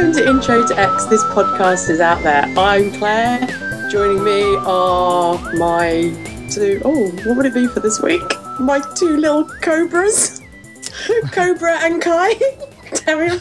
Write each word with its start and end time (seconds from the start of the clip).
Welcome 0.00 0.16
to 0.16 0.24
Intro 0.30 0.66
to 0.66 0.78
X. 0.78 1.04
This 1.04 1.22
podcast 1.24 1.90
is 1.90 2.00
out 2.00 2.22
there. 2.22 2.44
I'm 2.56 2.90
Claire. 2.90 3.46
Joining 3.90 4.24
me 4.24 4.56
are 4.60 5.36
my 5.56 6.10
two. 6.50 6.80
Oh, 6.86 7.10
what 7.26 7.36
would 7.36 7.44
it 7.44 7.52
be 7.52 7.66
for 7.66 7.80
this 7.80 8.00
week? 8.00 8.22
My 8.58 8.80
two 8.96 9.18
little 9.18 9.44
cobras, 9.60 10.40
Cobra 11.32 11.80
and 11.82 12.00
Kai. 12.00 12.32
Tell 12.94 13.18
me. 13.18 13.28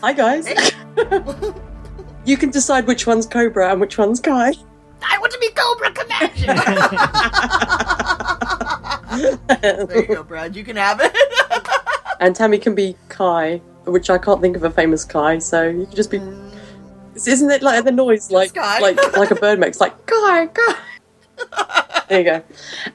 Hi 0.00 0.14
guys. 0.14 0.48
you 2.24 2.38
can 2.38 2.48
decide 2.48 2.86
which 2.86 3.06
one's 3.06 3.26
Cobra 3.26 3.70
and 3.70 3.82
which 3.82 3.98
one's 3.98 4.18
Kai. 4.18 4.54
I 5.02 5.18
want 5.18 5.32
to 5.32 5.38
be 5.40 5.50
Cobra 5.50 5.92
Commander. 5.92 6.54
there 9.86 10.00
you 10.00 10.06
go, 10.14 10.22
Brad. 10.22 10.56
You 10.56 10.64
can 10.64 10.76
have 10.76 11.02
it. 11.02 11.14
And 12.20 12.34
Tammy 12.34 12.58
can 12.58 12.74
be 12.74 12.96
Kai, 13.08 13.58
which 13.84 14.10
I 14.10 14.18
can't 14.18 14.40
think 14.40 14.56
of 14.56 14.64
a 14.64 14.70
famous 14.70 15.04
Kai, 15.04 15.38
so 15.38 15.68
you 15.68 15.86
can 15.86 15.96
just 15.96 16.10
be. 16.10 16.20
Isn't 17.14 17.50
it 17.50 17.62
like 17.62 17.84
the 17.84 17.92
noise, 17.92 18.30
like 18.30 18.54
like 18.56 19.16
like 19.16 19.30
a 19.30 19.34
bird 19.34 19.58
makes, 19.58 19.80
like 19.80 20.06
Kai, 20.06 20.46
Kai? 20.46 20.74
there 22.08 22.18
you 22.20 22.24
go. 22.24 22.42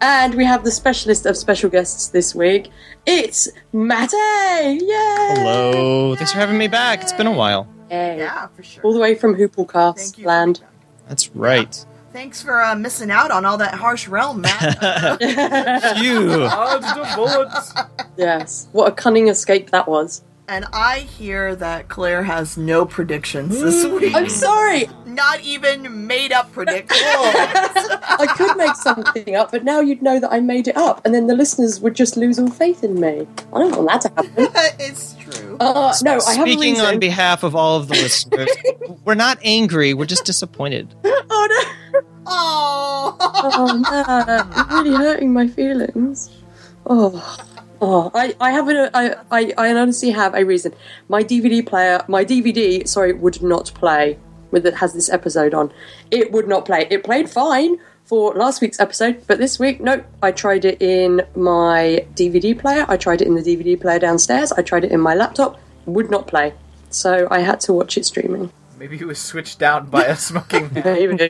And 0.02 0.36
we 0.36 0.46
have 0.46 0.64
the 0.64 0.72
specialist 0.72 1.26
of 1.26 1.38
special 1.38 1.70
guests 1.70 2.10
this 2.10 2.36
week. 2.36 2.70
It's 3.06 3.50
Matt. 3.72 4.12
Yay! 4.14 4.80
Hello. 4.82 6.16
Thanks 6.16 6.32
for 6.32 6.40
having 6.40 6.58
me 6.58 6.68
back. 6.68 7.02
It's 7.02 7.14
been 7.14 7.28
a 7.28 7.32
while. 7.32 7.68
Yay. 7.90 8.18
yeah, 8.20 8.48
for 8.48 8.64
sure. 8.64 8.84
All 8.84 8.94
the 8.94 9.00
way 9.00 9.16
from 9.16 9.36
Thank 9.36 9.52
Hooplecast 9.54 10.24
land. 10.24 10.62
That's 11.08 11.30
right. 11.36 11.86
Thanks 12.14 12.42
for 12.44 12.62
uh, 12.62 12.76
missing 12.76 13.10
out 13.12 13.32
on 13.32 13.44
all 13.44 13.58
that 13.58 13.74
harsh 13.74 14.08
realm, 14.08 14.42
Matt. 14.42 15.18
Phew. 15.98 16.28
Dodge 16.30 16.82
the 16.82 17.14
bullets. 17.16 17.74
yes. 18.18 18.68
What 18.72 18.88
a 18.88 18.92
cunning 18.96 19.28
escape 19.30 19.72
that 19.72 19.88
was. 19.88 20.22
and 20.48 20.66
I 20.74 21.00
hear 21.00 21.56
that 21.56 21.88
Claire 21.90 22.22
has 22.24 22.56
no 22.58 22.86
predictions 22.86 23.60
this 23.60 23.84
week. 23.86 24.14
I'm 24.16 24.30
sorry. 24.30 24.90
Not 25.08 25.42
even 25.42 26.06
made 26.08 26.32
up 26.32 26.52
predictions. 26.52 27.02
I 27.04 28.28
could 28.38 28.58
make 28.58 28.76
something 28.76 29.36
up, 29.36 29.52
but 29.52 29.64
now 29.64 29.80
you'd 29.80 30.02
know 30.04 30.20
that 30.20 30.32
I 30.32 30.40
made 30.40 30.68
it 30.68 30.78
up, 30.78 31.04
and 31.06 31.14
then 31.16 31.28
the 31.28 31.36
listeners 31.36 31.80
would 31.80 31.96
just 31.96 32.16
lose 32.18 32.38
all 32.38 32.50
faith 32.50 32.84
in 32.84 33.00
me. 33.00 33.28
I 33.54 33.60
don't 33.60 33.76
want 33.84 33.88
that 33.90 34.02
to 34.02 34.10
happen. 34.10 34.34
it's 34.80 35.16
true. 35.20 35.58
Uh, 35.60 35.94
no, 36.04 36.12
I 36.12 36.34
have 36.34 36.48
a 36.48 36.52
Speaking 36.52 36.74
reason. 36.74 36.86
on 36.86 37.00
behalf 37.00 37.44
of 37.44 37.56
all 37.56 37.78
of 37.78 37.88
the 37.88 37.96
listeners, 37.96 38.50
we're 39.06 39.16
not 39.16 39.40
angry. 39.44 39.94
We're 39.96 40.06
just 40.06 40.26
disappointed. 40.26 40.94
oh 41.04 41.48
no. 41.50 41.73
Oh. 42.26 43.18
Oh 43.20 43.78
man, 43.78 44.48
you're 44.56 44.84
really 44.84 44.98
hurting 44.98 45.34
my 45.34 45.48
feelings. 45.48 46.30
Oh, 46.86 47.38
oh, 47.82 48.12
I, 48.14 48.36
I 48.40 48.52
have 48.52 48.70
a, 48.70 48.90
I, 48.94 49.16
I, 49.32 49.54
I 49.58 49.74
honestly 49.74 50.12
have 50.12 50.34
a 50.34 50.44
reason. 50.44 50.74
My 51.10 51.24
DVD 51.24 51.66
player, 51.66 52.04
my 52.08 52.26
DVD, 52.26 52.88
sorry, 52.88 53.14
would 53.14 53.42
not 53.42 53.72
play 53.74 54.18
with 54.52 54.66
it 54.66 54.76
has 54.76 54.94
this 54.94 55.10
episode 55.10 55.54
on. 55.54 55.74
It 56.12 56.32
would 56.32 56.48
not 56.48 56.66
play. 56.66 56.88
It 56.90 57.04
played 57.04 57.30
fine 57.30 57.78
for 58.06 58.34
last 58.34 58.62
week's 58.62 58.80
episode, 58.80 59.26
but 59.28 59.40
this 59.40 59.60
week, 59.60 59.82
nope. 59.82 60.06
I 60.22 60.32
tried 60.32 60.64
it 60.64 60.82
in 60.82 61.22
my 61.36 62.06
DVD 62.16 62.58
player. 62.58 62.86
I 62.88 62.96
tried 62.96 63.22
it 63.22 63.28
in 63.28 63.36
the 63.36 63.42
DVD 63.42 63.80
player 63.80 64.00
downstairs. 64.00 64.52
I 64.54 64.62
tried 64.62 64.86
it 64.86 64.92
in 64.92 65.02
my 65.02 65.16
laptop. 65.16 65.60
Would 65.86 66.12
not 66.12 66.28
play. 66.28 66.54
So 66.90 67.28
I 67.32 67.40
had 67.40 67.60
to 67.62 67.74
watch 67.74 67.98
it 67.98 68.06
streaming. 68.06 68.52
Maybe 68.84 68.98
he 68.98 69.06
was 69.06 69.18
switched 69.18 69.60
down 69.60 69.86
by 69.86 70.04
a 70.04 70.16
smoking 70.18 70.64
man. 70.74 70.84
Maybe. 70.84 71.30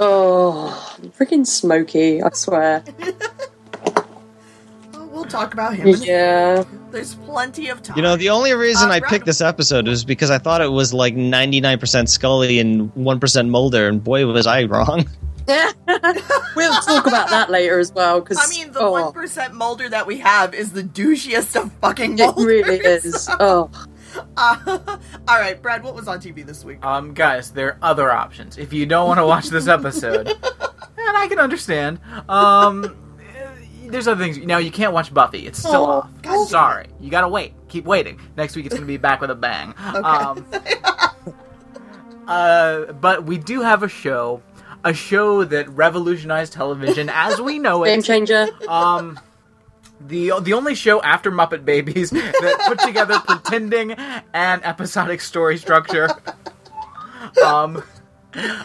oh, 0.00 0.96
freaking 1.16 1.46
smoky! 1.46 2.24
I 2.24 2.30
swear. 2.30 2.82
Well, 4.92 5.06
we'll 5.12 5.24
talk 5.26 5.54
about 5.54 5.76
him. 5.76 5.86
Yeah. 6.00 6.64
There's 6.90 7.14
plenty 7.14 7.68
of 7.68 7.82
time. 7.82 7.96
You 7.96 8.02
know, 8.02 8.16
the 8.16 8.30
only 8.30 8.52
reason 8.52 8.90
Uh, 8.90 8.94
I 8.94 9.00
picked 9.00 9.26
this 9.26 9.40
episode 9.40 9.86
is 9.86 10.04
because 10.04 10.30
I 10.30 10.38
thought 10.38 10.60
it 10.60 10.72
was 10.72 10.92
like 10.92 11.14
99% 11.14 12.08
Scully 12.08 12.58
and 12.58 12.92
1% 12.94 13.48
Mulder, 13.48 13.88
and 13.88 14.02
boy, 14.02 14.26
was 14.26 14.46
I 14.48 14.64
wrong. 14.64 15.08
we'll 15.46 16.80
talk 16.82 17.06
about 17.06 17.28
that 17.30 17.48
later 17.48 17.78
as 17.78 17.92
well. 17.92 18.20
Because 18.20 18.38
I 18.40 18.48
mean, 18.48 18.72
the 18.72 18.80
oh, 18.80 19.12
one 19.12 19.56
Mulder 19.56 19.88
that 19.88 20.06
we 20.06 20.18
have 20.18 20.52
is 20.52 20.72
the 20.72 20.82
douchiest 20.82 21.60
of 21.60 21.72
fucking 21.74 22.18
it 22.18 22.24
Mulders. 22.24 22.44
really 22.44 22.78
is. 22.78 23.28
Oh, 23.38 23.70
Uh, 24.36 24.56
all 25.28 25.38
right, 25.38 25.60
Brad, 25.62 25.82
what 25.84 25.94
was 25.94 26.08
on 26.08 26.20
TV 26.20 26.44
this 26.44 26.64
week? 26.64 26.84
Um, 26.84 27.14
guys, 27.14 27.50
there 27.52 27.68
are 27.68 27.78
other 27.82 28.10
options. 28.10 28.58
If 28.58 28.72
you 28.72 28.84
don't 28.86 29.06
want 29.08 29.18
to 29.18 29.26
watch 29.26 29.46
this 29.48 29.68
episode, 29.68 30.26
and 30.98 31.16
I 31.16 31.26
can 31.28 31.38
understand. 31.38 32.00
Um, 32.28 32.96
there's 33.86 34.08
other 34.08 34.22
things. 34.22 34.38
Now 34.38 34.58
you 34.58 34.70
can't 34.72 34.92
watch 34.92 35.12
Buffy. 35.14 35.46
It's 35.46 35.58
still 35.58 35.74
Oh, 35.86 35.90
off. 35.90 36.10
God. 36.22 36.48
Sorry, 36.48 36.86
you 37.00 37.10
gotta 37.10 37.28
wait. 37.28 37.54
Keep 37.68 37.84
waiting. 37.84 38.20
Next 38.36 38.56
week 38.56 38.66
it's 38.66 38.74
gonna 38.74 38.86
be 38.86 38.96
back 38.96 39.20
with 39.20 39.30
a 39.30 39.34
bang. 39.36 39.72
Um, 39.78 40.44
uh, 42.26 42.92
but 42.94 43.24
we 43.24 43.38
do 43.38 43.60
have 43.60 43.82
a 43.82 43.88
show, 43.88 44.42
a 44.84 44.94
show 44.94 45.44
that 45.44 45.68
revolutionized 45.70 46.52
television 46.52 47.08
as 47.12 47.40
we 47.40 47.58
know 47.58 47.84
it. 47.84 47.88
game 47.88 48.02
changer. 48.02 48.46
Um, 48.68 49.18
the 50.00 50.32
the 50.40 50.52
only 50.52 50.74
show 50.74 51.00
after 51.02 51.30
Muppet 51.30 51.64
Babies 51.64 52.10
that 52.10 52.64
put 52.66 52.78
together 52.80 53.18
pretending 53.20 53.92
and 53.92 54.64
episodic 54.64 55.20
story 55.20 55.56
structure. 55.58 56.08
Um, 57.44 57.82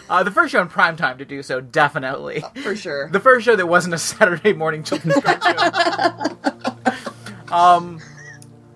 uh, 0.08 0.22
the 0.22 0.30
first 0.30 0.52
show 0.52 0.60
in 0.60 0.68
prime 0.68 0.96
time 0.96 1.18
to 1.18 1.24
do 1.24 1.42
so, 1.42 1.60
definitely. 1.60 2.42
For 2.62 2.74
sure. 2.76 3.08
The 3.10 3.20
first 3.20 3.44
show 3.44 3.56
that 3.56 3.66
wasn't 3.66 3.94
a 3.94 3.98
Saturday 3.98 4.52
morning 4.52 4.82
children's 4.82 5.22
cartoon. 5.24 6.36
um, 7.52 8.00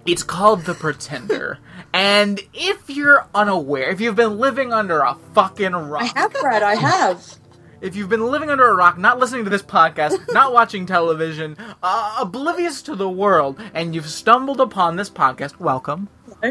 it's 0.07 0.23
called 0.23 0.63
The 0.63 0.75
Pretender. 0.75 1.59
And 1.93 2.41
if 2.53 2.91
you're 2.91 3.27
unaware, 3.35 3.91
if 3.91 4.01
you've 4.01 4.17
been 4.17 4.39
living 4.39 4.73
under 4.73 5.01
a 5.01 5.17
fucking 5.35 5.73
rock, 5.73 6.03
I 6.03 6.21
have, 6.21 6.33
Brad. 6.33 6.63
I 6.63 6.75
have. 6.75 7.37
If 7.85 7.95
you've 7.95 8.09
been 8.09 8.27
living 8.27 8.49
under 8.49 8.67
a 8.67 8.75
rock, 8.75 8.97
not 8.97 9.19
listening 9.19 9.45
to 9.45 9.51
this 9.51 9.63
podcast, 9.63 10.19
not 10.33 10.55
watching 10.55 10.87
television, 10.87 11.55
uh, 11.83 12.17
oblivious 12.19 12.81
to 12.81 12.97
the 12.97 13.09
world, 13.09 13.61
and 13.75 13.95
you've 13.95 14.09
stumbled 14.09 14.59
upon 14.59 14.97
this 14.97 15.11
podcast, 15.11 15.61
welcome. 15.61 16.09
Hi, 16.43 16.51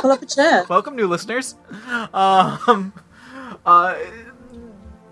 pull 0.00 0.10
up 0.12 0.22
a 0.22 0.26
chair. 0.26 0.64
Welcome, 0.68 0.96
new 0.96 1.06
listeners. 1.06 1.56
Um, 2.14 2.94
uh, 3.66 3.94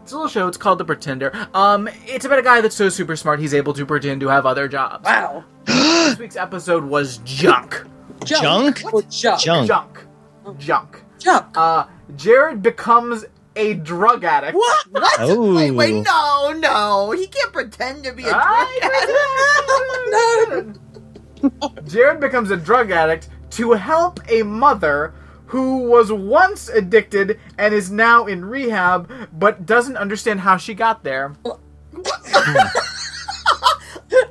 it's 0.03 0.13
a 0.13 0.17
little 0.17 0.29
show. 0.29 0.49
It's 0.49 0.57
called 0.57 0.79
The 0.79 0.85
Pretender. 0.85 1.31
Um, 1.53 1.91
it's 2.07 2.25
about 2.25 2.39
a 2.39 2.43
guy 2.43 2.63
that's 2.63 2.75
so 2.75 2.89
super 2.89 3.15
smart 3.15 3.39
he's 3.39 3.55
able 3.55 3.75
to 3.75 3.85
pretend 3.85 4.23
to 4.23 4.29
have 4.29 4.47
other 4.47 4.67
jobs. 4.67 5.05
Wow. 5.05 5.45
This 5.67 6.19
week's 6.19 6.37
episode 6.37 6.85
was 6.85 7.19
junk. 7.19 7.85
Junk. 8.25 8.79
Junk? 8.79 9.11
Junk. 9.11 9.41
Junk. 9.41 9.67
Junk. 9.69 10.07
Junk. 10.59 11.03
Junk. 11.19 11.57
Uh, 11.57 11.87
Jared 12.17 12.63
becomes 12.63 13.25
a 13.57 13.75
drug 13.75 14.25
addict. 14.25 14.55
What? 14.55 14.87
What? 14.91 15.17
Oh. 15.21 15.55
Wait, 15.55 15.71
wait, 15.71 16.03
no, 16.05 16.53
no. 16.57 17.11
He 17.13 17.27
can't 17.27 17.53
pretend 17.53 18.05
to 18.05 18.13
be 18.13 18.25
a 18.25 18.31
drug 18.31 18.69
addict. 18.83 20.79
No. 21.43 21.73
Jared 21.87 22.21
becomes 22.21 22.51
a 22.51 22.57
drug 22.57 22.91
addict 22.91 23.29
to 23.51 23.73
help 23.73 24.19
a 24.31 24.43
mother 24.43 25.13
who 25.47 25.79
was 25.89 26.11
once 26.11 26.69
addicted 26.69 27.39
and 27.59 27.75
is 27.75 27.91
now 27.91 28.27
in 28.27 28.45
rehab 28.45 29.11
but 29.33 29.67
doesn't 29.67 29.97
understand 29.97 30.41
how 30.41 30.57
she 30.57 30.73
got 30.75 31.05
there. 31.05 31.35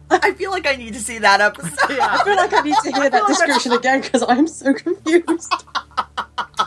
I 0.09 0.33
feel 0.37 0.51
like 0.51 0.65
I 0.65 0.75
need 0.75 0.93
to 0.93 0.99
see 0.99 1.19
that 1.19 1.39
episode. 1.41 1.99
I 1.99 2.23
feel 2.23 2.35
like 2.35 2.53
I 2.53 2.61
need 2.61 2.75
to 2.83 2.91
hear 2.91 3.09
that 3.09 3.27
description 3.27 3.73
again 3.73 4.01
because 4.01 4.23
I'm 4.27 4.47
so 4.47 4.73
confused. 4.73 5.53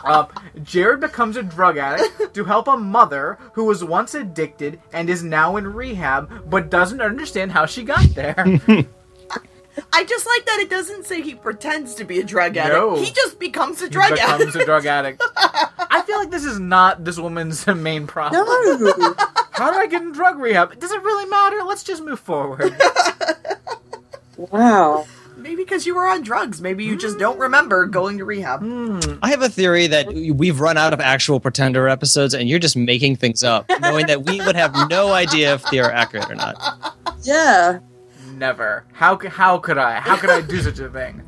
Um, 0.07 0.27
Jared 0.63 0.99
becomes 1.01 1.37
a 1.37 1.43
drug 1.43 1.77
addict 1.77 2.33
to 2.33 2.43
help 2.45 2.67
a 2.67 2.77
mother 2.77 3.37
who 3.53 3.65
was 3.65 3.83
once 3.83 4.13
addicted 4.13 4.79
and 4.93 5.09
is 5.09 5.23
now 5.23 5.57
in 5.57 5.73
rehab 5.73 6.49
but 6.49 6.69
doesn't 6.69 7.01
understand 7.01 7.51
how 7.51 7.65
she 7.65 7.83
got 7.83 8.03
there. 8.15 8.35
I 9.93 10.03
just 10.05 10.25
like 10.25 10.45
that 10.45 10.59
it 10.59 10.69
doesn't 10.71 11.05
say 11.05 11.21
he 11.21 11.35
pretends 11.35 11.93
to 11.95 12.03
be 12.03 12.19
a 12.19 12.23
drug 12.23 12.57
addict. 12.57 12.75
No. 12.75 12.95
He 12.95 13.11
just 13.11 13.39
becomes 13.39 13.79
a 13.81 13.85
He 13.85 13.89
drug 13.91 14.11
becomes 14.13 14.41
addict. 14.41 14.55
a 14.55 14.65
drug 14.65 14.85
addict. 14.87 15.23
I 15.37 16.01
feel 16.05 16.17
like 16.17 16.31
this 16.31 16.45
is 16.45 16.59
not 16.59 17.03
this 17.03 17.17
woman's 17.19 17.65
main 17.75 18.07
problem. 18.07 18.43
No. 18.45 19.13
How 19.51 19.71
do 19.71 19.77
I 19.77 19.85
get 19.87 20.01
in 20.01 20.11
drug 20.13 20.39
rehab? 20.39 20.79
Does 20.79 20.91
it 20.91 21.03
really 21.03 21.29
matter? 21.29 21.57
Let's 21.63 21.83
just 21.83 22.03
move 22.03 22.19
forward. 22.19 22.75
Wow. 24.37 25.05
Maybe 25.47 25.63
because 25.63 25.85
you 25.85 25.95
were 25.95 26.05
on 26.05 26.23
drugs. 26.23 26.59
Maybe 26.59 26.83
you 26.83 26.97
just 26.97 27.17
don't 27.19 27.39
remember 27.39 27.85
going 27.85 28.17
to 28.17 28.25
rehab. 28.25 28.61
I 29.23 29.29
have 29.29 29.41
a 29.41 29.47
theory 29.47 29.87
that 29.87 30.11
we've 30.11 30.59
run 30.59 30.75
out 30.75 30.91
of 30.91 30.99
actual 30.99 31.39
Pretender 31.39 31.87
episodes, 31.87 32.33
and 32.33 32.49
you're 32.49 32.59
just 32.59 32.75
making 32.75 33.15
things 33.15 33.45
up, 33.45 33.65
knowing 33.79 34.07
that 34.07 34.25
we 34.25 34.41
would 34.41 34.57
have 34.57 34.75
no 34.89 35.13
idea 35.13 35.53
if 35.53 35.63
they 35.71 35.79
are 35.79 35.89
accurate 35.89 36.29
or 36.29 36.35
not. 36.35 36.97
Yeah. 37.23 37.79
Never. 38.33 38.83
How 38.91 39.17
how 39.29 39.57
could 39.57 39.77
I? 39.77 40.01
How 40.01 40.17
could 40.17 40.29
I 40.29 40.41
do 40.41 40.59
such 40.59 40.79
a 40.79 40.89
thing? 40.89 41.23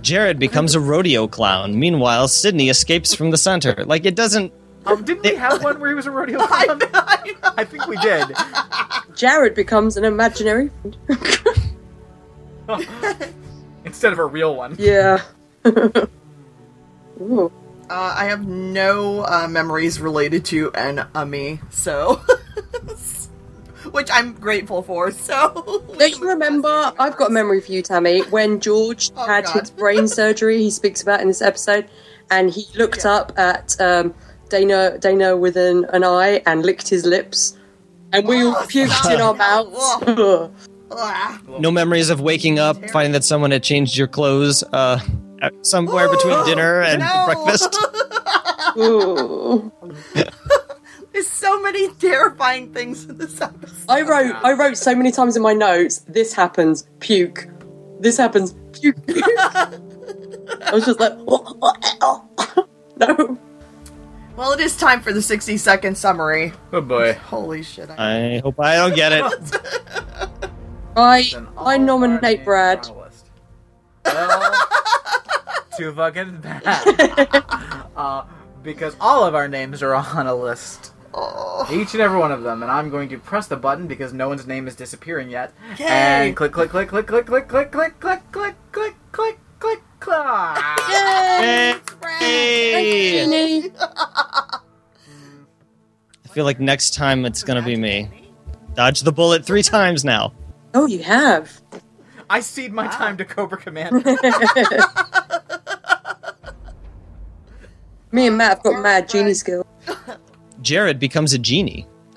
Jared 0.00 0.38
becomes 0.38 0.74
a 0.74 0.80
rodeo 0.80 1.28
clown. 1.28 1.78
Meanwhile, 1.78 2.28
Sydney 2.28 2.70
escapes 2.70 3.14
from 3.14 3.30
the 3.30 3.36
center. 3.36 3.84
Like, 3.84 4.06
it 4.06 4.16
doesn't. 4.16 4.54
Um, 4.86 5.04
didn't 5.04 5.22
we 5.22 5.34
have 5.34 5.62
one 5.62 5.78
where 5.80 5.90
he 5.90 5.94
was 5.94 6.06
a 6.06 6.10
rodeo 6.10 6.38
clown? 6.46 6.80
I 7.58 7.64
think 7.64 7.86
we 7.88 7.98
did. 7.98 8.26
Jared 9.14 9.54
becomes 9.54 9.98
an 9.98 10.04
imaginary. 10.04 10.70
instead 13.84 14.12
of 14.12 14.18
a 14.18 14.24
real 14.24 14.54
one. 14.56 14.76
Yeah. 14.78 15.22
Ooh. 17.20 17.52
Uh, 17.90 18.14
I 18.16 18.24
have 18.26 18.46
no 18.46 19.20
uh, 19.24 19.46
memories 19.48 20.00
related 20.00 20.44
to 20.46 20.72
an 20.74 21.06
ummy, 21.14 21.60
so. 21.70 22.14
Which 23.90 24.08
I'm 24.10 24.32
grateful 24.32 24.82
for, 24.82 25.10
so. 25.10 25.82
Don't 25.98 26.18
you 26.18 26.28
remember? 26.28 26.92
I've 26.98 27.16
got 27.16 27.28
a 27.28 27.32
memory 27.32 27.60
for 27.60 27.70
you, 27.72 27.82
Tammy. 27.82 28.20
When 28.22 28.58
George 28.58 29.10
Oh, 29.16 29.26
had 29.26 29.44
God. 29.44 29.60
his 29.60 29.70
brain 29.70 30.08
surgery, 30.08 30.58
he 30.62 30.70
speaks 30.70 31.02
about 31.02 31.20
in 31.20 31.28
this 31.28 31.42
episode, 31.42 31.88
and 32.30 32.50
he 32.50 32.64
looked 32.76 33.04
Yeah. 33.04 33.12
up 33.12 33.38
at 33.38 33.78
um, 33.80 34.14
Dana 34.48 34.96
Dana 34.98 35.36
with 35.36 35.56
an, 35.58 35.84
an 35.92 36.02
eye 36.02 36.42
and 36.46 36.64
licked 36.64 36.88
his 36.88 37.04
lips, 37.04 37.56
and 38.14 38.26
we 38.26 38.42
all 38.42 38.56
Oh, 38.56 38.62
puked 38.66 38.88
stop. 38.88 39.12
in 39.12 39.20
our 39.20 39.34
mouths. 39.34 40.58
No 41.58 41.70
memories 41.70 42.10
of 42.10 42.20
waking 42.20 42.58
up, 42.58 42.76
finding 42.90 43.12
that 43.12 43.24
someone 43.24 43.50
had 43.50 43.62
changed 43.62 43.96
your 43.96 44.06
clothes 44.06 44.62
uh, 44.72 45.00
somewhere 45.62 46.08
between 46.10 46.44
dinner 46.46 46.82
and 46.82 47.00
no. 47.00 47.24
breakfast. 47.26 47.76
Ooh. 48.76 49.72
There's 51.12 51.28
so 51.28 51.60
many 51.62 51.88
terrifying 51.94 52.72
things 52.72 53.04
in 53.04 53.18
this 53.18 53.40
episode. 53.40 53.76
I 53.88 54.02
wrote 54.02 54.34
I 54.44 54.52
wrote 54.52 54.76
so 54.76 54.94
many 54.96 55.12
times 55.12 55.36
in 55.36 55.42
my 55.42 55.52
notes. 55.52 55.98
This 56.08 56.32
happens, 56.32 56.88
puke. 56.98 57.46
This 58.00 58.16
happens, 58.16 58.54
puke. 58.72 58.96
I 59.08 60.70
was 60.72 60.84
just 60.84 60.98
like, 60.98 61.12
oh, 61.28 61.56
oh, 61.62 62.28
oh. 62.40 62.66
no. 62.96 63.38
Well, 64.36 64.50
it 64.52 64.58
is 64.60 64.76
time 64.76 65.00
for 65.00 65.12
the 65.12 65.22
60 65.22 65.56
second 65.56 65.96
summary. 65.96 66.52
Oh 66.72 66.80
boy. 66.80 67.12
Holy 67.14 67.62
shit. 67.62 67.88
I- 67.90 68.36
I 68.36 68.38
hope 68.40 68.58
I 68.58 68.74
don't 68.76 68.96
get 68.96 69.12
it. 69.12 70.50
I 70.96 71.46
I 71.58 71.78
nominate 71.78 72.44
Brad. 72.44 72.86
are 72.86 72.90
on 72.90 72.96
a 72.96 73.04
list. 73.04 73.30
Well, 74.04 74.54
too 75.76 75.92
fucking 75.92 76.40
bad. 76.40 76.62
uh, 77.96 78.24
because 78.62 78.96
all 79.00 79.24
of 79.24 79.34
our 79.34 79.48
names 79.48 79.82
are 79.82 79.94
on 79.94 80.26
a 80.26 80.34
list. 80.34 80.92
Oh. 81.16 81.68
Each 81.72 81.94
and 81.94 82.02
every 82.02 82.18
one 82.18 82.32
of 82.32 82.42
them, 82.42 82.62
and 82.62 82.72
I'm 82.72 82.90
going 82.90 83.08
to 83.10 83.18
press 83.18 83.46
the 83.46 83.56
button 83.56 83.86
because 83.86 84.12
no 84.12 84.28
one's 84.28 84.48
name 84.48 84.66
is 84.66 84.74
disappearing 84.74 85.30
yet. 85.30 85.52
Yay! 85.78 85.86
And 85.86 86.36
click, 86.36 86.50
click, 86.52 86.70
click, 86.70 86.88
click, 86.88 87.06
click, 87.06 87.26
click, 87.26 87.48
click, 87.48 87.70
click, 87.70 88.00
click, 88.00 88.22
click, 88.32 88.54
click, 88.72 88.94
click, 89.12 89.38
click, 89.60 89.82
click. 90.00 90.58
Hey! 90.88 91.74
Hey, 92.18 93.24
Jeannie. 93.24 93.70
I 93.78 94.58
feel 96.30 96.44
like 96.44 96.58
next 96.58 96.94
time 96.94 97.24
it's 97.24 97.44
gonna 97.44 97.62
be 97.62 97.76
me. 97.76 98.32
Dodge 98.74 99.02
the 99.02 99.12
bullet 99.12 99.44
three 99.44 99.62
times 99.62 100.04
now. 100.04 100.32
Oh, 100.74 100.86
you 100.86 101.02
have. 101.04 101.62
I 102.28 102.40
cede 102.40 102.72
my 102.72 102.88
time 102.88 103.16
to 103.18 103.24
Cobra 103.24 103.56
Commander. 103.56 104.00
Me 108.10 108.26
and 108.26 108.36
Matt 108.36 108.56
have 108.56 108.62
got 108.62 108.82
mad 108.82 109.08
genie 109.08 109.34
skill. 109.34 109.64
Jared 110.60 110.98
becomes 110.98 111.32
a 111.32 111.38
genie. 111.38 111.86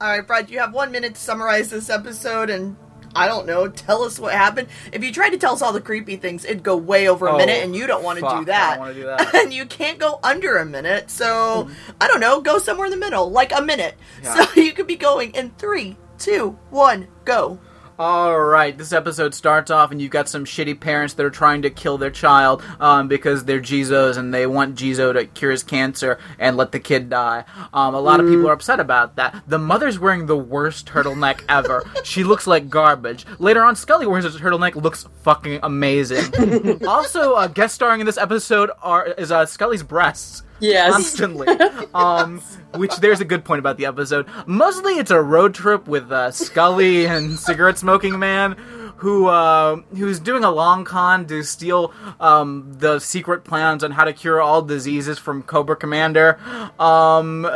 All 0.00 0.08
right, 0.16 0.24
Brad, 0.26 0.48
you 0.50 0.58
have 0.60 0.72
one 0.72 0.92
minute 0.92 1.14
to 1.14 1.20
summarize 1.20 1.70
this 1.70 1.90
episode 1.90 2.50
and. 2.50 2.76
I 3.18 3.26
don't 3.26 3.46
know. 3.46 3.68
Tell 3.68 4.02
us 4.02 4.18
what 4.18 4.32
happened. 4.32 4.68
If 4.92 5.02
you 5.04 5.12
tried 5.12 5.30
to 5.30 5.38
tell 5.38 5.52
us 5.54 5.62
all 5.62 5.72
the 5.72 5.80
creepy 5.80 6.16
things, 6.16 6.44
it'd 6.44 6.62
go 6.62 6.76
way 6.76 7.08
over 7.08 7.26
a 7.26 7.34
Oh, 7.34 7.36
minute, 7.38 7.62
and 7.64 7.74
you 7.74 7.86
don't 7.86 8.02
want 8.04 8.18
to 8.20 8.28
do 8.38 8.44
that. 8.46 8.70
don't 8.76 8.78
wanna 8.80 8.94
do 8.94 9.04
that. 9.04 9.34
and 9.42 9.52
you 9.52 9.66
can't 9.66 9.98
go 9.98 10.20
under 10.22 10.56
a 10.58 10.64
minute. 10.64 11.10
So 11.10 11.68
I 12.00 12.08
don't 12.08 12.20
know. 12.20 12.40
Go 12.40 12.58
somewhere 12.58 12.86
in 12.86 12.90
the 12.90 12.96
middle, 12.96 13.30
like 13.30 13.52
a 13.52 13.60
minute. 13.62 13.96
Yeah. 14.22 14.34
So 14.46 14.60
you 14.60 14.72
could 14.72 14.86
be 14.86 14.96
going 14.96 15.32
in 15.34 15.50
three, 15.58 15.96
two, 16.18 16.58
one, 16.70 17.08
go. 17.24 17.58
All 18.00 18.38
right, 18.38 18.78
this 18.78 18.92
episode 18.92 19.34
starts 19.34 19.72
off, 19.72 19.90
and 19.90 20.00
you've 20.00 20.12
got 20.12 20.28
some 20.28 20.44
shitty 20.44 20.78
parents 20.78 21.14
that 21.14 21.26
are 21.26 21.30
trying 21.30 21.62
to 21.62 21.70
kill 21.70 21.98
their 21.98 22.12
child 22.12 22.62
um, 22.78 23.08
because 23.08 23.44
they're 23.44 23.60
Jizos 23.60 24.16
and 24.16 24.32
they 24.32 24.46
want 24.46 24.76
Jizo 24.76 25.12
to 25.12 25.24
cure 25.24 25.50
his 25.50 25.64
cancer 25.64 26.20
and 26.38 26.56
let 26.56 26.70
the 26.70 26.78
kid 26.78 27.10
die. 27.10 27.42
Um, 27.74 27.96
a 27.96 28.00
lot 28.00 28.20
of 28.20 28.28
people 28.28 28.48
are 28.48 28.52
upset 28.52 28.78
about 28.78 29.16
that. 29.16 29.42
The 29.48 29.58
mother's 29.58 29.98
wearing 29.98 30.26
the 30.26 30.36
worst 30.36 30.86
turtleneck 30.86 31.42
ever. 31.48 31.90
she 32.04 32.22
looks 32.22 32.46
like 32.46 32.70
garbage. 32.70 33.26
Later 33.40 33.64
on, 33.64 33.74
Scully 33.74 34.06
wears 34.06 34.24
a 34.24 34.30
turtleneck, 34.30 34.76
looks 34.76 35.08
fucking 35.24 35.58
amazing. 35.64 36.80
also, 36.86 37.34
uh, 37.34 37.48
guest 37.48 37.74
starring 37.74 37.98
in 37.98 38.06
this 38.06 38.16
episode 38.16 38.70
are 38.80 39.08
is 39.08 39.32
uh, 39.32 39.44
Scully's 39.44 39.82
breasts 39.82 40.44
Yes. 40.60 40.92
constantly. 40.92 41.46
Um, 41.94 42.40
which 42.74 42.96
there's 42.96 43.20
a 43.20 43.24
good 43.24 43.44
point 43.44 43.60
about 43.60 43.76
the 43.78 43.86
episode. 43.86 44.26
Mostly, 44.46 44.98
it's 44.98 45.10
a 45.10 45.20
road 45.20 45.54
trip 45.54 45.88
with 45.88 46.12
uh, 46.12 46.30
Scully 46.30 47.06
and 47.06 47.38
cigarette 47.38 47.78
smoking 47.78 48.18
man. 48.18 48.52
Who 48.98 49.26
uh, 49.26 49.76
who's 49.96 50.20
doing 50.20 50.44
a 50.44 50.50
long 50.50 50.84
con 50.84 51.26
to 51.28 51.42
steal 51.42 51.92
um, 52.20 52.74
the 52.76 52.98
secret 52.98 53.44
plans 53.44 53.82
on 53.82 53.90
how 53.92 54.04
to 54.04 54.12
cure 54.12 54.40
all 54.40 54.60
diseases 54.62 55.18
from 55.18 55.42
Cobra 55.42 55.76
Commander? 55.76 56.38
Um, 56.78 57.48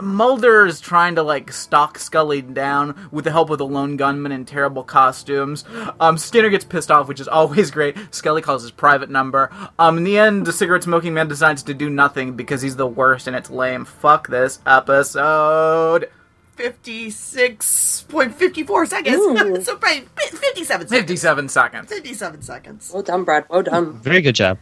Mulder 0.00 0.66
is 0.66 0.80
trying 0.80 1.14
to 1.16 1.22
like 1.22 1.52
stalk 1.52 1.98
Scully 1.98 2.42
down 2.42 3.08
with 3.10 3.24
the 3.24 3.30
help 3.30 3.50
of 3.50 3.58
the 3.58 3.66
lone 3.66 3.96
gunman 3.96 4.32
in 4.32 4.44
terrible 4.44 4.84
costumes. 4.84 5.64
Um, 6.00 6.18
Skinner 6.18 6.48
gets 6.50 6.64
pissed 6.64 6.90
off, 6.90 7.08
which 7.08 7.20
is 7.20 7.28
always 7.28 7.70
great. 7.70 7.96
Scully 8.14 8.42
calls 8.42 8.62
his 8.62 8.70
private 8.70 9.10
number. 9.10 9.50
Um, 9.78 9.98
in 9.98 10.04
the 10.04 10.18
end, 10.18 10.46
the 10.46 10.52
cigarette 10.52 10.82
smoking 10.82 11.14
man 11.14 11.28
decides 11.28 11.62
to 11.64 11.74
do 11.74 11.90
nothing 11.90 12.34
because 12.36 12.62
he's 12.62 12.76
the 12.76 12.86
worst 12.86 13.26
and 13.26 13.36
it's 13.36 13.50
lame. 13.50 13.84
Fuck 13.84 14.28
this 14.28 14.60
episode. 14.66 16.08
56.54 16.56 18.88
seconds. 18.88 19.16
So, 19.66 19.76
probably 19.76 20.06
57 20.16 20.66
seconds. 20.66 20.90
Fifty-seven 20.90 21.48
seconds. 21.48 21.88
57 21.92 22.42
seconds. 22.42 22.90
Well 22.92 23.02
done, 23.02 23.24
Brad. 23.24 23.44
Well 23.50 23.62
done. 23.62 23.98
Very 24.00 24.22
good 24.22 24.34
job. 24.34 24.58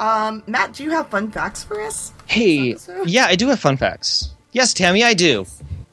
Um, 0.00 0.42
Matt, 0.46 0.72
do 0.72 0.82
you 0.82 0.90
have 0.90 1.08
fun 1.08 1.30
facts 1.30 1.62
for 1.62 1.80
us? 1.80 2.12
Hey, 2.26 2.74
yeah, 3.04 3.26
I 3.26 3.36
do 3.36 3.48
have 3.48 3.60
fun 3.60 3.76
facts. 3.76 4.30
Yes, 4.52 4.72
Tammy, 4.72 5.04
I 5.04 5.12
do. 5.12 5.44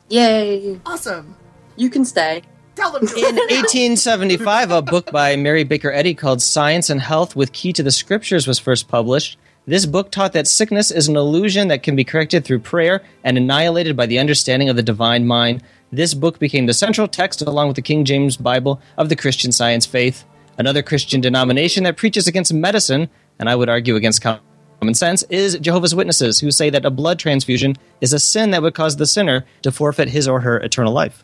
Yay. 0.09 0.79
Awesome. 0.85 1.35
You 1.75 1.89
can 1.89 2.05
stay. 2.05 2.41
Tell 2.75 2.91
them. 2.91 3.03
In 3.03 3.35
1875, 3.35 4.71
a 4.71 4.81
book 4.81 5.11
by 5.11 5.35
Mary 5.35 5.65
Baker 5.65 5.91
Eddy 5.91 6.13
called 6.13 6.41
Science 6.41 6.89
and 6.89 7.01
Health 7.01 7.35
with 7.35 7.51
Key 7.51 7.73
to 7.73 7.83
the 7.83 7.91
Scriptures 7.91 8.47
was 8.47 8.59
first 8.59 8.87
published. 8.87 9.37
This 9.65 9.85
book 9.85 10.09
taught 10.09 10.31
that 10.31 10.47
sickness 10.47 10.89
is 10.89 11.09
an 11.09 11.17
illusion 11.17 11.67
that 11.67 11.83
can 11.83 11.97
be 11.97 12.05
corrected 12.05 12.45
through 12.45 12.59
prayer 12.59 13.03
and 13.25 13.37
annihilated 13.37 13.97
by 13.97 14.05
the 14.05 14.19
understanding 14.19 14.69
of 14.69 14.77
the 14.77 14.83
divine 14.83 15.27
mind. 15.27 15.61
This 15.91 16.13
book 16.13 16.39
became 16.39 16.65
the 16.65 16.73
central 16.73 17.09
text, 17.09 17.41
along 17.41 17.67
with 17.67 17.75
the 17.75 17.81
King 17.81 18.05
James 18.05 18.37
Bible, 18.37 18.79
of 18.97 19.09
the 19.09 19.17
Christian 19.17 19.51
Science 19.51 19.85
faith. 19.85 20.23
Another 20.57 20.81
Christian 20.81 21.19
denomination 21.19 21.83
that 21.83 21.97
preaches 21.97 22.27
against 22.27 22.53
medicine, 22.53 23.09
and 23.39 23.49
I 23.49 23.55
would 23.55 23.69
argue 23.69 23.95
against 23.95 24.21
common 24.21 24.93
sense, 24.93 25.23
is 25.23 25.57
Jehovah's 25.59 25.95
Witnesses, 25.95 26.39
who 26.39 26.51
say 26.51 26.69
that 26.69 26.85
a 26.85 26.89
blood 26.91 27.19
transfusion 27.19 27.75
is 28.01 28.13
a 28.13 28.19
sin 28.19 28.51
that 28.51 28.61
would 28.61 28.73
cause 28.75 28.95
the 28.97 29.05
sinner 29.05 29.45
to 29.63 29.71
forfeit 29.71 30.09
his 30.09 30.27
or 30.27 30.39
her 30.41 30.57
eternal 30.57 30.93
life. 30.93 31.23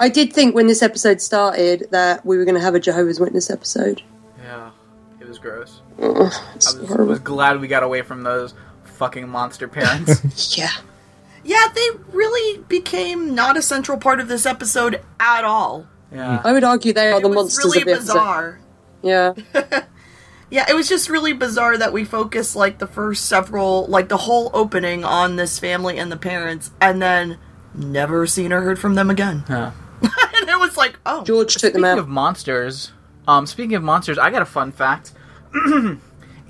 I 0.00 0.08
did 0.08 0.32
think 0.32 0.54
when 0.54 0.66
this 0.66 0.82
episode 0.82 1.20
started 1.20 1.88
that 1.90 2.24
we 2.24 2.36
were 2.36 2.44
going 2.44 2.54
to 2.54 2.60
have 2.60 2.74
a 2.74 2.80
Jehovah's 2.80 3.18
Witness 3.18 3.50
episode. 3.50 4.02
Yeah, 4.42 4.70
it 5.20 5.26
was 5.26 5.38
gross. 5.38 5.80
Ugh, 6.00 6.32
I 6.32 6.54
was, 6.54 6.76
was 6.88 7.18
glad 7.20 7.60
we 7.60 7.66
got 7.68 7.82
away 7.82 8.02
from 8.02 8.22
those 8.22 8.54
fucking 8.84 9.28
monster 9.28 9.66
parents. 9.68 10.56
Yeah. 10.58 10.70
yeah, 11.44 11.66
they 11.74 11.88
really 12.12 12.58
became 12.68 13.34
not 13.34 13.56
a 13.56 13.62
central 13.62 13.98
part 13.98 14.20
of 14.20 14.28
this 14.28 14.46
episode 14.46 15.00
at 15.18 15.44
all. 15.44 15.86
yeah. 16.12 16.40
I 16.44 16.52
would 16.52 16.64
argue 16.64 16.92
they 16.92 17.10
are 17.12 17.18
It 17.18 17.22
the 17.22 17.28
was 17.28 17.36
monsters 17.36 17.64
really 17.64 17.80
of 17.80 17.86
the 17.86 17.92
episode. 17.94 18.12
bizarre. 18.14 18.58
Yeah. 19.02 19.32
Yeah, 20.50 20.64
it 20.68 20.74
was 20.74 20.88
just 20.88 21.10
really 21.10 21.32
bizarre 21.34 21.76
that 21.76 21.92
we 21.92 22.04
focused 22.04 22.56
like 22.56 22.78
the 22.78 22.86
first 22.86 23.26
several, 23.26 23.86
like 23.86 24.08
the 24.08 24.16
whole 24.16 24.50
opening 24.54 25.04
on 25.04 25.36
this 25.36 25.58
family 25.58 25.98
and 25.98 26.10
the 26.10 26.16
parents, 26.16 26.70
and 26.80 27.02
then 27.02 27.38
never 27.74 28.26
seen 28.26 28.52
or 28.52 28.62
heard 28.62 28.78
from 28.78 28.94
them 28.94 29.10
again. 29.10 29.44
Yeah. 29.48 29.72
and 30.02 30.48
it 30.48 30.58
was 30.58 30.76
like, 30.76 30.98
oh, 31.04 31.22
George 31.24 31.54
took 31.54 31.72
them 31.74 31.82
Speaking 31.82 31.84
out. 31.84 31.98
of 31.98 32.08
monsters, 32.08 32.92
um, 33.26 33.46
speaking 33.46 33.74
of 33.74 33.82
monsters, 33.82 34.16
I 34.16 34.30
got 34.30 34.40
a 34.42 34.46
fun 34.46 34.72
fact. 34.72 35.12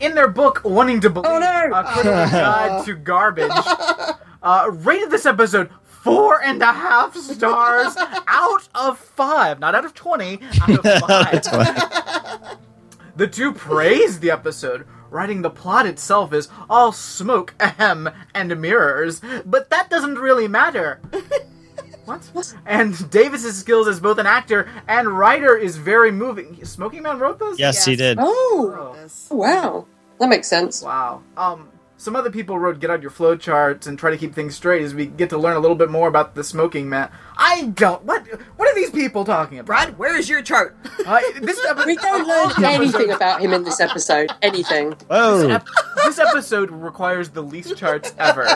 In 0.00 0.14
their 0.14 0.28
book, 0.28 0.60
Wanting 0.64 1.00
to 1.00 1.10
Believe, 1.10 1.28
Oh, 1.28 1.38
no! 1.40 1.72
A 1.74 1.82
Critical 1.82 2.12
Guide 2.30 2.84
to 2.84 2.94
Garbage, 2.94 3.50
uh, 4.44 4.70
rated 4.72 5.10
this 5.10 5.26
episode 5.26 5.70
four 5.82 6.40
and 6.40 6.62
a 6.62 6.72
half 6.72 7.16
stars 7.16 7.96
out 8.28 8.68
of 8.76 8.96
five. 8.96 9.58
Not 9.58 9.74
out 9.74 9.84
of 9.84 9.94
20, 9.94 10.38
out 10.62 10.86
of 10.86 11.00
five. 11.42 12.58
The 13.18 13.26
two 13.26 13.52
praised 13.52 14.20
the 14.20 14.30
episode, 14.30 14.86
writing 15.10 15.42
the 15.42 15.50
plot 15.50 15.86
itself 15.86 16.32
is 16.32 16.48
all 16.70 16.92
smoke, 16.92 17.54
ahem, 17.60 18.08
and 18.32 18.60
mirrors. 18.60 19.20
But 19.44 19.70
that 19.70 19.90
doesn't 19.90 20.18
really 20.18 20.48
matter. 20.48 21.00
What? 22.04 22.54
And 22.64 23.10
Davis's 23.10 23.58
skills 23.58 23.86
as 23.86 24.00
both 24.00 24.16
an 24.16 24.24
actor 24.24 24.66
and 24.88 25.08
writer 25.08 25.58
is 25.58 25.76
very 25.76 26.10
moving. 26.10 26.64
Smoking 26.64 27.02
Man 27.02 27.18
wrote 27.18 27.38
this? 27.38 27.58
Yes, 27.58 27.84
he 27.84 27.96
did. 27.96 28.16
Oh. 28.18 28.94
this. 28.96 29.28
wow. 29.30 29.86
That 30.18 30.30
makes 30.30 30.48
sense. 30.48 30.82
Wow. 30.82 31.22
Um 31.36 31.68
some 31.98 32.16
other 32.16 32.30
people 32.30 32.58
wrote 32.58 32.80
"Get 32.80 32.90
out 32.90 33.02
your 33.02 33.10
flow 33.10 33.36
charts" 33.36 33.86
and 33.86 33.98
try 33.98 34.10
to 34.10 34.16
keep 34.16 34.34
things 34.34 34.54
straight 34.56 34.80
as 34.82 34.94
we 34.94 35.04
get 35.06 35.28
to 35.30 35.36
learn 35.38 35.56
a 35.56 35.60
little 35.60 35.76
bit 35.76 35.90
more 35.90 36.08
about 36.08 36.34
the 36.34 36.42
smoking 36.42 36.88
man. 36.88 37.10
I 37.36 37.64
don't. 37.74 38.02
What? 38.04 38.26
What 38.56 38.68
are 38.70 38.74
these 38.74 38.90
people 38.90 39.24
talking 39.26 39.58
about? 39.58 39.66
Brad, 39.66 39.98
where 39.98 40.16
is 40.16 40.28
your 40.30 40.40
chart? 40.40 40.76
Uh, 41.04 41.20
this 41.42 41.62
epi- 41.68 41.82
We 41.84 41.96
don't 41.96 42.22
of 42.22 42.26
learn 42.26 42.48
the 42.62 42.68
anything 42.68 43.10
about 43.10 43.40
him 43.42 43.52
in 43.52 43.64
this 43.64 43.80
episode. 43.80 44.30
Anything. 44.40 44.92
Whoa. 45.10 45.48
ep- 45.50 45.66
this 46.04 46.18
episode 46.18 46.70
requires 46.70 47.28
the 47.30 47.42
least 47.42 47.76
charts 47.76 48.14
ever. 48.18 48.46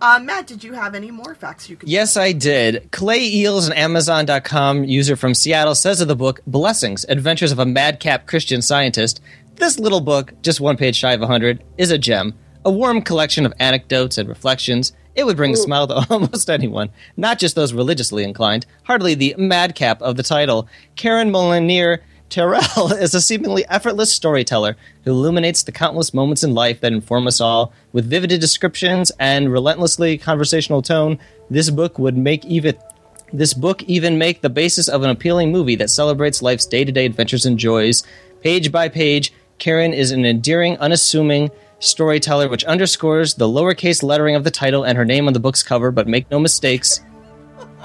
Uh, 0.00 0.18
Matt, 0.22 0.46
did 0.46 0.64
you 0.64 0.72
have 0.72 0.94
any 0.94 1.10
more 1.10 1.34
facts 1.34 1.68
you 1.68 1.76
could? 1.76 1.88
Yes, 1.88 2.16
I 2.16 2.32
did. 2.32 2.90
Clay 2.90 3.20
Eals, 3.20 3.66
an 3.66 3.74
Amazon.com 3.74 4.84
user 4.84 5.14
from 5.14 5.34
Seattle, 5.34 5.74
says 5.74 6.00
of 6.00 6.08
the 6.08 6.16
book 6.16 6.40
Blessings 6.46 7.04
Adventures 7.08 7.52
of 7.52 7.58
a 7.58 7.66
Madcap 7.66 8.26
Christian 8.26 8.62
Scientist. 8.62 9.20
This 9.56 9.78
little 9.78 10.00
book, 10.00 10.32
just 10.40 10.58
one 10.58 10.78
page 10.78 10.96
shy 10.96 11.12
of 11.12 11.20
100, 11.20 11.62
is 11.76 11.90
a 11.90 11.98
gem. 11.98 12.34
A 12.64 12.70
warm 12.70 13.02
collection 13.02 13.44
of 13.44 13.52
anecdotes 13.58 14.16
and 14.16 14.26
reflections. 14.26 14.94
It 15.14 15.24
would 15.26 15.36
bring 15.36 15.52
a 15.52 15.56
smile 15.56 15.86
to 15.88 16.06
almost 16.10 16.48
anyone, 16.48 16.90
not 17.18 17.38
just 17.38 17.54
those 17.54 17.74
religiously 17.74 18.24
inclined. 18.24 18.64
Hardly 18.84 19.14
the 19.14 19.34
madcap 19.36 20.00
of 20.00 20.16
the 20.16 20.22
title. 20.22 20.66
Karen 20.96 21.30
Molenaar 21.30 21.98
Terrell 22.30 22.92
is 22.92 23.14
a 23.14 23.20
seemingly 23.20 23.66
effortless 23.68 24.12
storyteller 24.12 24.76
who 25.04 25.10
illuminates 25.10 25.62
the 25.62 25.72
countless 25.72 26.14
moments 26.14 26.42
in 26.42 26.54
life 26.54 26.80
that 26.80 26.92
inform 26.92 27.26
us 27.26 27.40
all. 27.40 27.72
With 27.92 28.08
vivid 28.08 28.30
descriptions 28.40 29.12
and 29.18 29.52
relentlessly 29.52 30.16
conversational 30.16 30.80
tone, 30.80 31.18
this 31.50 31.68
book 31.68 31.98
would 31.98 32.16
make 32.16 32.44
even 32.44 32.78
this 33.32 33.54
book 33.54 33.82
even 33.84 34.18
make 34.18 34.40
the 34.40 34.50
basis 34.50 34.88
of 34.88 35.02
an 35.02 35.10
appealing 35.10 35.52
movie 35.52 35.76
that 35.76 35.90
celebrates 35.90 36.42
life's 36.42 36.66
day-to-day 36.66 37.06
adventures 37.06 37.46
and 37.46 37.58
joys. 37.58 38.02
Page 38.42 38.72
by 38.72 38.88
page, 38.88 39.32
Karen 39.58 39.92
is 39.92 40.10
an 40.10 40.24
endearing, 40.24 40.76
unassuming 40.78 41.50
storyteller 41.78 42.48
which 42.48 42.64
underscores 42.64 43.34
the 43.34 43.46
lowercase 43.46 44.02
lettering 44.02 44.34
of 44.34 44.44
the 44.44 44.50
title 44.50 44.84
and 44.84 44.98
her 44.98 45.04
name 45.04 45.26
on 45.26 45.32
the 45.32 45.40
book's 45.40 45.62
cover, 45.62 45.90
but 45.90 46.08
make 46.08 46.30
no 46.30 46.40
mistakes. 46.40 47.00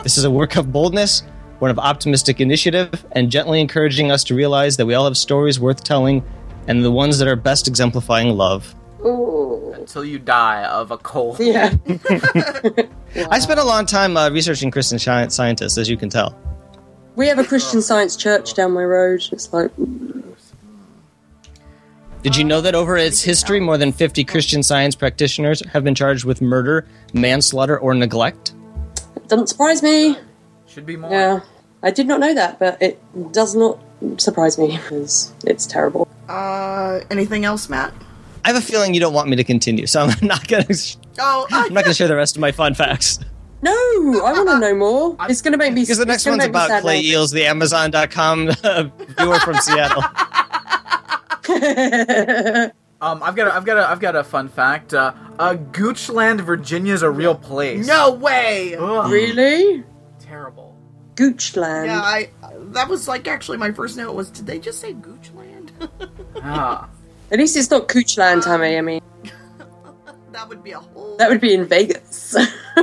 This 0.04 0.18
is 0.18 0.24
a 0.24 0.32
work 0.32 0.56
of 0.56 0.72
boldness, 0.72 1.24
one 1.60 1.72
of 1.72 1.80
optimistic 1.80 2.42
initiative, 2.42 3.06
and 3.12 3.30
gently 3.30 3.62
encouraging 3.62 4.12
us 4.12 4.24
to 4.26 4.36
realize 4.36 4.78
that 4.78 4.86
we 4.86 4.94
all 4.94 5.06
have 5.06 5.18
stories 5.18 5.60
worth 5.60 5.84
telling, 5.84 6.24
and 6.68 6.84
the 6.84 6.92
ones 6.92 7.20
that 7.20 7.28
are 7.28 7.36
best 7.36 7.68
exemplifying 7.68 8.30
love. 8.30 8.76
Ooh. 9.06 9.74
Until 9.76 10.04
you 10.04 10.18
die 10.18 10.64
of 10.66 10.92
a 10.92 10.98
cold. 10.98 11.40
Yeah. 11.40 11.76
I 13.30 13.40
spent 13.40 13.60
a 13.60 13.64
long 13.64 13.86
time 13.86 14.18
uh, 14.18 14.30
researching 14.30 14.72
Christian 14.72 14.98
sci- 14.98 15.30
scientists, 15.30 15.78
as 15.78 15.90
you 15.90 15.98
can 15.98 16.10
tell. 16.10 16.38
We 17.16 17.28
have 17.28 17.40
a 17.40 17.46
Christian 17.46 17.82
Science 17.82 18.16
church 18.18 18.56
down 18.56 18.74
my 18.74 18.84
road. 18.84 19.24
It's 19.32 19.54
like, 19.54 19.72
Did 22.24 22.36
you 22.36 22.44
know 22.44 22.60
that 22.62 22.76
over 22.76 22.98
its 22.98 23.22
history, 23.22 23.60
more 23.62 23.78
than 23.78 23.94
50 23.94 24.26
Christian 24.26 24.64
science 24.64 24.96
practitioners 24.96 25.66
have 25.68 25.84
been 25.84 25.96
charged 25.96 26.26
with 26.26 26.42
murder, 26.42 26.86
manslaughter, 27.14 27.80
or 27.80 27.94
neglect? 27.94 28.54
doesn't 29.28 29.48
surprise 29.48 29.82
me. 29.82 30.18
Should 30.76 30.86
be 30.86 30.98
more. 30.98 31.10
Yeah. 31.10 31.40
I 31.84 31.92
did 31.92 32.06
not 32.06 32.20
know 32.20 32.34
that, 32.34 32.60
but 32.60 32.82
it 32.82 33.00
does 33.32 33.56
not 33.56 33.80
surprise 34.18 34.58
me 34.58 34.76
because 34.76 35.34
it's 35.46 35.66
terrible. 35.66 36.06
Uh, 36.28 37.00
anything 37.10 37.46
else, 37.46 37.70
Matt? 37.70 37.94
I 38.44 38.50
have 38.50 38.58
a 38.58 38.62
feeling 38.62 38.94
you 38.94 39.00
don't 39.00 39.14
want 39.14 39.30
me 39.30 39.38
to 39.38 39.46
continue, 39.46 39.88
so 39.88 40.02
I'm 40.02 40.14
not 40.28 40.46
going 40.50 40.66
to. 40.66 40.98
Oh, 41.20 41.44
uh, 41.44 41.56
I'm 41.56 41.74
not 41.74 41.86
going 41.86 41.94
to 41.94 41.94
share 41.94 42.10
the 42.10 42.18
rest 42.18 42.36
of 42.36 42.42
my 42.42 42.52
fun 42.52 42.74
facts 42.74 43.22
No, 43.62 43.72
I 43.72 44.34
want 44.34 44.50
to 44.50 44.60
know 44.60 44.76
more. 44.76 45.16
It's 45.30 45.42
going 45.42 45.54
to 45.54 45.58
make 45.58 45.72
me. 45.72 45.84
because 45.84 45.98
the 45.98 46.06
next 46.06 46.26
one's 46.26 46.44
about 46.44 46.82
Clay 46.82 47.02
now. 47.02 47.08
Eals, 47.08 47.32
the 47.32 47.46
Amazon.com 47.46 48.50
uh, 48.66 48.84
viewer 49.18 49.40
from 49.40 49.56
Seattle. 49.56 50.04
Um, 53.02 53.22
I've 53.22 53.36
got 53.36 53.48
a, 53.48 53.54
I've 53.54 53.66
got 53.66 53.78
a, 53.78 53.90
I've 53.90 54.00
got 54.00 54.16
a 54.16 54.24
fun 54.24 54.48
fact. 54.48 54.94
Uh, 54.94 55.14
uh, 55.38 55.56
Goochland, 55.56 56.42
Virginia's 56.42 57.04
a 57.04 57.10
real 57.10 57.36
place. 57.36 57.86
no 57.86 58.12
way. 58.12 58.76
Ugh, 58.76 59.12
really? 59.12 59.84
Terrible. 61.16 61.38
Goochland. 61.38 61.86
Yeah, 61.88 62.02
I. 62.02 62.30
That 62.72 62.88
was 62.90 63.08
like 63.08 63.28
actually 63.28 63.58
my 63.58 63.72
first 63.72 63.98
note 63.98 64.14
was, 64.16 64.30
did 64.30 64.46
they 64.46 64.60
just 64.60 64.80
say 64.80 64.94
Goochland? 64.94 65.72
Ah. 66.48 66.88
At 67.32 67.40
least 67.40 67.56
it's 67.58 67.72
not 67.72 67.88
Coochland, 67.88 68.44
Tammy. 68.44 68.78
I 68.78 68.82
mean, 68.82 69.02
that 70.32 70.48
would 70.48 70.64
be 70.64 70.72
a 70.72 70.80
whole. 70.80 71.18
that 71.18 71.28
would 71.30 71.42
be 71.42 71.54
in 71.56 71.66
Vegas. 71.66 72.36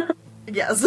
yes. 0.49 0.85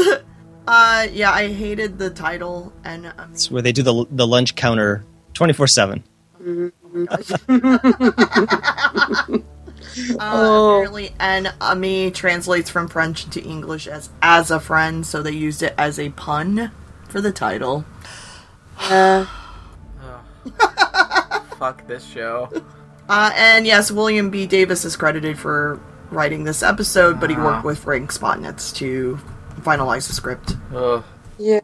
Uh, 0.67 1.07
yeah, 1.13 1.31
I 1.31 1.47
hated 1.53 1.97
the 1.99 2.09
title, 2.09 2.73
and 2.83 3.05
um, 3.17 3.29
It's 3.31 3.49
where 3.51 3.61
they 3.61 3.71
do 3.71 3.81
the, 3.83 4.05
the 4.11 4.25
lunch 4.27 4.55
counter 4.55 5.05
24 5.35 5.67
7. 5.67 6.03
uh, 7.07 7.17
Oh. 10.19 10.75
apparently, 10.81 11.13
an 11.19 11.53
ami 11.61 12.11
translates 12.11 12.69
from 12.69 12.87
French 12.89 13.23
into 13.25 13.41
English 13.41 13.87
as 13.87 14.09
as 14.21 14.51
a 14.51 14.59
friend, 14.59 15.05
so 15.05 15.21
they 15.21 15.31
used 15.31 15.63
it 15.63 15.73
as 15.77 15.97
a 15.99 16.09
pun 16.09 16.71
for 17.09 17.21
the 17.21 17.31
title. 17.31 17.85
uh, 18.79 19.25
Fuck 21.57 21.87
this 21.87 22.05
show. 22.05 22.51
Uh, 23.07 23.31
and 23.35 23.65
yes, 23.65 23.91
William 23.91 24.29
B. 24.29 24.45
Davis 24.45 24.83
is 24.85 24.95
credited 24.95 25.37
for 25.37 25.79
writing 26.11 26.43
this 26.43 26.63
episode, 26.63 27.19
but 27.19 27.29
he 27.29 27.35
worked 27.35 27.63
with 27.63 27.79
Frank 27.79 28.11
Spotnitz 28.11 28.73
to 28.75 29.17
finalize 29.61 30.07
the 30.07 30.13
script. 30.13 30.55
Ugh. 30.73 31.03
yeah. 31.37 31.59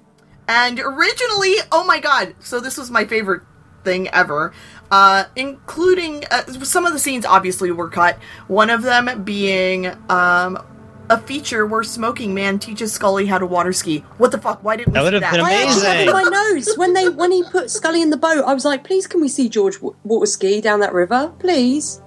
And 0.48 0.80
originally, 0.80 1.56
oh 1.72 1.84
my 1.86 2.00
god, 2.00 2.36
so 2.40 2.60
this 2.60 2.78
was 2.78 2.92
my 2.92 3.06
favorite 3.06 3.44
thing 3.84 4.08
ever. 4.10 4.54
Uh, 4.90 5.24
including 5.38 6.26
uh, 6.32 6.44
some 6.64 6.86
of 6.86 6.92
the 6.92 7.00
scenes 7.00 7.26
obviously 7.26 7.72
were 7.72 7.90
cut. 7.90 8.20
One 8.48 8.70
of 8.70 8.82
them 8.82 9.24
being 9.24 9.88
um, 10.10 10.62
a 11.12 11.18
feature 11.20 11.66
where 11.66 11.84
Smoking 11.84 12.34
Man 12.34 12.58
teaches 12.60 12.92
Scully 12.94 13.26
how 13.26 13.38
to 13.38 13.46
water 13.46 13.74
ski. 13.74 14.00
What 14.18 14.32
the 14.32 14.38
fuck? 14.38 14.64
Why 14.64 14.76
didn't 14.78 14.90
we 14.90 14.94
That 14.94 15.00
see 15.02 15.06
would've 15.06 15.22
that? 15.22 15.32
been 15.34 15.42
I 15.42 15.52
actually 15.54 15.86
have 15.86 16.00
in 16.02 16.10
Amazing. 16.10 16.32
my 16.32 16.52
nose 16.54 16.78
when 16.78 16.94
they 16.94 17.10
when 17.10 17.32
he 17.32 17.44
put 17.44 17.70
Scully 17.70 18.02
in 18.02 18.10
the 18.10 18.18
boat. 18.18 18.44
I 18.46 18.54
was 18.54 18.66
like, 18.66 18.84
please, 18.84 19.08
can 19.08 19.22
we 19.22 19.28
see 19.28 19.50
George 19.50 19.76
w- 19.76 19.96
water 20.04 20.26
ski 20.26 20.62
down 20.62 20.80
that 20.80 20.94
river, 20.94 21.32
please? 21.40 22.02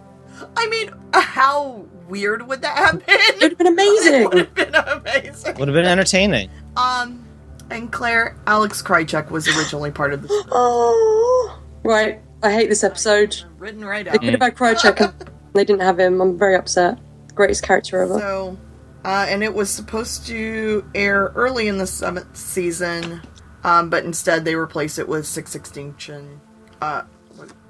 I 0.57 0.67
mean, 0.69 0.91
how 1.13 1.85
weird 2.09 2.47
would 2.49 2.63
that 2.63 2.77
have 2.77 3.07
been? 3.07 3.17
It 3.19 3.41
would 3.41 3.51
have 3.53 3.59
been 3.59 3.67
amazing. 3.69 4.15
It 4.23 4.29
would 4.29 4.39
have 4.39 4.55
been 4.55 4.75
amazing. 4.75 5.55
Would 5.59 5.69
have 5.69 5.75
been 5.75 5.87
entertaining. 5.87 6.51
Um, 6.77 7.25
and 7.71 7.91
Claire, 7.93 8.37
Alex 8.47 8.83
Krycek 8.83 9.31
was 9.31 9.47
originally 9.57 9.91
part 9.91 10.13
of 10.13 10.23
the 10.23 10.29
oh, 10.51 11.61
right. 11.83 12.21
I 12.43 12.53
hate 12.53 12.69
this 12.69 12.85
episode. 12.85 13.43
written 13.59 13.85
right 13.85 14.07
out. 14.07 14.13
They 14.13 14.19
could 14.19 14.31
have 14.35 14.43
had 14.43 14.55
Krycek 14.57 15.01
and 15.01 15.31
they 15.55 15.65
didn't 15.65 15.81
have 15.83 15.99
him. 15.99 16.21
I'm 16.21 16.37
very 16.39 16.57
upset. 16.57 16.99
Greatest 17.35 17.63
character 17.63 18.03
ever. 18.03 18.19
So, 18.19 18.59
uh, 19.05 19.27
and 19.29 19.43
it 19.43 19.53
was 19.55 19.71
supposed 19.71 20.27
to 20.27 20.85
air 20.95 21.33
early 21.35 21.69
in 21.69 21.79
the 21.79 21.87
seventh 21.87 22.37
season, 22.37 23.21
um, 23.63 23.91
but 23.91 24.05
instead 24.05 24.45
they 24.45 24.55
replaced 24.55 24.99
it 24.99 25.09
with 25.09 25.27
Six 25.27 25.55
Extinction. 25.55 26.41
Uh, 26.81 27.03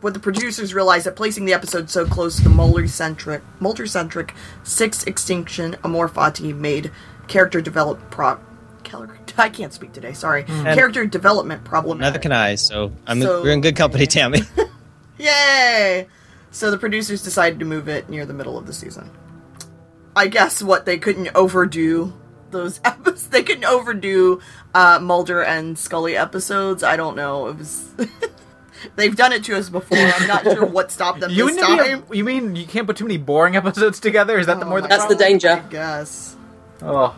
what 0.00 0.12
the 0.12 0.20
producers 0.20 0.74
realized 0.74 1.06
that 1.06 1.16
placing 1.16 1.46
the 1.46 1.54
episode 1.54 1.88
so 1.88 2.04
close 2.04 2.36
to 2.36 2.44
the 2.44 2.50
Mulder-centric, 2.50 3.42
Mulder-centric 3.60 4.34
Six 4.62 5.04
Extinction 5.04 5.76
Amor 5.84 6.08
Fati 6.08 6.54
made 6.54 6.90
character 7.28 7.60
development 7.62 8.10
pro. 8.10 8.38
char- 8.84 9.16
I 9.38 9.48
can't 9.48 9.72
speak 9.72 9.92
today. 9.92 10.12
Sorry. 10.12 10.44
Character 10.44 11.06
development 11.06 11.64
problem. 11.64 11.98
Neither 11.98 12.18
can 12.18 12.32
I, 12.32 12.56
so 12.56 12.92
I'm 13.06 13.22
So- 13.22 13.42
we're 13.42 13.52
in 13.52 13.62
good 13.62 13.76
company, 13.76 14.06
Tammy. 14.06 14.40
Yay! 15.18 16.06
So 16.50 16.70
the 16.70 16.78
producers 16.78 17.22
decided 17.22 17.58
to 17.60 17.64
move 17.64 17.88
it 17.88 18.08
near 18.08 18.26
the 18.26 18.34
middle 18.34 18.58
of 18.58 18.66
the 18.66 18.72
season. 18.72 19.10
I 20.16 20.28
guess 20.28 20.62
what 20.62 20.87
they 20.87 20.99
couldn't 20.99 21.28
overdo 21.35 22.12
those 22.50 22.80
episodes. 22.85 23.28
They 23.28 23.42
couldn't 23.42 23.64
overdo 23.64 24.40
uh, 24.75 24.99
Mulder 25.02 25.42
and 25.42 25.78
Scully 25.78 26.16
episodes. 26.16 26.83
I 26.83 26.97
don't 26.97 27.16
know. 27.16 27.49
It 27.49 27.59
was. 27.59 27.90
They've 28.97 29.16
done 29.16 29.33
it 29.33 29.44
to 29.44 29.56
us 29.56 29.71
before. 29.71 29.97
I'm 29.97 30.26
not 30.28 30.42
sure 30.44 30.66
what 30.66 30.90
stopped 30.92 31.21
them 31.21 31.30
You, 31.30 31.47
this 31.47 31.56
mean 31.56 31.78
time. 31.78 32.04
a- 32.11 32.16
you 32.16 32.23
mean 32.23 32.54
you 32.54 32.66
can't 32.66 32.87
put 32.87 32.97
too 32.97 33.04
many 33.04 33.16
boring 33.16 33.56
episodes 33.56 33.99
together? 33.99 34.38
Is 34.38 34.47
that 34.47 34.61
the 34.61 34.66
Oh 34.66 34.68
more 34.68 34.80
the 34.83 34.88
my 34.88 34.97
That's 34.97 35.04
the 35.06 35.16
problem? 35.16 35.25
I 35.26 35.30
danger. 35.30 35.64
guess. 35.71 36.37
Oh, 36.83 37.16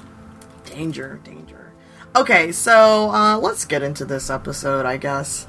Danger, 0.65 1.21
danger. 1.25 1.73
Okay, 2.15 2.53
so 2.53 3.11
uh, 3.11 3.37
let's 3.39 3.65
get 3.65 3.83
into 3.83 4.05
this 4.05 4.31
episode, 4.31 4.87
I 4.87 4.97
guess. 4.97 5.47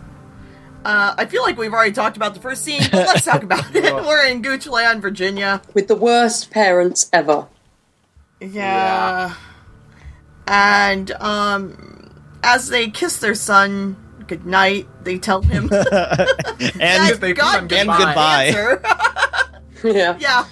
Uh, 0.87 1.13
I 1.17 1.25
feel 1.25 1.41
like 1.41 1.57
we've 1.57 1.73
already 1.73 1.91
talked 1.91 2.15
about 2.15 2.33
the 2.33 2.39
first 2.39 2.63
scene, 2.63 2.79
but 2.89 3.07
let's 3.07 3.25
talk 3.25 3.43
about 3.43 3.65
it. 3.75 3.93
We're 4.05 4.25
in 4.25 4.41
Goochland, 4.41 5.01
Virginia. 5.01 5.61
With 5.73 5.89
the 5.89 5.97
worst 5.97 6.49
parents 6.49 7.09
ever. 7.11 7.47
Yeah. 8.39 9.35
And 10.47 11.11
um 11.19 12.09
as 12.41 12.69
they 12.69 12.89
kiss 12.89 13.19
their 13.19 13.35
son 13.35 13.97
goodnight, 14.27 14.87
they 15.03 15.17
tell 15.17 15.41
him 15.41 15.63
and 15.73 15.81
that 15.81 17.17
they 17.19 17.33
God 17.33 17.57
come 17.57 17.67
gave 17.67 17.79
him 17.79 17.87
goodbye. 17.87 18.79
yeah. 19.83 20.17
yeah. 20.17 20.45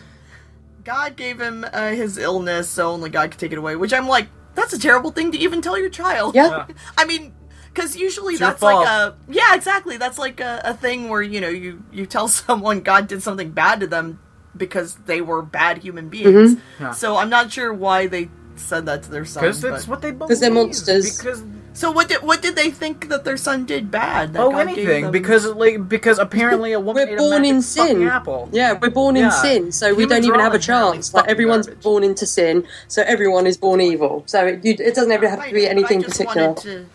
God 0.83 1.15
gave 1.15 1.39
him 1.39 1.65
uh, 1.71 1.91
his 1.91 2.17
illness, 2.17 2.69
so 2.69 2.91
only 2.91 3.09
God 3.09 3.31
could 3.31 3.39
take 3.39 3.53
it 3.53 3.57
away, 3.57 3.77
which 3.77 3.93
I'm 3.93 4.07
like, 4.07 4.27
that's 4.53 4.73
a 4.73 4.79
terrible 4.79 5.11
thing 5.11 5.31
to 5.31 5.37
even 5.37 5.61
tell 5.61 5.77
your 5.79 5.89
child. 5.89 6.35
Yeah. 6.35 6.67
I 6.97 7.05
mean, 7.05 7.33
because 7.75 7.95
usually 7.97 8.33
It's 8.33 8.39
that's 8.39 8.61
like 8.61 8.87
a 8.87 9.15
yeah, 9.27 9.53
exactly. 9.53 9.97
That's 9.97 10.17
like 10.17 10.39
a, 10.39 10.61
a 10.63 10.73
thing 10.73 11.09
where 11.09 11.21
you 11.21 11.41
know 11.41 11.49
you 11.49 11.83
you 11.91 12.05
tell 12.05 12.27
someone 12.41 12.81
God 12.81 13.07
did 13.07 13.21
something 13.21 13.51
bad 13.51 13.79
to 13.81 13.87
them 13.87 14.19
because 14.55 14.95
they 15.05 15.19
were 15.21 15.41
bad 15.41 15.79
human 15.79 16.07
beings. 16.09 16.55
Mm-hmm. 16.55 16.83
Yeah. 16.83 16.91
So 16.91 17.17
I'm 17.17 17.29
not 17.29 17.51
sure 17.51 17.73
why 17.73 18.07
they 18.07 18.29
said 18.55 18.85
that 18.85 19.03
to 19.03 19.11
their 19.11 19.25
son. 19.25 19.43
Because 19.43 19.61
that's 19.61 19.87
what 19.87 20.01
they 20.01 20.11
believe. 20.11 20.29
'Cause 20.29 20.39
they're 20.39 20.51
monsters. 20.51 21.17
Because 21.17 21.43
So 21.73 21.91
what 21.91 22.07
did 22.07 22.21
what 22.23 22.41
did 22.41 22.55
they 22.55 22.71
think 22.71 23.09
that 23.09 23.25
their 23.25 23.35
son 23.35 23.65
did 23.65 23.91
bad? 23.91 24.31
that 24.31 24.39
oh, 24.41 24.51
God 24.51 24.69
anything. 24.69 25.11
Because 25.11 25.45
like 25.45 25.89
because 25.89 26.19
apparently 26.19 26.71
a 26.71 26.79
woman 26.79 27.09
We're 27.09 27.13
ate 27.15 27.19
born 27.19 27.41
magic 27.41 27.55
in 27.55 27.61
sin. 27.61 28.03
apple. 28.07 28.47
Yeah, 28.53 28.79
we're 28.81 28.91
born 28.91 29.17
in 29.17 29.23
Yeah. 29.25 29.29
sin, 29.41 29.73
so 29.73 29.93
we 29.93 30.05
don't 30.05 30.23
even 30.23 30.39
have 30.39 30.53
a 30.53 30.59
chance. 30.59 31.13
Like 31.13 31.27
everyone's 31.27 31.67
garbage. 31.67 31.83
born 31.83 32.03
into 32.05 32.25
sin, 32.25 32.63
so 32.87 33.01
everyone 33.05 33.45
is 33.45 33.57
born 33.57 33.81
evil. 33.81 34.23
So 34.25 34.45
it, 34.47 34.63
you, 34.63 34.71
it 34.79 34.95
doesn't 34.95 35.11
ever 35.11 35.27
have 35.27 35.43
to 35.45 35.53
be 35.53 35.67
anything 35.67 35.99
I 35.99 36.03
just 36.07 36.19
particular. 36.19 36.47
Wanted 36.47 36.63
to, 36.63 36.85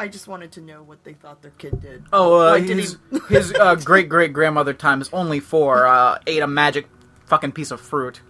I 0.00 0.08
just 0.08 0.26
wanted 0.28 0.52
to 0.52 0.60
know 0.60 0.82
what 0.82 1.04
they 1.04 1.12
thought 1.12 1.42
their 1.42 1.52
kid 1.58 1.80
did. 1.80 2.04
Oh, 2.12 2.40
uh, 2.40 2.50
Like, 2.52 2.66
did 2.66 2.78
his, 2.78 2.96
he- 3.10 3.34
his 3.34 3.52
uh, 3.54 3.74
great 3.84 4.08
great 4.08 4.32
grandmother 4.32 4.72
times 4.74 5.10
only 5.12 5.40
four 5.40 5.86
uh, 5.86 6.18
ate 6.26 6.42
a 6.42 6.46
magic 6.46 6.86
fucking 7.26 7.52
piece 7.52 7.70
of 7.70 7.80
fruit. 7.80 8.20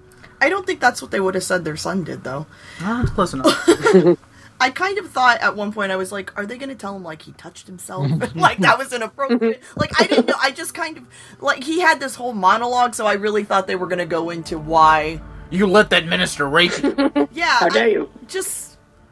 I 0.41 0.49
don't 0.49 0.67
think 0.67 0.81
that's 0.81 1.01
what 1.03 1.11
they 1.11 1.21
would 1.21 1.35
have 1.35 1.45
said 1.45 1.65
their 1.65 1.77
son 1.77 2.03
did, 2.05 2.25
though. 2.25 2.47
Ah, 2.81 3.03
it's 3.03 3.11
close 3.11 3.33
enough. 3.35 3.55
I 4.63 4.71
kind 4.71 4.99
of 4.99 5.09
thought 5.11 5.41
at 5.41 5.57
one 5.57 5.73
point 5.73 5.91
I 5.93 5.97
was 5.97 6.13
like, 6.13 6.37
are 6.39 6.45
they 6.45 6.59
going 6.59 6.69
to 6.69 6.75
tell 6.75 6.95
him 6.97 7.03
like 7.03 7.23
he 7.23 7.33
touched 7.33 7.67
himself? 7.67 8.07
like 8.35 8.59
that 8.59 8.77
was 8.79 8.93
inappropriate. 8.93 9.63
like 9.77 9.99
I 10.01 10.07
didn't 10.07 10.27
know. 10.27 10.35
I 10.39 10.51
just 10.51 10.75
kind 10.75 10.99
of 10.99 11.05
like 11.41 11.63
he 11.65 11.81
had 11.81 11.99
this 12.01 12.15
whole 12.15 12.33
monologue, 12.35 12.95
so 12.95 13.07
I 13.07 13.15
really 13.15 13.45
thought 13.45 13.67
they 13.67 13.77
were 13.77 13.87
going 13.87 14.01
to 14.01 14.07
go 14.07 14.29
into 14.31 14.59
why. 14.59 15.21
you 15.51 15.67
let 15.67 15.91
that 15.91 16.07
minister 16.07 16.49
rape 16.49 16.73
you. 16.83 17.29
Yeah, 17.33 17.59
How 17.61 17.69
dare 17.71 17.85
I- 17.85 17.89
you. 17.89 18.11
Just, 18.29 18.70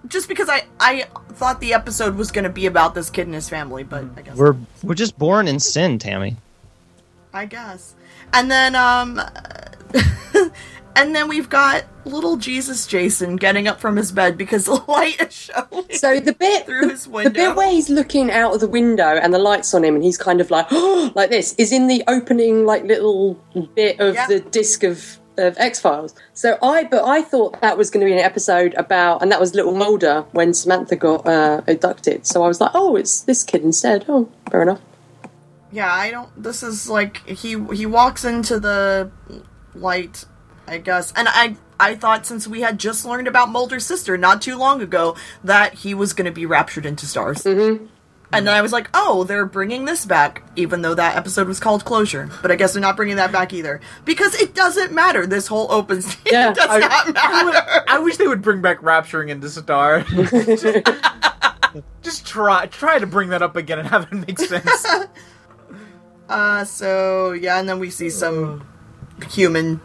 just 0.09 0.29
because 0.29 0.49
I 0.49 0.65
I 0.81 1.07
thought 1.35 1.61
the 1.61 1.75
episode 1.75 2.17
was 2.17 2.31
going 2.33 2.45
to 2.45 2.51
be 2.51 2.67
about 2.67 2.95
this 2.95 3.11
kid 3.11 3.27
and 3.27 3.35
his 3.35 3.49
family, 3.49 3.85
but 3.85 4.05
I 4.17 4.23
guess 4.23 4.37
We're 4.37 4.57
we're 4.83 4.95
just 4.95 5.19
born 5.19 5.49
in 5.49 5.61
sin, 5.61 5.99
Tammy. 5.99 6.37
I 7.33 7.47
guess. 7.47 7.95
And 8.33 8.51
then 8.51 8.75
um 8.75 9.21
and 10.97 11.15
then 11.15 11.29
we've 11.29 11.49
got 11.49 11.85
little 12.05 12.37
Jesus 12.37 12.87
Jason 12.87 13.37
getting 13.37 13.69
up 13.69 13.81
from 13.81 13.97
his 13.97 14.11
bed 14.13 14.37
because 14.37 14.65
the 14.65 14.83
light 14.89 15.21
is 15.21 15.33
showing. 15.33 15.85
So 15.93 16.21
the 16.21 16.33
bit, 16.33 16.67
Through 16.67 16.87
the, 16.87 16.89
his 16.91 17.05
the 17.07 17.31
bit 17.31 17.55
where 17.57 17.71
he's 17.71 17.89
looking 17.91 18.31
out 18.31 18.55
of 18.55 18.61
the 18.61 18.69
window 18.69 19.05
and 19.05 19.33
the 19.33 19.39
lights 19.39 19.73
on 19.75 19.85
him, 19.85 19.95
and 19.95 20.03
he's 20.03 20.19
kind 20.19 20.41
of 20.41 20.51
like, 20.51 20.71
like 21.15 21.31
this, 21.31 21.55
is 21.59 21.73
in 21.73 21.87
the 21.87 22.03
opening 22.09 22.65
like 22.65 22.85
little 22.85 23.35
bit 23.75 24.01
of 24.01 24.15
Yeah. 24.15 24.27
the 24.27 24.41
disc 24.41 24.83
of 24.83 25.19
of 25.39 25.57
X 25.59 25.81
Files. 25.81 26.15
So 26.35 26.59
I, 26.63 26.85
but 26.85 27.05
I 27.05 27.23
thought 27.23 27.61
that 27.61 27.79
was 27.79 27.91
going 27.91 28.01
to 28.01 28.07
be 28.07 28.13
an 28.13 28.25
episode 28.25 28.75
about, 28.75 29.23
and 29.23 29.31
that 29.33 29.41
was 29.41 29.55
Little 29.55 29.75
Mulder 29.75 30.23
when 30.33 30.55
Samantha 30.55 30.97
got 30.97 31.27
uh, 31.27 31.63
abducted. 31.67 32.27
So 32.27 32.43
I 32.43 32.49
was 32.49 32.61
like, 32.61 32.73
oh, 32.75 32.97
it's 32.97 33.21
this 33.21 33.45
kid 33.45 33.63
instead. 33.63 34.05
Oh, 34.09 34.31
fair 34.51 34.63
enough. 34.63 34.81
Yeah, 35.71 35.93
I 35.93 36.11
don't 36.11 36.31
this 36.43 36.63
is 36.63 36.89
like 36.89 37.27
he 37.29 37.63
he 37.75 37.87
walks 37.87 38.25
into 38.25 38.59
the 38.59 39.11
light, 39.75 40.25
I 40.67 40.79
guess. 40.79 41.13
And 41.15 41.29
I 41.31 41.57
I 41.79 41.95
thought 41.95 42.27
since 42.27 42.49
we 42.49 42.63
had 42.63 42.79
just 42.79 43.05
learned 43.05 43.29
about 43.29 43.51
Mulder's 43.51 43.85
sister 43.85 44.17
not 44.17 44.41
too 44.43 44.57
long 44.57 44.81
ago 44.81 45.17
that 45.45 45.75
he 45.75 45.95
was 45.95 46.13
going 46.13 46.25
to 46.25 46.33
be 46.33 46.47
raptured 46.47 46.87
into 46.87 47.07
stars. 47.07 47.45
Mm-hmm. 47.45 47.87
And 48.31 48.47
then 48.47 48.55
I 48.55 48.61
was 48.61 48.73
like, 48.73 48.91
oh, 48.93 49.25
they're 49.25 49.47
bringing 49.47 49.87
this 49.87 50.05
back, 50.05 50.43
even 50.55 50.83
though 50.83 50.95
that 50.95 51.17
episode 51.17 51.49
was 51.49 51.59
called 51.61 51.87
Closure. 51.87 52.29
But 52.43 52.51
I 52.51 52.57
guess 52.57 52.75
they're 52.75 52.83
not 52.83 52.95
bringing 52.95 53.17
that 53.17 53.33
back 53.33 53.55
either. 53.55 53.81
Because 54.05 54.35
it 54.35 54.55
doesn't 54.55 54.93
matter. 54.93 55.27
This 55.27 55.47
whole 55.47 55.71
open 55.73 56.03
scene 56.03 56.21
Yeah. 56.31 56.53
does 56.55 56.67
I- 56.69 56.79
not 56.79 57.15
matter. 57.15 57.85
I 57.89 57.99
wish 58.01 58.19
they 58.19 58.27
would 58.29 58.43
bring 58.43 58.61
back 58.61 58.81
rapturing 58.83 59.31
into 59.31 59.49
Star. 59.49 60.05
Just 62.03 62.27
try 62.27 62.67
try 62.67 62.99
to 62.99 63.07
bring 63.07 63.29
that 63.31 63.43
up 63.43 63.57
again 63.57 63.79
and 63.79 63.89
have 63.89 64.09
it 64.11 64.27
make 64.27 64.39
sense. 64.39 64.87
Uh, 66.29 66.65
so, 66.65 67.33
yeah, 67.33 67.59
and 67.59 67.69
then 67.69 67.79
we 67.79 67.91
see 67.91 68.11
some 68.11 68.67
humans 69.31 69.81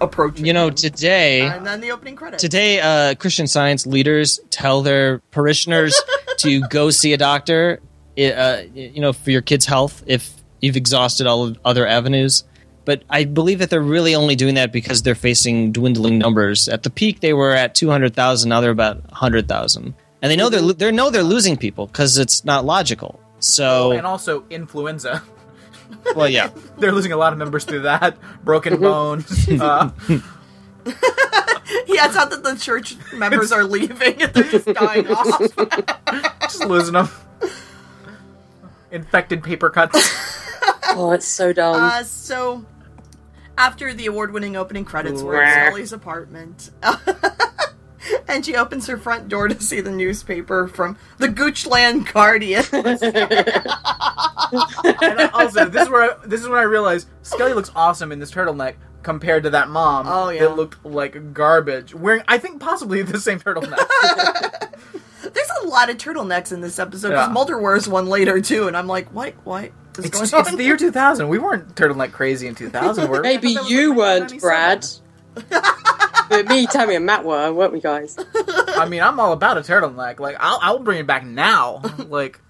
approaching. 0.00 0.44
You 0.46 0.52
know, 0.52 0.68
him. 0.68 0.74
today 0.74 1.40
And 1.42 1.66
then 1.66 1.80
the 1.80 1.90
opening 1.92 2.14
credits. 2.16 2.40
today 2.42 2.80
uh, 2.80 3.14
Christian 3.16 3.46
Science 3.46 3.86
leaders 3.86 4.40
tell 4.50 4.82
their 4.82 5.18
parishioners 5.30 6.00
to 6.42 6.60
go 6.68 6.90
see 6.90 7.12
a 7.12 7.16
doctor. 7.16 7.80
Uh, 8.18 8.62
you 8.74 9.00
know, 9.00 9.12
for 9.14 9.30
your 9.30 9.40
kid's 9.40 9.64
health 9.64 10.02
if 10.06 10.34
you've 10.60 10.76
exhausted 10.76 11.26
all 11.26 11.46
of 11.46 11.58
other 11.64 11.86
avenues. 11.86 12.44
But 12.84 13.04
I 13.08 13.24
believe 13.24 13.60
that 13.60 13.70
they're 13.70 13.80
really 13.80 14.14
only 14.14 14.34
doing 14.36 14.56
that 14.56 14.72
because 14.72 15.02
they're 15.02 15.14
facing 15.14 15.72
dwindling 15.72 16.18
numbers. 16.18 16.68
At 16.68 16.82
the 16.82 16.90
peak, 16.90 17.20
they 17.20 17.32
were 17.32 17.52
at 17.52 17.74
two 17.74 17.88
hundred 17.88 18.14
thousand. 18.14 18.48
Now 18.48 18.60
they're 18.60 18.70
about 18.70 19.02
hundred 19.12 19.48
thousand, 19.48 19.94
and 20.22 20.30
they 20.30 20.36
know 20.36 20.48
they're 20.48 20.60
lo- 20.60 20.72
they 20.72 20.90
know 20.90 21.10
they're 21.10 21.22
losing 21.22 21.56
people 21.56 21.86
because 21.86 22.18
it's 22.18 22.44
not 22.44 22.64
logical. 22.64 23.20
So, 23.38 23.92
and 23.92 24.06
also 24.06 24.44
influenza. 24.50 25.22
well, 26.14 26.28
yeah. 26.28 26.50
They're 26.78 26.92
losing 26.92 27.12
a 27.12 27.16
lot 27.16 27.32
of 27.32 27.38
members 27.38 27.64
through 27.64 27.80
that. 27.80 28.16
Broken 28.44 28.78
bones. 28.80 29.48
Uh, 29.48 29.90
Yeah, 32.00 32.06
it's 32.06 32.14
not 32.14 32.30
that 32.30 32.42
the 32.42 32.56
church 32.56 32.96
members 33.12 33.52
are 33.52 33.62
leaving; 33.62 34.16
they're 34.32 34.44
just 34.44 34.64
dying 34.66 35.06
off. 35.08 36.40
just 36.40 36.64
losing 36.64 36.94
them. 36.94 37.10
Infected 38.90 39.42
paper 39.42 39.70
cuts. 39.70 40.28
Oh, 40.92 41.12
it's 41.12 41.26
so 41.26 41.52
dumb. 41.52 41.76
Uh, 41.76 42.02
so, 42.02 42.66
after 43.56 43.94
the 43.94 44.06
award-winning 44.06 44.56
opening 44.56 44.84
credits, 44.84 45.22
we're 45.22 45.36
Wah. 45.36 45.42
at 45.42 45.66
Scully's 45.68 45.92
apartment, 45.92 46.70
and 48.26 48.44
she 48.44 48.56
opens 48.56 48.88
her 48.88 48.98
front 48.98 49.28
door 49.28 49.46
to 49.46 49.62
see 49.62 49.80
the 49.80 49.92
newspaper 49.92 50.66
from 50.66 50.98
the 51.18 51.28
Goochland 51.28 52.12
Guardian. 52.12 52.64
And 55.00 55.30
also, 55.32 55.66
this 55.66 55.84
is 55.84 55.88
where 55.90 56.10
I, 56.10 56.26
this 56.26 56.40
is 56.40 56.48
when 56.48 56.58
I 56.58 56.62
realized 56.62 57.06
Scully 57.22 57.52
looks 57.54 57.70
awesome 57.76 58.10
in 58.10 58.18
this 58.18 58.32
turtleneck 58.32 58.74
compared 59.02 59.42
to 59.44 59.50
that 59.50 59.68
mom. 59.68 60.06
Oh, 60.08 60.28
yeah. 60.30 60.40
that 60.40 60.56
looked 60.56 60.84
like 60.84 61.32
garbage. 61.32 61.94
Wearing, 61.94 62.22
I 62.28 62.38
think, 62.38 62.60
possibly 62.60 63.02
the 63.02 63.20
same 63.20 63.40
turtleneck. 63.40 63.76
There's 65.32 65.50
a 65.62 65.66
lot 65.68 65.90
of 65.90 65.96
turtlenecks 65.98 66.52
in 66.52 66.60
this 66.60 66.78
episode 66.78 67.10
because 67.10 67.28
Yeah. 67.28 67.32
Mulder 67.32 67.58
wears 67.58 67.86
one 67.88 68.06
later 68.06 68.40
too, 68.40 68.66
and 68.68 68.76
I'm 68.76 68.86
like, 68.86 69.08
what? 69.14 69.34
What 69.44 69.70
is 69.98 70.06
it's, 70.06 70.10
going 70.10 70.24
it's 70.24 70.32
on? 70.32 70.56
the 70.56 70.64
year 70.64 70.76
2000. 70.76 71.28
We 71.28 71.38
weren't 71.38 71.74
turtleneck 71.74 72.12
crazy 72.12 72.46
in 72.46 72.54
2000. 72.54 73.08
Were 73.08 73.16
we? 73.16 73.22
Maybe 73.22 73.54
thought 73.54 73.54
that 73.54 73.62
was 73.62 73.70
you 73.70 73.88
like 73.90 73.98
weren't, 73.98 74.40
Brad. 74.40 74.86
but 76.28 76.48
me, 76.48 76.66
Tammy, 76.66 76.94
and 76.96 77.06
Matt 77.06 77.24
were, 77.24 77.52
weren't 77.52 77.72
we, 77.72 77.80
guys? 77.80 78.16
I 78.76 78.86
mean, 78.88 79.02
I'm 79.02 79.20
all 79.20 79.32
about 79.32 79.58
a 79.58 79.60
turtleneck. 79.60 80.18
Like, 80.20 80.36
I'll, 80.40 80.58
I'll 80.62 80.78
bring 80.78 80.98
it 80.98 81.06
back 81.06 81.24
now. 81.24 81.82
Like, 82.08 82.40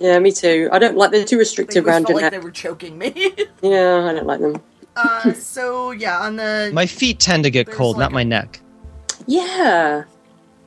Yeah, 0.00 0.18
me 0.18 0.32
too. 0.32 0.68
I 0.72 0.78
don't 0.78 0.96
like 0.96 1.10
they're 1.12 1.24
too 1.24 1.38
restrictive 1.38 1.84
always 1.84 1.92
around 1.94 2.02
felt 2.02 2.10
your 2.10 2.16
like 2.22 2.32
neck. 2.32 2.40
they 2.40 2.44
were 2.44 2.50
choking 2.50 2.98
me. 2.98 3.12
Yeah, 3.62 4.06
I 4.08 4.12
don't 4.12 4.26
like 4.26 4.40
them. 4.40 4.60
uh, 4.96 5.32
so 5.32 5.90
yeah, 5.92 6.18
on 6.18 6.36
the 6.36 6.70
My 6.74 6.86
feet 6.86 7.18
tend 7.20 7.44
to 7.44 7.50
get 7.50 7.70
cold, 7.70 7.96
like 7.96 8.00
not 8.06 8.10
a- 8.10 8.14
my 8.14 8.22
neck. 8.24 8.60
Yeah. 9.26 10.04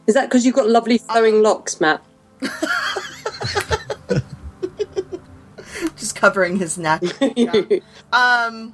Is 0.07 0.13
that 0.15 0.29
because 0.29 0.45
you've 0.45 0.55
got 0.55 0.67
lovely 0.69 0.97
flowing 0.97 1.41
locks, 1.43 1.79
Matt? 1.81 2.01
just 5.95 6.15
covering 6.15 6.57
his 6.57 6.77
neck. 6.77 7.01
Yeah. 7.35 7.61
Um, 8.13 8.73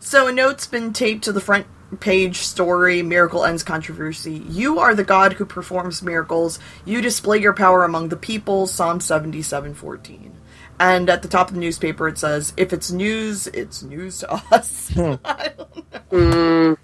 so 0.00 0.28
a 0.28 0.32
note's 0.32 0.66
been 0.66 0.92
taped 0.92 1.24
to 1.24 1.32
the 1.32 1.40
front 1.40 1.66
page 2.00 2.38
story 2.38 3.02
Miracle 3.02 3.44
Ends 3.44 3.62
Controversy. 3.62 4.42
You 4.48 4.78
are 4.78 4.94
the 4.94 5.04
God 5.04 5.34
who 5.34 5.44
performs 5.44 6.02
miracles. 6.02 6.58
You 6.84 7.00
display 7.00 7.38
your 7.38 7.54
power 7.54 7.84
among 7.84 8.08
the 8.10 8.16
people. 8.16 8.66
Psalm 8.66 9.00
77:14. 9.00 10.32
And 10.80 11.10
at 11.10 11.22
the 11.22 11.28
top 11.28 11.48
of 11.48 11.54
the 11.54 11.60
newspaper 11.60 12.06
it 12.06 12.18
says, 12.18 12.52
if 12.56 12.72
it's 12.72 12.90
news, 12.90 13.48
it's 13.48 13.82
news 13.82 14.18
to 14.20 14.32
us. 14.52 14.96
I 15.24 15.52
don't 15.56 16.12
know. 16.12 16.76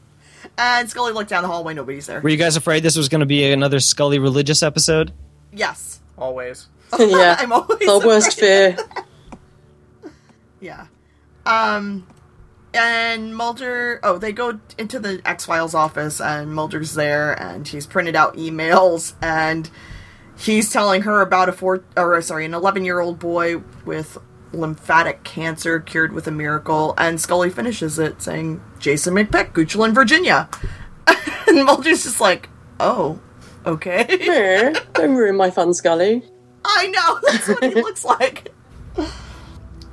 And 0.58 0.88
Scully 0.90 1.12
looked 1.12 1.30
down 1.30 1.42
the 1.42 1.48
hallway, 1.48 1.74
nobody's 1.74 2.06
there. 2.06 2.20
Were 2.20 2.28
you 2.28 2.36
guys 2.36 2.56
afraid 2.56 2.82
this 2.82 2.96
was 2.96 3.08
going 3.08 3.20
to 3.20 3.26
be 3.26 3.50
another 3.50 3.80
Scully 3.80 4.18
religious 4.18 4.62
episode? 4.62 5.12
yes. 5.52 6.00
always. 6.18 6.68
yeah. 6.98 7.36
I'm 7.38 7.52
always 7.52 7.88
Our 7.88 8.04
worst 8.04 8.38
fear. 8.38 8.76
Yeah. 10.60 10.86
Um 11.44 12.06
and 12.74 13.34
Mulder 13.34 14.00
oh, 14.02 14.18
they 14.18 14.32
go 14.32 14.58
into 14.76 14.98
the 14.98 15.20
X 15.24 15.46
Files 15.46 15.74
office 15.74 16.20
and 16.20 16.54
Mulder's 16.54 16.94
there 16.94 17.32
and 17.40 17.66
he's 17.66 17.86
printed 17.86 18.16
out 18.16 18.36
emails 18.36 19.14
and 19.22 19.70
he's 20.36 20.70
telling 20.70 21.02
her 21.02 21.20
about 21.20 21.48
a 21.48 21.52
four 21.52 21.84
or 21.96 22.20
sorry, 22.22 22.44
an 22.44 22.54
eleven 22.54 22.84
year 22.84 23.00
old 23.00 23.18
boy 23.18 23.62
with 23.84 24.18
lymphatic 24.52 25.24
cancer 25.24 25.80
cured 25.80 26.12
with 26.12 26.26
a 26.26 26.30
miracle 26.30 26.94
and 26.96 27.20
Scully 27.20 27.50
finishes 27.50 27.98
it 27.98 28.22
saying 28.22 28.62
Jason 28.78 29.14
McPeck, 29.14 29.52
Goochland, 29.52 29.94
Virginia. 29.94 30.48
and 31.46 31.64
Mulder's 31.64 32.04
just 32.04 32.20
like, 32.20 32.48
Oh, 32.80 33.20
okay. 33.64 34.74
Don't 34.94 35.14
ruin 35.14 35.36
my 35.36 35.50
fun, 35.50 35.74
Scully. 35.74 36.24
I 36.64 36.88
know, 36.88 37.20
that's 37.30 37.48
what 37.48 37.62
he 37.62 37.74
looks 37.74 38.04
like. 38.04 38.52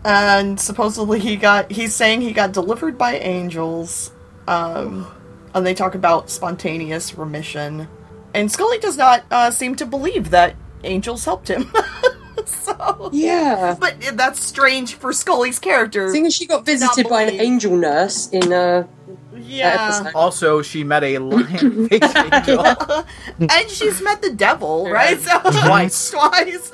And 0.04 0.60
supposedly 0.60 1.20
he 1.20 1.36
got 1.36 1.72
he's 1.72 1.94
saying 1.94 2.22
he 2.22 2.32
got 2.34 2.52
delivered 2.52 2.98
by 2.98 3.18
angels. 3.18 4.12
Um 4.48 5.08
and 5.54 5.66
they 5.66 5.74
talk 5.74 5.96
about 5.96 6.30
spontaneous 6.30 7.16
remission. 7.16 7.88
And 8.34 8.52
Scully 8.52 8.80
does 8.80 8.98
not 8.98 9.24
uh, 9.30 9.52
seem 9.52 9.76
to 9.76 9.86
believe 9.86 10.30
that 10.30 10.56
angels 10.86 11.26
helped 11.26 11.50
him. 11.50 11.72
so. 12.46 13.10
Yeah. 13.12 13.76
But 13.80 13.98
that's 14.14 14.40
strange 14.40 14.96
for 14.96 15.12
Scully's 15.12 15.60
character. 15.60 16.10
Seeing 16.12 16.26
as 16.26 16.34
she 16.34 16.46
got 16.48 16.66
visited 16.66 17.10
by 17.10 17.24
an 17.24 17.42
angel 17.42 17.76
nurse 17.76 18.30
in 18.30 18.54
uh 18.54 18.88
yeah. 19.36 20.12
Also, 20.16 20.62
she 20.62 20.84
met 20.84 21.04
a 21.04 21.18
lion 21.18 21.90
face 21.90 22.16
angel, 22.16 22.66
and 23.40 23.70
she's 23.70 24.02
met 24.02 24.22
the 24.22 24.32
devil, 24.32 24.90
right? 24.90 25.20
So 25.20 25.40
Twice. 25.40 26.12
twice. 26.12 26.72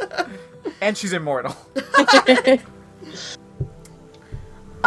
and 0.81 0.95
she's 0.97 1.13
immortal. 1.13 1.55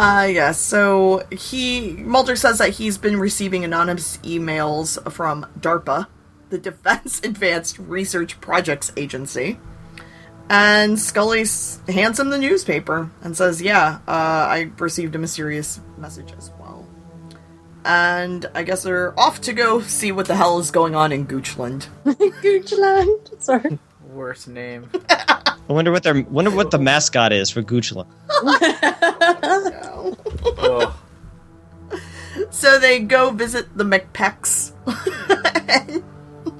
Uh 0.00 0.24
yeah, 0.24 0.52
so 0.52 1.26
he 1.30 1.90
Mulder 1.90 2.34
says 2.34 2.56
that 2.56 2.70
he's 2.70 2.96
been 2.96 3.18
receiving 3.18 3.64
anonymous 3.64 4.16
emails 4.22 4.96
from 5.12 5.44
DARPA, 5.60 6.06
the 6.48 6.56
Defense 6.56 7.20
Advanced 7.24 7.78
Research 7.78 8.40
Projects 8.40 8.92
Agency. 8.96 9.60
And 10.48 10.98
Scully 10.98 11.44
hands 11.86 12.18
him 12.18 12.30
the 12.30 12.38
newspaper 12.38 13.10
and 13.20 13.36
says, 13.36 13.60
"Yeah, 13.60 13.98
uh, 14.08 14.48
I 14.48 14.70
received 14.78 15.16
a 15.16 15.18
mysterious 15.18 15.80
message 15.98 16.32
as 16.38 16.50
well." 16.58 16.88
And 17.84 18.46
I 18.54 18.62
guess 18.62 18.82
they're 18.82 19.12
off 19.20 19.42
to 19.42 19.52
go 19.52 19.82
see 19.82 20.12
what 20.12 20.24
the 20.24 20.34
hell 20.34 20.58
is 20.60 20.70
going 20.70 20.94
on 20.94 21.12
in 21.12 21.26
Goochland. 21.26 21.88
Goochland. 22.06 23.42
Sorry. 23.42 23.78
Worst 24.08 24.48
name. 24.48 24.88
I 25.10 25.72
wonder 25.74 25.92
what 25.92 26.04
their 26.04 26.22
wonder 26.22 26.50
what 26.50 26.70
the 26.70 26.78
mascot 26.78 27.34
is 27.34 27.50
for 27.50 27.62
Goochland. 27.62 28.06
Ugh. 30.58 30.92
So 32.50 32.78
they 32.78 33.00
go 33.00 33.30
visit 33.30 33.76
the 33.76 33.84
McPecks. 33.84 34.72
and, 35.68 36.02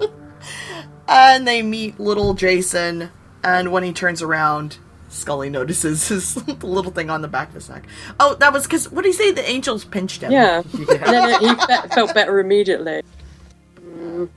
and 1.08 1.46
they 1.48 1.62
meet 1.62 1.98
little 1.98 2.34
Jason. 2.34 3.10
And 3.42 3.72
when 3.72 3.82
he 3.84 3.92
turns 3.92 4.20
around, 4.20 4.78
Scully 5.08 5.48
notices 5.48 6.08
his 6.08 6.36
little 6.62 6.90
thing 6.92 7.08
on 7.08 7.22
the 7.22 7.28
back 7.28 7.48
of 7.48 7.54
his 7.54 7.68
neck. 7.68 7.86
Oh, 8.18 8.34
that 8.36 8.52
was 8.52 8.64
because, 8.64 8.90
what 8.90 9.02
did 9.04 9.10
he 9.10 9.12
say? 9.14 9.30
The 9.30 9.48
angels 9.48 9.84
pinched 9.84 10.22
him. 10.22 10.32
Yeah. 10.32 10.62
And 10.72 10.86
then 10.88 11.40
he 11.40 11.54
fe- 11.54 11.88
felt 11.94 12.14
better 12.14 12.38
immediately. 12.40 13.02
Mm. 13.80 14.28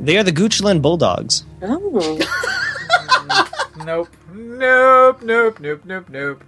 They 0.00 0.18
are 0.18 0.24
the 0.24 0.32
Goochland 0.32 0.82
Bulldogs. 0.82 1.44
Oh. 1.62 2.18
Nope. 3.84 4.08
Nope. 4.32 5.22
Nope. 5.22 5.60
Nope. 5.60 5.80
Nope. 5.84 6.08
Nope. 6.08 6.44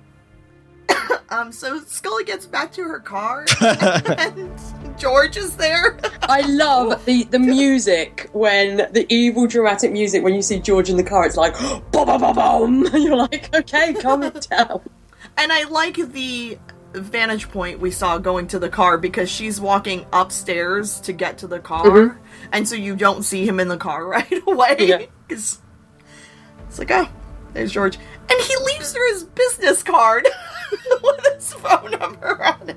Um, 1.30 1.50
so 1.50 1.80
Scully 1.80 2.22
gets 2.22 2.46
back 2.46 2.70
to 2.74 2.82
her 2.84 3.00
car. 3.00 3.44
and 3.60 4.52
George 4.96 5.36
is 5.36 5.56
there. 5.56 5.98
I 6.22 6.42
love 6.42 7.04
the, 7.06 7.24
the 7.24 7.40
music 7.40 8.30
when 8.32 8.76
the 8.92 9.04
evil 9.12 9.48
dramatic 9.48 9.90
music 9.90 10.22
when 10.22 10.34
you 10.34 10.42
see 10.42 10.60
George 10.60 10.90
in 10.90 10.96
the 10.96 11.02
car. 11.02 11.26
It's 11.26 11.36
like 11.36 11.58
boom, 11.90 12.06
boom, 12.06 12.20
boom, 12.20 12.34
boom. 12.34 12.86
And 12.86 13.02
you're 13.02 13.16
like, 13.16 13.52
okay, 13.52 13.94
calm 13.94 14.20
down. 14.50 14.80
And 15.36 15.52
I 15.52 15.64
like 15.64 15.96
the 16.12 16.56
vantage 16.92 17.48
point 17.50 17.80
we 17.80 17.90
saw 17.90 18.18
going 18.18 18.46
to 18.48 18.60
the 18.60 18.68
car 18.68 18.96
because 18.96 19.28
she's 19.28 19.60
walking 19.60 20.06
upstairs 20.12 21.00
to 21.00 21.12
get 21.12 21.38
to 21.38 21.48
the 21.48 21.58
car, 21.58 21.84
Mhm. 21.86 22.16
and 22.52 22.68
so 22.68 22.76
you 22.76 22.94
don't 22.94 23.24
see 23.24 23.44
him 23.48 23.58
in 23.58 23.66
the 23.66 23.78
car 23.78 24.06
right 24.06 24.42
away. 24.46 24.76
Yeah. 24.78 25.02
'Cause 25.28 25.58
it's 26.68 26.78
like, 26.78 26.92
oh, 26.92 27.08
there's 27.54 27.72
George, 27.72 27.96
and 28.30 28.40
he 28.42 28.54
leaves 28.64 28.94
her 28.94 29.08
his 29.12 29.24
business 29.24 29.82
card 29.82 30.28
with 31.02 31.34
his 31.34 31.52
phone 31.54 31.90
number 31.92 32.42
on 32.44 32.70
it. 32.70 32.76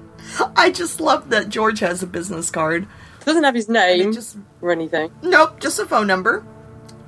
I 0.56 0.72
just 0.72 1.00
love 1.00 1.30
that 1.30 1.50
George 1.50 1.80
has 1.80 2.04
a 2.04 2.08
business 2.08 2.50
card. 2.50 2.88
Doesn't 3.26 3.44
have 3.44 3.56
his 3.56 3.68
name 3.68 4.14
just 4.14 4.38
or 4.62 4.72
anything. 4.72 5.12
nope, 5.22 5.60
just 5.60 5.80
a 5.80 5.86
phone 5.86 6.08
number. 6.08 6.46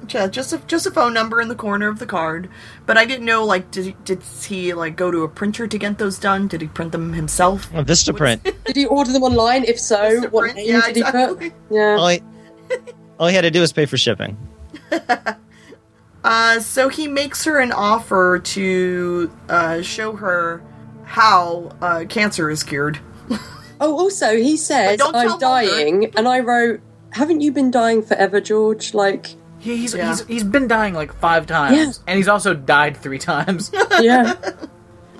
Yeah, 0.09 0.27
just 0.27 0.53
a 0.53 0.57
just 0.59 0.85
a 0.85 0.91
phone 0.91 1.13
number 1.13 1.39
in 1.39 1.49
the 1.49 1.55
corner 1.55 1.87
of 1.87 1.99
the 1.99 2.05
card. 2.05 2.49
But 2.85 2.97
I 2.97 3.05
didn't 3.05 3.25
know 3.25 3.45
like 3.45 3.69
did 3.71 3.85
he, 3.85 3.95
did 4.05 4.23
he 4.23 4.73
like 4.73 4.95
go 4.95 5.11
to 5.11 5.23
a 5.23 5.29
printer 5.29 5.67
to 5.67 5.77
get 5.77 5.97
those 5.97 6.17
done? 6.17 6.47
Did 6.47 6.61
he 6.61 6.67
print 6.67 6.91
them 6.91 7.13
himself? 7.13 7.69
Oh, 7.73 7.83
Vistaprint. 7.83 8.43
Did 8.65 8.75
he 8.75 8.85
order 8.85 9.11
them 9.11 9.23
online? 9.23 9.63
If 9.63 9.79
so, 9.79 9.97
Mr. 9.97 10.31
what 10.31 10.41
Print, 10.41 10.57
name 10.57 10.69
yeah, 10.69 10.81
did 10.87 10.95
he 10.95 11.01
exactly. 11.01 11.49
put? 11.49 11.59
Yeah. 11.71 11.95
all, 11.97 12.07
he, 12.07 12.21
all 13.19 13.27
he 13.27 13.35
had 13.35 13.41
to 13.41 13.51
do 13.51 13.61
was 13.61 13.73
pay 13.73 13.85
for 13.85 13.97
shipping. 13.97 14.37
Uh, 16.23 16.59
so 16.59 16.89
he 16.89 17.07
makes 17.07 17.45
her 17.45 17.59
an 17.59 17.71
offer 17.71 18.39
to 18.39 19.31
uh, 19.47 19.81
show 19.81 20.15
her 20.17 20.61
how 21.09 21.71
uh, 21.81 22.05
cancer 22.07 22.49
is 22.49 22.63
cured. 22.63 22.99
Oh, 23.81 23.97
also, 23.97 24.35
he 24.37 24.57
says, 24.57 24.97
But 24.97 25.03
don't 25.05 25.13
tell 25.13 25.21
I'm 25.21 25.27
Mulder." 25.29 25.45
dying, 25.45 26.11
and 26.17 26.27
I 26.27 26.39
wrote, 26.41 26.81
Haven't 27.11 27.41
you 27.41 27.51
been 27.51 27.71
dying 27.71 28.01
forever, 28.03 28.39
George? 28.41 28.93
Like, 28.93 29.27
He, 29.57 29.77
he's, 29.77 29.93
Yeah. 29.95 30.09
he's 30.09 30.25
he's 30.27 30.43
been 30.43 30.67
dying 30.67 30.93
like 30.93 31.13
five 31.15 31.47
times, 31.47 31.77
Yeah. 31.77 31.93
and 32.07 32.17
he's 32.17 32.27
also 32.27 32.53
died 32.53 32.95
three 32.97 33.17
times. 33.19 33.71
yeah. 34.01 34.35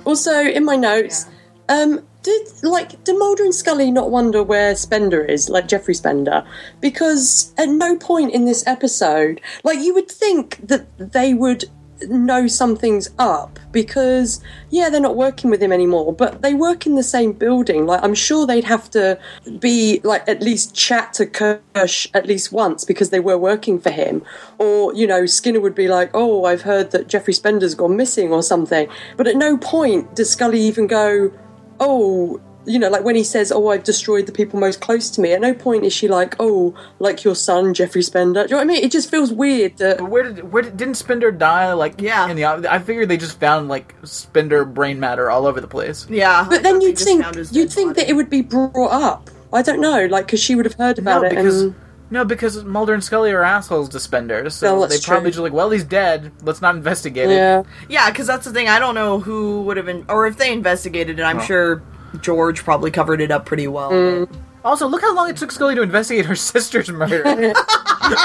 also, 0.05 0.33
in 0.41 0.63
my 0.65 0.75
notes, 0.75 1.25
um, 1.69 2.05
did 2.21 2.47
like 2.63 3.01
did 3.05 3.17
Mulder 3.17 3.43
and 3.43 3.55
Scully 3.55 3.91
not 3.91 4.11
wonder 4.11 4.43
where 4.43 4.75
Spender 4.75 5.23
is, 5.23 5.49
like 5.49 5.67
Jeffrey 5.69 5.93
Spender? 5.95 6.43
Because 6.81 7.53
at 7.57 7.69
no 7.69 7.95
point 7.97 8.33
in 8.33 8.43
this 8.45 8.65
episode, 8.67 9.39
like 9.63 9.79
you 9.79 9.93
would 9.93 10.11
think 10.11 10.57
that 10.67 10.85
they 10.97 11.33
would 11.33 11.63
know 12.07 12.47
something's 12.47 13.09
up 13.19 13.59
because 13.71 14.41
yeah 14.69 14.89
they're 14.89 15.01
not 15.01 15.15
working 15.15 15.49
with 15.49 15.61
him 15.61 15.71
anymore 15.71 16.13
but 16.13 16.41
they 16.41 16.53
work 16.53 16.85
in 16.85 16.95
the 16.95 17.03
same 17.03 17.33
building. 17.33 17.85
Like 17.85 18.03
i'm 18.03 18.15
sure 18.15 18.45
they'd 18.45 18.63
have 18.63 18.89
to 18.91 19.19
be 19.59 20.01
like 20.03 20.27
at 20.27 20.41
least 20.41 20.75
chat 20.75 21.13
to 21.13 21.25
kersh 21.25 22.07
at 22.13 22.25
least 22.25 22.51
once 22.51 22.85
because 22.85 23.09
they 23.09 23.19
were 23.19 23.37
working 23.37 23.79
for 23.79 23.91
him. 23.91 24.23
Or 24.57 24.93
you 24.93 25.07
know 25.07 25.25
skinner 25.25 25.59
would 25.59 25.75
be 25.75 25.87
like 25.87 26.11
oh 26.13 26.45
i've 26.45 26.61
heard 26.61 26.91
that 26.91 27.07
jeffrey 27.07 27.33
spender's 27.33 27.75
gone 27.75 27.95
missing 27.95 28.31
or 28.31 28.43
something. 28.43 28.87
But 29.17 29.27
at 29.27 29.35
no 29.35 29.57
point 29.57 30.15
does 30.15 30.29
scully 30.29 30.61
even 30.61 30.87
go 30.87 31.31
oh 31.79 32.41
you 32.65 32.77
know 32.77 32.89
like 32.89 33.03
when 33.03 33.15
he 33.15 33.23
says 33.23 33.51
oh 33.51 33.69
i've 33.69 33.83
destroyed 33.83 34.25
the 34.25 34.31
people 34.31 34.59
most 34.59 34.81
close 34.81 35.09
to 35.09 35.21
me 35.21 35.31
at 35.31 35.39
no 35.39 35.53
point 35.53 35.85
is 35.85 35.93
she 35.93 36.07
like 36.09 36.35
oh 36.39 36.73
like 36.99 37.23
your 37.23 37.33
son 37.33 37.73
jeffrey 37.73 38.01
spender 38.03 38.43
do 38.43 38.49
you 38.49 38.51
know 38.51 38.57
what 38.57 38.63
i 38.63 38.65
mean 38.65 38.83
it 38.83 38.91
just 38.91 39.09
feels 39.09 39.31
weird 39.31 39.75
that 39.77 40.01
where 40.01 40.23
did 40.23 40.51
where 40.51 40.61
did, 40.63 40.75
didn't 40.75 40.95
Spender 40.95 41.31
die? 41.31 41.71
Like 41.73 42.01
Yeah. 42.01 42.29
in 42.29 42.35
the 42.35 42.43
I 42.45 42.79
figured 42.79 43.07
they 43.09 43.17
just 43.17 43.39
found 43.39 43.69
like 43.69 43.95
Spender 44.03 44.65
brain 44.65 44.99
matter 44.99 45.31
all 45.31 45.47
over 45.47 45.61
the 45.61 45.67
place. 45.67 46.05
Yeah, 46.09 46.45
But 46.49 46.63
then 46.63 46.81
you'd 46.81 46.97
think 46.97 47.25
you'd 47.51 47.69
dead 47.69 47.71
think 47.71 47.95
that 47.95 48.09
it 48.09 48.13
would 48.13 48.29
be 48.29 48.41
brought 48.41 48.91
up. 48.91 49.29
I 49.53 49.61
don't 49.61 49.79
know, 49.79 50.05
like 50.07 50.25
because 50.25 50.41
she 50.41 50.55
would 50.55 50.65
have 50.65 50.75
heard 50.75 50.99
about 50.99 51.21
No, 51.21 51.27
it. 51.27 51.29
because 51.29 51.61
and 51.63 51.75
no, 52.11 52.25
because 52.25 52.63
Mulder 52.65 52.93
and 52.93 53.03
Scully 53.03 53.31
are 53.31 53.43
assholes 53.43 53.87
to 53.89 53.99
Spender, 53.99 54.49
so 54.49 54.75
No, 54.75 54.81
that's 54.81 54.99
they 54.99 55.05
probably 55.05 55.29
true. 55.29 55.31
just 55.31 55.43
like, 55.43 55.53
well, 55.53 55.69
he's 55.69 55.83
dead. 55.83 56.31
Let's 56.43 56.61
not 56.61 56.75
investigate 56.75 57.29
it. 57.29 57.35
yeah, 57.35 57.63
Yeah, 57.87 58.09
because 58.09 58.27
that's 58.27 58.45
the 58.45 58.51
thing. 58.51 58.67
I 58.67 58.79
don't 58.79 58.95
know 58.95 59.19
who 59.19 59.61
would 59.63 59.77
have 59.77 59.85
been, 59.85 60.05
or 60.09 60.25
if 60.27 60.37
they 60.37 60.51
investigated 60.51 61.19
it. 61.19 61.23
I'm 61.23 61.37
Oh. 61.37 61.43
sure 61.43 61.83
George 62.21 62.63
probably 62.63 62.91
covered 62.91 63.21
it 63.21 63.31
up 63.31 63.45
pretty 63.45 63.67
well. 63.67 63.91
Mm. 63.91 64.35
Also, 64.63 64.87
look 64.87 65.01
how 65.01 65.15
long 65.15 65.29
it 65.29 65.37
took 65.37 65.51
Scully 65.51 65.75
to 65.75 65.81
investigate 65.81 66.25
her 66.25 66.35
sister's 66.35 66.89
murder, 66.89 67.23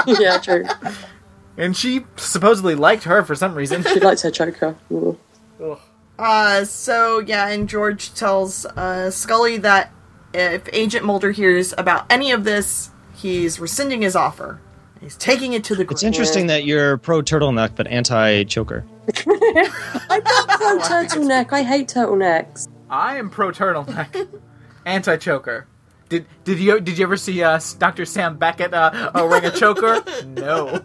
yeah, 0.07 0.39
true. 0.39 0.65
and 1.57 1.77
she 1.77 2.05
supposedly 2.17 2.75
liked 2.75 3.05
her 3.05 3.23
for 3.23 3.35
some 3.35 3.55
reason. 3.55 3.83
She 3.85 4.01
likes 4.01 4.23
her 4.23 4.31
choker. 4.31 4.77
Ooh. 4.91 5.19
Ugh. 5.63 5.79
Uh, 6.19 6.65
so 6.65 7.19
yeah, 7.21 7.49
and 7.49 7.69
George 7.69 8.15
tells 8.15 8.67
uh, 8.67 9.11
Scully 9.11 9.59
that 9.59 9.93
if 10.33 10.69
Agent 10.73 11.05
Mulder 11.05 11.31
hears 11.33 11.75
about 11.77 12.07
any 12.11 12.31
of 12.33 12.45
this, 12.45 12.91
he's 13.15 13.59
rescinding 13.59 14.03
his 14.03 14.17
offer. 14.17 14.61
He's 15.01 15.17
taking 15.17 15.53
it 15.53 15.65
to 15.65 15.75
the. 15.75 15.83
It's 15.91 16.03
interesting 16.03 16.47
that 16.47 16.65
you're 16.65 16.97
pro 16.99 17.21
turtleneck 17.21 17.75
but 17.77 17.87
anti 17.89 18.45
choker. 18.45 18.85
I'm 19.27 20.25
not 20.25 20.49
pro 20.49 20.79
turtleneck. 20.79 21.53
I 21.53 21.63
hate 21.63 21.89
turtlenecks. 21.89 22.69
I 22.95 23.17
am 23.17 23.29
pro 23.29 23.51
turtleneck, 23.51 24.29
anti 24.87 25.17
choker. 25.17 25.67
Did 26.09 26.27
did 26.45 26.61
you 26.61 26.79
did 26.79 26.97
you 26.97 27.05
ever 27.05 27.17
see 27.17 27.43
uh, 27.43 27.59
Dr. 27.79 28.05
Sam 28.05 28.37
Beckett 28.37 28.73
uh, 28.73 29.11
uh, 29.13 29.27
wearing 29.29 29.47
a 29.47 29.51
choker? 29.51 30.03
no. 30.27 30.81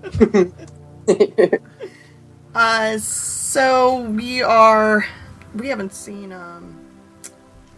Uh, 2.55 2.97
so 2.97 4.01
we 4.01 4.41
are. 4.41 5.05
We 5.53 5.67
haven't 5.67 5.93
seen 5.93 6.31
um. 6.33 6.83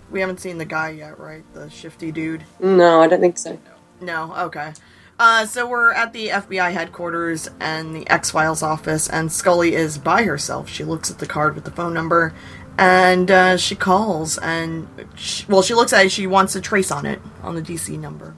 We 0.10 0.22
haven't 0.22 0.40
seen 0.40 0.58
the 0.58 0.66
guy 0.66 0.92
yet, 0.92 1.20
right? 1.20 1.44
The 1.54 1.70
shifty 1.70 2.10
dude. 2.10 2.46
No, 2.62 3.02
I 3.02 3.08
don't 3.08 3.20
think 3.20 3.38
so. 3.38 3.60
No, 4.00 4.34
okay. 4.34 4.72
Uh, 5.20 5.46
so 5.46 5.68
we're 5.68 5.92
at 5.92 6.14
the 6.14 6.30
FBI 6.30 6.72
headquarters 6.72 7.48
and 7.60 7.96
the 7.96 8.10
X 8.10 8.32
Files 8.32 8.64
office, 8.64 9.08
and 9.08 9.32
Scully 9.32 9.76
is 9.76 10.00
by 10.00 10.24
herself. 10.24 10.68
She 10.68 10.84
looks 10.84 11.12
at 11.12 11.20
the 11.20 11.28
card 11.28 11.54
with 11.54 11.64
the 11.64 11.70
phone 11.70 11.94
number, 11.94 12.34
and 12.78 13.30
uh, 13.32 13.58
she 13.58 13.76
calls. 13.76 14.38
And 14.40 14.88
she, 15.16 15.46
well, 15.48 15.62
she 15.62 15.74
looks 15.74 15.94
at 15.94 16.06
it. 16.06 16.12
She 16.12 16.28
wants 16.28 16.56
a 16.56 16.62
trace 16.62 16.92
on 16.92 17.06
it 17.06 17.22
on 17.44 17.56
the 17.56 17.62
DC 17.62 17.98
number, 18.00 18.36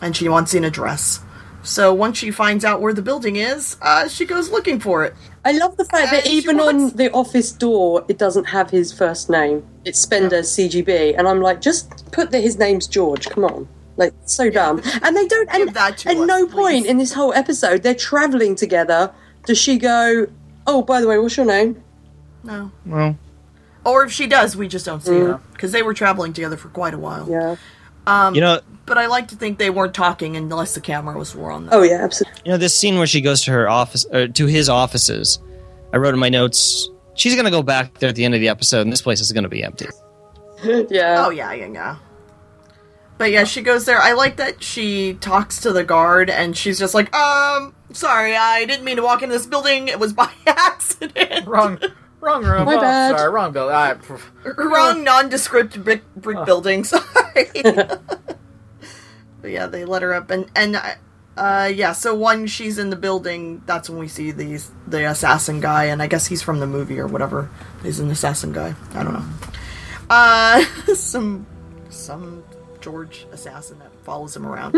and 0.00 0.16
she 0.16 0.28
wants 0.28 0.54
an 0.54 0.64
address. 0.64 1.20
So 1.62 1.94
once 1.94 2.18
she 2.18 2.30
finds 2.30 2.62
out 2.62 2.82
where 2.82 2.92
the 2.92 3.00
building 3.00 3.36
is, 3.36 3.78
uh, 3.80 4.06
she 4.06 4.26
goes 4.26 4.50
looking 4.50 4.78
for 4.80 5.02
it. 5.04 5.14
I 5.46 5.52
love 5.52 5.78
the 5.78 5.86
fact 5.86 6.10
that 6.10 6.24
And 6.24 6.26
she 6.26 6.36
even 6.36 6.58
wants- 6.58 6.92
on 6.92 6.96
the 6.98 7.10
office 7.12 7.52
door, 7.52 8.04
it 8.06 8.18
doesn't 8.18 8.44
have 8.44 8.68
his 8.68 8.92
first 8.92 9.30
name. 9.30 9.64
It's 9.86 9.98
Spender 9.98 10.40
CGB, 10.42 11.14
and 11.16 11.26
I'm 11.26 11.40
like, 11.40 11.62
just 11.62 12.10
put 12.12 12.30
that 12.32 12.40
his 12.42 12.58
name's 12.58 12.86
George. 12.86 13.30
Come 13.30 13.44
on, 13.44 13.66
like 13.96 14.12
so 14.26 14.50
dumb. 14.50 14.82
And 15.02 15.16
they 15.16 15.26
don't. 15.26 15.48
And 15.54 15.70
that 15.70 15.96
to 15.98 16.10
at 16.10 16.16
us, 16.18 16.26
no 16.26 16.46
please. 16.46 16.52
point 16.54 16.86
in 16.86 16.98
this 16.98 17.14
whole 17.14 17.32
episode, 17.32 17.82
they're 17.82 17.94
traveling 17.94 18.56
together. 18.56 19.10
Does 19.46 19.56
she 19.56 19.78
go? 19.78 20.26
Oh, 20.66 20.82
by 20.82 21.00
the 21.00 21.08
way, 21.08 21.18
what's 21.18 21.36
your 21.38 21.46
name? 21.46 21.82
No. 22.42 22.72
Well, 22.84 23.16
Or 23.84 24.04
if 24.04 24.12
she 24.12 24.26
does, 24.26 24.56
we 24.56 24.66
just 24.68 24.86
don't 24.86 25.02
see 25.02 25.10
Mm. 25.12 25.26
her 25.26 25.40
because 25.52 25.72
they 25.72 25.82
were 25.82 25.94
traveling 25.94 26.32
together 26.32 26.56
for 26.56 26.68
quite 26.68 26.94
a 26.94 26.98
while. 26.98 27.28
Yeah. 27.28 27.56
Um, 28.06 28.34
you 28.34 28.40
know, 28.40 28.60
but 28.86 28.98
I 28.98 29.06
like 29.06 29.28
to 29.28 29.36
think 29.36 29.58
they 29.58 29.70
weren't 29.70 29.94
talking 29.94 30.36
unless 30.36 30.74
the 30.74 30.80
camera 30.80 31.16
was 31.16 31.34
on 31.36 31.66
them. 31.66 31.70
Oh 31.72 31.82
yeah, 31.82 32.02
absolutely. 32.04 32.40
you 32.44 32.52
know 32.52 32.58
this 32.58 32.74
scene 32.74 32.98
where 32.98 33.06
she 33.06 33.20
goes 33.22 33.42
to 33.42 33.50
her 33.52 33.68
office 33.68 34.04
or 34.12 34.28
to 34.28 34.46
his 34.46 34.68
offices. 34.68 35.38
I 35.92 35.96
wrote 35.96 36.12
in 36.14 36.20
my 36.20 36.28
notes. 36.28 36.88
She's 37.14 37.34
gonna 37.36 37.50
go 37.50 37.62
back 37.62 37.98
there 37.98 38.08
at 38.10 38.14
the 38.16 38.24
end 38.24 38.34
of 38.34 38.40
the 38.40 38.48
episode, 38.48 38.82
and 38.82 38.92
this 38.92 39.00
place 39.02 39.20
is 39.20 39.32
gonna 39.32 39.48
be 39.48 39.62
empty. 39.62 39.86
yeah. 40.64 41.24
Oh 41.26 41.30
yeah, 41.30 41.52
yeah, 41.54 41.66
yeah. 41.66 41.96
But 43.16 43.30
yeah, 43.30 43.44
she 43.44 43.62
goes 43.62 43.84
there. 43.84 43.98
I 44.00 44.12
like 44.12 44.36
that 44.36 44.62
she 44.62 45.14
talks 45.14 45.60
to 45.60 45.72
the 45.72 45.84
guard 45.84 46.28
and 46.28 46.56
she's 46.56 46.78
just 46.80 46.94
like, 46.94 47.14
um, 47.14 47.72
sorry, 47.92 48.34
I 48.36 48.64
didn't 48.64 48.84
mean 48.84 48.96
to 48.96 49.02
walk 49.02 49.22
into 49.22 49.34
this 49.34 49.46
building. 49.46 49.86
It 49.88 50.00
was 50.00 50.12
by 50.12 50.30
accident. 50.46 51.46
Wrong, 51.46 51.78
wrong 52.24 52.44
room. 52.44 52.64
My 52.64 52.74
oh, 52.76 52.80
bad. 52.80 53.16
Sorry, 53.16 53.30
wrong 53.30 53.52
building. 53.52 53.76
I, 53.76 53.96
Wrong 54.56 55.04
nondescript 55.04 55.82
brick, 55.84 56.02
brick 56.16 56.44
building. 56.44 56.84
Sorry. 56.84 57.50
but 57.62 58.00
yeah, 59.44 59.66
they 59.66 59.84
let 59.84 60.02
her 60.02 60.14
up 60.14 60.30
and 60.30 60.50
and 60.56 60.76
uh, 60.76 60.94
uh 61.36 61.70
yeah. 61.72 61.92
So 61.92 62.14
when 62.14 62.46
she's 62.46 62.78
in 62.78 62.90
the 62.90 62.96
building, 62.96 63.62
that's 63.66 63.88
when 63.88 63.98
we 63.98 64.08
see 64.08 64.30
these 64.30 64.70
the 64.86 65.08
assassin 65.08 65.60
guy, 65.60 65.84
and 65.84 66.02
I 66.02 66.06
guess 66.06 66.26
he's 66.26 66.42
from 66.42 66.60
the 66.60 66.66
movie 66.66 66.98
or 66.98 67.06
whatever. 67.06 67.50
He's 67.82 68.00
an 68.00 68.10
assassin 68.10 68.52
guy. 68.52 68.74
I 68.94 69.02
don't 69.02 69.12
know. 69.12 69.24
Uh, 70.10 70.64
some 70.94 71.46
some 71.90 72.42
George 72.80 73.26
assassin 73.32 73.78
that 73.78 73.92
follows 74.04 74.34
him 74.34 74.46
around. 74.46 74.74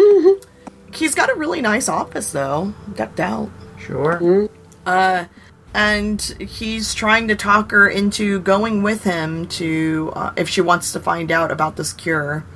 He's 0.93 1.15
got 1.15 1.31
a 1.31 1.35
really 1.35 1.61
nice 1.61 1.89
office 1.89 2.33
though, 2.33 2.75
decked 2.95 3.21
out. 3.21 3.51
sure. 3.79 4.49
Uh, 4.87 5.25
and 5.77 6.23
he's 6.41 6.95
trying 6.95 7.29
to 7.29 7.37
talk 7.37 7.71
her 7.71 7.87
into 7.87 8.41
going 8.41 8.83
with 8.83 9.05
him 9.05 9.47
to 9.47 10.11
uh, 10.17 10.33
if 10.35 10.49
she 10.49 10.63
wants 10.63 10.91
to 10.93 11.01
find 11.01 11.31
out 11.31 11.53
about 11.53 11.77
this 11.77 11.93
cure. 11.93 12.47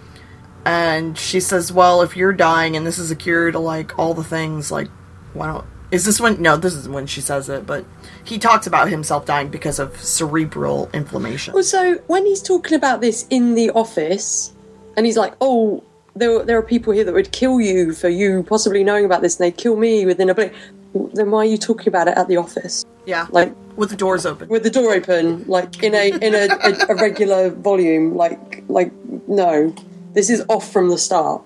And 0.65 1.19
she 1.19 1.39
says, 1.39 1.71
"Well, 1.71 2.01
if 2.01 2.17
you're 2.17 2.33
dying 2.33 2.77
and 2.77 2.87
this 2.87 2.99
is 2.99 3.11
a 3.11 3.17
cure 3.17 3.53
to 3.53 3.59
like 3.59 3.99
all 3.99 4.15
the 4.15 4.25
things, 4.25 4.73
like 4.73 4.89
why 5.35 5.49
don't?" 5.49 5.67
Is 5.91 6.07
this 6.07 6.19
when? 6.19 6.41
No, 6.41 6.57
this 6.57 6.73
is 6.73 6.89
when 6.89 7.07
she 7.07 7.21
says 7.21 7.51
it. 7.51 7.67
But 7.67 7.85
he 8.25 8.39
talks 8.39 8.67
about 8.67 8.89
himself 8.89 9.27
dying 9.27 9.51
because 9.51 9.79
of 9.79 10.01
cerebral 10.01 10.89
inflammation. 10.95 11.53
Also, 11.53 11.97
when 12.07 12.25
he's 12.25 12.41
talking 12.41 12.75
about 12.75 13.03
this 13.03 13.27
in 13.29 13.55
the 13.55 13.71
office, 13.73 14.55
and 14.97 15.05
he's 15.05 15.19
like, 15.19 15.35
"Oh, 15.43 15.85
there, 16.15 16.43
there 16.43 16.57
are 16.57 16.63
people 16.63 16.95
here 16.95 17.05
that 17.05 17.13
would 17.13 17.33
kill 17.33 17.61
you 17.61 17.93
for 17.93 18.09
you 18.09 18.45
possibly 18.45 18.83
knowing 18.83 19.05
about 19.05 19.21
this, 19.21 19.39
and 19.39 19.45
they'd 19.45 19.59
kill 19.59 19.77
me 19.77 20.07
within 20.07 20.31
a 20.31 20.35
blink." 20.35 20.55
Then 20.95 21.31
why 21.31 21.41
are 21.41 21.45
you 21.45 21.57
talking 21.59 21.89
about 21.89 22.09
it 22.09 22.17
at 22.19 22.27
the 22.29 22.37
office, 22.37 22.85
Yeah, 23.07 23.27
like 23.31 23.55
with 23.77 23.91
the 23.91 23.97
doors 23.97 24.27
open. 24.27 24.49
with 24.49 24.63
the 24.65 24.71
door 24.71 24.93
open, 24.93 25.45
like 25.47 25.83
in 25.83 25.95
a 25.95 26.09
in 26.11 26.35
a, 26.35 26.49
a, 26.65 26.87
a 26.91 26.95
regular 26.97 27.51
volume? 27.51 28.17
Like, 28.17 28.65
like 28.69 28.93
no, 29.29 29.75
this 30.15 30.31
is 30.31 30.45
off 30.49 30.71
from 30.73 30.89
the 30.89 30.99
start. 30.99 31.43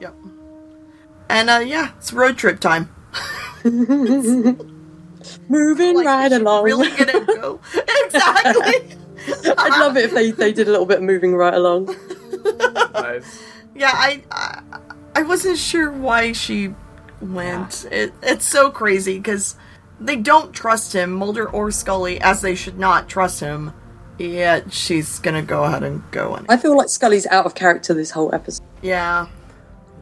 Yep. 0.00 0.14
And 1.30 1.48
uh, 1.50 1.62
yeah, 1.64 1.92
it's 1.96 2.12
road 2.12 2.36
trip 2.36 2.60
time. 2.60 2.88
Moving 5.48 5.96
Like, 5.96 6.06
right 6.06 6.26
is 6.32 6.36
she 6.36 6.42
along. 6.42 6.64
Really 6.64 6.90
gonna 6.90 7.24
go? 7.24 7.60
exactly. 8.04 8.96
I'd 9.56 9.80
love 9.80 9.96
it 9.96 10.04
if 10.06 10.12
they, 10.12 10.30
they 10.32 10.52
did 10.52 10.68
a 10.68 10.70
little 10.70 10.84
bit 10.86 10.98
of 10.98 11.02
moving 11.04 11.34
right 11.34 11.54
along. 11.54 11.94
Nice. 12.92 13.42
Yeah, 13.74 13.90
I, 13.92 14.22
I 14.30 14.60
I 15.16 15.22
wasn't 15.22 15.56
sure 15.58 15.90
why 15.90 16.32
she 16.32 16.74
went. 17.32 17.86
It, 17.90 18.12
it's 18.22 18.46
so 18.46 18.70
crazy 18.70 19.18
because 19.18 19.56
they 20.00 20.16
don't 20.16 20.52
trust 20.52 20.92
him, 20.92 21.12
Mulder 21.12 21.48
or 21.48 21.70
Scully, 21.70 22.20
as 22.20 22.40
they 22.40 22.54
should 22.54 22.78
not 22.78 23.08
trust 23.08 23.40
him. 23.40 23.72
Yet 24.18 24.72
she's 24.72 25.18
gonna 25.18 25.42
go 25.42 25.64
ahead 25.64 25.82
and 25.82 26.02
go 26.12 26.36
in. 26.36 26.46
I 26.48 26.56
feel 26.56 26.76
like 26.76 26.88
Scully's 26.88 27.26
out 27.26 27.46
of 27.46 27.54
character 27.54 27.94
this 27.94 28.12
whole 28.12 28.32
episode. 28.34 28.64
Yeah. 28.82 29.26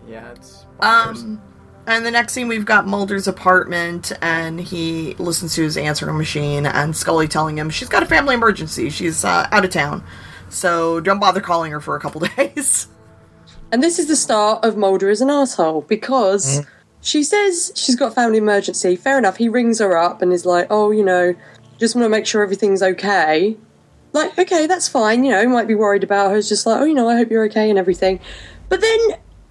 Yeah, 0.07 0.31
it's. 0.33 0.67
bonkers. 0.79 1.17
Um. 1.17 1.43
And 1.85 2.07
the 2.07 2.13
next 2.13 2.33
scene, 2.33 2.47
we've 2.47 2.65
got 2.65 2.87
Mulder's 2.87 3.27
apartment, 3.27 4.13
and 4.23 4.61
he 4.61 5.15
listens 5.15 5.57
to 5.57 5.63
his 5.63 5.77
answering 5.77 6.17
machine, 6.17 6.65
and 6.65 6.95
Scully 6.95 7.27
telling 7.27 7.59
him 7.59 7.71
she's 7.71 7.89
got 7.89 8.05
a 8.05 8.07
family 8.07 8.35
emergency. 8.35 8.89
She's 8.89 9.25
uh, 9.25 9.49
out 9.51 9.65
of 9.65 9.71
town, 9.73 10.05
so 10.49 11.01
don't 11.01 11.19
bother 11.19 11.41
calling 11.41 11.73
her 11.73 11.81
for 11.81 11.97
a 11.97 12.01
couple 12.01 12.21
days. 12.37 12.87
And 13.73 13.83
this 13.83 13.99
is 13.99 14.07
the 14.07 14.15
start 14.15 14.65
of 14.65 14.77
Mulder 14.77 15.11
as 15.11 15.23
an 15.23 15.31
asshole 15.31 15.81
because 15.83 16.65
she 17.03 17.23
says 17.23 17.73
she's 17.75 17.97
got 17.97 18.13
a 18.13 18.15
family 18.15 18.39
emergency. 18.39 18.97
Fair 18.97 19.19
enough. 19.19 19.37
He 19.37 19.49
rings 19.49 19.81
her 19.81 19.97
up 19.97 20.23
and 20.23 20.33
is 20.33 20.47
like, 20.47 20.69
"Oh, 20.71 20.91
you 20.93 21.05
know, 21.05 21.35
just 21.79 21.95
want 21.95 22.07
to 22.07 22.09
make 22.09 22.27
sure 22.27 22.43
everything's 22.43 22.83
okay." 22.83 23.57
Like, 24.15 24.39
okay, 24.39 24.67
that's 24.67 24.89
fine. 24.89 25.25
You 25.25 25.33
know, 25.33 25.41
he 25.41 25.47
might 25.47 25.67
be 25.67 25.75
worried 25.75 26.05
about 26.05 26.31
her. 26.31 26.37
It's 26.37 26.49
just 26.49 26.65
like, 26.65 26.81
"Oh, 26.81 26.85
you 26.85 26.95
know, 26.95 27.09
I 27.09 27.17
hope 27.17 27.31
you're 27.31 27.45
okay 27.47 27.69
and 27.69 27.79
everything." 27.79 28.21
But 28.69 28.81
then, 28.81 29.01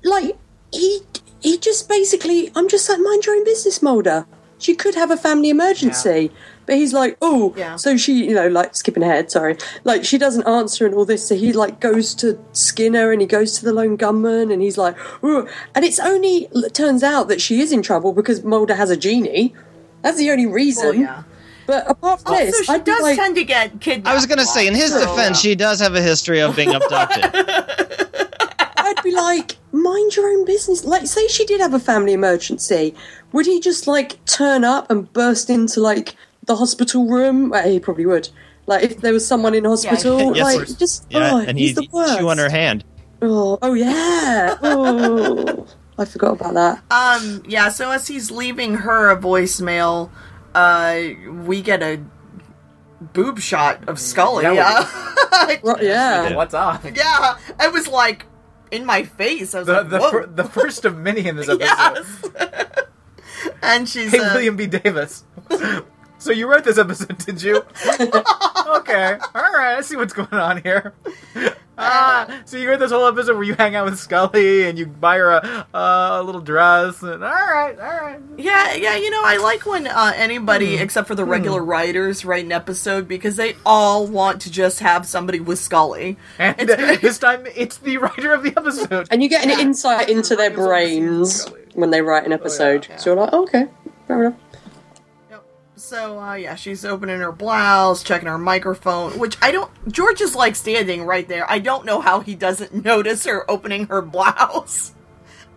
like, 0.04 0.38
he 0.72 1.02
he 1.42 1.58
just 1.58 1.90
basically, 1.90 2.52
I'm 2.56 2.70
just 2.70 2.90
like, 2.90 3.00
mind 3.00 3.26
your 3.26 3.36
own 3.36 3.44
business, 3.44 3.82
Mulder. 3.82 4.26
She 4.58 4.76
could 4.76 4.96
have 4.96 5.12
a 5.12 5.18
family 5.18 5.50
emergency. 5.50 6.32
But 6.72 6.78
he's 6.78 6.94
like, 6.94 7.18
oh, 7.22 7.54
Yeah. 7.58 7.76
so 7.76 7.98
she, 7.98 8.24
you 8.30 8.34
know, 8.34 8.48
like 8.48 8.78
skipping 8.78 9.04
ahead, 9.04 9.30
sorry. 9.30 9.58
Like, 9.84 10.06
she 10.06 10.18
doesn't 10.18 10.48
answer 10.48 10.86
and 10.86 10.96
all 10.96 11.04
this. 11.04 11.28
So 11.28 11.36
he, 11.36 11.52
like, 11.52 11.82
goes 11.82 12.16
to 12.16 12.40
Skinner 12.54 13.12
and 13.12 13.20
he 13.20 13.28
goes 13.28 13.60
to 13.60 13.66
the 13.66 13.74
lone 13.74 13.98
gunman 13.98 14.52
and 14.52 14.62
he's 14.62 14.78
like, 14.78 14.96
Ooh. 15.22 15.50
and 15.76 15.84
it's 15.84 16.00
only, 16.00 16.48
it 16.54 16.74
turns 16.74 17.04
out 17.04 17.28
that 17.28 17.42
she 17.42 17.60
is 17.60 17.74
in 17.74 17.82
trouble 17.82 18.14
because 18.14 18.46
Mulder 18.46 18.76
has 18.76 18.90
a 18.90 18.96
genie. 18.96 19.54
That's 20.02 20.18
the 20.18 20.32
only 20.32 20.46
reason. 20.46 20.86
Well, 20.86 20.96
yeah. 20.96 21.24
But 21.68 21.90
apart 21.92 22.22
from 22.22 22.36
Also, 22.36 22.46
this, 22.46 22.66
she 22.66 22.72
I'd 22.72 22.86
be 22.86 22.92
does 22.92 23.02
like, 23.02 23.18
tend 23.18 23.36
to 23.36 23.44
get 23.44 23.82
kidnapped. 23.82 24.08
I 24.08 24.14
was 24.16 24.26
gonna 24.26 24.46
say, 24.46 24.66
in 24.66 24.74
his 24.74 24.92
so- 24.94 25.02
defense, 25.02 25.42
she 25.42 25.56
does 25.56 25.82
have 25.82 25.94
a 25.96 26.02
history 26.02 26.40
of 26.40 26.56
being 26.56 26.74
abducted. 26.74 27.26
I'd 28.78 29.04
be 29.04 29.12
like, 29.14 29.58
mind 29.74 30.16
your 30.16 30.30
own 30.30 30.46
business. 30.46 30.86
Like, 30.86 31.06
say 31.06 31.28
she 31.28 31.46
did 31.46 31.60
have 31.60 31.74
a 31.74 31.80
family 31.80 32.14
emergency, 32.14 32.96
would 33.34 33.46
he 33.46 33.60
just 33.60 33.88
like 33.88 34.24
turn 34.26 34.64
up 34.64 34.90
and 34.90 35.12
burst 35.12 35.50
into 35.50 35.82
like 35.82 36.16
the 36.52 36.56
hospital 36.58 37.08
room? 37.08 37.50
Well, 37.50 37.68
he 37.70 37.80
probably 37.80 38.06
would. 38.06 38.30
Like, 38.68 38.84
if 38.84 38.98
there 39.02 39.14
was 39.14 39.26
someone 39.26 39.54
in 39.56 39.66
hospital, 39.66 40.36
Yes, 40.36 40.44
like, 40.58 40.78
just 40.78 41.06
yeah, 41.10 41.32
oh, 41.34 41.40
and 41.40 41.58
he's 41.58 41.70
he 41.78 41.86
the 41.86 41.88
worst. 41.92 42.18
chew 42.20 42.30
on 42.30 42.38
her 42.38 42.50
hand. 42.50 42.84
Oh, 43.22 43.58
oh 43.62 43.74
yeah. 43.74 44.58
Oh, 44.64 45.66
I 45.98 46.06
forgot 46.06 46.34
about 46.40 46.54
that. 46.56 46.84
Um, 46.92 47.44
yeah, 47.48 47.70
so 47.70 47.92
as 47.92 48.08
he's 48.08 48.32
leaving 48.32 48.76
her 48.76 49.10
a 49.12 49.18
voicemail, 49.18 50.10
uh, 50.56 51.00
we 51.46 51.62
get 51.62 51.82
a 51.84 52.00
boob 53.14 53.40
shot 53.40 53.88
of 53.90 54.00
Scully. 54.00 54.44
Yeah, 54.46 54.54
Yeah. 54.54 55.58
Right, 55.64 55.82
yeah. 55.82 56.36
What's 56.36 56.54
up? 56.54 56.84
yeah, 56.96 57.38
it 57.60 57.72
was 57.74 57.88
like 57.88 58.26
in 58.70 58.86
my 58.86 59.04
face. 59.04 59.54
I 59.56 59.60
was 59.60 59.68
The 59.68 59.74
like, 59.74 59.90
the, 59.90 60.00
Whoa. 60.00 60.12
fir- 60.12 60.26
the 60.28 60.44
first 60.44 60.86
of 60.86 60.98
many 60.98 61.26
in 61.28 61.36
this 61.36 61.50
episode. 61.54 61.62
yes. 62.36 62.86
and 63.64 63.88
she's 63.90 64.12
Hey, 64.12 64.20
uh, 64.20 64.34
William 64.34 64.56
B. 64.56 64.68
Davis. 64.68 65.24
So 66.22 66.32
you 66.32 66.48
wrote 66.50 66.64
this 66.64 66.78
episode, 66.78 67.18
did 67.18 67.42
you? 67.42 67.58
okay, 68.00 69.18
all 69.34 69.42
right. 69.52 69.76
I 69.78 69.82
see 69.82 69.96
what's 69.96 70.14
going 70.14 70.34
on 70.34 70.62
here. 70.62 70.94
Ah, 71.84 72.44
so 72.46 72.58
you 72.58 72.70
wrote 72.70 72.78
this 72.80 72.92
whole 72.92 73.08
episode 73.08 73.34
where 73.34 73.44
you 73.44 73.56
hang 73.56 73.76
out 73.76 73.86
with 73.86 73.98
Scully 73.98 74.70
and 74.70 74.78
you 74.78 74.86
buy 74.86 75.18
her 75.18 75.32
a, 75.32 75.66
a 75.74 76.22
little 76.24 76.40
dress. 76.42 77.02
And 77.02 77.24
all 77.24 77.32
right, 77.32 77.76
all 77.80 78.02
right. 78.02 78.20
Yeah, 78.38 78.76
yeah, 78.76 78.96
you 78.98 79.10
know, 79.10 79.22
I 79.26 79.38
like 79.38 79.66
when 79.66 79.88
uh, 79.88 80.14
anybody 80.16 80.78
Hmm. 80.78 80.84
except 80.84 81.08
for 81.08 81.16
the 81.16 81.26
regular 81.26 81.64
writers 81.64 82.24
write 82.24 82.46
an 82.46 82.52
episode 82.52 83.08
because 83.08 83.36
they 83.36 83.56
all 83.66 84.06
want 84.06 84.42
to 84.42 84.52
just 84.52 84.80
have 84.82 85.08
somebody 85.08 85.40
with 85.40 85.58
Scully. 85.58 86.18
And 86.38 86.70
this 86.70 87.18
time, 87.18 87.48
it's 87.56 87.78
the 87.78 87.98
writer 87.98 88.32
of 88.32 88.44
the 88.44 88.54
episode. 88.56 89.08
And 89.10 89.24
you 89.24 89.30
get 89.30 89.44
an 89.44 89.60
insight 89.60 90.08
into 90.08 90.36
their 90.36 90.52
brains 90.52 91.48
when 91.74 91.90
they 91.90 92.02
write 92.04 92.28
an 92.28 92.32
episode. 92.32 92.88
So 92.98 93.12
you're 93.12 93.20
like, 93.22 93.30
oh, 93.34 93.42
okay, 93.44 93.66
fair 94.08 94.26
enough. 94.26 94.40
So, 95.76 96.20
uh, 96.20 96.36
yeah, 96.36 96.56
she's 96.56 96.86
opening 96.86 97.20
her 97.22 97.32
blouse, 97.32 98.04
checking 98.04 98.28
her 98.28 98.38
microphone, 98.38 99.18
which 99.18 99.38
I 99.42 99.52
don't. 99.52 99.72
George 99.92 100.22
is 100.22 100.36
like 100.36 100.56
standing 100.56 101.04
right 101.06 101.28
there. 101.28 101.50
I 101.50 101.60
don't 101.60 101.86
know 101.86 102.02
how 102.02 102.20
he 102.20 102.36
doesn't 102.36 102.74
notice 102.86 103.26
her 103.26 103.50
opening 103.50 103.88
her 103.88 104.02
blouse. 104.02 104.94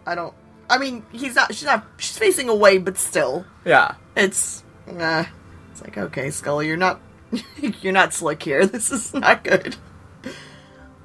I 0.06 0.14
don't. 0.14 0.32
I 0.70 0.78
mean, 0.78 1.04
he's 1.12 1.34
not. 1.34 1.54
She's 1.54 1.64
not. 1.66 1.86
She's 1.98 2.16
facing 2.16 2.48
away, 2.48 2.78
but 2.78 2.96
still, 2.96 3.44
Yeah. 3.64 3.96
it's. 4.16 4.62
Uh, 4.88 5.24
it's 5.72 5.82
like 5.82 5.98
okay, 5.98 6.30
Scully, 6.30 6.68
you're 6.68 6.76
not. 6.76 7.00
you're 7.82 7.92
not 7.92 8.14
slick 8.14 8.42
here. 8.42 8.66
This 8.66 8.90
is 8.92 9.12
not 9.12 9.44
good. 9.44 9.76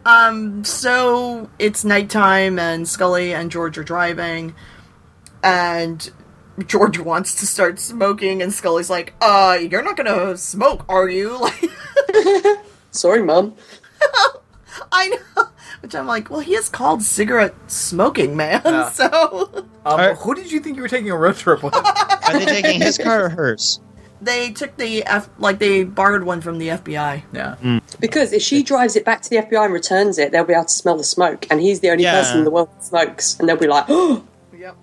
Um. 0.05 0.63
So 0.63 1.49
it's 1.59 1.83
nighttime, 1.83 2.57
and 2.57 2.87
Scully 2.87 3.33
and 3.33 3.51
George 3.51 3.77
are 3.77 3.83
driving, 3.83 4.55
and 5.43 6.09
George 6.67 6.99
wants 6.99 7.35
to 7.35 7.45
start 7.47 7.79
smoking, 7.79 8.41
and 8.41 8.53
Scully's 8.53 8.89
like, 8.89 9.13
"Uh, 9.21 9.57
you're 9.59 9.83
not 9.83 9.97
gonna 9.97 10.37
smoke, 10.37 10.85
are 10.89 11.09
you?" 11.09 11.37
Like, 12.13 12.59
Sorry, 12.91 13.21
mom. 13.21 13.55
I 14.91 15.07
know. 15.09 15.47
Which 15.81 15.93
I'm 15.95 16.07
like, 16.07 16.29
well, 16.29 16.39
he 16.39 16.55
is 16.55 16.67
called 16.69 17.03
cigarette 17.03 17.53
smoking, 17.67 18.35
man. 18.35 18.61
Yeah. 18.65 18.89
So 18.93 19.49
Um, 19.55 19.69
Alright. 19.85 20.17
Who 20.17 20.35
did 20.35 20.51
you 20.51 20.59
think 20.59 20.75
you 20.75 20.81
were 20.81 20.87
taking 20.89 21.09
a 21.11 21.15
road 21.17 21.35
trip 21.35 21.63
with? 21.63 21.73
Are 21.75 22.33
they 22.33 22.45
taking 22.45 22.81
his 22.81 22.97
car 22.97 23.25
or 23.25 23.29
hers? 23.29 23.79
they 24.21 24.51
took 24.51 24.75
the 24.75 25.05
F, 25.05 25.29
like 25.37 25.59
they 25.59 25.85
borrowed 25.85 26.23
one 26.23 26.41
from 26.41 26.57
the 26.57 26.67
FBI. 26.69 27.23
Yeah. 27.31 27.79
Because 28.01 28.33
if 28.33 28.41
she 28.41 28.63
drives 28.63 28.97
it 28.97 29.05
back 29.05 29.21
to 29.21 29.29
the 29.29 29.37
FBI 29.37 29.63
and 29.65 29.73
returns 29.73 30.17
it, 30.17 30.31
they'll 30.33 30.43
be 30.43 30.53
able 30.53 30.65
to 30.65 30.69
smell 30.69 30.97
the 30.97 31.05
smoke, 31.05 31.45
and 31.49 31.61
he's 31.61 31.79
the 31.79 31.89
only 31.91 32.03
Yeah. 32.03 32.19
person 32.19 32.39
in 32.39 32.43
the 32.43 32.51
world 32.51 32.67
that 32.75 32.83
smokes, 32.83 33.39
and 33.39 33.47
they'll 33.47 33.55
be 33.55 33.67
like, 33.67 33.85
"Oh, 33.87 34.23
Yep. 34.57 34.75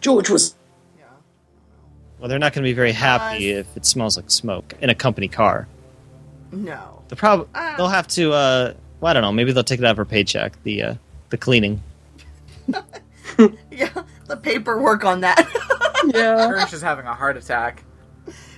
George 0.00 0.30
was." 0.30 0.54
Yeah. 2.18 2.20
Well, 2.20 2.28
they're 2.28 2.38
not 2.38 2.52
going 2.52 2.64
to 2.64 2.68
be 2.68 2.74
very 2.74 2.92
happy 2.92 3.50
if 3.50 3.76
it 3.76 3.86
smells 3.86 4.16
like 4.16 4.30
smoke 4.30 4.74
in 4.80 4.90
a 4.90 4.94
company 4.94 5.28
car. 5.28 5.68
No. 6.52 7.02
The 7.08 7.16
prob- 7.16 7.48
Ah. 7.54 7.74
they'll 7.76 7.88
have 7.88 8.08
to. 8.08 8.32
Uh, 8.32 8.74
well, 9.00 9.10
I 9.10 9.12
don't 9.14 9.22
know. 9.22 9.32
Maybe 9.32 9.52
they'll 9.52 9.64
take 9.64 9.78
it 9.78 9.84
out 9.84 9.92
of 9.92 9.96
her 9.98 10.04
paycheck. 10.04 10.62
The 10.64 10.82
uh, 10.82 10.94
the 11.30 11.36
cleaning. 11.38 11.82
Yeah. 13.70 13.90
The 14.26 14.36
paperwork 14.36 15.04
on 15.04 15.20
that. 15.20 15.38
Yeah. 16.06 16.48
Kersh 16.50 16.72
is 16.72 16.80
having 16.82 17.06
a 17.06 17.14
heart 17.14 17.36
attack. 17.36 17.84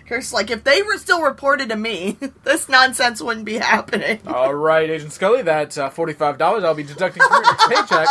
Kurt's 0.06 0.32
like, 0.32 0.50
if 0.50 0.62
they 0.64 0.82
were 0.82 0.98
still 0.98 1.22
reported 1.22 1.68
to 1.70 1.76
me, 1.76 2.16
this 2.44 2.68
nonsense 2.68 3.20
wouldn't 3.22 3.44
be 3.46 3.58
happening. 3.58 4.20
All 4.26 4.54
right, 4.54 4.88
Agent 4.90 5.12
Scully, 5.12 5.42
that's 5.42 5.76
uh, 5.78 5.88
forty-five 5.90 6.36
dollars. 6.38 6.64
I'll 6.64 6.74
be 6.74 6.82
deducting 6.82 7.22
from 7.22 7.42
your 7.44 7.54
paycheck. 7.68 8.08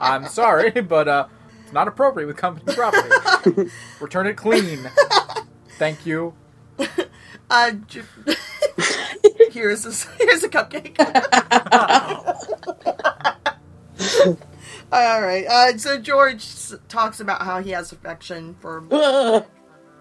I'm 0.00 0.26
sorry, 0.28 0.70
but 0.82 1.08
uh, 1.08 1.26
it's 1.66 1.72
not 1.72 1.88
appropriate 1.88 2.26
with 2.28 2.36
company 2.36 2.72
property. 2.74 3.70
Return 4.00 4.26
it 4.28 4.36
clean. 4.36 4.88
Thank 5.78 6.06
you. 6.06 6.32
Uh, 7.50 7.72
j- 7.86 8.02
here's 9.50 9.84
a, 9.84 10.08
here's 10.18 10.42
a 10.44 10.48
cupcake. 10.48 10.96
All 14.92 15.20
right. 15.22 15.46
Uh, 15.46 15.76
so 15.78 15.98
George 15.98 16.36
s- 16.42 16.74
talks 16.88 17.18
about 17.20 17.42
how 17.42 17.60
he 17.60 17.70
has 17.72 17.92
affection 17.92 18.54
for. 18.60 18.84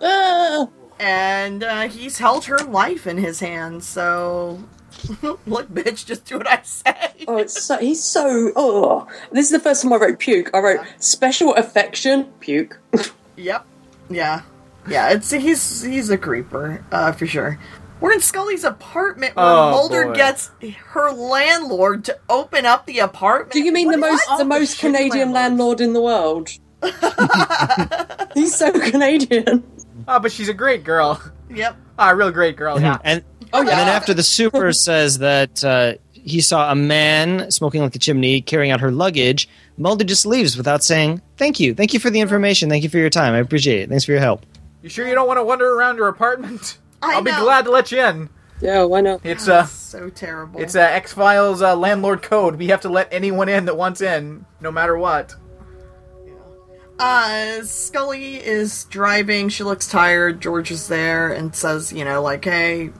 Ah. 0.01 0.67
and 0.99 1.63
uh, 1.63 1.87
he's 1.87 2.17
held 2.17 2.43
her 2.45 2.57
life 2.59 3.07
in 3.07 3.17
his 3.17 3.39
hands. 3.39 3.87
So, 3.87 4.61
look, 5.45 5.67
bitch, 5.69 6.05
just 6.05 6.25
do 6.25 6.37
what 6.37 6.47
I 6.47 6.61
say. 6.63 6.93
Oh, 7.27 7.37
it's 7.37 7.63
so 7.63 7.77
he's 7.77 8.03
so. 8.03 8.51
Oh, 8.55 9.07
this 9.31 9.45
is 9.45 9.51
the 9.51 9.59
first 9.59 9.81
time 9.83 9.93
I 9.93 9.97
wrote 9.97 10.19
puke. 10.19 10.49
I 10.53 10.59
wrote 10.59 10.79
special 10.99 11.53
affection 11.55 12.25
puke. 12.39 12.79
Yep. 13.37 13.65
Yeah. 14.09 14.41
Yeah. 14.87 15.09
It's 15.11 15.29
he's 15.29 15.81
he's 15.81 16.09
a 16.09 16.17
creeper 16.17 16.85
uh, 16.91 17.11
for 17.11 17.27
sure. 17.27 17.59
We're 17.99 18.13
in 18.13 18.21
Scully's 18.21 18.63
apartment 18.63 19.35
where 19.35 19.45
Oh, 19.45 19.71
Mulder 19.71 20.05
boy. 20.07 20.13
gets 20.15 20.51
her 20.87 21.11
landlord 21.11 22.05
to 22.05 22.17
open 22.29 22.65
up 22.65 22.85
the 22.85 22.99
apartment. 22.99 23.51
Do 23.51 23.61
you 23.61 23.71
mean 23.73 23.87
What 23.87 23.91
the 23.95 23.97
most 23.99 24.37
the 24.37 24.45
most 24.45 24.79
Canadian 24.79 25.31
landlords? 25.33 25.33
landlord 25.33 25.81
in 25.81 25.93
the 25.93 26.01
world? 26.01 26.49
he's 28.33 28.55
so 28.55 28.71
Canadian. 28.71 29.63
Oh, 30.07 30.19
but 30.19 30.31
she's 30.31 30.49
a 30.49 30.53
great 30.53 30.83
girl. 30.83 31.21
Yep. 31.55 31.75
Ah, 31.97 32.11
a 32.11 32.15
real 32.15 32.31
great 32.31 32.55
girl. 32.57 32.79
Yeah. 32.79 32.97
And 33.03 33.23
Oh 33.53 33.61
yeah. 33.61 33.69
and 33.71 33.79
then 33.79 33.87
after 33.87 34.13
the 34.13 34.23
super 34.23 34.73
says 34.87 35.19
that 35.19 35.63
uh, 35.63 35.93
he 36.13 36.41
saw 36.41 36.71
a 36.71 36.75
man 36.75 37.51
smoking 37.51 37.81
like 37.81 37.95
a 37.95 37.99
chimney 37.99 38.41
carrying 38.41 38.71
out 38.71 38.81
her 38.81 38.91
luggage, 38.91 39.47
Mulder 39.77 40.03
just 40.03 40.25
leaves 40.25 40.57
without 40.57 40.83
saying 40.83 41.21
thank 41.37 41.59
you, 41.59 41.73
thank 41.73 41.93
you 41.93 41.99
for 41.99 42.09
the 42.09 42.19
information, 42.19 42.69
thank 42.69 42.83
you 42.83 42.89
for 42.89 42.97
your 42.97 43.09
time, 43.09 43.33
I 43.33 43.37
appreciate 43.37 43.81
it, 43.81 43.89
thanks 43.89 44.03
for 44.03 44.11
your 44.11 44.21
help. 44.21 44.45
You 44.81 44.89
sure 44.89 45.07
you 45.07 45.15
don't 45.15 45.27
want 45.27 45.37
to 45.39 45.43
wander 45.43 45.73
around 45.73 45.97
your 45.97 46.07
apartment? 46.07 46.77
I 47.01 47.15
I'll 47.15 47.21
be 47.21 47.31
glad 47.31 47.65
to 47.65 47.71
let 47.71 47.91
you 47.91 48.01
in. 48.01 48.29
yeah, 48.61 48.83
why 48.83 49.01
not? 49.01 49.21
It's 49.23 49.47
uh, 49.47 49.65
so 49.65 50.09
terrible. 50.09 50.61
it's 50.61 50.75
uh, 50.75 50.79
X 50.79 51.13
Files 51.13 51.61
uh, 51.61 51.75
landlord 51.75 52.21
code. 52.23 52.55
We 52.55 52.67
have 52.67 52.81
to 52.81 52.89
let 52.89 53.07
anyone 53.13 53.47
in 53.49 53.65
that 53.65 53.77
wants 53.77 54.01
in, 54.01 54.45
no 54.61 54.71
matter 54.71 54.97
what. 54.97 55.35
Uh, 56.97 57.61
Scully 57.63 58.35
is 58.35 58.85
driving. 58.85 59.49
She 59.49 59.63
looks 59.63 59.87
tired. 59.87 60.41
George 60.41 60.71
is 60.71 60.87
there 60.87 61.31
and 61.31 61.55
says, 61.55 61.91
you 61.91 62.05
know, 62.05 62.21
like, 62.21 62.45
hey, 62.45 62.91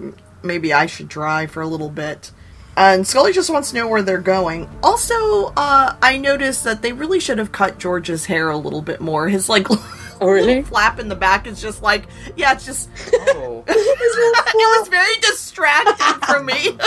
maybe 0.44 0.74
I 0.74 0.86
should 0.86 1.08
drive 1.08 1.52
for 1.52 1.62
a 1.62 1.68
little 1.68 1.90
bit. 1.90 2.32
And 2.78 3.08
Scully 3.08 3.32
just 3.32 3.50
wants 3.50 3.70
to 3.72 3.78
know 3.78 3.88
where 3.88 4.02
they're 4.02 4.18
going. 4.18 4.70
Also, 4.84 5.54
uh, 5.56 5.96
I 6.02 6.18
noticed 6.18 6.66
that 6.66 6.82
they 6.82 6.92
really 6.92 7.22
should 7.22 7.38
have 7.38 7.54
cut 7.54 7.78
George's 7.80 8.26
hair 8.26 8.50
a 8.50 8.58
little 8.58 8.82
bit 8.82 9.00
more. 9.00 9.30
His, 9.30 9.48
like, 9.48 9.68
Oh 10.22 10.30
really? 10.30 10.62
flap 10.64 11.00
in 11.00 11.10
the 11.10 11.16
back 11.16 11.46
is 11.48 11.62
just 11.62 11.82
like, 11.82 12.06
yeah, 12.36 12.54
it's 12.54 12.66
just, 12.66 12.90
Oh. 13.14 13.64
it 13.68 14.80
was 14.80 14.88
very 14.90 15.16
distracting 15.22 16.22
for 16.28 16.42
me. 16.44 16.78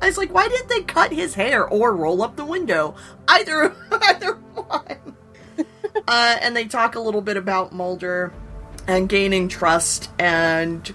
I 0.00 0.06
was 0.06 0.16
like, 0.16 0.32
why 0.32 0.48
didn't 0.48 0.68
they 0.68 0.82
cut 0.82 1.12
his 1.12 1.34
hair 1.34 1.66
or 1.68 1.94
roll 1.94 2.22
up 2.22 2.36
the 2.36 2.44
window? 2.44 2.94
Either, 3.26 3.74
either 4.02 4.34
one. 4.34 5.16
Uh, 6.08 6.36
and 6.40 6.56
they 6.56 6.64
talk 6.64 6.94
a 6.94 7.00
little 7.00 7.20
bit 7.20 7.36
about 7.36 7.72
Mulder 7.72 8.32
and 8.86 9.08
gaining 9.08 9.48
trust. 9.48 10.10
And 10.18 10.92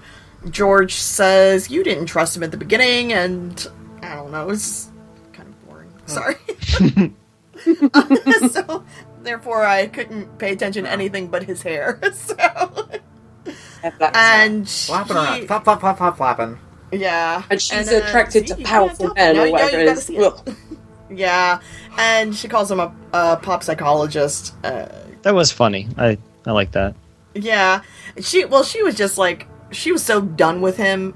George 0.50 0.94
says, 0.94 1.70
you 1.70 1.82
didn't 1.84 2.06
trust 2.06 2.36
him 2.36 2.42
at 2.42 2.50
the 2.50 2.56
beginning. 2.56 3.12
And 3.12 3.66
I 4.02 4.14
don't 4.16 4.32
know, 4.32 4.50
it's 4.50 4.90
kind 5.32 5.48
of 5.48 5.66
boring. 5.66 5.92
Sorry. 6.06 6.36
so, 8.48 8.84
therefore, 9.22 9.64
I 9.64 9.86
couldn't 9.86 10.38
pay 10.38 10.52
attention 10.52 10.84
to 10.84 10.90
anything 10.90 11.28
but 11.28 11.44
his 11.44 11.62
hair. 11.62 12.00
So, 12.12 12.88
and 14.00 14.66
Flapping 14.68 15.16
around. 15.16 15.46
Flap, 15.46 15.64
flap, 15.64 15.80
flap, 15.80 15.98
flap, 15.98 16.16
flapping. 16.16 16.58
yeah. 16.90 17.42
And 17.50 17.60
she's 17.60 17.92
uh, 17.92 17.96
attracted 18.02 18.48
see, 18.48 18.54
to 18.54 18.60
you 18.60 18.66
powerful 18.66 19.12
men 19.12 19.36
or 19.36 19.50
whatever 19.50 19.82
you 19.82 19.90
it 19.90 19.94
gotta 20.10 20.50
is. 20.50 20.66
See 21.08 21.14
it. 21.14 21.16
Ugh. 21.16 21.18
Yeah, 21.18 21.60
and 21.98 22.34
she 22.34 22.48
calls 22.48 22.70
him 22.70 22.80
a, 22.80 22.94
a 23.12 23.36
pop 23.36 23.62
psychologist. 23.62 24.54
Uh, 24.64 24.86
That 25.22 25.34
was 25.34 25.50
funny. 25.52 25.88
I 25.98 26.18
I 26.46 26.52
like 26.52 26.72
that. 26.72 26.94
yeah, 27.34 27.82
she 28.20 28.44
well, 28.44 28.62
she 28.64 28.82
was 28.82 28.94
just 28.94 29.18
like 29.18 29.46
she 29.70 29.92
was 29.92 30.02
so 30.04 30.20
done 30.20 30.60
with 30.60 30.76
him, 30.76 31.14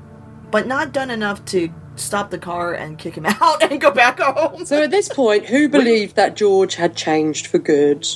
but 0.51 0.66
not 0.66 0.92
done 0.92 1.11
enough 1.11 1.44
to 1.46 1.68
stop 1.96 2.31
the 2.31 2.38
car 2.38 2.74
and 2.74 2.96
kick 2.98 3.14
him 3.16 3.27
out 3.40 3.62
and 3.62 3.81
go 3.81 3.90
back 3.90 4.20
home. 4.20 4.64
So 4.64 4.83
at 4.83 4.90
this 4.90 5.09
point, 5.09 5.46
who 5.46 5.68
believed 5.68 6.16
that 6.16 6.37
George 6.37 6.74
had 6.77 6.94
changed 6.96 7.46
for 7.48 7.59
good? 7.59 8.07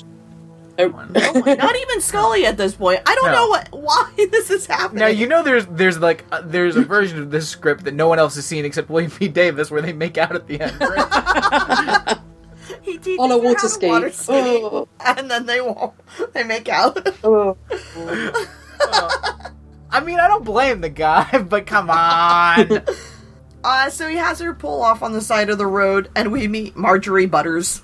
Oh. 0.84 1.40
not 1.56 1.76
even 1.76 2.00
Scully 2.00 2.46
at 2.46 2.56
this 2.56 2.74
point. 2.74 3.00
I 3.06 3.14
don't 3.14 3.26
No. 3.26 3.32
know 3.32 3.48
what 3.48 3.68
why 3.72 4.12
this 4.16 4.50
is 4.50 4.66
happening. 4.66 5.00
Now 5.00 5.06
you 5.08 5.26
know 5.26 5.42
there's 5.42 5.66
there's 5.66 5.98
like 5.98 6.24
uh, 6.32 6.42
there's 6.44 6.76
a 6.76 6.82
version 6.82 7.18
of 7.18 7.30
this 7.30 7.48
script 7.48 7.84
that 7.84 7.94
no 7.94 8.08
one 8.08 8.18
else 8.18 8.34
has 8.36 8.44
seen 8.46 8.64
except 8.64 8.88
William 8.90 9.12
B 9.18 9.28
Davis 9.28 9.70
where 9.70 9.82
they 9.82 9.92
make 9.92 10.18
out 10.18 10.34
at 10.34 10.46
the 10.46 10.60
end. 10.60 10.76
Right? 10.80 12.18
he 12.82 12.98
teaches 12.98 13.18
on 13.18 13.30
a 13.30 13.34
her 13.34 13.40
how 13.40 13.44
water 13.46 13.60
to 13.60 13.68
ski. 13.68 13.86
water 13.88 14.10
ski, 14.10 14.32
Oh, 14.34 14.88
and 15.04 15.30
then 15.30 15.46
they 15.46 15.60
won't. 15.60 15.92
They 16.32 16.44
make 16.44 16.68
out. 16.68 16.98
oh. 17.24 17.56
I 19.94 20.00
mean, 20.02 20.18
I 20.20 20.26
don't 20.28 20.44
blame 20.44 20.80
the 20.80 20.88
guy, 20.88 21.38
but 21.48 21.66
come 21.66 21.90
on. 21.90 22.82
Uh, 23.64 23.88
so 23.90 24.08
he 24.08 24.16
has 24.16 24.40
her 24.40 24.54
pull 24.54 24.82
off 24.82 25.02
on 25.04 25.12
the 25.12 25.20
side 25.20 25.48
of 25.50 25.58
the 25.58 25.66
road, 25.66 26.08
and 26.16 26.32
we 26.32 26.48
meet 26.48 26.74
Marjorie 26.76 27.26
Butters. 27.26 27.80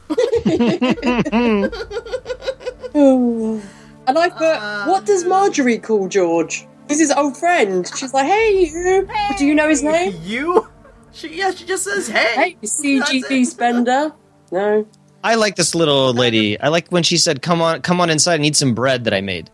Oh. 2.94 3.62
And 4.06 4.18
I 4.18 4.28
put, 4.30 4.88
what 4.90 5.04
does 5.04 5.24
uh. 5.24 5.28
Marjorie 5.28 5.78
call 5.78 6.08
George? 6.08 6.66
He's 6.88 7.00
his 7.00 7.10
old 7.10 7.36
friend. 7.36 7.86
She's 7.96 8.14
like, 8.14 8.26
hey, 8.26 8.64
you. 8.64 9.08
Do 9.36 9.46
you 9.46 9.54
know 9.54 9.68
his 9.68 9.82
name? 9.82 10.14
you? 10.22 10.68
She 11.12 11.36
yeah, 11.36 11.50
she 11.50 11.64
just 11.64 11.84
says, 11.84 12.06
"Hey, 12.06 12.34
Hey, 12.34 12.56
That's 12.60 12.80
CGB 12.80 13.42
it. 13.42 13.46
Spender. 13.46 14.12
No. 14.52 14.86
I 15.24 15.34
like 15.34 15.56
this 15.56 15.74
little 15.74 15.96
old 15.96 16.16
lady. 16.16 16.60
I 16.60 16.68
like 16.68 16.88
when 16.90 17.02
she 17.02 17.16
said, 17.16 17.42
"Come 17.42 17.60
on, 17.60 17.82
come 17.82 18.00
on 18.00 18.08
inside 18.08 18.36
and 18.36 18.46
eat 18.46 18.56
some 18.56 18.74
bread 18.74 19.04
that 19.04 19.14
I 19.14 19.20
made." 19.20 19.50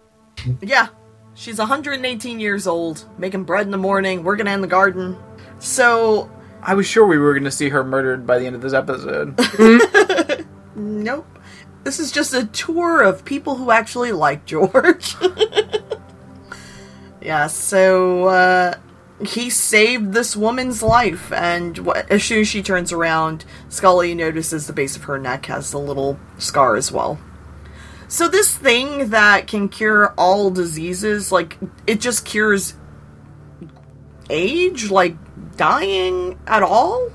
Yeah, 0.61 0.89
she's 1.35 1.59
118 1.59 2.39
years 2.39 2.67
old, 2.67 3.05
making 3.19 3.45
bread 3.45 3.65
in 3.65 3.71
the 3.71 3.79
morning, 3.79 4.25
working 4.25 4.47
in 4.47 4.61
the 4.61 4.67
garden. 4.67 5.17
So, 5.59 6.31
I 6.63 6.75
was 6.75 6.87
sure 6.87 7.07
we 7.07 7.17
were 7.17 7.33
going 7.33 7.45
to 7.45 7.51
see 7.51 7.71
her 7.71 7.83
murdered 7.83 8.27
by 8.27 8.39
the 8.39 8.47
end 8.47 8.57
of 8.57 8.61
this 8.61 8.75
episode. 8.75 9.39
nope. 10.77 11.27
This 11.85 12.01
is 12.01 12.11
just 12.11 12.33
a 12.33 12.47
tour 12.47 13.03
of 13.03 13.25
people 13.25 13.57
who 13.57 13.71
actually 13.71 14.13
like 14.13 14.47
George. 14.47 15.15
yeah, 17.21 17.47
so 17.47 18.25
uh, 18.25 18.75
he 19.21 19.51
saved 19.51 20.13
this 20.13 20.35
woman's 20.35 20.83
life, 20.83 21.33
and 21.33 21.79
as 22.09 22.25
soon 22.25 22.41
as 22.41 22.49
she 22.49 22.63
turns 22.63 22.91
around, 22.91 23.45
Scully 23.69 24.15
notices 24.15 24.67
the 24.67 24.73
base 24.73 24.97
of 24.97 25.05
her 25.05 25.19
neck 25.19 25.47
has 25.47 25.73
a 25.73 25.79
little 25.79 26.19
scar 26.39 26.77
as 26.77 26.91
well. 26.91 27.19
So 28.09 28.29
this 28.29 28.57
thing 28.57 29.11
that 29.11 29.47
can 29.47 29.69
cure 29.69 30.15
all 30.17 30.51
diseases, 30.51 31.33
like 31.33 31.59
it 31.87 32.01
just 32.01 32.25
cures 32.25 32.75
age, 34.31 34.91
like 34.91 35.17
dying 35.57 36.39
at 36.47 36.63
all. 36.63 37.11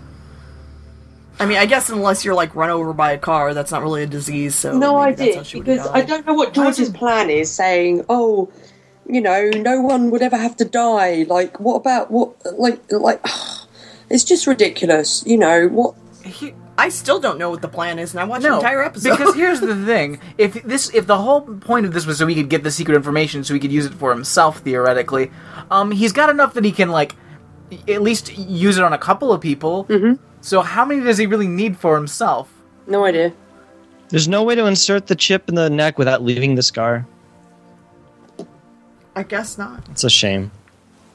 I 1.39 1.45
mean, 1.45 1.57
I 1.57 1.65
guess 1.65 1.89
unless 1.89 2.25
you're 2.25 2.35
like 2.35 2.53
run 2.55 2.69
over 2.69 2.93
by 2.93 3.13
a 3.13 3.17
car, 3.17 3.53
that's 3.53 3.71
not 3.71 3.81
really 3.81 4.03
a 4.03 4.07
disease. 4.07 4.55
So 4.55 4.77
No 4.77 4.99
maybe 4.99 5.11
that's 5.11 5.21
idea 5.21 5.37
how 5.37 5.43
she 5.43 5.57
would 5.57 5.65
because 5.65 5.87
die. 5.87 5.93
I 5.93 6.01
don't 6.01 6.25
know 6.25 6.33
what 6.33 6.53
George's 6.53 6.89
plan 6.89 7.29
is. 7.29 7.49
Saying, 7.49 8.05
"Oh, 8.09 8.51
you 9.07 9.21
know, 9.21 9.49
no 9.55 9.81
one 9.81 10.11
would 10.11 10.21
ever 10.21 10.37
have 10.37 10.57
to 10.57 10.65
die." 10.65 11.25
Like, 11.27 11.59
what 11.59 11.75
about 11.75 12.11
what? 12.11 12.35
Like, 12.57 12.79
like, 12.91 13.25
it's 14.09 14.23
just 14.23 14.47
ridiculous. 14.47 15.23
You 15.25 15.37
know 15.37 15.67
what? 15.67 15.95
he, 16.25 16.53
I 16.77 16.89
still 16.89 17.19
don't 17.19 17.37
know 17.37 17.49
what 17.49 17.61
the 17.61 17.67
plan 17.67 17.99
is, 17.99 18.13
and 18.13 18.21
I 18.21 18.23
watched 18.23 18.43
the 18.43 18.53
entire 18.53 18.83
episode. 18.83 19.17
because 19.17 19.35
here's 19.43 19.59
the 19.59 19.75
thing: 19.85 20.19
if 20.37 20.61
this, 20.63 20.93
if 20.93 21.07
the 21.07 21.17
whole 21.17 21.41
point 21.41 21.85
of 21.85 21.93
this 21.93 22.05
was 22.05 22.17
so 22.17 22.27
he 22.27 22.35
could 22.35 22.49
get 22.49 22.63
the 22.63 22.71
secret 22.71 22.95
information, 22.95 23.43
so 23.43 23.53
he 23.53 23.59
could 23.59 23.71
use 23.71 23.85
it 23.85 23.93
for 23.93 24.11
himself 24.13 24.59
theoretically, 24.59 25.31
um, 25.71 25.91
he's 25.91 26.13
got 26.13 26.29
enough 26.29 26.53
that 26.53 26.63
he 26.63 26.71
can 26.71 26.89
like 26.89 27.15
at 27.87 28.01
least 28.01 28.37
use 28.37 28.77
it 28.77 28.83
on 28.83 28.93
a 28.93 28.97
couple 28.97 29.33
of 29.33 29.41
people. 29.41 29.85
Mm-hmm. 29.85 30.23
So 30.41 30.61
how 30.61 30.85
many 30.85 31.03
does 31.03 31.17
he 31.17 31.25
really 31.25 31.47
need 31.47 31.77
for 31.77 31.95
himself? 31.95 32.49
No 32.87 33.05
idea. 33.05 33.33
There's 34.09 34.27
no 34.27 34.43
way 34.43 34.55
to 34.55 34.65
insert 34.65 35.07
the 35.07 35.15
chip 35.15 35.49
in 35.49 35.55
the 35.55 35.69
neck 35.69 35.97
without 35.99 36.23
leaving 36.23 36.55
the 36.55 36.63
scar. 36.63 37.05
I 39.15 39.23
guess 39.23 39.57
not. 39.57 39.87
It's 39.89 40.03
a 40.03 40.09
shame. 40.09 40.51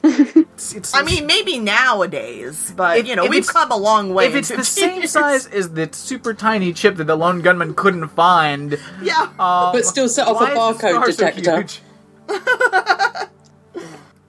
It's, 0.03 0.73
it's, 0.75 0.93
I 0.95 1.01
mean, 1.01 1.25
maybe 1.25 1.57
nowadays, 1.57 2.71
but 2.77 2.99
If- 2.99 3.07
you 3.07 3.15
know, 3.15 3.25
we've 3.25 3.47
come 3.47 3.71
a 3.71 3.75
long 3.77 4.13
way. 4.13 4.27
if 4.27 4.35
it's 4.35 4.49
the 4.49 4.57
15 4.57 4.63
same 4.65 4.97
years. 4.99 5.11
size 5.11 5.47
as 5.47 5.71
the 5.71 5.89
super 5.91 6.33
tiny 6.33 6.71
chip 6.73 6.95
that 6.97 7.05
the 7.05 7.15
lone 7.15 7.41
gunman 7.41 7.73
couldn't 7.73 8.07
find, 8.09 8.77
yeah. 9.01 9.23
um, 9.39 9.73
But 9.73 9.83
still 9.85 10.07
set 10.07 10.27
off 10.27 10.39
a 10.39 10.55
why 10.55 10.69
is 10.71 10.77
the 10.77 10.83
barcode 10.87 10.91
scar 10.93 11.11
so 11.11 11.31
detector. 11.31 11.61
huge? 11.61 11.81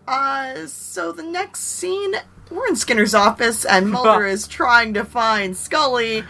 Uh, 0.08 0.66
so 0.68 1.10
the 1.10 1.22
next 1.24 1.60
scene, 1.62 2.14
we're 2.50 2.66
in 2.68 2.76
Skinner's 2.76 3.14
office, 3.14 3.64
and 3.64 3.90
Mulder 3.90 4.26
is 4.26 4.46
trying 4.48 4.94
to 4.94 5.04
find 5.04 5.56
Scully, 5.56 6.24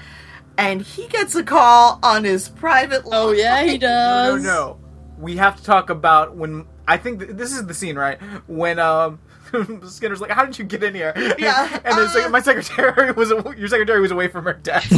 and 0.59 0.81
he 0.83 1.07
gets 1.09 1.35
a 1.35 1.43
call 1.43 1.99
on 2.03 2.25
his 2.25 2.49
private. 2.49 3.03
Oh 3.07 3.29
line. 3.29 3.39
yeah, 3.39 3.63
he 3.65 3.79
does. 3.79 4.43
no, 4.43 4.49
no. 4.53 4.79
We 5.19 5.37
have 5.37 5.57
to 5.57 5.63
talk 5.65 5.89
about 5.91 6.37
when 6.37 6.67
I 6.87 6.97
think 6.99 7.21
th- 7.21 7.31
this 7.33 7.53
is 7.53 7.67
the 7.67 7.75
scene, 7.75 7.97
right? 7.97 8.19
When 8.47 8.79
um 8.79 9.19
Skinner's 9.89 10.21
like, 10.21 10.31
"How 10.31 10.45
did 10.45 10.59
you 10.59 10.65
get 10.65 10.83
in 10.83 10.95
here?" 10.95 11.13
Yeah, 11.39 11.81
and 11.85 11.99
it's 12.01 12.15
uh- 12.15 12.21
like 12.21 12.31
my 12.31 12.41
secretary 12.41 13.13
was 13.13 13.31
your 13.57 13.69
secretary 13.69 14.01
was 14.01 14.11
away 14.11 14.29
from 14.29 14.45
her 14.45 14.53
desk. 14.55 14.91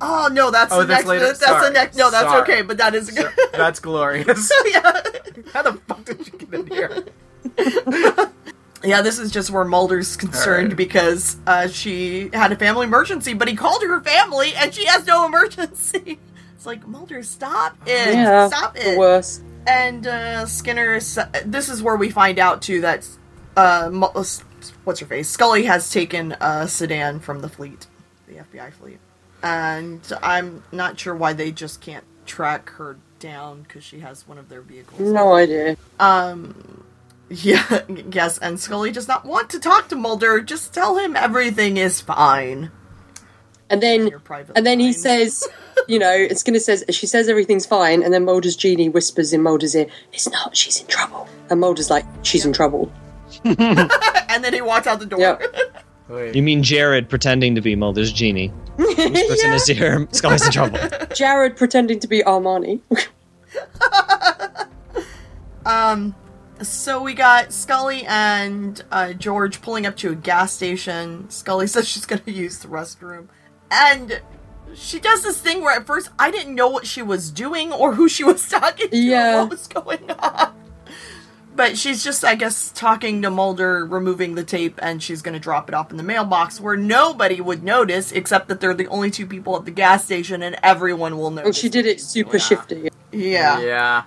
Oh 0.00 0.28
no, 0.30 0.50
that's 0.50 0.72
Oh, 0.72 0.80
the 0.80 0.84
that's 0.86 0.98
next. 1.00 1.06
later? 1.06 1.32
That's 1.32 1.38
the 1.66 1.70
next. 1.70 1.96
No, 1.96 2.10
that's 2.10 2.28
Sorry. 2.28 2.42
okay, 2.42 2.62
but 2.62 2.76
that 2.78 2.94
is 2.94 3.10
good. 3.10 3.30
That's 3.52 3.80
glorious. 3.80 4.52
yeah. 4.66 5.00
How 5.54 5.62
the 5.62 5.80
fuck 5.88 6.04
did 6.04 6.26
you 6.26 6.32
get 6.38 6.52
in 6.52 6.66
here? 6.66 7.04
Yeah, 8.84 9.02
this 9.02 9.18
is 9.18 9.30
just 9.30 9.50
where 9.50 9.64
Mulder's 9.64 10.16
concerned 10.16 10.64
Alright. 10.72 10.76
because 10.76 11.36
uh, 11.46 11.68
she 11.68 12.30
had 12.32 12.52
a 12.52 12.56
family 12.56 12.86
emergency, 12.86 13.34
but 13.34 13.48
he 13.48 13.56
called 13.56 13.82
her 13.82 14.00
family 14.00 14.54
and 14.54 14.72
she 14.74 14.84
has 14.86 15.06
no 15.06 15.26
emergency. 15.26 16.18
It's 16.54 16.66
like 16.66 16.86
Mulder, 16.86 17.22
stop 17.22 17.76
it, 17.86 18.14
Yeah, 18.14 18.48
stop 18.48 18.74
the 18.74 18.92
it. 18.92 18.98
worst. 18.98 19.42
And 19.66 20.06
uh, 20.06 20.46
Skinner, 20.46 20.94
this 21.44 21.68
is 21.68 21.82
where 21.82 21.96
we 21.96 22.10
find 22.10 22.38
out 22.38 22.62
too 22.62 22.82
that 22.82 23.08
uh, 23.56 23.90
uh, 23.92 24.10
what's 24.84 25.00
her 25.00 25.06
face, 25.06 25.28
Scully 25.28 25.64
has 25.64 25.90
taken 25.90 26.32
a 26.40 26.68
sedan 26.68 27.20
from 27.20 27.40
the 27.40 27.48
fleet, 27.48 27.86
the 28.28 28.34
FBI 28.34 28.72
fleet, 28.72 28.98
and 29.42 30.00
I'm 30.22 30.62
not 30.72 30.98
sure 30.98 31.14
why 31.14 31.32
they 31.32 31.50
just 31.52 31.80
can't 31.80 32.04
track 32.26 32.70
her 32.72 32.96
down 33.20 33.62
because 33.62 33.84
she 33.84 34.00
has 34.00 34.26
one 34.28 34.36
of 34.38 34.48
their 34.48 34.60
vehicles. 34.60 35.00
No 35.00 35.34
idea. 35.34 35.76
Um, 36.00 36.83
yeah, 37.30 37.82
yes, 38.12 38.38
and 38.38 38.60
Scully 38.60 38.90
does 38.90 39.08
not 39.08 39.24
want 39.24 39.50
to 39.50 39.60
talk 39.60 39.88
to 39.88 39.96
Mulder. 39.96 40.40
Just 40.40 40.74
tell 40.74 40.98
him 40.98 41.16
everything 41.16 41.76
is 41.76 42.00
fine. 42.00 42.70
And 43.70 43.82
then, 43.82 44.10
and 44.54 44.66
then 44.66 44.78
he 44.78 44.92
says, 44.92 45.48
you 45.88 45.98
know, 45.98 46.28
Skinner 46.28 46.58
says 46.58 46.84
she 46.90 47.06
says 47.06 47.28
everything's 47.28 47.66
fine, 47.66 48.02
and 48.02 48.12
then 48.12 48.24
Mulder's 48.24 48.56
genie 48.56 48.88
whispers 48.88 49.32
in 49.32 49.42
Mulder's 49.42 49.74
ear, 49.74 49.86
"It's 50.12 50.30
not. 50.30 50.56
She's 50.56 50.80
in 50.80 50.86
trouble." 50.86 51.26
And 51.50 51.60
Mulder's 51.60 51.90
like, 51.90 52.04
"She's 52.22 52.44
in 52.44 52.52
trouble." 52.52 52.92
and 53.44 54.44
then 54.44 54.52
he 54.52 54.60
walks 54.60 54.86
out 54.86 55.00
the 55.00 55.06
door. 55.06 55.20
Yep. 55.20 55.42
You 56.34 56.42
mean 56.42 56.62
Jared 56.62 57.08
pretending 57.08 57.54
to 57.54 57.62
be 57.62 57.74
Mulder's 57.74 58.12
genie? 58.12 58.48
Whispers 58.76 59.42
in 59.42 59.52
his 59.52 59.70
ear, 59.70 60.06
Scully's 60.12 60.44
in 60.44 60.52
trouble. 60.52 60.78
Jared 61.14 61.56
pretending 61.56 61.98
to 62.00 62.06
be 62.06 62.22
Armani. 62.22 62.82
Um, 65.66 66.14
so 66.68 67.02
we 67.02 67.14
got 67.14 67.52
Scully 67.52 68.04
and 68.06 68.82
uh, 68.90 69.12
George 69.12 69.60
pulling 69.62 69.86
up 69.86 69.96
to 69.98 70.10
a 70.10 70.14
gas 70.14 70.52
station. 70.52 71.28
Scully 71.30 71.66
says 71.68 71.88
she's 71.88 72.06
going 72.06 72.22
to 72.22 72.32
use 72.32 72.58
the 72.58 72.68
restroom. 72.68 73.28
And 73.70 74.20
she 74.74 74.98
does 75.00 75.22
this 75.22 75.40
thing 75.40 75.62
where 75.62 75.76
at 75.78 75.86
first 75.86 76.10
I 76.18 76.30
didn't 76.30 76.54
know 76.54 76.68
what 76.68 76.86
she 76.86 77.02
was 77.02 77.30
doing 77.30 77.72
or 77.72 77.94
who 77.94 78.08
she 78.08 78.24
was 78.24 78.48
talking 78.50 78.90
to 78.90 78.96
Yeah. 78.96 79.36
or 79.36 79.40
what 79.42 79.50
was 79.50 79.66
going 79.68 80.10
on. 80.10 80.54
But 81.56 81.78
she's 81.78 82.02
just, 82.02 82.24
I 82.24 82.34
guess, 82.34 82.72
talking 82.72 83.22
to 83.22 83.30
Mulder, 83.30 83.86
removing 83.86 84.34
the 84.34 84.42
tape, 84.42 84.76
and 84.82 85.00
she's 85.00 85.22
going 85.22 85.34
to 85.34 85.38
drop 85.38 85.68
it 85.68 85.74
off 85.74 85.92
in 85.92 85.96
the 85.96 86.02
mailbox 86.02 86.60
where 86.60 86.76
nobody 86.76 87.40
would 87.40 87.62
notice 87.62 88.10
except 88.10 88.48
that 88.48 88.60
they're 88.60 88.74
the 88.74 88.88
only 88.88 89.08
two 89.08 89.24
people 89.24 89.56
at 89.56 89.64
the 89.64 89.70
gas 89.70 90.04
station 90.04 90.42
and 90.42 90.56
everyone 90.64 91.16
will 91.16 91.30
notice. 91.30 91.46
and 91.46 91.54
she 91.56 91.68
did 91.68 91.86
it 91.86 92.00
super 92.00 92.40
shifty. 92.40 92.88
Yeah. 93.12 93.60
Yeah. 93.60 94.02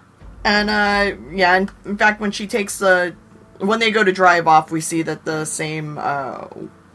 And 0.48 0.70
uh 0.70 1.18
yeah, 1.32 1.56
and 1.56 1.70
in 1.84 1.98
fact 1.98 2.22
when 2.22 2.32
she 2.32 2.48
takes 2.48 2.80
the 2.80 3.14
when 3.60 3.80
they 3.82 3.92
go 3.92 4.02
to 4.02 4.14
drive 4.14 4.48
off, 4.48 4.72
we 4.72 4.80
see 4.80 5.02
that 5.02 5.26
the 5.26 5.44
same 5.44 5.98
uh 5.98 6.48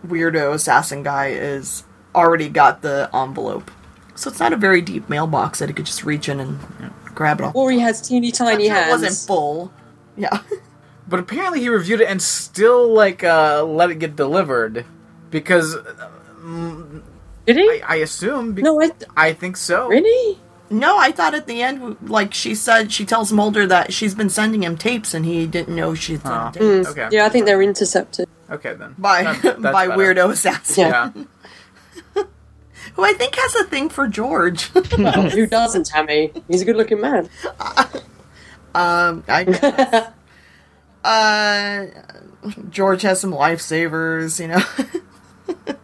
weirdo 0.07 0.55
assassin 0.55 1.03
guy 1.03 1.28
is 1.28 1.84
already 2.14 2.48
got 2.48 2.80
the 2.80 3.11
envelope. 3.12 3.70
So 4.14 4.30
it's 4.30 4.40
not 4.40 4.55
a 4.55 4.57
very 4.57 4.80
deep 4.80 5.11
mailbox 5.11 5.59
that 5.59 5.68
he 5.68 5.74
could 5.74 5.84
just 5.84 6.03
reach 6.03 6.30
in 6.30 6.40
and 6.40 6.59
grab 7.14 7.40
it 7.40 7.44
off. 7.44 7.55
Or 7.55 7.70
he 7.70 7.80
has 7.80 8.00
teeny 8.00 8.32
tiny 8.32 8.68
hands. 8.68 8.88
It 8.88 8.90
wasn't 8.90 9.26
full. 9.28 9.72
Yeah. 10.16 10.40
But 11.09 11.20
apparently 11.20 11.61
he 11.61 11.68
reviewed 11.68 12.00
it 12.00 12.09
and 12.09 12.22
still 12.22 12.88
like 12.94 13.22
uh 13.22 13.64
let 13.64 13.90
it 13.90 13.96
get 13.98 14.16
delivered 14.16 14.86
because 15.30 15.74
uh, 15.74 16.11
mm, 16.40 17.03
Did 17.44 17.57
he? 17.57 17.68
I, 17.82 17.82
I 17.86 17.96
assume. 17.96 18.55
Be- 18.55 18.62
no, 18.62 18.80
I 18.80 18.92
I 19.14 19.32
think 19.34 19.59
so. 19.59 19.88
really. 19.88 20.38
No, 20.73 20.99
I 20.99 21.12
thought 21.12 21.35
at 21.35 21.47
the 21.47 21.62
end 21.62 21.97
like 22.09 22.35
she 22.35 22.55
said 22.55 22.91
she 22.93 23.05
tells 23.05 23.33
Mulder 23.33 23.66
that 23.66 23.93
she's 23.93 24.14
been 24.14 24.31
sending 24.31 24.62
him 24.62 24.77
tapes 24.77 25.14
and 25.14 25.25
he 25.25 25.47
didn't 25.47 25.77
know 25.77 25.95
she'd 25.95 26.23
sent 26.23 26.35
Oh. 26.35 26.51
tapes. 26.53 26.89
Okay. 26.89 27.09
Yeah, 27.12 27.27
I 27.27 27.29
think 27.29 27.47
they're 27.47 27.62
intercepted. 27.62 28.29
Okay 28.51 28.75
then. 28.75 28.95
By 28.99 29.23
That- 29.25 29.43
that's 29.43 29.61
by 29.61 29.87
better. 29.89 30.01
weirdo 30.01 30.31
assassin. 30.31 30.89
Yeah. 30.89 31.11
Yeah. 31.14 32.23
Who 32.95 33.05
I 33.05 33.12
think 33.14 33.35
has 33.37 33.55
a 33.55 33.64
thing 33.64 33.89
for 33.89 34.07
George. 34.09 34.70
Well, 34.75 34.85
who 35.31 35.47
doesn't, 35.47 35.87
Tammy? 35.87 36.31
He's 36.49 36.61
a 36.61 36.64
good-looking 36.66 37.01
man. 37.01 37.31
Um, 38.75 39.25
I 39.29 39.45
guess. 39.45 40.12
uh, 41.05 41.87
George 42.68 43.01
has 43.03 43.18
some 43.20 43.33
lifesavers, 43.33 44.39
you 44.41 44.49
know, 44.49 45.75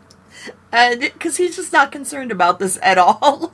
and 0.71 1.01
because 1.01 1.37
he's 1.39 1.57
just 1.57 1.73
not 1.73 1.93
concerned 1.93 2.31
about 2.31 2.59
this 2.59 2.79
at 2.83 2.99
all. 2.99 3.53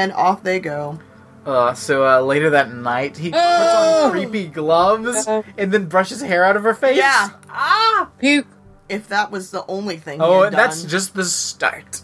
And 0.00 0.12
off 0.12 0.42
they 0.42 0.58
go. 0.60 0.98
Uh, 1.46 1.72
so 1.74 2.06
uh, 2.06 2.20
later 2.20 2.50
that 2.50 2.72
night, 2.72 3.16
he 3.16 3.30
puts 3.30 3.42
Oh! 3.42 4.04
on 4.06 4.10
creepy 4.10 4.46
gloves 4.48 5.26
and 5.26 5.72
then 5.72 5.86
brushes 5.86 6.20
hair 6.20 6.44
out 6.44 6.56
of 6.56 6.62
her 6.64 6.74
face. 6.74 6.98
Yeah. 6.98 7.30
Ah. 7.48 8.10
Puke. 8.18 8.46
If 8.88 9.08
that 9.08 9.30
was 9.30 9.50
the 9.50 9.64
only 9.66 9.96
thing. 9.96 10.18
he 10.20 10.24
Oh, 10.24 10.42
had 10.42 10.48
and 10.48 10.56
that's 10.58 10.80
done. 10.82 10.90
just 10.90 11.14
the 11.14 11.24
start. 11.24 12.02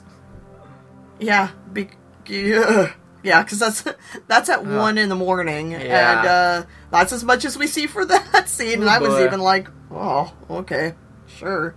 yeah, 1.19 1.51
be- 1.73 1.91
yeah, 2.27 2.93
yeah, 3.23 3.43
because 3.43 3.59
that's 3.59 3.85
that's 4.29 4.49
at 4.49 4.65
one 4.65 4.97
in 4.99 5.09
the 5.09 5.15
morning, 5.17 5.73
Yeah. 5.73 5.79
and 6.19 6.27
uh, 6.29 6.67
that's 6.91 7.13
as 7.13 7.25
much 7.25 7.45
as 7.45 7.59
we 7.59 7.67
see 7.67 7.87
for 7.87 8.05
that 8.07 8.49
scene. 8.49 8.81
And 8.81 8.85
Oh, 8.85 8.89
I 8.93 8.99
was 8.99 9.11
boy. 9.15 9.25
even 9.25 9.41
like, 9.41 9.69
oh, 9.91 10.33
okay, 10.51 10.95
sure. 11.27 11.75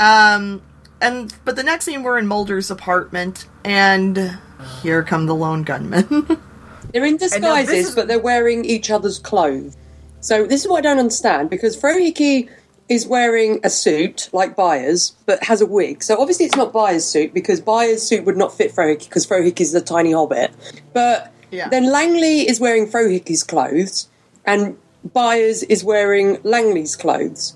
Um, 0.00 0.62
and 1.00 1.32
but 1.44 1.56
the 1.56 1.62
next 1.62 1.84
scene 1.84 2.02
we're 2.02 2.18
in 2.18 2.26
Mulder's 2.26 2.70
apartment, 2.70 3.46
and 3.64 4.38
here 4.82 5.02
come 5.02 5.26
the 5.26 5.34
lone 5.34 5.62
gunmen. 5.62 6.26
They're 6.92 7.04
in 7.04 7.16
disguises, 7.16 7.88
is- 7.88 7.94
but 7.94 8.06
they're 8.08 8.18
wearing 8.20 8.64
each 8.64 8.90
other's 8.90 9.18
clothes. 9.18 9.76
So 10.20 10.46
this 10.46 10.62
is 10.62 10.68
what 10.68 10.78
I 10.78 10.80
don't 10.82 10.98
understand 10.98 11.50
because 11.50 11.76
Frohike 11.76 12.48
is 12.88 13.06
wearing 13.06 13.60
a 13.64 13.70
suit 13.70 14.28
like 14.32 14.54
Byers, 14.54 15.12
but 15.26 15.42
has 15.44 15.60
a 15.60 15.66
wig. 15.66 16.02
So 16.02 16.16
obviously 16.20 16.46
it's 16.46 16.56
not 16.56 16.72
Byers' 16.72 17.04
suit 17.04 17.34
because 17.34 17.60
Byers' 17.60 18.02
suit 18.02 18.24
would 18.24 18.36
not 18.36 18.56
fit 18.56 18.72
Frohike 18.74 19.04
because 19.08 19.26
Frohike 19.26 19.60
is 19.60 19.72
the 19.72 19.80
tiny 19.80 20.12
hobbit. 20.12 20.52
But 20.92 21.32
Yeah. 21.50 21.68
then 21.68 21.90
Langley 21.90 22.48
is 22.48 22.60
wearing 22.60 22.86
Frohike's 22.86 23.42
clothes, 23.42 24.08
and 24.44 24.76
Byers 25.12 25.62
is 25.64 25.82
wearing 25.84 26.38
Langley's 26.42 26.94
clothes. 26.96 27.54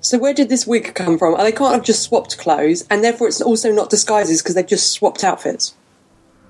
So 0.00 0.18
where 0.18 0.34
did 0.34 0.48
this 0.48 0.66
wig 0.66 0.94
come 0.94 1.18
from? 1.18 1.34
And 1.34 1.44
they 1.46 1.52
can't 1.52 1.74
have 1.74 1.84
just 1.84 2.02
swapped 2.02 2.36
clothes, 2.38 2.84
and 2.90 3.04
therefore 3.04 3.28
it's 3.28 3.40
also 3.40 3.70
not 3.72 3.90
disguises 3.90 4.42
because 4.42 4.54
they've 4.56 4.66
just 4.66 4.90
swapped 4.90 5.22
outfits. 5.22 5.74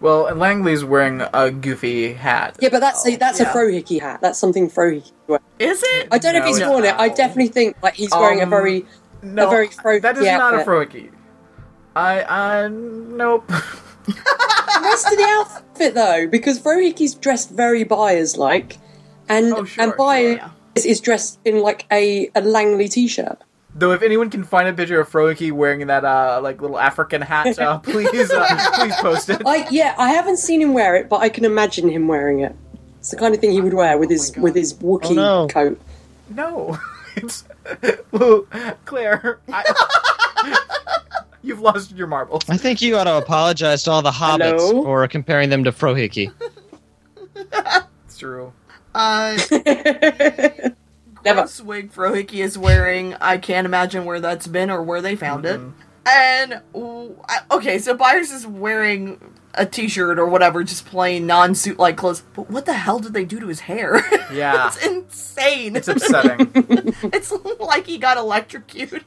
Well, 0.03 0.27
and 0.27 0.41
Langley's 0.41 0.85
wearing 0.85 1.23
a 1.33 1.51
goofy 1.53 2.13
hat. 2.13 2.57
Yeah, 2.61 2.71
but 2.71 2.81
that's 2.81 3.07
a, 3.07 3.17
that's 3.17 3.39
yeah. 3.41 3.51
a 3.51 3.55
Frohickey 3.55 4.01
hat. 4.01 4.21
That's 4.21 4.39
something 4.39 4.69
Frohickey 4.69 5.13
wears. 5.29 5.41
Is 5.61 5.81
it? 5.83 6.09
I 6.11 6.19
don't 6.19 6.33
know 6.35 6.41
No, 6.41 6.45
if 6.45 6.49
he's 6.49 6.59
it's 6.59 6.69
worn 6.69 6.85
it. 6.85 6.95
I 6.97 7.09
definitely 7.09 7.49
think 7.49 7.77
like 7.83 7.95
he's 7.95 8.11
wearing 8.11 8.41
a 8.41 8.43
Um, 8.43 8.51
very 8.51 8.85
No, 9.23 9.47
a 9.47 9.51
very 9.51 9.69
Frohickey 9.69 10.03
that 10.03 10.19
is 10.19 10.25
not 10.27 10.55
a 10.55 10.59
outfit. 10.59 10.67
Frohickey. 10.67 11.11
I, 11.95 12.23
I, 12.23 12.69
nope. 12.69 13.47
the 13.47 14.81
rest 14.83 15.07
of 15.07 15.17
the 15.17 15.27
outfit 15.29 15.95
though, 15.95 16.27
because 16.27 16.59
Frohickey's 16.59 17.15
dressed 17.15 17.51
very 17.51 17.85
Byers 17.85 18.37
like, 18.37 18.79
and 19.29 19.53
Oh, 19.55 19.65
sure, 19.65 19.85
and 19.85 19.93
Byers 19.97 20.39
sure, 20.41 20.51
is, 20.75 20.87
is 20.87 21.01
dressed 21.01 21.39
in 21.45 21.61
like 21.61 21.87
a, 21.93 22.29
a 22.35 22.41
Langley 22.41 22.89
t-shirt. 22.89 23.39
Though, 23.75 23.93
if 23.93 24.03
anyone 24.03 24.29
can 24.29 24.45
find 24.45 24.69
a 24.69 24.73
picture 24.75 25.01
of 25.01 25.11
Frohike 25.11 25.51
wearing 25.53 25.87
that 25.87 26.05
uh, 26.05 26.41
like 26.43 26.61
little 26.61 26.79
African 26.79 27.23
hat, 27.23 27.59
uh, 27.59 27.79
please, 27.83 28.31
uh, 28.31 28.47
please 28.75 28.95
post 28.97 29.31
it. 29.31 29.41
I 29.47 29.67
yeah, 29.71 29.95
I 29.99 30.11
haven't 30.11 30.37
seen 30.37 30.61
him 30.61 30.75
wear 30.75 30.95
it, 30.97 31.09
but 31.09 31.21
I 31.23 31.29
can 31.31 31.45
imagine 31.47 31.89
him 31.89 32.07
wearing 32.07 32.41
it. 32.41 32.55
It's 32.99 33.11
the 33.11 33.17
kind 33.17 33.35
of 33.35 33.41
thing 33.41 33.51
he 33.53 33.61
would 33.63 33.75
wear 33.75 33.97
with 33.99 34.11
his 34.11 34.31
God. 34.31 34.43
with 34.45 34.55
his 34.55 34.75
Wookiee 34.75 35.13
Oh, 35.13 35.15
no. 35.15 35.49
coat. 35.49 35.81
No, 36.29 36.79
it's 37.17 37.45
well, 38.11 38.47
Claire. 38.85 39.41
I, 39.51 40.59
you've 41.43 41.61
lost 41.61 41.93
your 41.93 42.07
marbles. 42.07 42.43
I 42.51 42.57
think 42.59 42.83
you 42.83 42.97
ought 42.97 43.05
to 43.05 43.17
apologize 43.17 43.85
to 43.85 43.91
all 43.91 44.03
the 44.03 44.11
hobbits 44.11 44.59
Hello? 44.61 44.83
for 44.83 45.09
comparing 45.09 45.49
them 45.51 45.65
to 45.65 45.73
Frohike. 45.73 46.31
It's 47.35 48.19
true. 48.19 48.53
Uh, 48.95 49.39
Never. 51.25 51.41
gross 51.43 51.61
wig 51.61 51.93
Frohike 51.93 52.33
is 52.35 52.57
wearing. 52.59 53.15
I 53.21 53.39
can't 53.39 53.65
imagine 53.67 54.05
where 54.05 54.21
that's 54.21 54.47
been 54.47 54.71
or 54.71 54.83
where 54.83 55.01
they 55.03 55.17
found 55.17 55.45
it. 55.47 55.61
Mm-hmm. 55.61 55.81
And 56.05 56.61
okay, 57.51 57.79
so 57.79 57.95
Byers 57.95 58.33
is 58.33 58.45
wearing 58.47 59.35
a 59.55 59.65
t-shirt 59.67 60.19
or 60.19 60.27
whatever, 60.27 60.65
just 60.65 60.87
plain 60.87 61.27
non-suit 61.27 61.79
like 61.79 61.97
clothes. 61.97 62.23
But 62.35 62.51
what 62.51 62.67
the 62.67 62.73
hell 62.73 62.99
did 62.99 63.13
they 63.13 63.25
do 63.25 63.39
to 63.39 63.47
his 63.49 63.61
hair? 63.61 64.03
Yeah. 64.33 64.69
it's 64.69 64.85
insane. 64.85 65.77
It's 65.77 65.89
upsetting. 65.89 66.51
It's 67.13 67.31
like 67.61 67.87
he 67.87 67.99
got 67.99 68.17
electrocuted. 68.17 69.05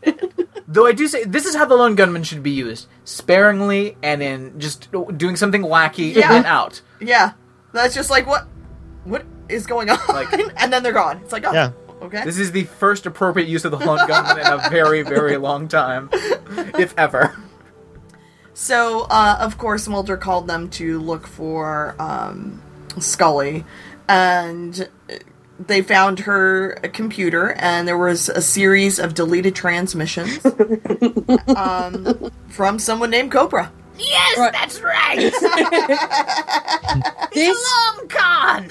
Though 0.68 0.86
I 0.86 0.92
do 0.94 1.08
say 1.08 1.24
this 1.24 1.46
is 1.46 1.56
how 1.56 1.66
the 1.66 1.76
lone 1.76 1.96
gunman 1.96 2.24
should 2.24 2.44
be 2.44 2.52
used: 2.52 2.88
sparingly 3.06 3.98
and 4.04 4.22
in 4.22 4.60
just 4.60 4.88
doing 5.18 5.36
something 5.36 5.64
wacky 5.64 6.14
Yeah. 6.14 6.34
and 6.36 6.46
out. 6.46 6.82
yeah, 7.02 7.32
that's 7.74 7.96
just 7.96 8.10
like 8.12 8.28
what, 8.28 8.48
what 9.04 9.26
is 9.50 9.66
going 9.66 9.90
on? 9.90 9.98
Like- 10.10 10.32
and 10.62 10.72
then 10.72 10.84
they're 10.84 10.94
gone. 10.94 11.18
It's 11.24 11.34
like, 11.34 11.44
oh, 11.46 11.52
Yeah. 11.54 11.72
Okay. 12.06 12.24
This 12.24 12.40
is 12.40 12.52
the 12.52 12.64
first 12.64 13.06
appropriate 13.06 13.48
use 13.48 13.66
of 13.66 13.72
the 13.72 13.78
lone 13.80 14.08
gunman 14.08 14.40
in 14.40 14.46
a 14.46 14.70
very, 14.70 15.02
very 15.04 15.38
long 15.38 15.68
time, 15.68 16.10
if 16.78 16.94
ever. 16.98 17.36
So, 18.54 19.02
uh, 19.10 19.38
of 19.42 19.58
course, 19.58 19.88
Mulder 19.88 20.18
called 20.18 20.48
them 20.48 20.70
to 20.72 21.00
look 21.00 21.28
for 21.28 21.96
um, 22.00 22.62
Scully, 23.00 23.66
and 24.08 24.88
they 25.60 25.82
found 25.82 26.20
her 26.22 26.76
computer, 26.94 27.54
and 27.60 27.88
there 27.88 27.98
was 27.98 28.30
a 28.30 28.42
series 28.42 29.00
of 29.00 29.14
deleted 29.14 29.56
transmissions 29.56 30.46
um, 31.56 32.32
from 32.50 32.80
someone 32.80 33.10
named 33.10 33.32
Cobra. 33.32 33.72
Yes, 33.98 34.38
Right. 34.38 34.52
that's 34.54 34.82
right. 34.82 35.18
this 37.34 37.74
Long 37.98 38.08
con. 38.10 38.68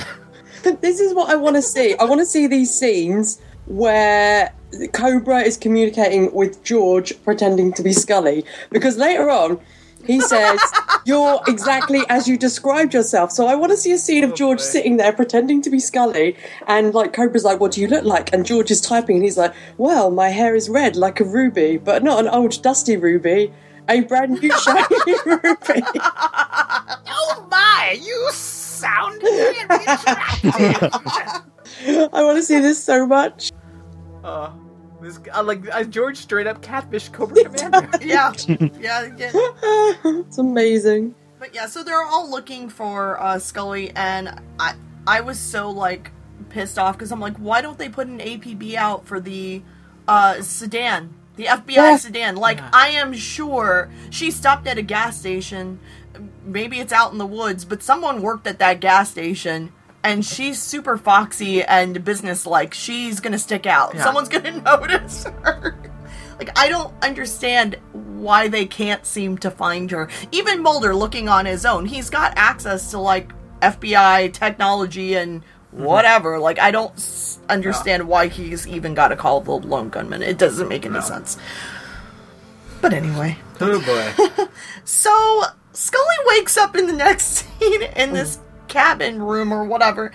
This 0.80 1.00
is 1.00 1.14
what 1.14 1.30
I 1.30 1.36
want 1.36 1.56
to 1.56 1.62
see. 1.62 1.94
I 1.96 2.04
want 2.04 2.20
to 2.20 2.26
see 2.26 2.46
these 2.46 2.72
scenes 2.72 3.40
where 3.66 4.52
Cobra 4.92 5.40
is 5.40 5.56
communicating 5.56 6.32
with 6.34 6.62
George 6.64 7.12
pretending 7.22 7.72
to 7.74 7.82
be 7.82 7.92
Scully 7.92 8.44
because 8.70 8.96
later 8.98 9.30
on 9.30 9.60
he 10.04 10.20
says 10.20 10.60
you're 11.06 11.40
exactly 11.46 12.02
as 12.08 12.28
you 12.28 12.36
described 12.36 12.92
yourself. 12.92 13.32
So 13.32 13.46
I 13.46 13.54
want 13.54 13.72
to 13.72 13.76
see 13.76 13.92
a 13.92 13.98
scene 13.98 14.24
of 14.24 14.34
George 14.34 14.60
sitting 14.60 14.98
there 14.98 15.12
pretending 15.12 15.62
to 15.62 15.70
be 15.70 15.78
Scully 15.78 16.36
and 16.66 16.92
like 16.92 17.12
Cobra's 17.12 17.44
like 17.44 17.60
what 17.60 17.72
do 17.72 17.80
you 17.80 17.88
look 17.88 18.04
like 18.04 18.32
and 18.32 18.44
George 18.44 18.70
is 18.70 18.80
typing 18.80 19.16
and 19.16 19.24
he's 19.24 19.38
like 19.38 19.54
well 19.78 20.10
my 20.10 20.28
hair 20.28 20.54
is 20.54 20.68
red 20.68 20.96
like 20.96 21.20
a 21.20 21.24
ruby 21.24 21.78
but 21.78 22.02
not 22.02 22.20
an 22.20 22.28
old 22.28 22.60
dusty 22.62 22.96
ruby 22.96 23.52
a 23.88 24.00
brand 24.00 24.40
new 24.40 24.58
shiny 24.58 24.86
ruby. 25.26 25.82
Oh 27.16 27.46
my, 27.50 27.98
you 28.00 28.28
sound. 28.74 29.20
I 31.86 32.22
want 32.22 32.36
to 32.38 32.42
see 32.42 32.60
this 32.60 32.82
so 32.82 33.06
much. 33.06 33.50
uh, 34.22 34.50
this, 35.00 35.18
uh, 35.34 35.42
like 35.42 35.62
uh, 35.74 35.84
George 35.84 36.16
straight 36.16 36.46
up 36.46 36.62
catfish 36.62 37.08
Cobra 37.10 37.44
Commander. 37.44 37.88
Yeah, 38.02 38.32
yeah, 38.80 39.08
yeah. 39.16 39.30
it's 40.04 40.38
amazing. 40.38 41.14
But 41.38 41.54
yeah, 41.54 41.66
so 41.66 41.82
they're 41.84 42.02
all 42.02 42.30
looking 42.30 42.68
for 42.68 43.20
uh, 43.20 43.38
Scully, 43.38 43.90
and 43.96 44.40
I 44.58 44.74
I 45.06 45.20
was 45.20 45.38
so 45.38 45.70
like 45.70 46.10
pissed 46.48 46.78
off 46.78 46.96
because 46.96 47.12
I'm 47.12 47.20
like, 47.20 47.36
why 47.36 47.60
don't 47.60 47.78
they 47.78 47.88
put 47.88 48.06
an 48.06 48.18
APB 48.18 48.74
out 48.74 49.06
for 49.06 49.20
the 49.20 49.62
uh, 50.08 50.40
sedan, 50.40 51.12
the 51.36 51.44
FBI 51.46 51.74
Yeah. 51.74 51.96
sedan? 51.96 52.36
Like, 52.36 52.58
Yeah. 52.58 52.70
I 52.72 52.88
am 52.88 53.12
sure 53.12 53.90
she 54.10 54.30
stopped 54.30 54.66
at 54.66 54.78
a 54.78 54.82
gas 54.82 55.18
station. 55.18 55.80
Maybe 56.44 56.78
it's 56.78 56.92
out 56.92 57.12
in 57.12 57.18
the 57.18 57.26
woods, 57.26 57.64
but 57.64 57.82
someone 57.82 58.22
worked 58.22 58.46
at 58.46 58.58
that 58.58 58.80
gas 58.80 59.10
station. 59.10 59.72
And 60.02 60.22
she's 60.22 60.60
super 60.60 60.98
foxy 60.98 61.62
and 61.62 62.04
businesslike. 62.04 62.74
She's 62.74 63.20
gonna 63.20 63.38
stick 63.38 63.64
out. 63.64 63.94
Yeah. 63.94 64.04
Someone's 64.04 64.28
gonna 64.28 64.60
notice 64.60 65.24
her. 65.42 65.78
Like, 66.38 66.58
I 66.58 66.68
don't 66.68 66.92
understand 67.02 67.78
why 67.92 68.48
they 68.48 68.66
can't 68.66 69.06
seem 69.06 69.38
to 69.38 69.50
find 69.50 69.90
her. 69.92 70.08
Even 70.30 70.62
Mulder 70.62 70.94
looking 70.94 71.28
on 71.28 71.46
his 71.46 71.64
own, 71.64 71.86
he's 71.86 72.10
got 72.10 72.34
access 72.36 72.90
to, 72.90 72.98
like, 72.98 73.32
FBI 73.62 74.32
technology 74.32 75.14
and 75.14 75.42
mm-hmm. 75.42 75.84
whatever. 75.84 76.38
Like, 76.38 76.58
I 76.58 76.70
don't 76.70 76.92
s- 76.94 77.38
understand 77.48 78.06
why 78.08 78.26
he's 78.26 78.66
even 78.66 78.94
got 78.94 79.08
to 79.08 79.16
call 79.16 79.40
the 79.40 79.52
lone 79.52 79.88
gunman. 79.90 80.22
It 80.22 80.36
doesn't 80.36 80.68
make 80.68 80.84
any 80.84 80.94
No. 80.94 81.00
sense. 81.00 81.38
But 82.82 82.92
anyway. 82.92 83.38
oh 83.60 83.80
boy. 84.36 84.46
So, 84.84 85.44
Scully 85.74 86.16
wakes 86.28 86.56
up 86.56 86.76
in 86.76 86.86
the 86.86 86.92
next 86.92 87.24
scene 87.60 87.82
in 87.82 88.12
this 88.12 88.36
mm. 88.36 88.68
cabin 88.68 89.22
room 89.22 89.52
or 89.52 89.64
whatever. 89.64 90.12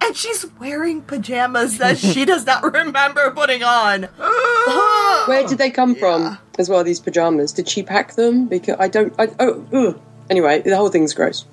And 0.00 0.16
she's 0.16 0.46
wearing 0.58 1.02
pajamas 1.02 1.78
that 1.78 1.96
she 1.98 2.24
does 2.26 2.44
not 2.44 2.62
remember 2.62 3.30
putting 3.30 3.62
on. 3.62 4.02
Where 5.26 5.46
did 5.46 5.58
they 5.58 5.70
come 5.70 5.94
Yeah. 5.94 6.00
from 6.00 6.38
as 6.58 6.68
well? 6.68 6.84
These 6.84 7.00
pajamas? 7.00 7.52
Did 7.52 7.68
she 7.68 7.82
pack 7.82 8.14
them? 8.14 8.46
Because 8.46 8.76
I 8.78 8.88
don't. 8.88 9.14
I, 9.18 9.28
oh, 9.38 9.64
ugh. 9.72 10.00
anyway, 10.28 10.60
the 10.60 10.76
whole 10.76 10.88
thing's 10.88 11.14
gross. 11.14 11.44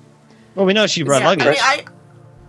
Well, 0.54 0.66
we 0.66 0.72
know 0.72 0.86
she 0.86 1.02
brought 1.04 1.22
Yeah, 1.22 1.28
luggage. 1.28 1.46
I 1.46 1.50
mean, 1.50 1.58
I, 1.60 1.84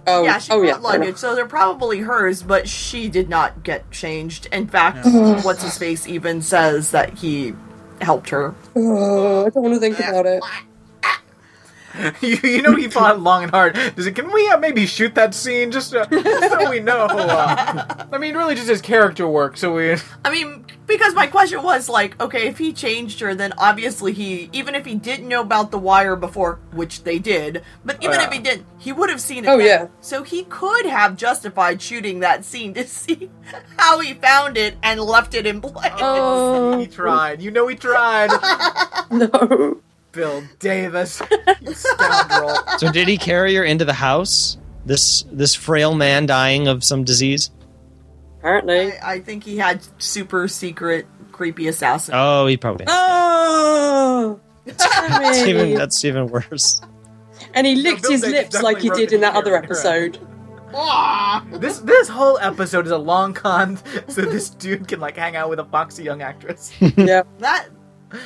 Oh, 0.08 0.24
yeah, 0.24 0.40
she 0.40 0.52
oh 0.52 0.60
brought 0.60 0.68
yeah. 0.68 0.78
luggage, 0.78 1.18
so 1.18 1.36
they're 1.36 1.46
probably 1.46 2.00
hers, 2.00 2.42
but 2.42 2.68
she 2.68 3.08
did 3.08 3.30
not 3.30 3.64
get 3.64 3.92
changed. 3.92 4.48
In 4.52 4.68
fact, 4.68 5.06
what's 5.46 5.62
his 5.62 5.78
face 5.78 6.08
even 6.08 6.42
says 6.42 6.90
that 6.92 7.20
he 7.20 7.54
helped 8.02 8.30
her. 8.30 8.56
Oh, 8.76 9.42
I 9.46 9.50
don't 9.50 9.64
want 9.64 9.76
to 9.76 9.80
think 9.80 10.00
about 10.00 10.26
it. 10.26 10.44
you, 12.22 12.38
you 12.44 12.62
know 12.62 12.76
he 12.76 12.88
fought 12.88 13.20
long 13.20 13.44
and 13.44 13.52
hard. 13.52 13.74
Does 13.96 14.08
it? 14.08 14.16
Can 14.16 14.32
we 14.32 14.48
uh, 14.50 14.58
maybe 14.58 14.86
shoot 14.86 15.16
that 15.16 15.34
scene 15.34 15.72
just, 15.72 15.94
uh, 15.94 16.06
just 16.10 16.52
so 16.52 16.70
we 16.70 16.80
know? 16.80 17.08
Uh, 17.10 18.08
I 18.12 18.18
mean, 18.18 18.36
really, 18.36 18.56
just 18.56 18.68
his 18.68 18.82
character 18.82 19.28
work. 19.28 19.58
So 19.58 19.76
we. 19.76 19.96
I 20.26 20.32
mean, 20.32 20.66
because 20.88 21.14
my 21.14 21.28
question 21.28 21.64
was 21.64 21.90
like, 21.90 22.20
okay, 22.22 22.48
if 22.48 22.58
he 22.58 22.74
changed 22.74 23.20
her, 23.20 23.34
then 23.34 23.54
obviously 23.58 24.14
he, 24.14 24.50
even 24.52 24.76
if 24.76 24.86
he 24.86 24.96
didn't 24.96 25.28
know 25.28 25.42
about 25.42 25.72
the 25.72 25.78
wire 25.78 26.16
before, 26.16 26.60
which 26.72 27.04
they 27.04 27.20
did, 27.20 27.64
but 27.86 27.98
even 28.04 28.20
yeah. 28.20 28.28
if 28.28 28.34
he 28.34 28.40
didn't, 28.40 28.66
he 28.78 28.92
would 28.92 29.10
have 29.10 29.22
seen 29.22 29.46
it. 29.46 29.48
Oh, 29.48 29.58
then. 29.58 29.68
yeah. 29.68 29.88
So 30.02 30.24
he 30.24 30.44
could 30.44 30.86
have 30.86 31.16
justified 31.16 31.82
shooting 31.82 32.20
that 32.20 32.46
scene 32.46 32.74
to 32.74 32.88
see 32.88 33.30
how 33.78 34.00
he 34.00 34.14
found 34.14 34.58
it 34.58 34.76
and 34.84 35.00
left 35.00 35.34
it 35.34 35.46
in 35.46 35.62
place. 35.62 35.92
Oh 36.00 36.78
He 36.78 36.88
tried. 36.88 37.42
You 37.42 37.52
know 37.52 37.68
he 37.68 37.76
tried. 37.76 38.30
no! 39.12 39.82
Bill 40.12 40.44
Davis, 40.60 41.22
you 41.62 41.74
scoundrel. 41.74 42.56
so 42.78 42.92
did 42.92 43.08
he 43.08 43.18
carry 43.18 43.56
her 43.56 43.64
into 43.64 43.86
the 43.86 43.94
house? 43.94 44.58
This 44.86 45.24
this 45.32 45.54
frail 45.56 45.94
man 45.94 46.26
dying 46.26 46.68
of 46.68 46.84
some 46.84 47.04
disease? 47.04 47.52
Apparently. 48.40 48.98
I, 48.98 49.14
I 49.14 49.20
think 49.20 49.44
he 49.44 49.58
had 49.58 49.82
super 50.02 50.48
secret 50.48 51.06
creepy 51.32 51.68
assassin. 51.68 52.14
Oh, 52.18 52.48
he 52.48 52.58
probably. 52.58 52.86
Oh, 52.90 54.40
That's 54.66 55.38
even 55.48 55.74
that's 55.76 56.04
even 56.06 56.28
worse. 56.28 56.82
and 57.54 57.66
he 57.66 57.76
licked 57.76 58.04
Bill 58.04 58.12
his 58.12 58.22
lips 58.22 58.62
like 58.62 58.80
he 58.80 58.90
did 58.92 59.12
in 59.14 59.22
that 59.22 59.36
other 59.36 59.56
episode. 59.56 60.20
Ah! 60.74 61.46
This 61.54 61.80
this 61.80 62.08
whole 62.08 62.38
episode 62.40 62.86
is 62.86 62.92
a 62.92 62.98
long 62.98 63.34
con, 63.34 63.78
so 64.08 64.22
this 64.22 64.50
dude 64.52 64.88
can 64.88 65.00
like 65.00 65.18
hang 65.18 65.36
out 65.36 65.50
with 65.50 65.60
a 65.60 65.66
foxy 65.66 66.04
young 66.04 66.22
actress. 66.22 66.72
yeah. 66.80 67.24
That 67.40 67.70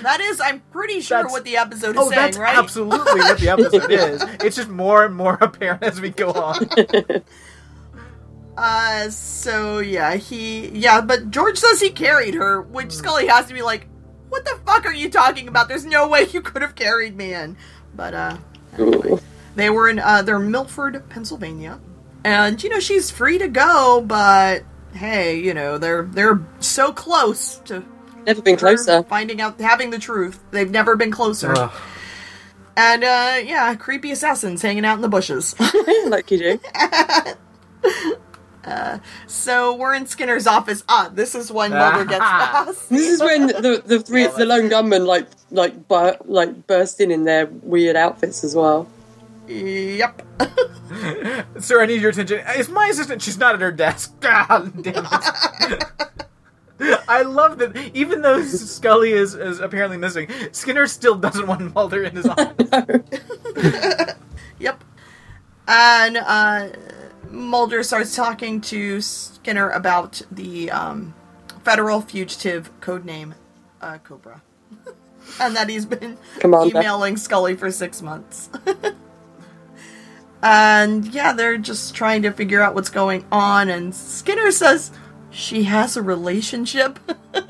that 0.04 0.20
is, 0.22 0.40
I'm 0.42 0.62
pretty 0.72 1.02
sure 1.02 1.18
That's- 1.18 1.32
what 1.32 1.44
the 1.44 1.58
episode 1.58 1.96
is 1.96 2.02
Oh, 2.02 2.10
saying, 2.10 2.16
that's 2.22 2.38
right? 2.38 2.58
absolutely 2.58 3.22
what 3.22 3.40
the 3.40 3.50
episode 3.50 3.92
is. 3.92 4.22
It's 4.44 4.56
just 4.56 4.70
more 4.70 5.06
and 5.06 5.16
more 5.16 5.34
apparent 5.42 5.84
as 5.84 6.00
we 6.02 6.10
go 6.10 6.32
on. 6.32 6.68
Uh, 8.58 9.10
so 9.10 9.80
yeah, 9.80 10.16
he 10.16 10.70
yeah, 10.70 11.02
but 11.02 11.30
George 11.30 11.58
says 11.58 11.82
he 11.82 11.90
carried 11.90 12.36
her, 12.36 12.62
which 12.62 12.92
Scully 12.94 13.28
has 13.28 13.48
to 13.48 13.54
be 13.54 13.62
like, 13.62 13.88
"What 14.30 14.46
the 14.46 14.58
fuck 14.66 14.86
are 14.86 14.94
you 14.94 15.10
talking 15.10 15.50
about? 15.50 15.68
There's 15.68 15.86
no 15.86 16.08
way 16.08 16.26
you 16.32 16.42
could 16.42 16.62
have 16.62 16.74
carried 16.76 17.18
me 17.18 17.34
in." 17.34 17.58
But 17.94 18.14
uh, 18.14 18.38
Ooh. 18.80 19.20
they 19.56 19.70
were 19.70 19.90
in 19.90 20.00
uh, 20.00 20.22
they're 20.22 20.40
Milford, 20.40 21.04
Pennsylvania, 21.10 21.82
and 22.24 22.62
you 22.64 22.70
know 22.70 22.80
she's 22.80 23.12
free 23.12 23.38
to 23.40 23.50
go, 23.50 24.02
but 24.08 24.64
hey, 24.94 25.38
you 25.38 25.54
know 25.54 25.78
they're 25.78 26.04
they're 26.04 26.40
so 26.62 26.94
close 26.94 27.58
to 27.66 27.84
Never 28.26 28.42
been 28.42 28.58
closer. 28.58 29.04
finding 29.04 29.42
out 29.42 29.60
having 29.60 29.90
the 29.92 30.00
truth. 30.00 30.40
They've 30.52 30.70
never 30.70 30.96
been 30.96 31.12
closer, 31.12 31.54
Ugh. 31.56 31.72
and 32.76 33.04
uh, 33.04 33.38
yeah, 33.44 33.76
creepy 33.76 34.12
assassins 34.12 34.62
hanging 34.62 34.86
out 34.86 34.96
in 34.96 35.02
the 35.02 35.10
bushes. 35.10 35.56
like 36.08 36.32
you 36.32 36.38
do. 36.40 36.60
Uh, 38.66 38.98
so 39.28 39.76
we're 39.76 39.94
in 39.94 40.08
Skinner's 40.08 40.48
office. 40.48 40.84
Ah, 40.90 41.08
this 41.14 41.36
is 41.36 41.52
when 41.52 41.70
Mulder 41.70 42.04
gets 42.04 42.20
asked. 42.20 42.90
This 42.90 43.08
is 43.08 43.22
when 43.22 43.46
the 43.46 43.84
the 43.86 44.00
three 44.00 44.26
the 44.26 44.44
lone 44.44 44.70
gunmen 44.70 45.06
like 45.06 45.28
like 45.52 45.88
bur- 45.88 46.18
like 46.26 46.66
burst 46.66 47.00
in 47.00 47.12
in 47.12 47.26
their 47.26 47.46
weird 47.46 47.96
outfits 47.96 48.44
as 48.44 48.56
well. 48.56 48.88
Yep. 49.48 50.24
Sir, 51.60 51.80
I 51.80 51.86
need 51.86 52.02
your 52.02 52.10
attention. 52.10 52.42
Is 52.58 52.68
my 52.68 52.88
assistant? 52.88 53.22
She's 53.22 53.38
not 53.38 53.54
at 53.54 53.62
her 53.62 53.72
desk. 53.72 54.20
God 54.20 54.82
damn 54.82 55.06
it. 55.12 55.84
I 57.16 57.22
love 57.22 57.60
that 57.60 57.78
even 57.96 58.22
though 58.22 58.44
Scully 58.44 59.14
is, 59.14 59.36
is 59.36 59.62
apparently 59.62 59.98
missing, 59.98 60.28
Skinner 60.52 60.86
still 60.86 61.16
doesn't 61.16 61.48
want 61.48 61.74
Mulder 61.74 62.04
in 62.04 62.16
his 62.16 62.26
office. 62.30 63.02
Yep. 64.60 64.84
And 65.68 66.18
uh, 66.18 66.70
Mulder 67.30 67.84
starts 67.84 68.16
talking 68.16 68.62
to 68.62 69.02
Skinner 69.02 69.70
about 69.70 70.22
the 70.32 70.72
um, 70.72 71.14
federal 71.64 72.02
fugitive 72.02 72.72
codename 72.80 73.34
uh, 73.82 73.98
Cobra. 73.98 74.42
and 75.42 75.56
that 75.56 75.68
he's 75.70 75.86
been 75.86 76.18
Commander. 76.40 76.78
emailing 76.78 77.18
Scully 77.18 77.56
for 77.56 77.70
six 77.70 78.02
months. 78.02 78.50
and 80.42 81.06
yeah, 81.08 81.34
they're 81.34 81.58
just 81.58 81.96
trying 81.96 82.22
to 82.24 82.32
figure 82.32 82.62
out 82.62 82.76
what's 82.76 82.90
going 82.90 83.26
on. 83.32 83.70
And 83.70 83.94
Skinner 83.94 84.52
says 84.52 84.92
she 85.36 85.64
has 85.64 85.98
a 85.98 86.02
relationship. 86.02 87.00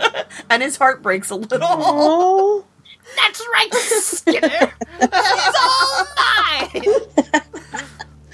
and 0.50 0.64
his 0.64 0.78
heart 0.78 1.02
breaks 1.02 1.30
a 1.30 1.36
little. 1.36 1.60
Oh, 1.62 2.66
That's 3.16 3.46
right, 3.54 3.74
Skinner. 3.74 4.74
She's 5.00 5.56
all 5.62 6.06
mine. 6.18 6.84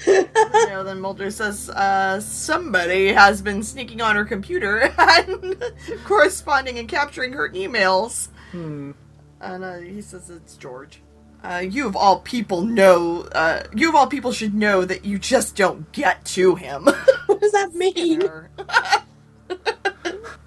you 0.06 0.66
know, 0.68 0.82
then 0.82 1.00
Mulder 1.00 1.30
says, 1.30 1.68
uh, 1.70 2.20
somebody 2.20 3.08
has 3.12 3.42
been 3.42 3.62
sneaking 3.62 4.00
on 4.00 4.16
her 4.16 4.24
computer 4.24 4.92
and 4.98 5.62
corresponding 6.04 6.78
and 6.78 6.88
capturing 6.88 7.34
her 7.34 7.50
emails. 7.50 8.28
Hmm. 8.50 8.92
And 9.40 9.64
uh, 9.64 9.78
he 9.78 10.00
says 10.00 10.30
it's 10.30 10.56
George. 10.56 11.02
Uh, 11.44 11.62
you 11.68 11.86
of 11.86 11.96
all 11.96 12.20
people 12.20 12.62
know, 12.62 13.28
uh, 13.32 13.64
you 13.74 13.88
of 13.88 13.94
all 13.94 14.06
people 14.06 14.32
should 14.32 14.54
know 14.54 14.84
that 14.84 15.04
you 15.04 15.18
just 15.18 15.56
don't 15.56 15.90
get 15.92 16.24
to 16.24 16.54
him. 16.54 16.84
what 17.26 17.40
does 17.40 17.52
that 17.52 17.74
mean? 17.74 18.22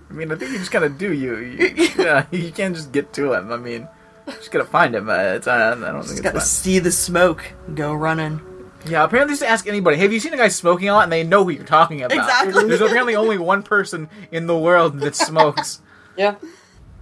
I 0.09 0.13
mean, 0.13 0.31
I 0.31 0.35
think 0.35 0.51
you 0.51 0.59
just 0.59 0.71
gotta 0.71 0.89
do 0.89 1.11
you. 1.11 1.37
you 1.37 1.89
yeah, 1.97 2.25
you 2.31 2.51
can't 2.51 2.75
just 2.75 2.91
get 2.91 3.11
to 3.13 3.33
him. 3.33 3.51
I 3.51 3.57
mean, 3.57 3.87
you 4.27 4.33
just 4.33 4.51
gotta 4.51 4.65
find 4.65 4.95
him. 4.95 5.09
Uh, 5.09 5.15
it's, 5.15 5.47
I, 5.47 5.71
I 5.71 5.75
don't 5.75 5.81
think 5.81 6.03
just 6.03 6.11
it's 6.11 6.21
gotta 6.21 6.39
fun. 6.39 6.47
see 6.47 6.79
the 6.79 6.91
smoke, 6.91 7.53
go 7.73 7.93
running. 7.93 8.41
Yeah, 8.87 9.03
apparently 9.03 9.33
just 9.33 9.43
ask 9.43 9.67
anybody. 9.67 9.97
Have 9.97 10.13
you 10.13 10.19
seen 10.19 10.33
a 10.33 10.37
guy 10.37 10.47
smoking 10.47 10.89
a 10.89 10.93
lot? 10.93 11.03
And 11.03 11.11
they 11.11 11.23
know 11.23 11.43
who 11.43 11.49
you're 11.49 11.63
talking 11.63 12.03
about. 12.03 12.17
Exactly. 12.17 12.67
There's 12.67 12.81
apparently 12.81 13.15
only 13.15 13.37
one 13.37 13.63
person 13.63 14.09
in 14.31 14.47
the 14.47 14.57
world 14.57 14.99
that 14.99 15.15
smokes. 15.15 15.81
Yeah. 16.15 16.35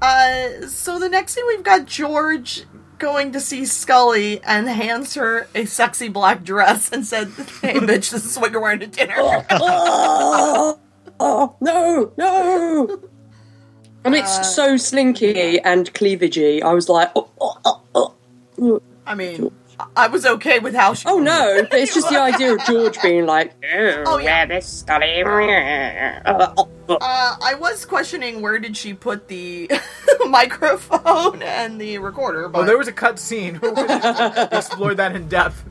Uh, 0.02 0.68
so 0.68 0.98
the 0.98 1.10
next 1.10 1.36
thing 1.36 1.44
we've 1.48 1.64
got 1.64 1.86
George 1.86 2.64
going 3.00 3.34
to 3.34 3.40
see 3.40 3.66
Scully 3.66 4.42
and 4.44 4.70
hands 4.70 5.16
her 5.16 5.48
a 5.54 5.66
sexy 5.66 6.08
black 6.08 6.44
dress 6.44 6.92
and 6.92 7.06
said, 7.06 7.28
"Hey, 7.62 7.76
bitch, 7.76 8.12
this 8.12 8.26
is 8.26 8.38
what 8.38 8.52
you're 8.52 8.62
wearing 8.62 8.80
to 8.80 8.88
dinner." 8.88 9.46
oh, 11.20 11.56
no, 11.62 12.12
no. 12.18 13.00
And 14.06 14.16
it's 14.16 14.54
so 14.54 14.76
slinky 14.76 15.62
and 15.62 15.94
cleavagey. 15.94 16.62
I 16.62 16.74
was 16.74 16.90
like, 16.90 17.10
oh, 17.16 17.30
oh, 17.40 17.58
oh, 17.96 18.14
oh. 18.60 18.82
I 19.08 19.16
mean, 19.16 19.50
I 19.96 20.08
was 20.08 20.26
okay 20.26 20.60
with 20.60 20.76
how 20.76 20.94
she. 20.94 21.06
oh 21.08 21.20
no, 21.20 21.62
but 21.72 21.80
it's 21.80 21.94
just 21.94 22.10
the 22.10 22.20
idea 22.22 22.54
of 22.54 22.60
George 22.66 23.02
being 23.02 23.26
like, 23.26 23.54
oh, 23.74 24.04
Oh, 24.06 24.18
yeah. 24.18 24.40
yeah, 24.42 24.46
this 24.48 24.68
Scully. 24.80 25.24
Uh. 25.24 26.54
Uh, 26.90 26.98
I 27.42 27.56
was 27.58 27.86
questioning 27.86 28.42
where 28.42 28.60
did 28.60 28.76
she 28.76 28.94
put 28.94 29.30
the 29.30 29.72
microphone 30.28 31.42
and 31.42 31.80
the 31.80 31.98
recorder, 32.00 32.50
but 32.50 32.60
Oh, 32.60 32.66
there 32.66 32.78
was 32.78 32.90
a 32.90 32.94
cut 32.94 33.18
scene. 33.20 33.58
We 33.62 33.70
explored 34.52 34.98
that 34.98 35.16
in 35.16 35.30
depth. 35.30 35.64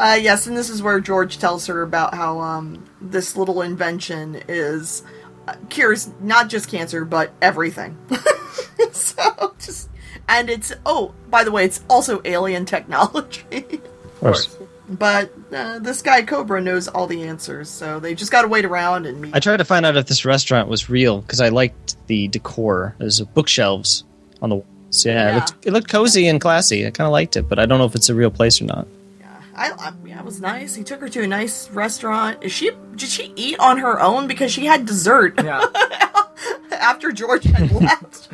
Uh, 0.00 0.14
yes, 0.14 0.46
and 0.46 0.56
this 0.56 0.70
is 0.70 0.82
where 0.82 0.98
George 0.98 1.38
tells 1.38 1.66
her 1.66 1.82
about 1.82 2.14
how 2.14 2.40
um, 2.40 2.84
this 3.00 3.36
little 3.36 3.60
invention 3.60 4.40
is 4.48 5.02
uh, 5.46 5.54
cures 5.68 6.10
not 6.20 6.48
just 6.48 6.68
cancer 6.68 7.04
but 7.04 7.32
everything. 7.42 7.98
so 8.92 9.54
just 9.58 9.90
and 10.28 10.48
it's 10.48 10.72
oh 10.86 11.14
by 11.28 11.44
the 11.44 11.52
way, 11.52 11.64
it's 11.64 11.84
also 11.90 12.22
alien 12.24 12.64
technology. 12.64 13.80
Of 14.20 14.20
course. 14.20 14.58
but 14.88 15.32
uh, 15.52 15.78
this 15.78 16.02
guy 16.02 16.22
Cobra 16.22 16.60
knows 16.60 16.88
all 16.88 17.06
the 17.06 17.22
answers, 17.24 17.68
so 17.68 18.00
they 18.00 18.14
just 18.14 18.32
got 18.32 18.42
to 18.42 18.48
wait 18.48 18.64
around 18.64 19.06
and 19.06 19.20
meet. 19.20 19.34
I 19.34 19.40
tried 19.40 19.58
to 19.58 19.64
find 19.64 19.84
out 19.84 19.96
if 19.96 20.06
this 20.06 20.24
restaurant 20.24 20.68
was 20.68 20.88
real 20.88 21.20
because 21.20 21.40
I 21.40 21.48
liked 21.48 21.96
the 22.06 22.28
decor. 22.28 22.94
There's 22.98 23.20
bookshelves 23.20 24.04
on 24.40 24.48
the 24.50 24.56
walls. 24.56 25.04
Yeah, 25.04 25.12
Yeah. 25.12 25.30
It, 25.30 25.34
looked, 25.34 25.66
it 25.66 25.72
looked 25.72 25.88
cozy 25.88 26.26
and 26.26 26.40
classy. 26.40 26.86
I 26.86 26.90
kind 26.90 27.06
of 27.06 27.12
liked 27.12 27.36
it, 27.36 27.48
but 27.48 27.58
I 27.58 27.66
don't 27.66 27.78
know 27.78 27.84
if 27.84 27.94
it's 27.94 28.08
a 28.08 28.14
real 28.14 28.30
place 28.30 28.60
or 28.60 28.64
not. 28.64 28.86
I, 29.60 29.72
I 29.78 29.92
yeah, 30.06 30.18
it 30.20 30.24
was 30.24 30.40
nice. 30.40 30.74
He 30.74 30.82
took 30.82 31.00
her 31.00 31.08
to 31.10 31.22
a 31.22 31.26
nice 31.26 31.68
restaurant. 31.70 32.42
Is 32.42 32.50
she 32.52 32.70
did 32.96 33.08
she 33.10 33.32
eat 33.36 33.58
on 33.58 33.76
her 33.78 34.00
own 34.00 34.26
because 34.26 34.50
she 34.50 34.64
had 34.64 34.86
dessert 34.86 35.34
Yeah. 35.42 35.66
after 36.72 37.12
George 37.12 37.44
had 37.44 37.70
left? 37.82 38.28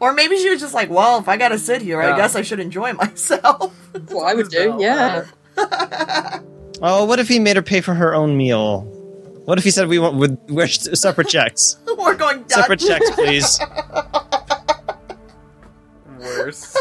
or 0.00 0.12
maybe 0.12 0.36
she 0.38 0.50
was 0.50 0.60
just 0.60 0.74
like, 0.74 0.90
"Well, 0.90 1.18
if 1.20 1.28
I 1.28 1.36
gotta 1.36 1.58
sit 1.58 1.82
here, 1.82 2.02
Yeah. 2.02 2.14
I 2.14 2.16
guess 2.16 2.34
I 2.34 2.42
should 2.42 2.58
enjoy 2.58 2.92
myself." 3.04 3.72
That's 3.92 4.12
what 4.12 4.24
I 4.26 4.34
would 4.34 4.48
do, 4.48 4.76
yeah. 4.80 5.24
Oh, 6.82 7.04
what 7.04 7.18
if 7.20 7.28
he 7.28 7.38
made 7.38 7.56
her 7.56 7.62
pay 7.62 7.80
for 7.80 7.94
her 7.94 8.14
own 8.14 8.36
meal? 8.36 8.80
What 9.44 9.58
if 9.58 9.64
he 9.64 9.70
said 9.70 9.86
we 9.88 9.98
want 9.98 10.16
would 10.16 10.36
wish 10.50 10.78
separate 10.80 11.28
checks? 11.28 11.76
We're 11.96 12.14
going 12.16 12.38
Dutch. 12.42 12.50
Separate 12.52 12.80
checks, 12.80 13.10
please. 13.12 13.60
Worse. 16.18 16.76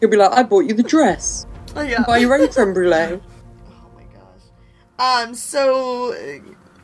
He'll 0.00 0.10
be 0.10 0.16
like, 0.16 0.32
I 0.32 0.42
bought 0.42 0.60
you 0.66 0.74
the 0.74 0.82
dress. 0.82 1.46
Oh, 1.76 1.82
yeah. 1.82 2.02
Buy 2.06 2.18
your 2.18 2.34
own 2.34 2.48
creme 2.48 2.72
brulee. 2.74 3.20
Oh 3.70 3.90
my 3.94 4.04
gosh. 4.14 5.24
Um. 5.26 5.34
So, 5.34 6.14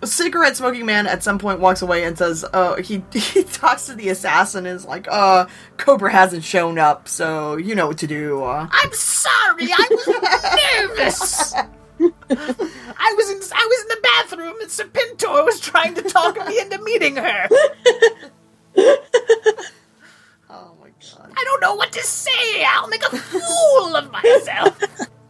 cigarette 0.04 0.56
smoking 0.56 0.86
man 0.86 1.06
at 1.06 1.22
some 1.22 1.38
point 1.38 1.60
walks 1.60 1.82
away 1.82 2.04
and 2.04 2.16
says, 2.16 2.44
"Oh, 2.52 2.76
he 2.76 3.02
he 3.12 3.44
talks 3.44 3.86
to 3.86 3.94
the 3.94 4.08
assassin 4.08 4.66
and 4.66 4.76
is 4.76 4.84
like, 4.86 5.06
uh, 5.10 5.46
Cobra 5.76 6.12
hasn't 6.12 6.44
shown 6.44 6.78
up, 6.78 7.08
so 7.08 7.56
you 7.56 7.74
know 7.74 7.86
what 7.86 7.98
to 7.98 8.06
do." 8.06 8.42
Uh, 8.42 8.68
I'm 8.70 8.92
sorry. 8.92 9.68
I 9.72 9.86
was 9.90 10.06
nervous. 10.88 11.54
I 11.54 13.14
was 13.16 13.30
in 13.30 13.40
I 13.54 13.66
was 13.68 13.82
in 13.82 13.88
the 13.88 14.00
bathroom 14.02 14.60
and 14.60 14.70
Serpentor 14.70 15.44
was 15.44 15.60
trying 15.60 15.94
to 15.94 16.02
talk 16.02 16.36
me 16.46 16.58
into 16.60 16.80
meeting 16.82 17.16
her. 17.16 17.48
My 21.40 21.44
god. 21.44 21.44
I 21.44 21.44
don't 21.44 21.60
know 21.60 21.74
what 21.74 21.92
to 21.92 22.02
say. 22.02 22.64
I'll 22.64 22.88
make 22.88 23.02
a 23.04 23.16
fool 23.16 23.96
of 23.96 24.10
myself. 24.10 24.78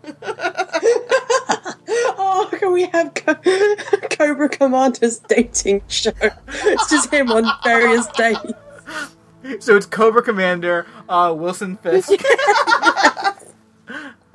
Oh, 1.92 2.48
can 2.52 2.72
we 2.72 2.84
have 2.86 3.12
Co- 3.14 3.34
Cobra 4.10 4.48
Commander's 4.48 5.18
dating 5.18 5.82
show? 5.88 6.12
It's 6.48 6.88
just 6.90 7.12
him 7.12 7.30
on 7.32 7.44
various 7.64 8.06
dates. 8.08 8.52
So 9.58 9.76
it's 9.76 9.86
Cobra 9.86 10.22
Commander, 10.22 10.86
uh, 11.08 11.34
Wilson 11.36 11.76
Fisk. 11.78 12.12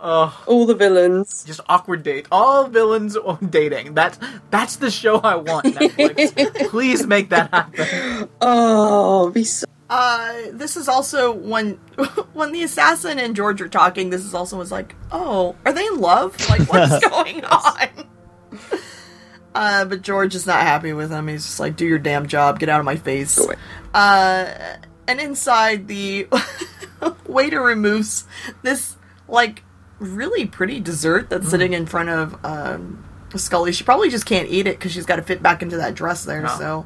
Oh, 0.08 0.40
All 0.46 0.66
the 0.68 0.76
villains. 0.76 1.44
just 1.46 1.62
awkward 1.68 2.04
date. 2.04 2.28
All 2.32 2.68
villains 2.68 3.16
on 3.18 3.48
dating. 3.50 3.96
That's 3.96 4.20
that's 4.52 4.76
the 4.76 4.92
show 4.92 5.18
I 5.18 5.36
want. 5.38 5.66
Netflix. 5.66 6.70
Please 6.70 7.08
make 7.08 7.30
that 7.30 7.50
happen. 7.52 8.30
Oh, 8.40 9.32
be 9.32 9.44
so. 9.46 9.66
Uh, 9.98 10.52
this 10.52 10.76
is 10.76 10.90
also 10.90 11.32
when 11.32 11.76
when 12.34 12.52
the 12.52 12.64
assassin 12.64 13.18
and 13.18 13.34
George 13.34 13.62
are 13.62 13.70
talking. 13.70 14.10
This 14.10 14.26
is 14.26 14.34
also 14.34 14.58
was 14.58 14.70
like, 14.70 14.94
oh, 15.10 15.56
are 15.66 15.72
they 15.72 15.86
in 15.86 16.02
love? 16.02 16.38
Like, 16.50 16.70
what's 16.70 17.08
going 17.10 17.46
on? 17.46 17.90
Uh, 19.56 19.86
but 19.86 20.02
George 20.02 20.36
is 20.36 20.46
not 20.46 20.64
happy 20.64 20.92
with 20.92 21.10
him. 21.10 21.30
He's 21.30 21.46
just 21.46 21.62
like, 21.62 21.78
do 21.78 21.86
your 21.86 21.98
damn 21.98 22.28
job, 22.28 22.60
get 22.60 22.68
out 22.68 22.82
of 22.82 22.86
my 22.86 22.98
face. 22.98 23.40
Uh, 23.94 24.76
and 25.08 25.22
inside 25.22 25.88
the 25.88 26.28
waiter 27.26 27.62
removes 27.62 28.26
this 28.64 28.98
like 29.30 29.64
really 30.00 30.46
pretty 30.46 30.82
dessert 30.82 31.30
that's 31.30 31.50
sitting 31.50 31.72
in 31.72 31.86
front 31.86 32.10
of 32.10 32.44
um, 32.44 33.06
Scully. 33.34 33.72
She 33.72 33.86
probably 33.86 34.10
just 34.10 34.26
can't 34.26 34.50
eat 34.50 34.68
it 34.68 34.78
because 34.78 34.92
she's 34.92 35.06
got 35.06 35.16
to 35.16 35.24
fit 35.24 35.42
back 35.42 35.62
into 35.62 35.78
that 35.78 35.96
dress 35.96 36.26
there. 36.26 36.44
Oh. 36.46 36.58
So, 36.60 36.86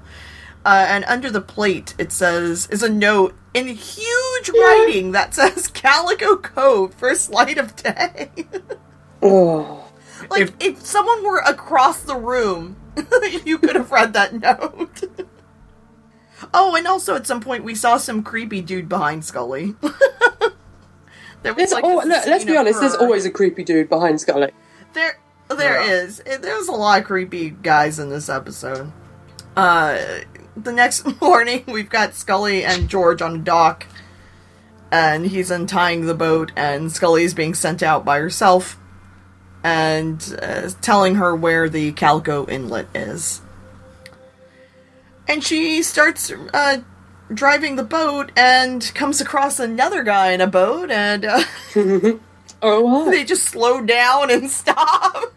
uh, 0.66 0.86
and 0.88 1.04
under 1.06 1.30
the 1.32 1.42
plate 1.42 1.94
it 1.98 2.12
says 2.12 2.68
is 2.72 2.84
a 2.84 2.90
note 2.90 3.36
in 3.54 3.68
huge 3.68 4.50
writing 4.50 5.12
that 5.14 5.34
says 5.36 5.68
Calico 5.68 6.36
Cove 6.38 6.94
first 6.94 7.30
light 7.32 7.58
of 7.58 7.76
day. 7.76 8.30
Oh. 9.22 9.92
like 10.30 10.44
If- 10.44 10.54
if, 10.62 10.86
someone 10.86 11.24
were 11.26 11.40
across 11.40 12.02
the 12.02 12.16
room, 12.16 12.78
you 13.46 13.58
could 13.58 13.76
have 13.76 13.92
read 13.92 14.14
that 14.14 14.34
note. 14.34 15.04
oh, 16.54 16.74
and 16.76 16.88
also 16.88 17.16
at 17.16 17.28
some 17.28 17.42
point 17.42 17.66
we 17.66 17.76
saw 17.76 17.98
some 17.98 18.24
creepy 18.24 18.62
dude 18.62 18.88
behind 18.88 19.26
Scully. 19.26 19.76
there 21.44 21.54
There's 21.54 21.72
like, 21.74 21.84
al- 21.84 21.98
this 22.02 22.08
look, 22.08 22.28
let's 22.28 22.46
be 22.46 22.56
honest, 22.56 22.80
there's 22.80 22.96
always 22.96 23.26
a 23.26 23.30
creepy 23.32 23.64
dude 23.66 23.90
behind 23.90 24.22
Scully. 24.22 24.52
there 24.94 25.20
There 25.50 25.82
Yeah. 25.82 25.92
is. 26.04 26.22
There's 26.26 26.68
a 26.70 26.72
lot 26.74 27.02
of 27.02 27.06
creepy 27.06 27.50
guys 27.50 28.00
in 28.00 28.10
this 28.10 28.30
episode. 28.30 28.92
Uh, 29.58 29.98
the 30.64 30.72
next 30.72 31.22
morning, 31.22 31.64
we've 31.68 31.90
got 31.90 32.16
Scully 32.16 32.64
and 32.64 32.90
George 32.90 33.22
on 33.22 33.36
a 33.36 33.40
dock, 33.40 33.86
and 34.92 35.26
he's 35.26 35.52
untying 35.52 36.06
the 36.06 36.14
boat, 36.14 36.52
and 36.56 36.92
Scully's 36.92 37.34
being 37.34 37.54
sent 37.54 37.84
out 37.84 38.06
by 38.06 38.20
herself, 38.20 38.78
and 39.64 40.38
uh, 40.42 40.70
telling 40.82 41.16
her 41.16 41.36
where 41.36 41.70
the 41.70 41.92
Calico 41.94 42.46
Inlet 42.48 42.88
is. 42.96 43.42
And 45.28 45.44
she 45.44 45.84
starts 45.84 46.32
uh, 46.54 46.82
driving 47.34 47.76
the 47.76 47.84
boat 47.84 48.32
and 48.36 48.92
comes 48.96 49.22
across 49.22 49.60
another 49.60 50.04
guy 50.04 50.32
in 50.32 50.42
a 50.42 50.48
boat, 50.48 50.90
and 50.90 51.26
uh, 51.26 51.44
Oh, 52.62 53.06
they 53.12 53.24
just 53.24 53.46
slow 53.46 53.82
down 53.82 54.32
and 54.32 54.50
stop. 54.50 55.34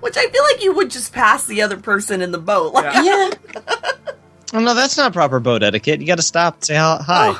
Which 0.00 0.16
I 0.16 0.26
feel 0.28 0.42
like 0.44 0.62
you 0.62 0.74
would 0.74 0.90
just 0.90 1.12
pass 1.12 1.46
the 1.46 1.62
other 1.62 1.76
person 1.76 2.22
in 2.22 2.30
the 2.32 2.38
boat. 2.38 2.72
Like, 2.74 2.94
Yeah. 2.94 3.30
Yeah. 3.54 3.60
Oh 4.52 4.60
no, 4.60 4.72
that's 4.72 4.96
not 4.96 5.12
proper 5.12 5.40
boat 5.40 5.64
etiquette. 5.64 6.00
You 6.00 6.06
got 6.06 6.16
to 6.18 6.22
stop, 6.22 6.62
say 6.62 6.76
hi. 6.76 6.98
hi. 7.04 7.36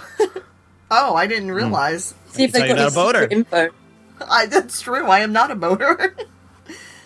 oh, 0.90 1.14
I 1.14 1.28
didn't 1.28 1.52
realize. 1.52 2.12
See 2.32 2.42
if 2.42 2.50
they 2.50 2.66
got 2.66 2.76
not 2.76 2.90
a 2.90 2.94
boater. 2.94 3.20
secret 3.20 3.32
info. 3.32 3.68
I, 4.28 4.46
that's 4.46 4.80
true. 4.80 5.06
I 5.06 5.20
am 5.20 5.32
not 5.32 5.52
a 5.52 5.54
boater. 5.54 6.16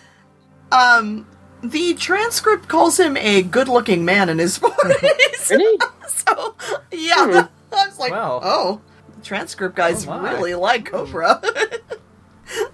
um, 0.71 1.27
the 1.61 1.93
transcript 1.93 2.67
calls 2.67 2.99
him 2.99 3.17
a 3.17 3.43
good-looking 3.43 4.03
man 4.03 4.29
in 4.29 4.39
his 4.39 4.57
forties. 4.57 5.49
Really? 5.51 5.77
so, 6.07 6.55
yeah, 6.91 7.47
I 7.71 7.87
was 7.87 7.99
like, 7.99 8.11
Wow. 8.11 8.39
oh, 8.41 8.81
the 9.15 9.21
transcript 9.23 9.75
guys 9.75 10.07
Oh, 10.07 10.19
really 10.21 10.55
like 10.55 10.85
Cobra. 10.85 11.39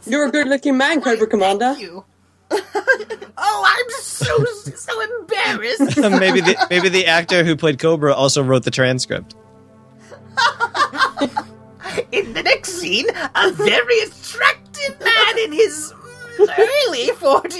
You're 0.06 0.28
a 0.28 0.32
good-looking 0.32 0.78
man, 0.78 1.02
Cobra 1.02 1.28
Commander. 1.28 1.74
Thank 1.74 1.82
you. 1.82 2.06
Oh, 2.52 3.64
I'm 3.66 3.90
so 4.02 4.46
so 4.46 5.02
embarrassed. 5.02 5.98
maybe 6.20 6.42
the 6.42 6.68
maybe 6.70 6.90
the 6.90 7.06
actor 7.08 7.44
who 7.44 7.56
played 7.56 7.80
Cobra 7.80 8.14
also 8.14 8.44
wrote 8.44 8.64
the 8.64 8.72
transcript. 8.72 9.36
In 12.12 12.34
the 12.34 12.44
next 12.44 12.74
scene, 12.74 13.06
a 13.36 13.52
very 13.52 14.00
attractive 14.00 15.00
man 15.00 15.40
in 15.40 15.54
his 15.54 15.94
early 16.40 17.08
40s. 17.12 17.52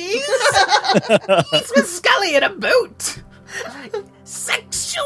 He's 1.52 1.72
with 1.76 1.88
Scully 1.88 2.36
in 2.36 2.44
a 2.44 2.50
boat. 2.50 3.24
Sexual 4.26 5.04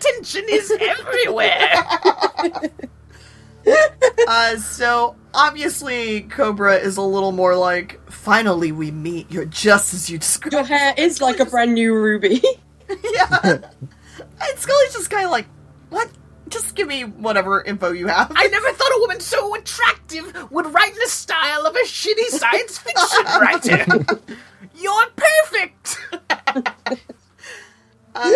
tension 0.00 0.44
is 0.48 0.72
everywhere. 0.72 1.70
Uh, 4.26 4.56
so 4.56 5.16
obviously 5.34 6.22
Cobra 6.22 6.76
is 6.76 6.96
a 6.96 7.02
little 7.02 7.32
more 7.32 7.56
like, 7.56 8.00
finally 8.10 8.72
we 8.72 8.90
meet. 8.90 9.30
You're 9.30 9.44
just 9.44 9.94
as 9.94 10.08
you 10.08 10.18
described. 10.18 10.52
Your 10.52 10.64
hair 10.64 10.94
is 10.96 11.20
like 11.20 11.40
a 11.40 11.44
brand 11.44 11.74
new 11.74 11.94
ruby. 11.94 12.42
yeah. 13.12 13.38
And 13.42 14.58
Scully's 14.58 14.92
just 14.92 15.10
kind 15.10 15.24
of 15.24 15.30
like, 15.30 15.46
what? 15.90 16.10
Just 16.48 16.74
give 16.74 16.86
me 16.86 17.02
whatever 17.04 17.62
info 17.62 17.92
you 17.92 18.08
have. 18.08 18.30
I 18.34 18.46
never 18.48 18.70
thought 18.72 18.92
a 18.92 19.00
woman 19.00 19.20
so 19.20 19.54
attractive 19.54 20.50
would 20.50 20.66
write 20.66 20.92
in 20.92 20.98
the 20.98 21.08
style 21.08 21.66
of 21.66 21.74
a 21.74 21.84
shitty 21.84 22.26
science 22.28 22.78
fiction 22.78 23.24
writer. 23.40 24.04
You're 24.76 25.06
perfect. 25.16 25.98
Uh, 28.14 28.30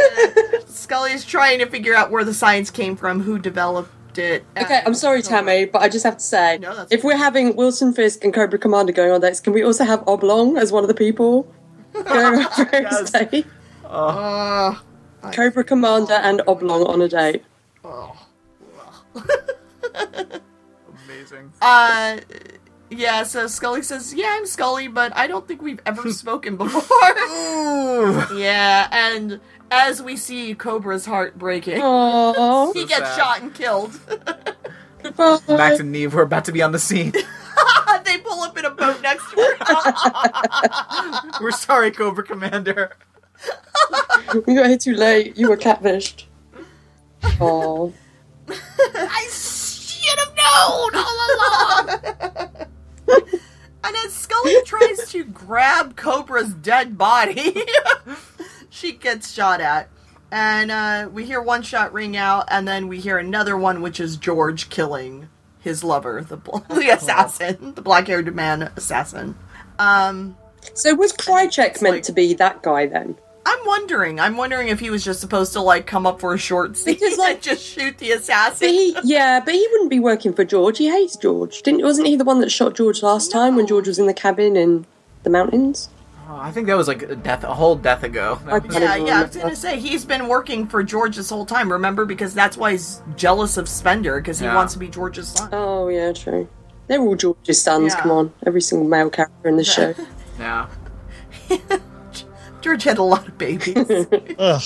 Scully's 0.66 1.24
trying 1.24 1.58
to 1.58 1.66
figure 1.66 1.94
out 1.94 2.10
where 2.10 2.24
the 2.24 2.32
science 2.32 2.70
came 2.70 2.96
from, 2.96 3.20
who 3.20 3.38
developed 3.38 3.90
it. 4.18 4.44
Okay, 4.56 4.80
I'm 4.86 4.94
sorry, 4.94 5.22
Tammy, 5.22 5.64
but 5.66 5.82
I 5.82 5.88
just 5.88 6.04
have 6.04 6.16
to 6.18 6.22
say, 6.24 6.58
No, 6.58 6.74
that's 6.74 6.92
if 6.92 7.04
we're 7.04 7.16
having 7.16 7.56
Wilson 7.56 7.92
Fisk 7.92 8.24
and 8.24 8.32
Cobra 8.34 8.58
Commander 8.58 8.92
going 8.92 9.12
on 9.12 9.20
dates, 9.20 9.40
can 9.40 9.52
we 9.52 9.62
also 9.62 9.84
have 9.84 10.02
Oblong 10.06 10.56
as 10.56 10.72
one 10.72 10.84
of 10.84 10.88
the 10.88 10.94
people 10.94 11.52
going 11.92 12.44
on 12.44 12.66
various 12.70 12.92
Yes. 12.92 13.10
dates? 13.10 13.48
Uh, 13.84 14.74
Cobra 15.32 15.64
Commander 15.64 16.14
and 16.14 16.42
Oblong 16.46 16.84
on 16.86 17.02
a 17.02 17.08
date. 17.08 17.44
oh. 17.84 18.16
Amazing. 21.06 21.52
Uh, 21.62 22.18
yeah, 22.90 23.22
so 23.24 23.46
Scully 23.46 23.82
says, 23.82 24.14
yeah, 24.14 24.34
I'm 24.36 24.46
Scully, 24.46 24.88
but 24.88 25.16
I 25.16 25.26
don't 25.26 25.46
think 25.48 25.62
we've 25.62 25.80
ever 25.86 26.10
spoken 26.12 26.56
before. 26.56 26.82
Ooh. 27.30 28.36
yeah, 28.38 28.88
and 28.92 29.40
as 29.70 30.02
we 30.02 30.16
see 30.16 30.54
Cobra's 30.54 31.06
heart 31.06 31.38
breaking, 31.38 31.80
Aww. 31.80 32.72
he 32.74 32.80
So 32.82 32.86
gets 32.86 33.08
sad. 33.08 33.16
shot 33.16 33.40
and 33.42 33.54
killed. 33.54 33.98
Goodbye. 35.02 35.38
Max 35.48 35.80
and 35.80 35.90
Neve, 35.92 36.14
we're 36.14 36.22
about 36.22 36.44
to 36.46 36.52
be 36.52 36.62
on 36.62 36.72
the 36.72 36.78
scene. 36.78 37.12
they 38.04 38.18
pull 38.18 38.40
up 38.42 38.56
in 38.58 38.64
a 38.64 38.70
boat 38.70 39.00
next 39.02 39.28
to 39.30 39.36
her. 39.36 39.56
we're 41.40 41.50
sorry, 41.50 41.90
Cobra 41.90 42.24
Commander. 42.24 42.92
You 44.32 44.40
got 44.42 44.66
here 44.66 44.78
too 44.78 44.94
late. 44.94 45.36
You 45.36 45.48
were 45.48 45.56
catfished. 45.56 46.24
Oh. 47.40 47.92
I 48.48 49.28
should 49.30 50.18
have 50.18 50.34
known 50.36 50.94
all 50.94 51.36
along. 51.36 51.88
and 53.84 53.96
as 54.04 54.12
Scully 54.12 54.56
tries 54.64 55.10
to 55.12 55.24
grab 55.24 55.96
Cobra's 55.96 56.54
dead 56.54 56.96
body, 56.96 57.62
she 58.70 58.92
gets 58.92 59.32
shot 59.32 59.60
at. 59.60 59.88
And 60.30 60.70
uh, 60.72 61.08
we 61.12 61.24
hear 61.24 61.40
one 61.40 61.62
shot 61.62 61.92
ring 61.92 62.16
out, 62.16 62.46
and 62.50 62.66
then 62.66 62.88
we 62.88 62.98
hear 63.00 63.16
another 63.16 63.56
one, 63.56 63.80
which 63.80 64.00
is 64.00 64.16
George 64.16 64.68
killing 64.70 65.28
his 65.60 65.84
lover, 65.84 66.20
the 66.28 66.36
bl- 66.36 66.58
the 66.74 66.88
assassin, 66.90 67.74
the 67.74 67.82
black-haired 67.82 68.34
man 68.34 68.62
assassin. 68.76 69.36
Um, 69.78 70.36
So 70.74 70.94
was 70.94 71.12
Krycek 71.12 71.80
meant 71.80 71.96
like- 71.96 72.02
to 72.04 72.12
be 72.12 72.34
that 72.34 72.62
guy 72.62 72.86
then? 72.86 73.16
I'm 73.48 73.64
wondering. 73.64 74.18
I'm 74.18 74.36
wondering 74.36 74.66
if 74.66 74.80
he 74.80 74.90
was 74.90 75.04
just 75.04 75.20
supposed 75.20 75.52
to 75.52 75.60
like 75.60 75.86
come 75.86 76.04
up 76.04 76.18
for 76.18 76.34
a 76.34 76.38
short 76.38 76.76
scene 76.76 76.94
Because, 77.00 77.16
like- 77.16 77.34
and 77.34 77.42
just 77.42 77.64
shoot 77.64 77.96
the 77.98 78.08
But 78.08 78.18
assassin. 78.18 78.68
he, 78.70 78.96
yeah, 79.04 79.38
but 79.38 79.54
he 79.54 79.64
wouldn't 79.70 79.90
be 79.90 80.00
working 80.00 80.32
for 80.32 80.44
George. 80.44 80.78
He 80.78 80.88
hates 80.90 81.16
George. 81.16 81.62
Didn't 81.62 81.82
wasn't 81.82 82.08
he 82.08 82.16
the 82.16 82.24
one 82.24 82.40
that 82.40 82.50
shot 82.50 82.74
George 82.74 83.04
last 83.04 83.30
time 83.30 83.54
when 83.54 83.68
George 83.68 83.86
was 83.86 84.00
in 84.00 84.06
the 84.08 84.14
cabin 84.14 84.56
in 84.56 84.84
the 85.22 85.30
mountains? 85.30 85.88
Oh, 86.28 86.36
I 86.36 86.50
think 86.50 86.66
that 86.66 86.76
was 86.76 86.88
like 86.88 87.02
a 87.02 87.14
death, 87.14 87.44
a 87.44 87.54
whole 87.54 87.76
death 87.76 88.02
ago. 88.02 88.40
That 88.46 88.52
I 88.54 88.58
was- 88.58 88.72
can't 88.72 88.82
Yeah, 88.84 88.96
yeah, 89.06 89.20
I 89.20 89.22
was 89.24 89.36
gonna 89.42 89.56
say 89.56 89.78
he's 89.78 90.04
been 90.04 90.26
working 90.28 90.66
for 90.66 90.82
George 90.82 91.16
this 91.16 91.30
whole 91.30 91.46
time. 91.46 91.70
Remember, 91.70 92.04
because 92.04 92.34
that's 92.34 92.56
why 92.56 92.72
he's 92.72 93.00
jealous 93.16 93.56
of 93.56 93.68
Spender 93.68 94.20
because 94.20 94.38
he 94.40 94.46
Yeah. 94.46 94.54
wants 94.56 94.72
to 94.72 94.78
be 94.78 94.88
George's 94.88 95.28
son. 95.28 95.48
Oh 95.52 95.88
yeah, 95.88 96.12
true. 96.12 96.48
They're 96.88 97.00
all 97.00 97.14
George's 97.16 97.60
sons. 97.62 97.92
Yeah. 97.94 98.00
Come 98.00 98.10
on, 98.10 98.32
every 98.46 98.60
single 98.60 98.88
male 98.88 99.10
character 99.10 99.48
in 99.48 99.56
this 99.56 99.72
show. 99.72 99.94
yeah. 100.38 100.66
George 102.60 102.82
had 102.84 102.98
a 102.98 103.02
lot 103.02 103.28
of 103.28 103.38
babies. 103.38 103.76
Ugh, 104.38 104.62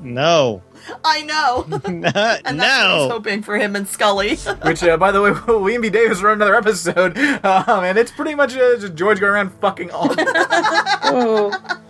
no, 0.00 0.62
I 1.04 1.22
know, 1.22 1.66
and 1.84 2.04
that's 2.04 2.44
what 2.44 2.46
he's 2.46 2.58
no. 2.58 3.08
hoping 3.10 3.42
for 3.42 3.56
him 3.58 3.76
and 3.76 3.86
Scully. 3.86 4.36
Which, 4.62 4.82
uh, 4.82 4.96
by 4.96 5.12
the 5.12 5.22
way, 5.22 5.32
William 5.46 5.82
B. 5.82 5.90
Davis 5.90 6.22
wrote 6.22 6.34
another 6.34 6.54
episode, 6.54 7.16
um, 7.18 7.84
and 7.84 7.98
it's 7.98 8.10
pretty 8.10 8.34
much 8.34 8.54
uh, 8.56 8.76
just 8.78 8.94
George 8.94 9.20
going 9.20 9.32
around 9.32 9.52
fucking 9.60 9.90
all. 9.90 10.14
oh, 10.18 11.80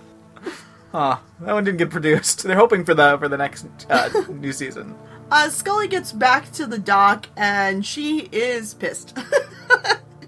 Huh. 0.93 1.19
That 1.41 1.53
one 1.53 1.65
didn't 1.65 1.79
get 1.79 1.91
produced. 1.91 2.43
They're 2.43 2.57
hoping 2.57 2.85
for 2.85 2.95
the 2.95 3.17
for 3.19 3.29
the 3.29 3.37
next 3.39 3.67
uh, 3.89 4.11
new 4.29 4.53
season. 4.53 4.97
Uh, 5.31 5.49
Scully 5.49 5.87
gets 5.87 6.13
back 6.13 6.51
to 6.53 6.67
the 6.67 6.79
dock 6.79 7.27
and 7.37 7.87
she 7.87 8.29
is 8.33 8.75
pissed. 8.75 9.17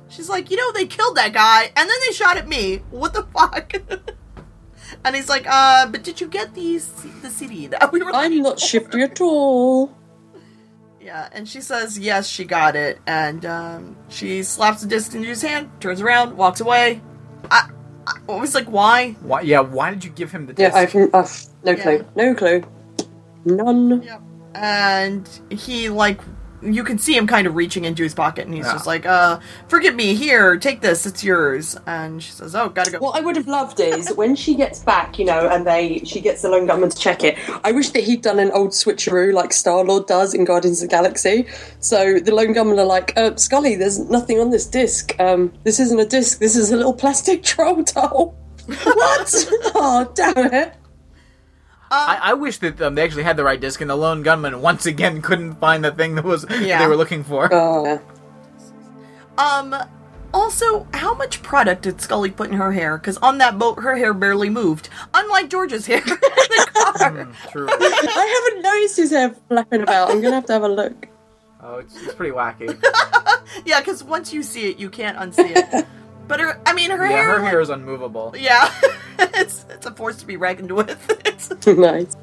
She's 0.08 0.28
like, 0.28 0.50
you 0.50 0.56
know, 0.56 0.70
they 0.72 0.86
killed 0.86 1.16
that 1.16 1.32
guy 1.32 1.64
and 1.74 1.90
then 1.90 1.96
they 2.06 2.12
shot 2.12 2.36
at 2.36 2.46
me. 2.46 2.76
What 2.90 3.12
the 3.14 3.24
fuck? 3.24 3.72
And 5.04 5.16
he's 5.16 5.28
like, 5.28 5.46
uh, 5.48 5.86
but 5.86 6.02
did 6.02 6.20
you 6.20 6.28
get 6.28 6.54
these 6.54 6.88
the 7.22 7.30
CD 7.30 7.66
that 7.68 7.92
we 7.92 8.02
were? 8.02 8.14
I'm 8.14 8.38
not 8.42 8.60
for?" 8.60 8.66
shifty 8.66 9.02
at 9.02 9.20
all. 9.20 9.96
Yeah, 11.00 11.28
and 11.32 11.48
she 11.48 11.60
says 11.60 11.98
yes, 11.98 12.28
she 12.28 12.44
got 12.44 12.76
it, 12.76 13.00
and 13.06 13.44
um, 13.44 13.96
she 14.08 14.42
slaps 14.44 14.82
the 14.82 14.86
disc 14.88 15.14
into 15.14 15.28
his 15.28 15.42
hand, 15.42 15.70
turns 15.80 16.00
around, 16.00 16.36
walks 16.36 16.60
away. 16.60 17.00
I, 17.50 17.68
I 18.06 18.12
I 18.28 18.36
was 18.36 18.54
like, 18.54 18.66
why? 18.66 19.12
Why? 19.20 19.40
Yeah. 19.40 19.60
Why 19.60 19.90
did 19.90 20.04
you 20.04 20.10
give 20.10 20.30
him 20.30 20.46
the 20.46 20.54
Yeah, 20.56 20.68
disc? 20.70 20.96
I've, 20.96 21.14
I've 21.14 21.46
no 21.64 21.72
Yeah. 21.72 21.82
clue. 21.82 22.06
No 22.14 22.34
clue. 22.34 22.62
None. 23.44 24.08
and 24.54 25.28
he 25.50 25.88
like 25.88 26.20
you 26.62 26.84
can 26.84 26.98
see 26.98 27.16
him 27.16 27.26
kind 27.26 27.46
of 27.46 27.54
reaching 27.54 27.84
into 27.84 28.02
his 28.02 28.14
pocket 28.14 28.46
and 28.46 28.54
he's 28.54 28.64
Yeah. 28.66 28.72
just 28.72 28.86
like 28.86 29.04
uh 29.06 29.40
forgive 29.68 29.94
me 29.94 30.14
here 30.14 30.56
take 30.58 30.80
this 30.80 31.06
it's 31.06 31.24
yours 31.24 31.76
and 31.86 32.22
she 32.22 32.30
says 32.30 32.54
oh 32.54 32.68
gotta 32.68 32.90
go 32.92 32.98
What 32.98 33.16
I 33.16 33.20
would 33.20 33.36
have 33.36 33.48
loved 33.48 33.80
is 33.80 34.12
when 34.14 34.36
she 34.36 34.54
gets 34.54 34.78
back, 34.80 35.18
you 35.18 35.24
know, 35.24 35.48
and 35.48 35.66
they 35.66 36.00
she 36.04 36.20
gets 36.20 36.42
the 36.42 36.48
lone 36.48 36.66
gunman 36.66 36.90
to 36.90 36.96
check 36.96 37.24
it. 37.24 37.36
I 37.64 37.72
wish 37.72 37.90
that 37.90 38.04
he'd 38.04 38.22
done 38.22 38.38
an 38.38 38.50
old 38.52 38.70
switcheroo 38.70 39.32
like 39.32 39.52
Star 39.52 39.84
Lord 39.84 40.06
does 40.06 40.34
in 40.34 40.44
Guardians 40.44 40.82
of 40.82 40.88
the 40.88 40.96
Galaxy. 40.96 41.46
So 41.80 42.18
the 42.20 42.34
lone 42.34 42.52
gunman 42.52 42.78
are 42.78 42.84
like, 42.84 43.12
uh, 43.16 43.34
Scully, 43.36 43.74
there's 43.76 43.98
nothing 43.98 44.38
on 44.40 44.50
this 44.50 44.66
disc. 44.66 45.14
Um, 45.20 45.52
this 45.64 45.80
isn't 45.80 45.98
a 45.98 46.06
disc. 46.06 46.38
This 46.38 46.56
is 46.56 46.70
a 46.70 46.76
little 46.76 46.94
plastic 46.94 47.42
troll 47.50 47.82
doll. 47.82 48.34
what? 48.66 49.34
oh, 49.74 50.10
damn 50.14 50.52
it! 50.54 50.74
I, 51.94 52.18
I 52.22 52.34
wish 52.34 52.58
that 52.58 52.80
um, 52.80 52.94
they 52.94 53.02
actually 53.04 53.24
had 53.24 53.36
the 53.36 53.44
right 53.44 53.60
disc, 53.60 53.80
and 53.80 53.90
the 53.90 53.96
lone 53.96 54.22
gunman 54.22 54.60
once 54.62 54.86
again 54.86 55.20
couldn't 55.28 55.54
find 55.56 55.84
the 55.84 55.90
thing 55.92 56.14
that 56.16 56.24
was 56.24 56.46
Yeah. 56.50 56.78
they 56.78 56.86
were 56.86 56.96
looking 56.96 57.22
for. 57.24 57.48
Oh, 57.52 58.00
um 59.38 59.74
Also, 60.34 60.86
how 60.94 61.14
much 61.14 61.42
product 61.42 61.82
did 61.82 62.00
Scully 62.00 62.30
put 62.30 62.48
in 62.48 62.56
her 62.56 62.72
hair? 62.72 62.96
Because 62.96 63.18
on 63.18 63.36
that 63.38 63.58
boat, 63.58 63.80
her 63.80 63.96
hair 63.96 64.14
barely 64.14 64.48
moved. 64.48 64.88
Unlike 65.12 65.50
George's 65.50 65.84
hair 65.86 65.98
in 66.00 66.04
the 66.06 66.68
car. 66.72 67.28
True. 67.50 67.68
I 67.70 68.48
haven't 68.48 68.62
noticed 68.62 68.96
his 68.96 69.10
hair 69.10 69.34
flapping 69.48 69.82
about. 69.82 70.10
I'm 70.10 70.22
gonna 70.22 70.36
have 70.36 70.46
to 70.46 70.52
have 70.54 70.62
a 70.62 70.68
look. 70.68 71.08
Oh, 71.62 71.76
it's, 71.76 71.94
it's 72.02 72.14
pretty 72.14 72.32
wacky. 72.32 72.66
yeah, 73.66 73.80
because 73.80 74.02
once 74.02 74.32
you 74.32 74.42
see 74.42 74.70
it, 74.70 74.78
you 74.78 74.88
can't 74.90 75.16
unsee 75.18 75.52
it. 75.54 75.86
But 76.28 76.40
her, 76.40 76.60
I 76.64 76.72
mean, 76.72 76.90
her 76.90 77.04
yeah, 77.04 77.12
hair. 77.12 77.38
her 77.38 77.44
hair 77.44 77.60
is 77.60 77.68
unmovable. 77.68 78.34
Yeah, 78.38 78.72
it's 79.18 79.66
it's 79.68 79.86
a 79.86 79.92
force 79.92 80.16
to 80.16 80.26
be 80.26 80.36
reckoned 80.36 80.72
with. 80.72 80.98
It's, 81.42 81.50
nice. 81.66 82.16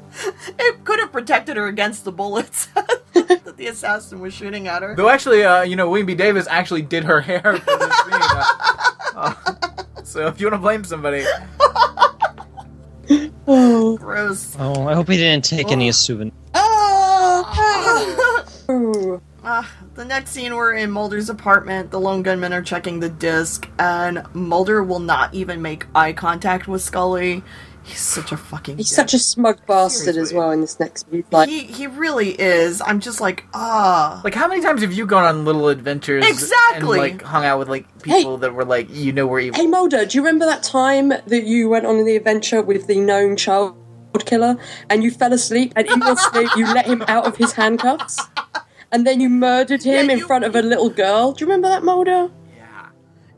it 0.58 0.84
could 0.84 0.98
have 0.98 1.12
protected 1.12 1.58
her 1.58 1.66
against 1.66 2.04
the 2.04 2.12
bullets 2.12 2.66
that 3.12 3.54
the 3.58 3.66
assassin 3.66 4.20
was 4.20 4.32
shooting 4.32 4.66
at 4.66 4.80
her. 4.82 4.96
Though 4.96 5.10
actually, 5.10 5.44
uh, 5.44 5.60
you 5.60 5.76
know, 5.76 5.90
William 5.90 6.06
B. 6.06 6.14
Davis 6.14 6.46
actually 6.48 6.80
did 6.80 7.04
her 7.04 7.20
hair 7.20 7.42
for 7.42 7.50
this 7.50 7.96
scene. 7.98 8.12
Uh, 8.12 8.44
uh, 9.14 9.34
so 10.04 10.26
if 10.26 10.40
you 10.40 10.46
want 10.46 10.54
to 10.54 10.58
blame 10.58 10.84
somebody, 10.84 11.26
Oh. 13.46 13.96
Gross. 13.96 14.56
Oh, 14.58 14.86
I 14.86 14.94
hope 14.94 15.08
he 15.08 15.16
didn't 15.16 15.44
take 15.44 15.72
any 15.72 15.88
as 15.88 15.98
souvenir. 15.98 16.32
Oh. 16.54 18.44
oh. 18.68 19.20
Uh, 19.42 19.64
the 19.94 20.04
next 20.04 20.30
scene, 20.30 20.54
we're 20.54 20.74
in 20.74 20.90
Mulder's 20.90 21.30
apartment. 21.30 21.90
The 21.90 22.00
lone 22.00 22.22
gunmen 22.22 22.52
are 22.52 22.62
checking 22.62 23.00
the 23.00 23.08
disc, 23.08 23.68
and 23.78 24.22
Mulder 24.34 24.82
will 24.82 25.00
not 25.00 25.32
even 25.34 25.62
make 25.62 25.86
eye 25.94 26.12
contact 26.12 26.68
with 26.68 26.82
Scully. 26.82 27.42
He's 27.82 28.00
such 28.00 28.30
a 28.30 28.36
fucking. 28.36 28.76
He's 28.76 28.90
dick. 28.90 28.96
such 28.96 29.14
a 29.14 29.18
smug 29.18 29.64
bastard 29.66 30.16
as 30.16 30.32
well 30.34 30.50
in 30.50 30.60
this 30.60 30.78
next 30.78 31.10
movie. 31.10 31.24
Like, 31.30 31.48
he 31.48 31.64
he 31.64 31.86
really 31.86 32.38
is. 32.38 32.82
I'm 32.82 33.00
just 33.00 33.20
like 33.20 33.46
ah. 33.54 34.20
like 34.22 34.34
how 34.34 34.48
many 34.48 34.60
times 34.60 34.82
have 34.82 34.92
you 34.92 35.06
gone 35.06 35.24
on 35.24 35.46
little 35.46 35.68
adventures 35.68 36.28
Exactly. 36.28 36.98
and 37.00 37.18
like 37.18 37.22
hung 37.22 37.44
out 37.44 37.58
with 37.58 37.68
like 37.68 38.02
people 38.02 38.36
that 38.38 38.52
were 38.52 38.66
like 38.66 38.94
you 38.94 39.12
know 39.12 39.26
were 39.26 39.40
evil? 39.40 39.58
hey 39.58 39.66
Mulder, 39.66 40.04
do 40.04 40.18
you 40.18 40.22
remember 40.22 40.44
that 40.44 40.62
time 40.62 41.08
that 41.08 41.44
you 41.44 41.70
went 41.70 41.86
on 41.86 42.04
the 42.04 42.16
adventure 42.16 42.60
with 42.60 42.86
the 42.86 43.00
known 43.00 43.36
child 43.36 43.76
killer 44.26 44.56
and 44.90 45.02
you 45.02 45.10
fell 45.10 45.32
asleep 45.32 45.72
and 45.74 45.86
in 45.88 46.00
your 46.00 46.16
sleep 46.30 46.50
you 46.56 46.66
let 46.66 46.86
him 46.86 47.02
out 47.08 47.26
of 47.26 47.36
his 47.36 47.52
handcuffs? 47.52 48.20
And 48.92 49.06
then 49.06 49.20
you 49.20 49.28
murdered 49.28 49.82
him 49.82 50.06
Yeah, 50.08 50.12
in 50.14 50.18
you- 50.20 50.26
front 50.26 50.44
of 50.44 50.54
a 50.56 50.62
little 50.62 50.88
girl. 50.90 51.32
Do 51.32 51.44
you 51.44 51.50
remember 51.50 51.68
that, 51.68 51.82
Mulder? 51.84 52.30
yeah. 52.56 52.88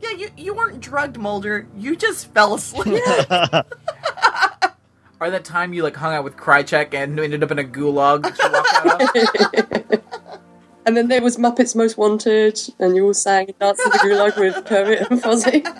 Yeah, 0.00 0.10
you 0.16 0.28
you 0.36 0.54
weren't 0.54 0.80
drugged, 0.80 1.18
Mulder. 1.18 1.66
You 1.76 1.96
just 1.96 2.32
fell 2.34 2.54
asleep. 2.54 3.02
Or 5.20 5.30
that 5.30 5.44
time 5.44 5.72
you 5.72 5.84
like 5.84 5.94
hung 5.94 6.12
out 6.12 6.24
with 6.24 6.36
Krycek 6.36 6.94
and 6.94 7.20
ended 7.20 7.44
up 7.44 7.52
in 7.52 7.58
a 7.60 7.62
gulag 7.62 8.24
that 8.24 8.36
you 8.42 8.50
walked 8.50 9.16
out 9.16 9.94
of? 9.94 10.02
And 10.84 10.96
then 10.96 11.06
there 11.06 11.22
was 11.22 11.36
Muppets 11.36 11.76
Most 11.76 11.96
Wanted, 11.96 12.58
and 12.80 12.96
you 12.96 13.06
all 13.06 13.14
sang 13.14 13.46
and 13.46 13.56
danced 13.60 13.84
to 13.84 13.90
the 13.90 13.98
gulag 13.98 14.36
with 14.36 14.64
Kermit 14.66 15.08
and 15.12 15.22
Fozzie. 15.22 15.64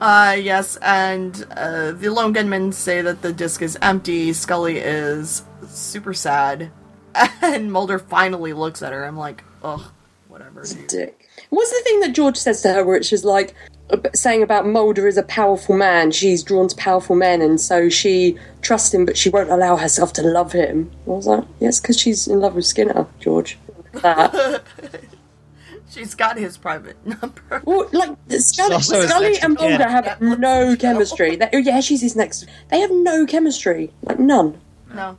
Uh, 0.00 0.36
yes, 0.40 0.76
and 0.82 1.44
uh, 1.56 1.90
the 1.90 2.08
lone 2.08 2.32
gunmen 2.32 2.70
say 2.70 3.02
that 3.02 3.20
the 3.22 3.32
disc 3.32 3.60
is 3.62 3.76
empty. 3.82 4.32
Scully 4.32 4.78
is 4.78 5.42
super 5.68 6.14
sad, 6.14 6.70
and 7.42 7.72
Mulder 7.72 7.98
finally 7.98 8.52
looks 8.52 8.82
at 8.82 8.92
her. 8.92 9.04
I'm 9.04 9.16
like, 9.16 9.44
ugh, 9.62 9.82
whatever. 10.28 10.64
Dude. 10.64 10.86
Dick. 10.86 11.28
What's 11.50 11.70
the 11.70 11.82
thing 11.84 12.00
that 12.00 12.14
George 12.14 12.36
says 12.36 12.62
to 12.62 12.72
her, 12.72 12.84
which 12.84 13.12
is 13.12 13.24
like 13.24 13.54
saying 14.14 14.42
about 14.42 14.66
Mulder 14.66 15.06
is 15.06 15.16
a 15.16 15.22
powerful 15.22 15.76
man. 15.76 16.10
She's 16.10 16.42
drawn 16.42 16.68
to 16.68 16.76
powerful 16.76 17.16
men, 17.16 17.40
and 17.40 17.60
so 17.60 17.88
she 17.88 18.38
trusts 18.60 18.92
him, 18.92 19.04
but 19.04 19.16
she 19.16 19.30
won't 19.30 19.50
allow 19.50 19.76
herself 19.76 20.12
to 20.14 20.22
love 20.22 20.52
him. 20.52 20.90
What 21.04 21.16
was 21.16 21.26
that? 21.26 21.46
Yes, 21.60 21.80
because 21.80 21.98
she's 21.98 22.26
in 22.28 22.40
love 22.40 22.54
with 22.54 22.66
Skinner, 22.66 23.06
George. 23.20 23.58
That. 23.92 24.62
She's 25.90 26.14
got 26.14 26.36
his 26.36 26.58
private 26.58 27.04
number. 27.06 27.62
Well, 27.64 27.88
like 27.92 28.10
Scully, 28.28 28.82
Scully 28.82 29.38
and 29.38 29.54
of 29.54 29.58
kin. 29.58 29.70
Mulder 29.70 29.88
have 29.88 30.04
Netflix 30.04 30.38
no 30.38 30.76
chemistry. 30.76 31.36
They, 31.36 31.48
oh, 31.50 31.58
yeah, 31.58 31.80
she's 31.80 32.02
his 32.02 32.14
next. 32.14 32.46
They 32.68 32.80
have 32.80 32.90
no 32.90 33.24
chemistry, 33.24 33.90
like 34.02 34.18
none. 34.18 34.60
No, 34.92 34.94
not 34.94 34.98
at 34.98 35.08
all. 35.08 35.18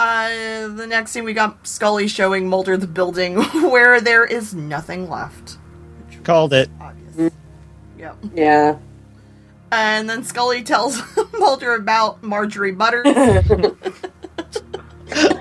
Uh, 0.00 0.68
the 0.68 0.86
next 0.86 1.10
scene 1.10 1.24
we 1.24 1.34
got 1.34 1.66
Scully 1.66 2.08
showing 2.08 2.48
Mulder 2.48 2.78
the 2.78 2.86
building 2.86 3.36
where 3.70 4.00
there 4.00 4.24
is 4.24 4.54
nothing 4.54 5.10
left. 5.10 5.58
Called 6.24 6.54
it. 6.54 6.70
Obvious. 6.80 7.34
Yep. 7.98 8.16
Yeah. 8.34 8.78
And 9.70 10.08
then 10.08 10.24
Scully 10.24 10.62
tells 10.62 11.02
Mulder 11.38 11.74
about 11.74 12.22
Marjorie 12.22 12.72
Butters. 12.72 13.04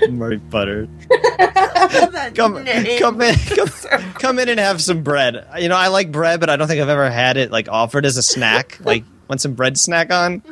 Murray 0.09 0.37
butter. 0.37 0.89
Come, 2.35 2.61
name. 2.65 2.99
come 2.99 3.21
in, 3.21 3.35
come, 3.55 3.69
come 4.15 4.39
in 4.39 4.49
and 4.49 4.59
have 4.59 4.81
some 4.81 5.03
bread. 5.03 5.47
You 5.57 5.69
know, 5.69 5.77
I 5.77 5.87
like 5.87 6.11
bread, 6.11 6.41
but 6.41 6.49
I 6.49 6.57
don't 6.57 6.67
think 6.67 6.81
I've 6.81 6.89
ever 6.89 7.09
had 7.09 7.37
it 7.37 7.49
like 7.49 7.69
offered 7.69 8.05
as 8.05 8.17
a 8.17 8.23
snack. 8.23 8.77
Like, 8.81 9.05
want 9.29 9.39
some 9.39 9.53
bread 9.53 9.77
snack 9.77 10.11
on? 10.11 10.43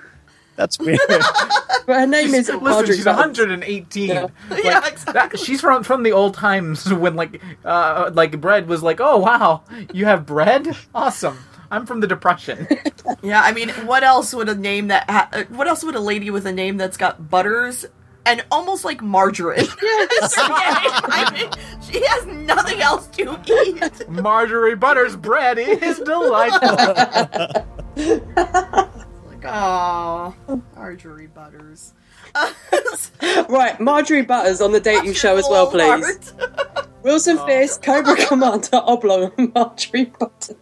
That's 0.57 0.77
weird. 0.79 0.99
But 1.07 1.21
her 1.87 2.05
name 2.05 2.33
is 2.33 2.49
Listen, 2.49 2.63
Marjorie 2.63 2.95
she's 2.97 3.05
Butters. 3.05 3.37
118. 3.39 4.09
Yeah. 4.09 4.27
Like, 4.49 4.63
Yeah, 4.65 4.79
that- 5.13 5.39
she's 5.39 5.61
from 5.61 5.83
from 5.83 6.03
the 6.03 6.11
old 6.11 6.33
times 6.33 6.91
when 7.03 7.15
like 7.15 7.41
uh 7.63 8.11
like 8.13 8.41
bread 8.41 8.67
was 8.67 8.83
like, 8.83 8.99
oh 8.99 9.17
wow, 9.17 9.63
you 9.93 10.05
have 10.05 10.25
bread, 10.25 10.75
awesome. 10.93 11.37
I'm 11.71 11.85
from 11.85 11.99
the 11.99 12.07
depression. 12.07 12.67
Yeah, 13.21 13.41
I 13.41 13.51
mean, 13.53 13.69
what 13.85 14.03
else 14.03 14.33
would 14.33 14.47
a 14.49 14.55
name 14.55 14.87
that 14.87 15.09
ha- 15.09 15.29
uh, 15.33 15.43
what 15.49 15.67
else 15.67 15.83
would 15.83 15.95
a 15.95 15.99
lady 15.99 16.29
with 16.29 16.45
a 16.45 16.51
name 16.53 16.77
that's 16.77 16.95
got 16.97 17.29
butters 17.29 17.85
and 18.25 18.43
almost 18.51 18.83
like 18.85 19.01
margarine? 19.01 19.67
Yes. 19.81 20.33
I 20.37 21.29
mean, 21.33 21.49
she 21.91 22.01
has 22.05 22.25
nothing 22.25 22.81
else 22.81 23.07
to 23.07 23.37
eat. 23.47 24.07
Marjorie 24.09 24.75
Butters 24.75 25.15
bread 25.17 25.57
is 25.59 25.99
delightful. 25.99 26.77
Like, 29.43 29.53
oh, 29.53 30.35
Marjorie 30.75 31.27
Butters. 31.27 31.93
Right, 33.49 33.79
Marjorie 33.79 34.23
Butters 34.23 34.61
on 34.61 34.71
the 34.71 34.79
dating 34.79 35.13
show 35.13 35.37
as 35.37 35.45
well, 35.49 35.69
please. 35.69 35.87
Walmart. 35.87 36.87
Wilson 37.03 37.37
oh, 37.39 37.45
Fisk, 37.45 37.81
Cobra 37.83 38.15
Commander 38.15 38.69
Oblong, 38.73 39.31
and 39.37 39.53
Marjorie 39.55 40.05
Butters. 40.05 40.55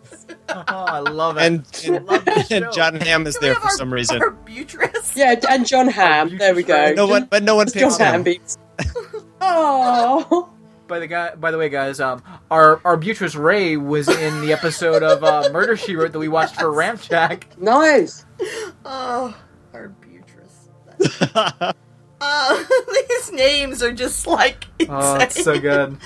oh, 0.50 0.64
I 0.68 1.00
love 1.00 1.38
it. 1.38 1.44
and 1.44 1.66
and, 1.86 2.06
love 2.06 2.28
and. 2.52 2.66
Jon 2.74 3.00
Hamm 3.02 3.28
is 3.28 3.36
Do 3.36 3.40
we 3.42 3.46
there 3.48 3.54
have 3.56 3.64
for 3.64 3.70
our- 3.70 3.78
some 3.78 3.94
reason. 3.94 4.22
Our 4.22 4.32
Butress. 4.32 5.16
Yeah, 5.16 5.36
and 5.50 5.66
Jon 5.66 5.88
Hamm. 5.88 6.38
There 6.38 6.54
we 6.56 6.64
go. 6.64 6.94
No 6.94 7.08
one, 7.08 7.26
but 7.26 7.44
no 7.44 7.56
one 7.56 7.68
John 7.68 7.74
picks 7.84 7.98
Hamm 7.98 8.16
him. 8.16 8.24
beats. 8.24 8.58
Oh, 9.42 10.50
By 10.88 11.00
the 11.00 11.08
guy, 11.08 11.34
by 11.36 11.50
the 11.52 11.58
way, 11.58 11.70
guys, 11.70 12.00
um, 12.00 12.22
our 12.52 12.80
our 12.86 12.96
Beatrice 12.96 13.36
Ray 13.36 13.76
was 13.76 14.08
in 14.08 14.42
the 14.42 14.54
episode 14.54 15.02
of 15.02 15.24
uh, 15.24 15.50
Murder 15.54 15.76
She 15.76 15.96
Wrote 15.96 16.12
that 16.12 16.20
we 16.20 16.28
watched 16.28 16.56
for 16.56 16.66
Ramjack. 16.66 17.58
nice. 17.58 18.26
Oh, 18.86 19.36
our 19.74 19.90
Butress. 20.02 21.74
Uh, 22.22 22.64
these 23.10 23.32
names 23.34 23.84
are 23.84 23.92
just 23.92 24.26
like 24.26 24.66
insane. 24.80 24.96
Oh, 24.96 25.16
it's 25.16 25.44
so 25.44 25.60
good. 25.60 25.98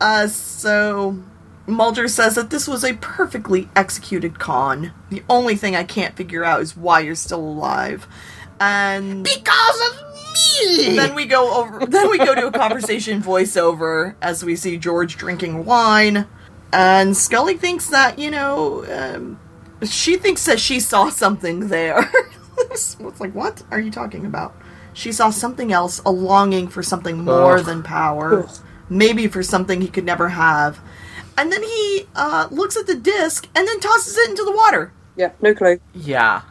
Uh, 0.00 0.26
so 0.28 1.22
Mulder 1.66 2.08
says 2.08 2.34
that 2.36 2.50
this 2.50 2.66
was 2.66 2.82
a 2.84 2.94
perfectly 2.94 3.68
executed 3.76 4.38
con. 4.38 4.92
The 5.10 5.22
only 5.28 5.54
thing 5.54 5.76
I 5.76 5.84
can't 5.84 6.16
figure 6.16 6.42
out 6.42 6.62
is 6.62 6.76
why 6.76 7.00
you're 7.00 7.14
still 7.14 7.40
alive. 7.40 8.08
And 8.60 9.22
Because 9.24 9.90
of 9.90 10.14
me! 10.14 10.15
Then 10.96 11.14
we 11.14 11.26
go 11.26 11.54
over. 11.62 11.86
Then 11.86 12.10
we 12.10 12.18
go 12.18 12.34
to 12.34 12.46
a 12.48 12.52
conversation 12.52 13.22
voiceover 13.22 14.14
as 14.20 14.44
we 14.44 14.56
see 14.56 14.76
George 14.76 15.16
drinking 15.16 15.64
wine, 15.64 16.26
and 16.72 17.16
Scully 17.16 17.56
thinks 17.56 17.88
that 17.90 18.18
you 18.18 18.30
know, 18.30 18.84
um, 18.92 19.38
she 19.84 20.16
thinks 20.16 20.44
that 20.46 20.60
she 20.60 20.80
saw 20.80 21.08
something 21.10 21.68
there. 21.68 22.10
it's 22.58 22.98
like, 23.20 23.34
what 23.34 23.62
are 23.70 23.80
you 23.80 23.90
talking 23.90 24.26
about? 24.26 24.54
She 24.92 25.12
saw 25.12 25.30
something 25.30 25.72
else, 25.72 26.00
a 26.06 26.10
longing 26.10 26.68
for 26.68 26.82
something 26.82 27.18
more 27.24 27.58
Ugh. 27.58 27.66
than 27.66 27.82
power, 27.82 28.48
maybe 28.88 29.26
for 29.28 29.42
something 29.42 29.80
he 29.82 29.88
could 29.88 30.04
never 30.06 30.30
have. 30.30 30.80
And 31.36 31.52
then 31.52 31.62
he 31.62 32.06
uh, 32.14 32.48
looks 32.50 32.78
at 32.78 32.86
the 32.86 32.94
disc 32.94 33.46
and 33.54 33.68
then 33.68 33.78
tosses 33.80 34.16
it 34.16 34.30
into 34.30 34.42
the 34.44 34.52
water. 34.52 34.92
Yeah, 35.16 35.32
no 35.42 35.54
clue. 35.54 35.80
Yeah, 35.94 36.42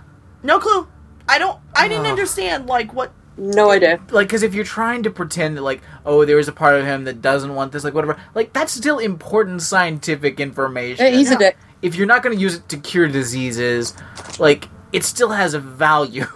No 0.44 0.60
clue. 0.60 0.88
I 1.28 1.40
don't. 1.40 1.60
I 1.76 1.88
didn't 1.88 2.06
Ugh. 2.06 2.12
understand 2.12 2.68
like 2.68 2.94
what 2.94 3.12
No 3.38 3.72
idea. 3.72 4.00
like 4.12 4.28
because 4.28 4.44
if 4.44 4.54
you're 4.54 4.64
trying 4.64 5.04
to 5.04 5.10
pretend 5.10 5.58
that 5.58 5.62
like 5.62 5.82
oh 6.06 6.24
there 6.26 6.40
is 6.40 6.48
a 6.48 6.54
part 6.54 6.76
of 6.76 6.86
him 6.86 7.04
that 7.04 7.22
doesn't 7.22 7.54
want 7.54 7.72
this 7.74 7.84
like 7.84 7.94
whatever 7.94 8.18
like 8.34 8.54
that's 8.54 8.74
still 8.74 9.00
important 9.00 9.62
scientific 9.62 10.40
information. 10.40 11.06
Yeah, 11.06 11.12
he's 11.12 11.32
a 11.32 11.38
dick. 11.38 11.58
if 11.82 11.96
you're 11.96 12.08
not 12.08 12.24
going 12.24 12.36
to 12.36 12.42
use 12.42 12.56
it 12.56 12.70
to 12.70 12.78
cure 12.78 13.08
diseases, 13.08 13.94
like 14.40 14.70
it 14.94 15.04
still 15.04 15.30
has 15.32 15.54
a 15.54 15.60
value. 15.60 16.26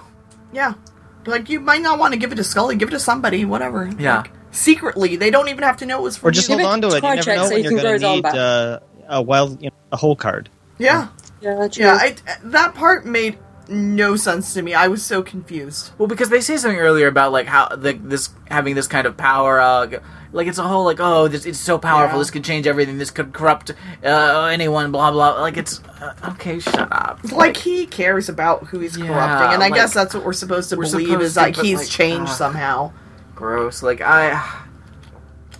Yeah. 0.52 0.74
Like 1.28 1.48
you 1.50 1.60
might 1.60 1.82
not 1.84 2.00
want 2.00 2.14
to 2.14 2.20
give 2.20 2.32
it 2.32 2.36
to 2.36 2.44
Scully, 2.44 2.76
give 2.76 2.88
it 2.88 2.92
to 2.92 3.00
somebody, 3.00 3.46
whatever. 3.46 3.88
Yeah. 4.00 4.22
Like, 4.22 4.32
secretly, 4.50 5.16
they 5.16 5.30
don't 5.30 5.48
even 5.48 5.64
have 5.64 5.78
to 5.78 5.86
know 5.86 6.00
it 6.00 6.02
was 6.04 6.18
for 6.18 6.30
Or 6.30 6.32
just 6.32 6.50
you. 6.50 6.58
Hold 6.58 6.62
it 6.62 6.74
on 6.74 6.82
to 6.82 6.88
it. 6.98 7.04
You 7.04 7.16
never 7.16 7.36
know 7.36 7.44
so 7.44 7.50
when 7.50 7.58
he 7.58 7.64
you're 7.64 7.72
can 7.74 7.82
going 7.84 7.84
grow 7.84 7.92
his 7.94 8.02
to 8.02 8.30
need 8.32 8.40
uh, 8.40 8.80
a 9.10 9.22
wild, 9.22 9.62
you 9.62 9.70
know, 9.70 9.76
a 9.92 9.98
whole 9.98 10.16
card. 10.16 10.50
Yeah. 10.80 11.10
Yeah, 11.42 11.68
true. 11.68 11.86
Yeah, 11.86 11.94
I, 12.02 12.16
that 12.46 12.74
part 12.74 13.06
made 13.06 13.38
no 13.70 14.16
sense 14.16 14.54
to 14.56 14.62
me. 14.62 14.74
I 14.74 14.88
was 14.88 15.04
so 15.04 15.22
confused. 15.22 15.92
Well, 15.98 16.08
because 16.08 16.30
they 16.30 16.42
say 16.42 16.58
something 16.58 16.80
earlier 16.80 17.08
about 17.08 17.32
like 17.32 17.48
how 17.48 17.68
the, 17.70 17.94
this 17.94 18.30
having 18.50 18.76
this 18.76 18.88
kind 18.88 19.06
of 19.08 19.16
power, 19.16 19.60
uh, 19.60 20.00
like 20.32 20.48
it's 20.48 20.58
a 20.58 20.64
whole 20.64 20.84
like 20.86 21.00
oh 21.00 21.28
this 21.28 21.46
it's 21.46 21.60
so 21.60 21.78
powerful. 21.78 22.18
Yeah. 22.18 22.22
This 22.22 22.32
could 22.32 22.44
change 22.44 22.68
everything. 22.68 22.98
This 22.98 23.12
could 23.12 23.34
corrupt 23.34 23.72
uh, 24.04 24.50
anyone. 24.52 24.92
Blah 24.92 25.12
blah. 25.12 25.40
Like 25.42 25.58
it's 25.58 25.82
uh, 26.02 26.14
okay. 26.32 26.60
Shut 26.60 26.88
up. 26.92 27.20
Like 27.32 27.58
he 27.58 27.86
cares 27.86 28.28
about 28.30 28.66
who 28.68 28.80
he's 28.80 28.98
Yeah, 28.98 29.08
corrupting, 29.08 29.54
and 29.54 29.64
I 29.64 29.68
like- 29.68 29.74
guess 29.76 29.94
that's 29.94 30.14
what 30.14 30.26
we're 30.26 30.34
supposed 30.34 30.70
to 30.72 30.76
We're 30.76 30.90
believe 30.90 31.08
supposed 31.10 31.24
is 31.26 31.34
to, 31.36 31.40
like 31.42 31.56
he's 31.56 31.80
like, 31.80 31.88
changed 31.90 32.32
somehow. 32.32 32.92
gross. 33.36 33.82
Like 33.84 34.02
I. 34.02 34.66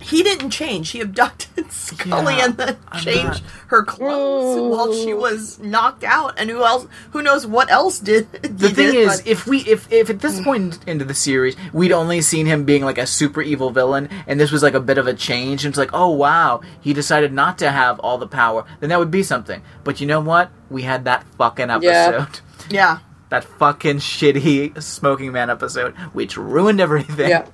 He 0.00 0.22
didn't 0.22 0.50
change. 0.50 0.90
He 0.90 1.00
abducted 1.00 1.70
Scully 1.72 2.36
Yeah, 2.36 2.46
and 2.46 2.56
then 2.56 2.76
changed 3.00 3.42
not- 3.42 3.50
her 3.68 3.82
clothes 3.84 4.60
while 4.76 4.92
she 4.94 5.12
was 5.14 5.58
knocked 5.60 6.04
out. 6.04 6.34
And 6.38 6.48
who 6.50 6.64
else? 6.64 6.86
Who 7.12 7.22
knows 7.22 7.46
what 7.46 7.70
else 7.70 7.98
did? 8.00 8.28
The 8.42 8.68
he 8.68 8.74
thing 8.74 8.92
did, 8.92 8.94
is, 9.08 9.20
but- 9.20 9.26
if 9.28 9.46
we 9.46 9.58
if 9.60 9.90
if 9.92 10.10
at 10.10 10.20
this 10.20 10.40
point 10.40 10.78
into 10.88 11.04
the 11.04 11.14
series 11.14 11.56
we'd 11.72 11.92
only 11.92 12.20
seen 12.20 12.46
him 12.46 12.64
being 12.64 12.82
like 12.84 12.98
a 12.98 13.06
super 13.06 13.42
evil 13.42 13.70
villain, 13.70 14.08
and 14.26 14.40
this 14.40 14.50
was 14.50 14.62
like 14.62 14.74
a 14.74 14.80
bit 14.80 14.98
of 14.98 15.06
a 15.06 15.14
change, 15.14 15.64
and 15.64 15.72
it's 15.72 15.78
like, 15.78 15.90
oh 15.92 16.10
wow, 16.10 16.60
he 16.80 16.92
decided 16.92 17.32
not 17.32 17.58
to 17.58 17.70
have 17.70 17.98
all 18.00 18.18
the 18.18 18.26
power, 18.26 18.64
then 18.80 18.90
that 18.90 18.98
would 18.98 19.10
be 19.10 19.22
something. 19.22 19.62
But 19.84 20.00
you 20.00 20.06
know 20.06 20.20
what? 20.20 20.50
We 20.70 20.82
had 20.82 21.04
that 21.04 21.24
fucking 21.38 21.70
episode. 21.70 22.40
Yeah. 22.70 22.70
yeah, 22.70 22.98
That 23.28 23.44
fucking 23.44 23.98
shitty 23.98 24.82
Smoking 24.82 25.32
Man 25.32 25.50
episode, 25.50 25.94
which 26.12 26.36
ruined 26.36 26.80
everything. 26.80 27.28
Yeah. 27.30 27.46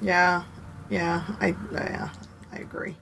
yeah, 0.00 0.44
yeah. 0.90 1.24
I 1.40 1.54
yeah, 1.72 2.08
I 2.52 2.58
agree. 2.58 2.96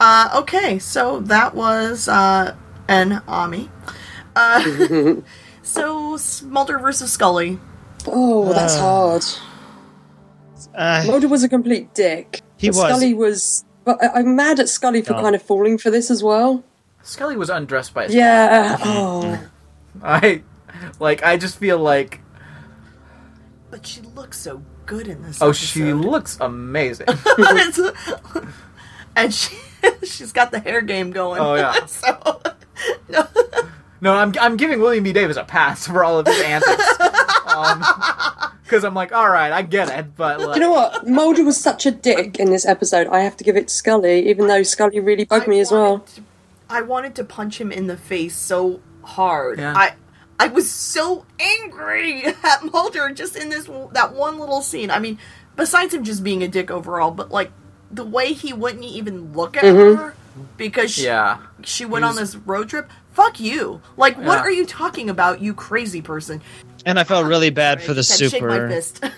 Uh, 0.00 0.30
okay, 0.42 0.78
so 0.78 1.20
that 1.20 1.54
was 1.54 2.08
uh, 2.08 2.54
En 2.88 3.22
Ami. 3.26 3.70
Uh, 4.34 5.14
so 5.62 6.18
Mulder 6.44 6.78
versus 6.78 7.12
Scully. 7.12 7.58
Oh, 8.06 8.52
that's 8.52 8.76
Uh, 8.76 8.80
hard. 8.80 9.24
Uh, 10.74 11.04
Mulder 11.06 11.28
was 11.28 11.42
a 11.42 11.48
complete 11.48 11.94
dick. 11.94 12.42
He 12.58 12.68
was. 12.68 12.76
Scully 12.78 13.14
was. 13.14 13.64
But 13.84 14.02
I- 14.02 14.20
I'm 14.20 14.36
mad 14.36 14.60
at 14.60 14.68
Scully 14.68 15.00
for 15.02 15.14
Oh. 15.14 15.22
kind 15.22 15.34
of 15.34 15.42
falling 15.42 15.78
for 15.78 15.90
this 15.90 16.10
as 16.10 16.22
well. 16.22 16.62
Scully 17.02 17.36
was 17.36 17.48
undressed 17.48 17.94
by 17.94 18.04
his 18.04 18.14
Yeah. 18.14 18.76
Oh. 18.84 19.38
I 20.02 20.42
like 21.00 21.22
I 21.22 21.36
just 21.38 21.56
feel 21.56 21.78
like 21.78 22.20
But 23.70 23.86
she 23.86 24.00
looks 24.02 24.38
so 24.38 24.60
good 24.86 25.08
in 25.08 25.22
this. 25.22 25.42
oh 25.42 25.52
she 25.52 25.92
looks 25.92 26.38
amazing. 26.40 27.06
and 29.16 29.32
she 29.34 29.56
she's 30.04 30.32
got 30.32 30.50
the 30.50 30.58
hair 30.60 30.82
game 30.82 31.10
going. 31.10 31.40
Oh, 31.40 31.54
yeah. 31.54 31.74
so 31.86 32.40
no. 33.08 33.26
No, 34.00 34.14
I'm 34.14 34.32
I'm 34.40 34.56
giving 34.56 34.80
William 34.80 35.04
B. 35.04 35.12
Davis 35.12 35.36
a 35.36 35.44
pass 35.44 35.86
for 35.86 36.04
all 36.04 36.18
of 36.18 36.26
his 36.26 36.40
antics. 36.42 37.00
Um, 37.46 37.82
because 38.62 38.84
I'm 38.84 38.94
like, 38.94 39.12
all 39.12 39.30
right, 39.30 39.52
I 39.52 39.62
get 39.62 39.88
it, 39.88 40.16
but 40.16 40.40
like, 40.40 40.56
You 40.56 40.60
know 40.60 40.72
what? 40.72 41.06
Mulder 41.06 41.44
was 41.44 41.56
such 41.56 41.86
a 41.86 41.90
dick 41.90 42.38
in 42.38 42.50
this 42.50 42.66
episode. 42.66 43.06
I 43.06 43.20
have 43.20 43.36
to 43.38 43.44
give 43.44 43.56
it 43.56 43.68
to 43.68 43.74
Scully, 43.74 44.28
even 44.28 44.48
though 44.48 44.62
Scully 44.64 45.00
really 45.00 45.24
bugged 45.24 45.46
I 45.46 45.48
me 45.48 45.60
as 45.60 45.70
well. 45.70 46.00
to- 46.00 46.22
I 46.68 46.82
wanted 46.82 47.14
to 47.14 47.24
punch 47.24 47.60
him 47.60 47.70
in 47.70 47.86
the 47.86 47.96
face 47.96 48.36
so 48.36 48.80
hard. 49.02 49.60
Yeah. 49.60 49.72
I 49.76 49.94
I 50.38 50.48
was 50.48 50.70
so 50.70 51.24
angry 51.40 52.24
at 52.44 52.64
Mulder 52.64 53.10
just 53.10 53.36
in 53.36 53.48
this 53.48 53.66
that 53.92 54.14
one 54.14 54.38
little 54.38 54.62
scene. 54.62 54.90
I 54.90 54.98
mean, 54.98 55.18
besides 55.56 55.94
him 55.94 56.04
just 56.04 56.22
being 56.22 56.42
a 56.42 56.48
dick 56.48 56.70
overall, 56.70 57.10
but 57.10 57.30
like 57.30 57.50
the 57.90 58.04
way 58.04 58.32
he 58.32 58.52
wouldn't 58.52 58.84
even 58.84 59.32
look 59.32 59.56
at 59.56 59.64
mm-hmm. 59.64 59.96
her 59.96 60.14
because 60.56 60.92
she, 60.92 61.04
yeah, 61.04 61.38
she 61.62 61.84
went 61.84 62.04
He 62.04 62.10
on 62.10 62.16
this 62.16 62.36
road 62.36 62.68
trip. 62.68 62.90
Fuck 63.12 63.40
you! 63.40 63.80
Like, 63.96 64.18
what 64.18 64.38
Yeah. 64.38 64.40
are 64.42 64.50
you 64.50 64.66
talking 64.66 65.08
about, 65.08 65.40
you 65.40 65.54
crazy 65.54 66.02
person? 66.02 66.42
and 66.86 67.00
I 67.00 67.04
felt 67.04 67.26
really 67.26 67.50
bad 67.50 67.82
for 67.82 67.92
the 67.92 68.02
Said, 68.02 68.30
Shake 68.30 68.42
my 68.42 68.80
super. 68.80 69.10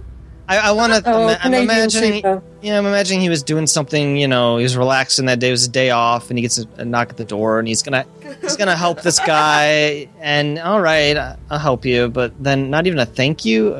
fist. 0.48 0.64
I, 0.64 0.68
I 0.68 0.72
want 0.72 0.92
to. 0.92 1.02
Oh, 1.10 1.28
I'm 1.28 1.38
Canadian 1.38 1.64
imagining. 1.64 2.14
super. 2.14 2.42
Yeah, 2.62 2.78
I'm 2.78 2.86
imagining 2.86 3.20
he 3.20 3.28
was 3.28 3.42
doing 3.42 3.66
something. 3.66 4.16
You 4.16 4.28
know, 4.28 4.56
he 4.56 4.62
was 4.62 4.76
relaxing 4.76 5.26
that 5.26 5.38
day. 5.40 5.48
It 5.48 5.52
was 5.52 5.66
a 5.66 5.70
day 5.70 5.90
off, 5.90 6.30
and 6.30 6.38
he 6.38 6.42
gets 6.42 6.58
a, 6.58 6.66
a 6.78 6.84
knock 6.84 7.10
at 7.10 7.16
the 7.16 7.24
door, 7.24 7.58
and 7.58 7.66
he's 7.68 7.82
gonna 7.82 8.04
he's 8.40 8.56
gonna 8.56 8.76
help 8.76 9.02
this 9.02 9.18
guy. 9.20 10.08
And 10.20 10.58
all 10.58 10.80
right, 10.80 11.16
I- 11.16 11.36
I'll 11.50 11.58
help 11.58 11.84
you, 11.84 12.08
but 12.08 12.32
then 12.42 12.70
not 12.70 12.86
even 12.86 12.98
a 12.98 13.06
thank 13.06 13.44
you. 13.44 13.74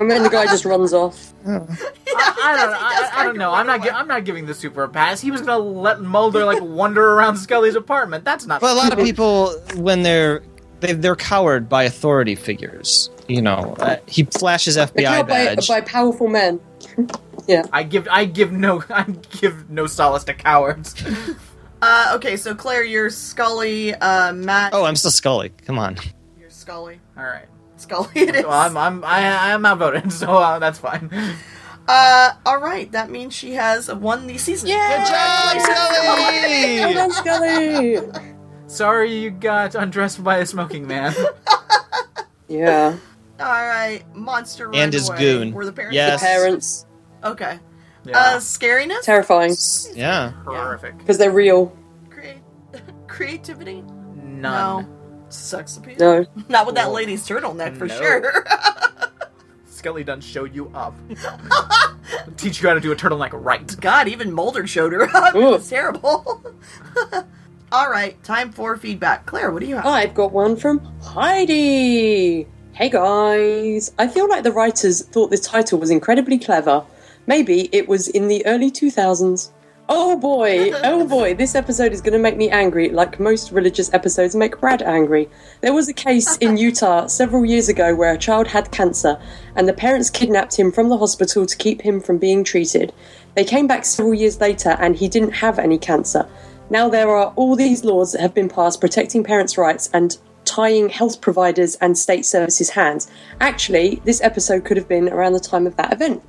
And 0.00 0.10
then 0.10 0.22
the 0.22 0.30
guy 0.30 0.46
just 0.46 0.64
runs 0.64 0.92
off. 0.92 1.28
Oh. 1.44 1.66
I, 2.14 2.34
I 2.44 2.56
don't, 2.56 2.70
does 2.70 2.78
I, 2.80 3.10
I 3.20 3.24
don't 3.24 3.36
know. 3.36 3.52
I'm 3.52 3.66
not, 3.66 3.82
gi- 3.82 3.90
I'm 3.90 4.06
not 4.06 4.24
giving 4.24 4.46
the 4.46 4.54
super 4.54 4.84
a 4.84 4.88
pass. 4.88 5.20
He 5.20 5.32
was 5.32 5.40
gonna 5.40 5.58
let 5.58 6.00
Mulder 6.00 6.44
like 6.44 6.62
wander 6.62 7.14
around 7.14 7.36
Scully's 7.36 7.74
apartment. 7.74 8.22
That's 8.24 8.46
not. 8.46 8.60
But 8.60 8.70
a 8.70 8.74
lot 8.74 8.92
of 8.92 9.04
people, 9.04 9.50
when 9.76 10.02
they're 10.04 10.42
they, 10.82 10.92
they're 10.92 11.16
cowered 11.16 11.68
by 11.68 11.84
authority 11.84 12.34
figures. 12.34 13.10
You 13.28 13.40
know, 13.40 13.76
uh, 13.78 13.96
he 14.06 14.24
flashes 14.24 14.74
They're 14.74 14.88
FBI 14.88 15.04
held 15.04 15.28
by, 15.28 15.44
badge. 15.46 15.68
by 15.68 15.80
powerful 15.80 16.28
men. 16.28 16.60
yeah. 17.46 17.64
I 17.72 17.84
give, 17.84 18.06
I 18.10 18.26
give 18.26 18.52
no, 18.52 18.82
I 18.90 19.04
give 19.40 19.70
no 19.70 19.86
solace 19.86 20.24
to 20.24 20.34
cowards. 20.34 20.94
uh, 21.82 22.12
okay, 22.16 22.36
so 22.36 22.54
Claire, 22.54 22.84
you're 22.84 23.10
Scully. 23.10 23.94
Uh, 23.94 24.32
Matt, 24.32 24.74
oh, 24.74 24.84
I'm 24.84 24.96
still 24.96 25.10
Scully. 25.10 25.50
Come 25.64 25.78
on. 25.78 25.96
you're 26.38 26.50
Scully. 26.50 27.00
All 27.16 27.24
right. 27.24 27.46
Scully, 27.76 28.10
it 28.14 28.36
is. 28.36 28.42
Well, 28.44 28.52
I'm, 28.52 28.76
I'm, 28.76 29.04
I, 29.04 29.52
I'm 29.52 29.64
outvoted, 29.64 30.12
so 30.12 30.36
uh, 30.36 30.58
that's 30.58 30.78
fine. 30.78 31.10
Uh, 31.88 32.32
all 32.46 32.60
right. 32.60 32.90
That 32.92 33.10
means 33.10 33.34
she 33.34 33.54
has 33.54 33.92
won 33.92 34.26
the 34.26 34.38
season. 34.38 34.68
Well 34.68 35.06
done, 36.94 37.10
Scully! 37.10 38.31
Sorry 38.72 39.14
you 39.14 39.30
got 39.30 39.74
undressed 39.74 40.24
by 40.24 40.38
a 40.38 40.46
smoking 40.46 40.86
man. 40.86 41.14
Yeah. 42.48 42.96
All 43.40 43.46
right, 43.46 44.02
monster 44.14 44.66
run 44.66 44.74
And 44.74 44.92
his 44.92 45.08
away. 45.08 45.18
goon. 45.18 45.52
Were 45.52 45.64
the 45.64 45.72
parents? 45.72 45.94
Yes. 45.94 46.20
Parents. 46.22 46.84
Okay. 47.24 47.58
Yeah. 48.04 48.18
Uh, 48.18 48.36
scariness. 48.40 49.00
Terrifying. 49.04 49.54
Yeah. 49.94 50.32
Horrific. 50.44 50.98
Because 50.98 51.16
they're 51.16 51.30
real. 51.30 51.74
Create- 52.10 52.42
creativity. 53.08 53.80
None. 54.16 54.40
No. 54.42 54.86
Sex 55.30 55.78
appeal. 55.78 55.96
No. 55.98 56.26
Not 56.50 56.66
with 56.66 56.74
that 56.74 56.90
lady's 56.92 57.26
turtleneck 57.26 57.78
for 57.78 57.86
No. 57.86 57.96
sure. 57.96 58.44
Scully 59.64 60.04
done 60.04 60.20
showed 60.20 60.54
you 60.54 60.70
up. 60.74 60.94
Teach 62.36 62.60
you 62.60 62.68
how 62.68 62.74
to 62.74 62.80
do 62.80 62.92
a 62.92 62.96
turtleneck 62.96 63.30
right. 63.32 63.80
God, 63.80 64.08
even 64.08 64.30
Mulder 64.30 64.66
showed 64.66 64.92
her 64.92 65.04
up. 65.16 65.34
It 65.34 65.38
was 65.38 65.70
terrible. 65.70 66.44
All 67.72 67.88
right, 67.88 68.22
time 68.22 68.52
for 68.52 68.76
feedback. 68.76 69.24
Claire, 69.24 69.50
what 69.50 69.60
do 69.60 69.66
you 69.66 69.76
have? 69.76 69.86
I've 69.86 70.12
got 70.12 70.30
one 70.30 70.56
from 70.56 70.78
Heidi. 71.00 72.46
Hey 72.74 72.90
guys. 72.90 73.94
I 73.98 74.08
feel 74.08 74.28
like 74.28 74.42
the 74.42 74.52
writers 74.52 75.00
thought 75.06 75.30
this 75.30 75.40
title 75.40 75.78
was 75.78 75.88
incredibly 75.88 76.38
clever. 76.38 76.84
Maybe 77.26 77.70
it 77.72 77.88
was 77.88 78.08
in 78.08 78.28
the 78.28 78.44
early 78.44 78.70
2000s. 78.70 79.52
Oh 79.88 80.18
boy, 80.18 80.72
oh 80.84 81.06
boy, 81.06 81.32
this 81.32 81.54
episode 81.54 81.92
is 81.92 82.02
going 82.02 82.12
to 82.12 82.18
make 82.18 82.36
me 82.36 82.50
angry, 82.50 82.90
like 82.90 83.18
most 83.18 83.52
religious 83.52 83.92
episodes 83.94 84.36
make 84.36 84.60
Brad 84.60 84.82
angry. 84.82 85.30
There 85.62 85.72
was 85.72 85.88
a 85.88 85.94
case 85.94 86.36
in 86.42 86.58
Utah 86.58 87.06
several 87.06 87.46
years 87.46 87.70
ago 87.70 87.94
where 87.94 88.12
a 88.12 88.18
child 88.18 88.48
had 88.48 88.70
cancer, 88.70 89.18
and 89.56 89.66
the 89.66 89.72
parents 89.72 90.10
kidnapped 90.10 90.58
him 90.58 90.72
from 90.72 90.90
the 90.90 90.98
hospital 90.98 91.46
to 91.46 91.56
keep 91.56 91.80
him 91.80 92.00
from 92.00 92.18
being 92.18 92.44
treated. 92.44 92.92
They 93.34 93.44
came 93.44 93.66
back 93.66 93.86
several 93.86 94.12
years 94.12 94.40
later, 94.42 94.76
and 94.78 94.94
he 94.94 95.08
didn't 95.08 95.32
have 95.32 95.58
any 95.58 95.78
cancer. 95.78 96.28
Now 96.72 96.88
there 96.88 97.10
are 97.10 97.34
all 97.36 97.54
these 97.54 97.84
laws 97.84 98.12
that 98.12 98.22
have 98.22 98.32
been 98.32 98.48
passed 98.48 98.80
protecting 98.80 99.22
parents' 99.22 99.58
rights 99.58 99.90
and 99.92 100.16
tying 100.46 100.88
health 100.88 101.20
providers 101.20 101.74
and 101.82 101.98
state 101.98 102.24
services' 102.24 102.70
hands. 102.70 103.08
Actually, 103.42 104.00
this 104.06 104.22
episode 104.22 104.64
could 104.64 104.78
have 104.78 104.88
been 104.88 105.10
around 105.10 105.34
the 105.34 105.40
time 105.40 105.66
of 105.66 105.76
that 105.76 105.92
event. 105.92 106.22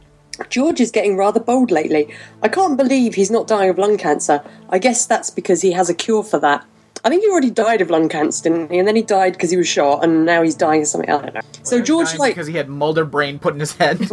George 0.49 0.81
is 0.81 0.91
getting 0.91 1.15
rather 1.15 1.39
bold 1.39 1.71
lately. 1.71 2.13
I 2.41 2.49
can't 2.49 2.75
believe 2.75 3.15
he's 3.15 3.31
not 3.31 3.47
dying 3.47 3.69
of 3.69 3.77
lung 3.77 3.97
cancer. 3.97 4.43
I 4.67 4.79
guess 4.79 5.05
that's 5.05 5.29
because 5.29 5.61
he 5.61 5.71
has 5.71 5.89
a 5.89 5.93
cure 5.93 6.23
for 6.23 6.39
that. 6.39 6.65
I 7.05 7.09
think 7.09 7.21
he 7.21 7.29
already 7.29 7.49
died 7.49 7.81
of 7.81 7.89
lung 7.89 8.07
cancer, 8.07 8.49
didn't 8.49 8.71
he? 8.71 8.79
And 8.79 8.87
then 8.87 8.95
he 8.95 9.01
died 9.01 9.33
because 9.33 9.51
he 9.51 9.57
was 9.57 9.67
shot, 9.67 10.05
and 10.05 10.25
now 10.25 10.41
he's 10.41 10.55
dying 10.55 10.83
of 10.83 10.87
something. 10.87 11.09
I 11.09 11.21
don't 11.21 11.33
know. 11.33 11.41
So 11.63 11.81
George, 11.81 12.07
Dying 12.07 12.19
like, 12.19 12.35
because 12.35 12.47
he 12.47 12.55
had 12.55 12.69
Mulder 12.69 13.03
brain 13.03 13.39
put 13.39 13.53
in 13.53 13.59
his 13.59 13.75
head. 13.75 13.97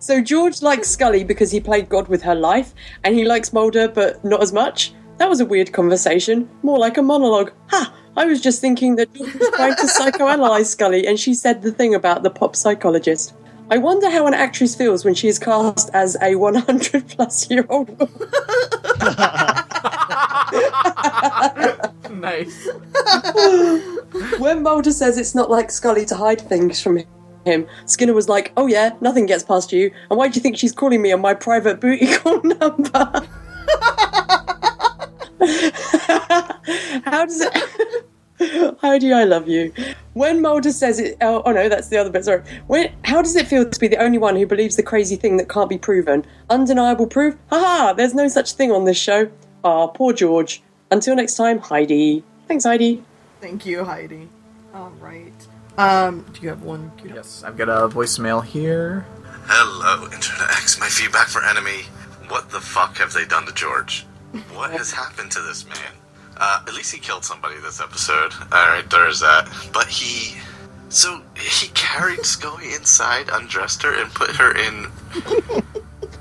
so 0.00 0.20
George 0.20 0.60
likes 0.60 0.88
Scully 0.88 1.22
because 1.22 1.52
he 1.52 1.60
played 1.60 1.88
God 1.88 2.08
with 2.08 2.22
her 2.22 2.34
life, 2.34 2.74
and 3.04 3.14
he 3.14 3.24
likes 3.24 3.52
Mulder, 3.52 3.86
but 3.88 4.24
not 4.24 4.42
as 4.42 4.52
much. 4.52 4.92
That 5.18 5.28
was 5.28 5.38
a 5.40 5.46
weird 5.46 5.72
conversation, 5.72 6.50
more 6.62 6.78
like 6.78 6.98
a 6.98 7.02
monologue. 7.02 7.52
Ha! 7.68 7.94
I 8.16 8.24
was 8.24 8.40
just 8.40 8.60
thinking 8.60 8.96
that 8.96 9.14
George 9.14 9.32
was 9.34 9.50
trying 9.50 9.76
to 9.76 9.82
psychoanalyze 9.82 10.66
Scully, 10.66 11.06
and 11.06 11.20
she 11.20 11.34
said 11.34 11.62
the 11.62 11.70
thing 11.70 11.94
about 11.94 12.24
the 12.24 12.30
pop 12.30 12.56
psychologist. 12.56 13.34
I 13.70 13.78
wonder 13.78 14.10
how 14.10 14.26
an 14.26 14.34
actress 14.34 14.74
feels 14.74 15.04
when 15.04 15.14
she 15.14 15.28
is 15.28 15.38
cast 15.38 15.90
as 15.94 16.16
a 16.20 16.34
100 16.34 17.08
plus 17.08 17.48
year 17.48 17.64
old 17.68 17.96
woman. 18.00 18.30
nice. 22.10 22.68
When 24.38 24.62
Mulder 24.62 24.92
says 24.92 25.18
it's 25.18 25.34
not 25.34 25.50
like 25.50 25.70
Scully 25.70 26.04
to 26.06 26.14
hide 26.14 26.40
things 26.40 26.80
from 26.80 26.98
him, 27.44 27.66
Skinner 27.86 28.12
was 28.12 28.28
like, 28.28 28.52
"Oh 28.56 28.66
yeah, 28.66 28.96
nothing 29.00 29.26
gets 29.26 29.44
past 29.44 29.72
you." 29.72 29.90
And 30.10 30.18
why 30.18 30.28
do 30.28 30.34
you 30.36 30.42
think 30.42 30.56
she's 30.56 30.72
calling 30.72 31.02
me 31.02 31.12
on 31.12 31.20
my 31.20 31.34
private 31.34 31.80
booty 31.80 32.14
call 32.16 32.42
number? 32.42 33.26
How 37.04 37.24
does 37.24 37.40
it? 37.40 38.06
Heidi, 38.80 39.12
I 39.12 39.24
love 39.24 39.48
you. 39.48 39.72
When 40.14 40.40
Mulder 40.40 40.72
says 40.72 40.98
it, 40.98 41.18
oh, 41.20 41.42
oh 41.44 41.52
no, 41.52 41.68
that's 41.68 41.88
the 41.88 41.98
other 41.98 42.10
bit. 42.10 42.24
Sorry. 42.24 42.42
When, 42.68 42.92
how 43.04 43.20
does 43.20 43.36
it 43.36 43.46
feel 43.46 43.68
to 43.68 43.80
be 43.80 43.88
the 43.88 43.98
only 43.98 44.18
one 44.18 44.36
who 44.36 44.46
believes 44.46 44.76
the 44.76 44.82
crazy 44.82 45.16
thing 45.16 45.36
that 45.36 45.48
can't 45.48 45.68
be 45.68 45.76
proven? 45.76 46.24
Undeniable 46.48 47.06
proof? 47.06 47.36
Haha! 47.50 47.92
There's 47.92 48.14
no 48.14 48.28
such 48.28 48.52
thing 48.52 48.72
on 48.72 48.84
this 48.84 48.96
show. 48.96 49.30
Ah, 49.64 49.86
poor 49.86 50.12
George. 50.12 50.62
Until 50.90 51.14
next 51.16 51.34
time, 51.36 51.58
Heidi. 51.58 52.24
Thanks, 52.48 52.64
Heidi. 52.64 53.02
Thank 53.40 53.66
you, 53.66 53.84
Heidi. 53.84 54.28
All 54.74 54.90
right. 55.00 55.32
Um, 55.78 56.24
do 56.32 56.42
you 56.42 56.48
have 56.48 56.62
one? 56.62 56.90
queued 56.96 57.12
up? 57.12 57.16
Yes, 57.18 57.42
I've 57.44 57.56
got 57.56 57.68
a 57.68 57.88
voicemail 57.88 58.44
here. 58.44 59.06
Hello, 59.46 60.04
Intro 60.12 60.36
to 60.38 60.52
X. 60.52 60.78
My 60.78 60.86
feedback 60.88 61.28
for 61.28 61.44
En 61.44 61.56
Ami. 61.56 61.82
What 62.28 62.50
the 62.50 62.60
fuck 62.60 62.96
have 62.98 63.12
they 63.12 63.24
done 63.24 63.46
to 63.46 63.52
George? 63.54 64.06
What 64.54 64.70
has 64.70 64.92
happened 64.92 65.32
to 65.32 65.40
this 65.40 65.66
man? 65.66 65.92
Uh, 66.36 66.62
at 66.66 66.74
least 66.74 66.92
he 66.92 67.00
killed 67.00 67.24
somebody 67.24 67.56
this 67.58 67.80
episode. 67.80 68.32
Alright, 68.52 68.88
there's 68.90 69.20
that. 69.20 69.48
But 69.72 69.88
he. 69.88 70.38
So, 70.88 71.22
he 71.36 71.68
carried 71.68 72.24
Scully 72.24 72.74
inside, 72.74 73.28
undressed 73.32 73.82
her, 73.82 73.94
and 73.94 74.12
put 74.12 74.30
her 74.36 74.56
in 74.56 74.86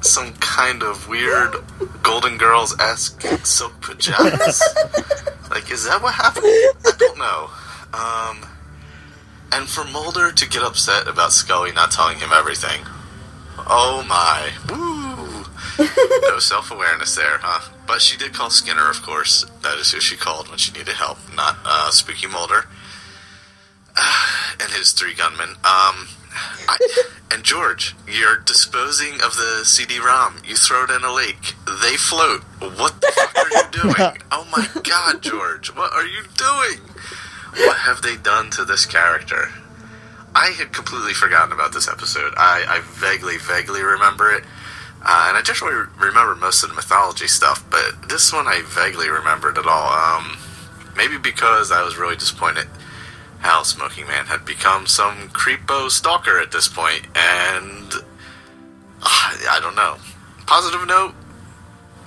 some 0.02 0.34
kind 0.36 0.84
of 0.84 1.08
weird 1.08 1.56
Golden 2.04 2.38
Girls 2.38 2.78
esque 2.80 3.22
silk 3.46 3.82
pajamas? 3.82 4.62
like, 5.50 5.72
is 5.72 5.86
that 5.86 6.02
what 6.02 6.14
happened? 6.14 6.46
I 6.46 6.92
don't 6.98 7.18
know. 7.18 7.50
Um. 7.94 8.50
And 9.52 9.68
for 9.68 9.84
Mulder 9.84 10.32
to 10.32 10.48
get 10.48 10.62
upset 10.62 11.08
about 11.08 11.32
Scully 11.32 11.72
not 11.72 11.92
telling 11.92 12.20
him 12.20 12.30
everything. 12.32 12.82
Oh 13.58 14.06
my. 14.08 14.52
Woo! 14.70 15.00
no 16.28 16.40
self 16.40 16.72
awareness 16.72 17.16
there, 17.16 17.40
huh? 17.42 17.72
But 17.88 18.02
she 18.02 18.18
did 18.18 18.34
call 18.34 18.50
Skinner, 18.50 18.90
of 18.90 19.02
course. 19.02 19.46
That 19.64 19.78
is 19.78 19.92
who 19.92 20.00
she 20.00 20.16
called 20.16 20.50
when 20.50 20.58
she 20.58 20.72
needed 20.72 20.96
help, 20.96 21.18
not 21.36 21.58
uh, 21.66 21.90
Spooky 21.92 22.28
Mulder. 22.28 22.66
and 24.60 24.72
his 24.72 24.92
three 24.92 25.14
gunmen. 25.14 25.56
Um, 25.64 26.08
I, 26.32 26.78
and 27.32 27.44
George, 27.44 27.96
you're 28.08 28.38
disposing 28.38 29.16
of 29.16 29.36
the 29.36 29.62
CD-ROM. 29.64 30.42
You 30.46 30.56
throw 30.56 30.84
it 30.84 30.90
in 30.90 31.04
a 31.04 31.14
lake. 31.14 31.56
They 31.82 31.96
float. 31.96 32.42
What 32.60 33.02
the 33.02 33.12
fuck 33.16 33.36
are 33.36 33.50
you 33.50 33.64
doing? 33.96 34.22
Oh 34.32 34.48
my 34.52 34.68
god, 34.84 35.22
George, 35.22 35.74
what 35.76 35.92
are 35.94 36.06
you 36.06 36.24
doing? 36.38 36.88
What 37.66 37.78
have 37.78 38.02
they 38.02 38.16
done 38.16 38.50
to 38.52 38.66
this 38.66 38.86
character? 38.86 39.50
I 40.36 40.52
had 40.52 40.72
completely 40.74 41.14
forgotten 41.14 41.52
about 41.52 41.74
this 41.74 41.88
episode. 41.88 42.34
I, 42.38 42.66
I 42.68 42.82
vaguely, 43.00 43.38
vaguely 43.38 43.82
remember 43.82 44.32
it. 44.32 44.44
Uh, 45.02 45.32
and 45.34 45.38
I 45.38 45.42
re- 45.62 45.86
remember 45.98 46.36
most 46.36 46.62
of 46.62 46.70
the 46.70 46.76
mythology 46.76 47.28
stuff, 47.28 47.64
but 47.70 48.10
this 48.10 48.34
one 48.34 48.48
I 48.48 48.62
vaguely 48.66 49.10
remembered 49.10 49.58
at 49.58 49.66
all. 49.66 49.90
Um, 49.90 50.38
maybe 50.96 51.18
because 51.18 51.72
I 51.72 51.84
was 51.84 51.98
really 51.98 52.16
disappointed 52.16 52.68
how 53.40 53.64
Smoking 53.64 54.08
Man 54.08 54.26
had 54.26 54.46
become 54.46 54.86
some 54.88 55.30
creepo 55.30 55.90
stalker 55.90 56.40
at 56.40 56.52
this 56.52 56.68
point, 56.68 57.06
and 57.16 57.94
uh, 59.02 59.38
I 59.50 59.60
don't 59.62 59.76
know. 59.76 59.98
Positive 60.46 60.86
note: 60.88 61.14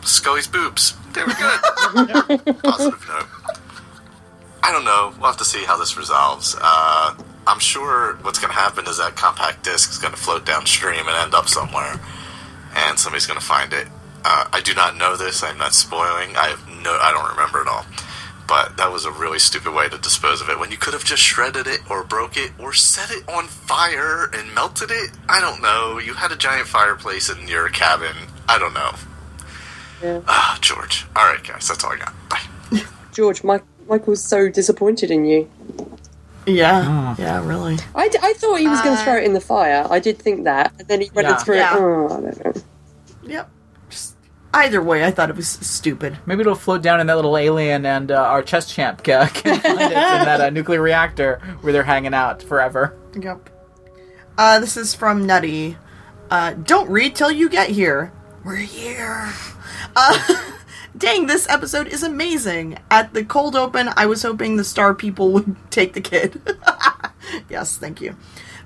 Scully's 0.03 0.47
boobs. 0.47 0.95
They 1.12 1.22
were 1.22 1.35
good. 1.35 2.57
Positive 2.62 3.09
note. 3.09 3.26
I 4.62 4.70
don't 4.70 4.85
know. 4.85 5.12
We'll 5.18 5.26
have 5.26 5.39
to 5.39 5.45
see 5.45 5.64
how 5.64 5.76
this 5.76 5.97
resolves. 5.97 6.57
Uh, 6.61 7.14
I'm 7.47 7.59
sure 7.59 8.16
what's 8.22 8.39
going 8.39 8.53
to 8.53 8.59
happen 8.59 8.87
is 8.87 8.99
that 8.99 9.16
compact 9.16 9.64
disc 9.64 9.91
is 9.91 9.99
going 9.99 10.14
to 10.14 10.20
float 10.20 10.47
downstream 10.47 11.09
and 11.09 11.16
end 11.16 11.35
up 11.35 11.49
somewhere, 11.49 12.01
and 12.76 12.99
somebody's 12.99 13.26
going 13.26 13.41
to 13.41 13.45
find 13.45 13.72
it. 13.72 13.89
Uh, 14.24 14.47
I 14.53 14.61
do 14.61 14.74
not 14.74 14.97
know 14.97 15.16
this. 15.16 15.43
I'm 15.43 15.59
not 15.59 15.74
spoiling. 15.74 16.37
I 16.37 16.49
have 16.49 16.68
no. 16.83 16.97
I 17.01 17.12
don't 17.12 17.28
remember 17.30 17.61
it 17.61 17.68
all. 17.68 17.85
But 18.49 18.76
that 18.76 18.93
was 18.93 19.05
a 19.05 19.11
really 19.11 19.38
stupid 19.38 19.72
way 19.72 19.88
to 19.88 19.97
dispose 19.99 20.40
of 20.43 20.49
it 20.51 20.59
when 20.59 20.70
you 20.70 20.76
could 20.76 20.93
have 20.93 21.05
just 21.05 21.22
shredded 21.22 21.66
it 21.66 21.80
or 21.90 22.03
broke 22.05 22.36
it 22.36 22.53
or 22.59 22.72
set 22.74 23.11
it 23.11 23.26
on 23.28 23.47
fire 23.47 24.28
and 24.34 24.55
melted 24.55 24.90
it. 24.90 25.11
I 25.28 25.40
don't 25.40 25.62
know. 25.62 25.99
You 25.99 26.14
had 26.14 26.32
a 26.32 26.36
giant 26.36 26.66
fireplace 26.68 27.30
in 27.30 27.49
your 27.49 27.68
cabin. 27.70 28.14
I 28.49 28.59
don't 28.59 28.74
know. 28.74 28.90
Yeah. 30.03 30.20
Ah, 30.28 30.59
George. 30.61 31.07
All 31.16 31.24
right, 31.24 31.43
guys. 31.43 31.68
That's 31.68 31.82
all 31.84 31.93
I 31.93 31.97
got. 31.97 32.12
Bye. 32.28 32.82
George, 33.12 33.43
Mike, 33.45 33.62
Michael's 33.88 34.22
so 34.22 34.49
disappointed 34.51 35.11
in 35.11 35.24
you. 35.24 35.49
Yeah. 36.45 37.14
Yeah, 37.18 37.47
really. 37.47 37.78
I, 37.95 38.09
d- 38.09 38.18
I 38.20 38.32
thought 38.32 38.57
he 38.59 38.66
was 38.66 38.80
going 38.82 38.97
to 38.97 39.01
Uh, 39.01 39.05
throw 39.05 39.16
it 39.16 39.24
in 39.24 39.32
the 39.32 39.40
fire. 39.40 39.86
I 39.88 40.01
did 40.01 40.18
think 40.18 40.45
that. 40.45 40.72
And 40.78 40.88
then 40.88 41.01
he 41.01 41.11
went 41.14 41.28
Yeah. 41.28 41.34
and 41.36 41.45
threw 41.45 41.57
Yeah. 41.57 41.76
it. 41.76 41.80
Oh, 41.80 42.05
I 42.07 42.09
don't 42.20 42.45
know. 42.45 42.62
Yep. 43.22 43.51
Either 44.55 44.82
way, 44.82 45.03
I 45.05 45.11
thought 45.11 45.30
it 45.30 45.36
was 45.36 45.48
stupid. 45.48 46.18
Maybe 46.26 46.42
it'll 46.42 46.55
float 46.55 46.82
down 46.82 47.00
in 47.00 47.07
that 47.07 47.16
little 47.16 47.38
alien, 47.38 47.86
and 47.86 48.11
uh, 48.11 48.16
our 48.22 48.42
chess 48.42 48.72
champ 48.72 49.03
can 49.05 49.26
find 49.28 49.64
it 49.64 49.64
in 49.64 49.92
that 49.92 50.40
uh, 50.40 50.50
nuclear 50.50 50.82
reactor 50.82 51.40
where 51.62 51.72
they're 51.72 51.82
hanging 51.82 52.12
out 52.12 52.42
forever. 52.42 52.96
Yep. 53.18 53.48
Uh, 54.36 54.59
this 54.61 54.76
is 54.76 54.94
from 54.94 55.26
Nutty. 55.26 55.78
Uh, 56.30 56.53
don't 56.53 56.90
read 56.90 57.14
till 57.14 57.30
you 57.30 57.48
get 57.48 57.70
here. 57.70 58.12
We're 58.44 58.57
here. 58.57 59.32
Uh, 59.96 60.42
dang, 60.96 61.26
this 61.26 61.48
episode 61.48 61.86
is 61.86 62.03
amazing. 62.03 62.78
At 62.90 63.14
the 63.14 63.24
cold 63.24 63.57
open, 63.57 63.88
I 63.96 64.05
was 64.07 64.22
hoping 64.22 64.57
the 64.57 64.64
star 64.64 64.94
people 64.94 65.32
would 65.32 65.57
take 65.70 65.94
the 65.94 66.00
kid. 66.00 66.42
yes, 67.48 67.76
thank 67.78 68.00
you. 68.00 68.16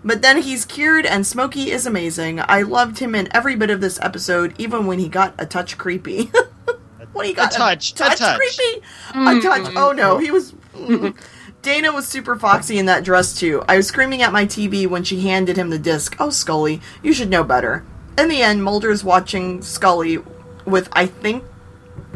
But 0.05 0.23
then 0.23 0.43
he's 0.43 0.65
cured, 0.65 1.07
and 1.07 1.27
Smokey 1.27 1.71
is 1.71 1.87
amazing. 1.87 2.41
I 2.41 2.63
loved 2.63 2.99
him 2.99 3.15
in 3.15 3.29
every 3.35 3.57
bit 3.57 3.71
of 3.71 3.81
this 3.81 3.99
episode, 4.03 4.55
even 4.59 4.87
when 4.87 4.99
he 4.99 5.09
got 5.09 5.35
a 5.39 5.47
touch 5.47 5.79
creepy. 5.79 6.31
when 7.13 7.27
he 7.27 7.33
got 7.33 7.55
A 7.55 7.59
touch, 7.59 7.93
a 7.93 7.95
touch. 7.97 8.19
creepy, 8.19 8.85
a 9.11 9.13
mm-hmm. 9.13 9.41
touch. 9.41 9.73
Oh 9.77 9.93
no, 9.93 10.19
he 10.19 10.31
was. 10.31 10.55
Dana 11.63 11.93
was 11.93 12.07
super 12.07 12.37
foxy 12.37 12.79
in 12.79 12.87
that 12.87 13.03
dress 13.03 13.37
too. 13.37 13.65
I 13.69 13.77
was 13.77 13.89
screaming 13.89 14.23
at 14.23 14.33
my 14.33 14.47
TV 14.47 14.87
when 14.87 15.03
she 15.03 15.23
handed 15.23 15.57
him 15.57 15.71
the 15.71 15.81
disc. 15.81 16.15
Oh, 16.21 16.31
Scully, 16.31 16.81
you 17.03 17.13
should 17.13 17.29
know 17.29 17.43
better. 17.43 17.85
In 18.17 18.29
the 18.29 18.43
end, 18.43 18.63
Mulder's 18.63 19.03
watching 19.03 19.63
Scully 19.63 20.19
with 20.65 20.89
I 20.93 21.07
think 21.07 21.43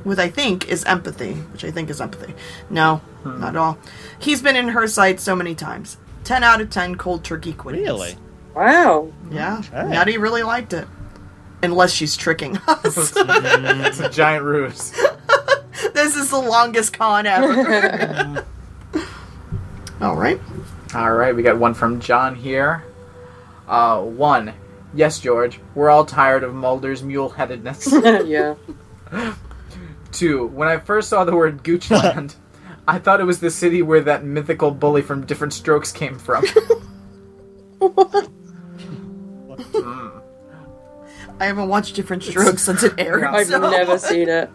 with 0.04 0.20
I 0.20 0.28
think 0.28 0.68
is 0.68 0.84
empathy, 0.84 1.32
which 1.32 1.64
I 1.64 1.70
think 1.70 1.90
is 1.90 2.00
empathy. 2.00 2.34
No, 2.68 2.96
hmm. 3.24 3.40
not 3.40 3.50
at 3.50 3.56
all. 3.56 3.78
He's 4.18 4.42
been 4.42 4.56
in 4.56 4.68
her 4.68 4.86
sight 4.86 5.18
so 5.18 5.34
many 5.34 5.54
times. 5.54 5.96
Ten 6.30 6.44
out 6.44 6.60
of 6.60 6.70
ten 6.70 6.94
cold 6.94 7.24
turkey 7.24 7.52
quitting. 7.52 7.82
Really? 7.82 8.16
Wow. 8.54 9.10
Yeah, 9.32 9.58
Okay. 9.58 9.88
Natty 9.88 10.16
really 10.16 10.44
liked 10.44 10.72
it. 10.72 10.86
Unless 11.60 11.90
she's 11.90 12.16
tricking 12.16 12.56
us. 12.68 13.12
It's 13.16 13.98
a 13.98 14.08
giant 14.08 14.44
ruse. 14.44 14.92
this 15.92 16.14
is 16.14 16.30
the 16.30 16.38
longest 16.38 16.92
con 16.96 17.26
ever. 17.26 18.44
all 20.00 20.14
right. 20.14 20.40
All 20.94 21.12
right, 21.12 21.34
we 21.34 21.42
got 21.42 21.58
one 21.58 21.74
from 21.74 21.98
John 21.98 22.36
here. 22.36 22.84
Uh, 23.66 24.00
one. 24.00 24.54
Yes, 24.94 25.18
George, 25.18 25.58
we're 25.74 25.90
all 25.90 26.04
tired 26.04 26.44
of 26.44 26.54
Mulder's 26.54 27.02
mule-headedness. 27.02 27.92
yeah. 28.24 28.54
Two. 30.12 30.46
When 30.46 30.68
I 30.68 30.76
first 30.76 31.08
saw 31.08 31.24
the 31.24 31.34
word 31.34 31.64
Goochland, 31.64 32.36
I 32.90 32.98
thought 32.98 33.20
it 33.20 33.24
was 33.24 33.38
the 33.38 33.52
city 33.52 33.82
where 33.82 34.00
that 34.00 34.24
mythical 34.24 34.72
bully 34.72 35.00
from 35.00 35.24
Diff'rent 35.24 35.52
Strokes 35.52 35.92
came 35.92 36.18
from. 36.18 36.44
I 41.38 41.46
haven't 41.46 41.68
watched 41.68 41.94
Diff'rent 41.94 42.24
Strokes 42.24 42.62
since 42.62 42.82
it 42.82 42.94
aired. 42.98 43.22
I've 43.22 43.46
so- 43.46 43.70
never 43.70 43.96
seen 43.96 44.28
it. 44.28 44.50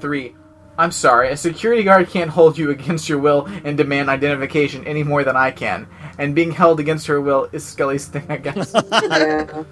Three. 0.00 0.36
I'm 0.76 0.90
sorry, 0.90 1.30
a 1.30 1.36
security 1.38 1.82
guard 1.82 2.10
can't 2.10 2.28
hold 2.28 2.58
you 2.58 2.68
against 2.70 3.08
your 3.08 3.20
will 3.20 3.46
and 3.46 3.78
demand 3.78 4.10
identification 4.10 4.86
any 4.86 5.02
more 5.02 5.24
than 5.24 5.34
I 5.34 5.50
can. 5.50 5.86
And 6.18 6.34
being 6.34 6.50
held 6.50 6.78
against 6.78 7.06
her 7.06 7.22
will 7.22 7.48
is 7.52 7.64
Scully's 7.64 8.06
thing, 8.06 8.26
I 8.28 8.36
guess. 8.36 8.74
Yeah. 8.74 9.64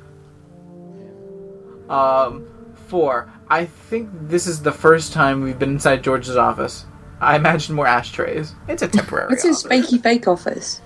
um, 1.91 2.47
four. 2.87 3.31
I 3.51 3.67
think 3.67 4.09
this 4.15 4.47
is 4.47 4.63
the 4.63 4.73
first 4.73 5.13
time 5.13 5.43
we've 5.43 5.59
been 5.59 5.73
inside 5.73 6.03
George's 6.03 6.37
office. 6.37 6.87
I 7.23 7.37
imagine 7.37 7.75
more 7.75 7.87
ashtrays. 7.87 8.55
It's 8.69 8.83
a 8.83 8.89
temporary. 8.89 9.33
It's 9.33 9.45
his 9.45 9.65
office. 9.65 10.01
fake 10.01 10.27
office? 10.27 10.81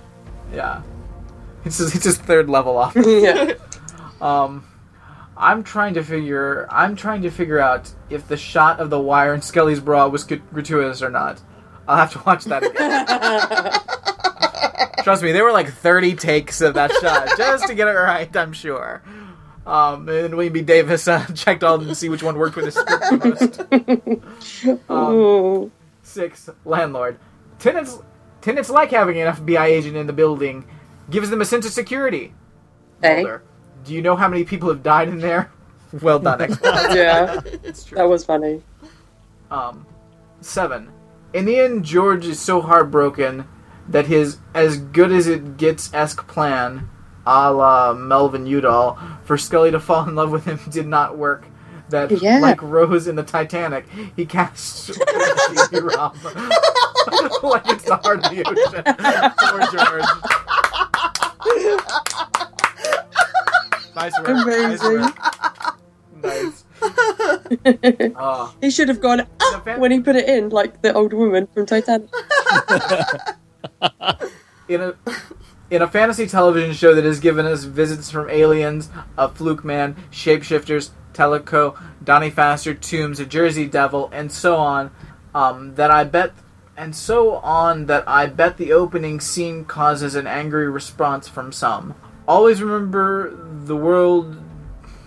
Yeah. 0.53 0.81
It's 1.65 1.77
his, 1.79 1.95
it's 1.95 2.05
his 2.05 2.17
third 2.17 2.49
level 2.49 2.77
office. 2.85 3.05
yeah. 3.07 3.53
Um, 4.21 4.65
I'm 5.35 5.63
trying 5.63 5.95
to 5.95 6.03
figure. 6.03 6.67
I'm 6.71 6.95
trying 6.95 7.23
to 7.23 7.31
figure 7.31 7.59
out 7.59 7.91
if 8.09 8.27
the 8.27 8.37
shot 8.37 8.79
of 8.79 8.89
the 8.89 8.99
wire 8.99 9.33
in 9.33 9.41
Scully's 9.41 9.79
bra 9.79 10.07
was 10.07 10.23
gratuitous 10.23 11.01
or 11.01 11.09
not. 11.09 11.41
I'll 11.87 11.97
have 11.97 12.11
to 12.13 12.21
watch 12.25 12.45
that 12.45 12.63
again. 12.63 13.05
Trust 15.03 15.23
me, 15.23 15.31
there 15.31 15.43
were 15.43 15.51
like 15.53 15.71
30 15.71 16.15
takes 16.15 16.59
of 16.61 16.73
that 16.73 16.91
shot 17.01 17.29
just 17.37 17.67
to 17.67 17.75
get 17.75 17.87
it 17.87 17.91
right. 17.91 18.35
I'm 18.35 18.51
sure. 18.53 19.01
Um, 19.65 20.07
and 20.09 20.35
William 20.35 20.53
B. 20.53 20.61
Davis 20.61 21.07
uh, 21.07 21.25
checked 21.35 21.63
all 21.63 21.75
of 21.75 21.81
them 21.81 21.89
to 21.89 21.95
see 21.95 22.09
which 22.09 22.23
one 22.23 22.37
worked 22.37 22.55
with 22.55 22.65
his 22.65 22.75
script 22.75 23.03
the 23.09 24.69
most. 24.69 24.81
Oh. 24.89 25.71
Six, 26.07 26.49
landlord. 26.63 27.19
Tenants, 27.59 27.99
tenants 28.39 28.69
like 28.69 28.91
having 28.91 29.19
an 29.19 29.33
FBI 29.35 29.65
agent 29.65 29.97
in 29.97 30.07
the 30.07 30.13
building. 30.13 30.65
Gives 31.09 31.29
them 31.29 31.41
a 31.41 31.45
sense 31.45 31.65
of 31.65 31.73
security. 31.73 32.33
Hey. 33.01 33.17
Mulder, 33.23 33.43
Do 33.83 33.93
you 33.93 34.01
know 34.01 34.15
how 34.15 34.29
many 34.29 34.45
people 34.45 34.69
have 34.69 34.81
died 34.83 35.09
in 35.09 35.19
there? 35.19 35.51
Well 36.01 36.19
done, 36.19 36.41
X. 36.41 36.57
Yeah. 36.63 37.39
it's 37.63 37.85
true. 37.85 37.97
That 37.97 38.09
was 38.09 38.25
funny. 38.25 38.61
Um, 39.49 39.85
seven. 40.41 40.89
in 41.33 41.45
the 41.45 41.59
end, 41.59 41.85
George 41.85 42.25
is 42.25 42.39
so 42.41 42.59
heartbroken 42.61 43.47
that 43.87 44.07
his 44.07 44.37
as 44.53 44.77
good 44.77 45.13
as 45.13 45.27
it 45.27 45.55
gets 45.55 45.93
esque 45.93 46.27
plan, 46.27 46.89
a 47.25 47.51
la 47.53 47.93
Melvin 47.93 48.45
Udall, 48.47 48.97
for 49.23 49.37
Scully 49.37 49.71
to 49.71 49.79
fall 49.79 50.07
in 50.09 50.15
love 50.15 50.29
with 50.31 50.43
him 50.45 50.59
did 50.69 50.87
not 50.87 51.17
work. 51.17 51.47
That, 51.89 52.11
Yeah. 52.21 52.39
like 52.39 52.61
Rose 52.61 53.07
in 53.07 53.15
the 53.15 53.23
Titanic, 53.23 53.85
he 54.15 54.25
casts 54.25 54.89
like 54.97 54.99
it's 57.67 57.85
the 57.85 57.99
heart 58.03 58.25
of 58.25 58.31
the 58.31 58.43
ocean. 58.45 58.83
Poor 59.39 59.61
George. 59.71 60.03
nice 63.95 64.13
work. 64.19 64.27
Amazing. 64.27 65.01
Nice 66.21 66.65
work. 66.83 66.95
Nice. 67.61 68.13
Oh. 68.15 68.53
he 68.61 68.69
should 68.69 68.89
have 68.89 69.01
gone 69.01 69.25
ah, 69.39 69.61
fan- 69.63 69.79
when 69.79 69.91
he 69.91 69.99
put 69.99 70.15
it 70.15 70.27
in, 70.27 70.49
like 70.49 70.81
the 70.81 70.93
old 70.93 71.13
woman 71.13 71.47
from 71.53 71.65
Titanic. 71.65 72.09
in 74.67 74.81
a 74.81 74.93
in 75.69 75.81
a 75.81 75.87
fantasy 75.87 76.27
television 76.27 76.73
show 76.73 76.93
that 76.95 77.03
has 77.03 77.19
given 77.19 77.45
us 77.45 77.63
visits 77.65 78.09
from 78.09 78.29
aliens, 78.29 78.89
a 79.17 79.27
fluke 79.29 79.63
man, 79.65 79.95
shapeshifters, 80.11 80.91
Teliko, 81.17 81.81
Donnie 82.03 82.31
Pfaster, 82.31 82.79
Tooms, 82.79 83.19
a 83.19 83.25
Jersey 83.25 83.65
Devil, 83.65 84.09
and 84.13 84.31
so 84.31 84.57
on. 84.57 84.91
Um, 85.33 85.75
that 85.75 85.91
I 85.91 86.03
bet, 86.03 86.33
and 86.75 86.95
so 86.95 87.37
on. 87.37 87.87
That 87.87 88.03
I 88.07 88.27
bet 88.27 88.57
the 88.57 88.71
opening 88.73 89.19
scene 89.19 89.65
causes 89.65 90.15
an 90.15 90.27
angry 90.27 90.69
response 90.69 91.27
from 91.27 91.51
some. 91.51 91.95
Always 92.27 92.61
remember 92.61 93.35
the 93.65 93.75
world 93.75 94.37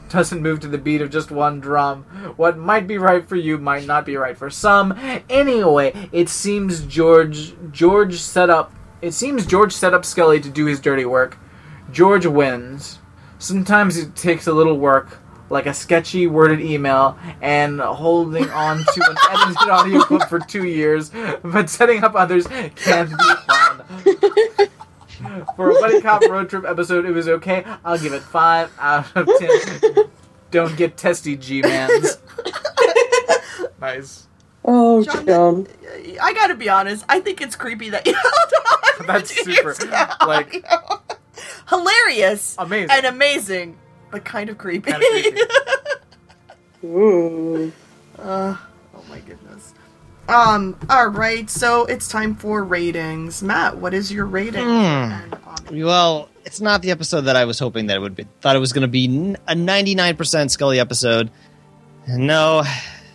doesn't 0.08 0.42
move 0.42 0.60
to 0.60 0.68
the 0.68 0.78
beat 0.78 1.00
of 1.00 1.10
just 1.10 1.30
one 1.30 1.60
drum. 1.60 2.02
What 2.36 2.58
might 2.58 2.86
be 2.86 2.98
right 2.98 3.26
for 3.26 3.36
you 3.36 3.58
might 3.58 3.86
not 3.86 4.04
be 4.04 4.16
right 4.16 4.36
for 4.36 4.50
some. 4.50 4.98
Anyway, 5.30 6.08
it 6.10 6.28
seems 6.28 6.84
George 6.84 7.54
George 7.70 8.20
set 8.20 8.50
up 8.50 8.74
it 9.00 9.14
seems 9.14 9.46
George 9.46 9.72
set 9.72 9.94
up 9.94 10.04
Scully 10.04 10.40
to 10.40 10.50
do 10.50 10.66
his 10.66 10.80
dirty 10.80 11.06
work. 11.06 11.38
George 11.90 12.26
wins. 12.26 12.98
Sometimes 13.38 13.96
it 13.96 14.14
takes 14.14 14.46
a 14.46 14.52
little 14.52 14.76
work, 14.76 15.18
like 15.50 15.66
a 15.66 15.74
sketchy 15.74 16.26
worded 16.26 16.60
email 16.60 17.18
and 17.42 17.80
holding 17.80 18.48
on 18.50 18.78
to 18.78 19.04
an 19.10 19.16
edited 19.30 19.68
audio 19.68 20.00
clip 20.00 20.28
for 20.28 20.38
two 20.38 20.64
years, 20.64 21.10
but 21.42 21.68
setting 21.68 22.02
up 22.04 22.14
others 22.14 22.46
can 22.46 23.08
be 23.08 23.34
fun. 23.46 24.68
For 25.56 25.70
a 25.70 25.74
buddy 25.74 26.00
cop 26.00 26.22
road 26.22 26.48
trip 26.48 26.64
episode, 26.64 27.04
it 27.04 27.10
was 27.12 27.28
okay. 27.28 27.64
I'll 27.84 27.98
give 27.98 28.12
it 28.14 28.22
five 28.22 28.72
out 28.78 29.14
of 29.14 29.28
ten. 29.38 30.04
Don't 30.50 30.76
get 30.76 30.96
testy, 30.96 31.36
G-mans. 31.36 32.16
nice. 33.80 34.26
Oh, 34.64 35.02
John, 35.04 35.26
John. 35.26 35.66
Uh, 35.66 36.16
I 36.22 36.32
gotta 36.32 36.54
be 36.54 36.68
honest. 36.68 37.04
I 37.08 37.20
think 37.20 37.40
it's 37.40 37.54
creepy 37.56 37.90
that 37.90 38.06
you 38.06 38.14
held 38.22 38.52
on. 39.00 39.06
That's 39.06 39.30
super. 39.44 39.74
Like, 40.26 40.64
hilarious 41.68 42.56
amazing. 42.58 42.90
and 42.90 43.06
amazing, 43.06 43.78
but 44.10 44.24
kind 44.24 44.50
of 44.50 44.58
creepy. 44.58 44.90
Kinda 44.90 45.06
creepy. 45.10 45.40
Ooh. 46.84 47.72
Uh, 48.18 48.56
oh 48.94 49.04
my 49.08 49.18
goodness. 49.20 49.74
Um. 50.28 50.76
All 50.88 51.08
right. 51.08 51.48
So 51.50 51.84
it's 51.86 52.08
time 52.08 52.34
for 52.36 52.62
ratings. 52.64 53.42
Matt, 53.42 53.76
what 53.78 53.94
is 53.94 54.12
your 54.12 54.26
rating? 54.26 54.60
And, 54.66 55.34
um, 55.34 55.56
Well, 55.72 56.28
it's 56.44 56.60
not 56.60 56.82
the 56.82 56.90
episode 56.90 57.22
that 57.22 57.36
I 57.36 57.44
was 57.44 57.58
hoping 57.58 57.86
that 57.86 57.96
it 57.96 58.00
would 58.00 58.14
be. 58.14 58.26
Thought 58.40 58.56
it 58.56 58.60
was 58.60 58.72
going 58.72 58.82
to 58.82 58.88
be 58.88 59.06
a 59.48 59.54
99% 59.54 60.50
Scully 60.50 60.78
episode. 60.78 61.30
No, 62.08 62.62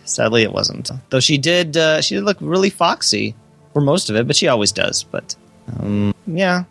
sadly 0.04 0.42
it 0.42 0.52
wasn't. 0.52 0.90
Though 1.10 1.20
she 1.20 1.38
did, 1.38 1.76
uh, 1.76 2.00
she 2.02 2.14
did 2.16 2.24
look 2.24 2.36
really 2.40 2.70
foxy 2.70 3.34
for 3.72 3.80
most 3.80 4.10
of 4.10 4.16
it, 4.16 4.26
but 4.26 4.36
she 4.36 4.48
always 4.48 4.72
does. 4.72 5.02
But 5.02 5.34
um, 5.80 6.14
yeah, 6.26 6.64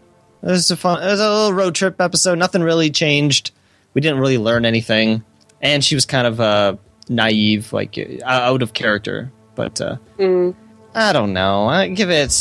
it 0.43 0.47
was 0.47 0.69
a 0.72 0.77
fun. 0.77 1.02
It 1.02 1.07
was 1.07 1.19
a 1.19 1.30
little 1.30 1.53
road 1.53 1.76
trip 1.76 1.99
episode. 1.99 2.38
Nothing 2.38 2.61
really 2.61 2.89
changed. 2.89 3.52
We 3.96 4.02
didn't 4.02 4.20
really 4.20 4.38
learn 4.38 4.64
anything, 4.66 5.24
and 5.62 5.84
she 5.84 5.96
was 5.96 6.06
kind 6.06 6.28
of 6.28 6.40
uh, 6.40 6.76
naive, 7.10 7.74
like 7.74 7.98
uh, 7.98 8.24
out 8.26 8.62
of 8.62 8.74
character. 8.74 9.32
But 9.56 9.82
uh, 9.82 9.96
Mm. 10.20 10.54
I 10.94 11.12
don't 11.12 11.34
know. 11.34 11.66
I 11.68 11.88
give 11.90 12.10
it 12.10 12.32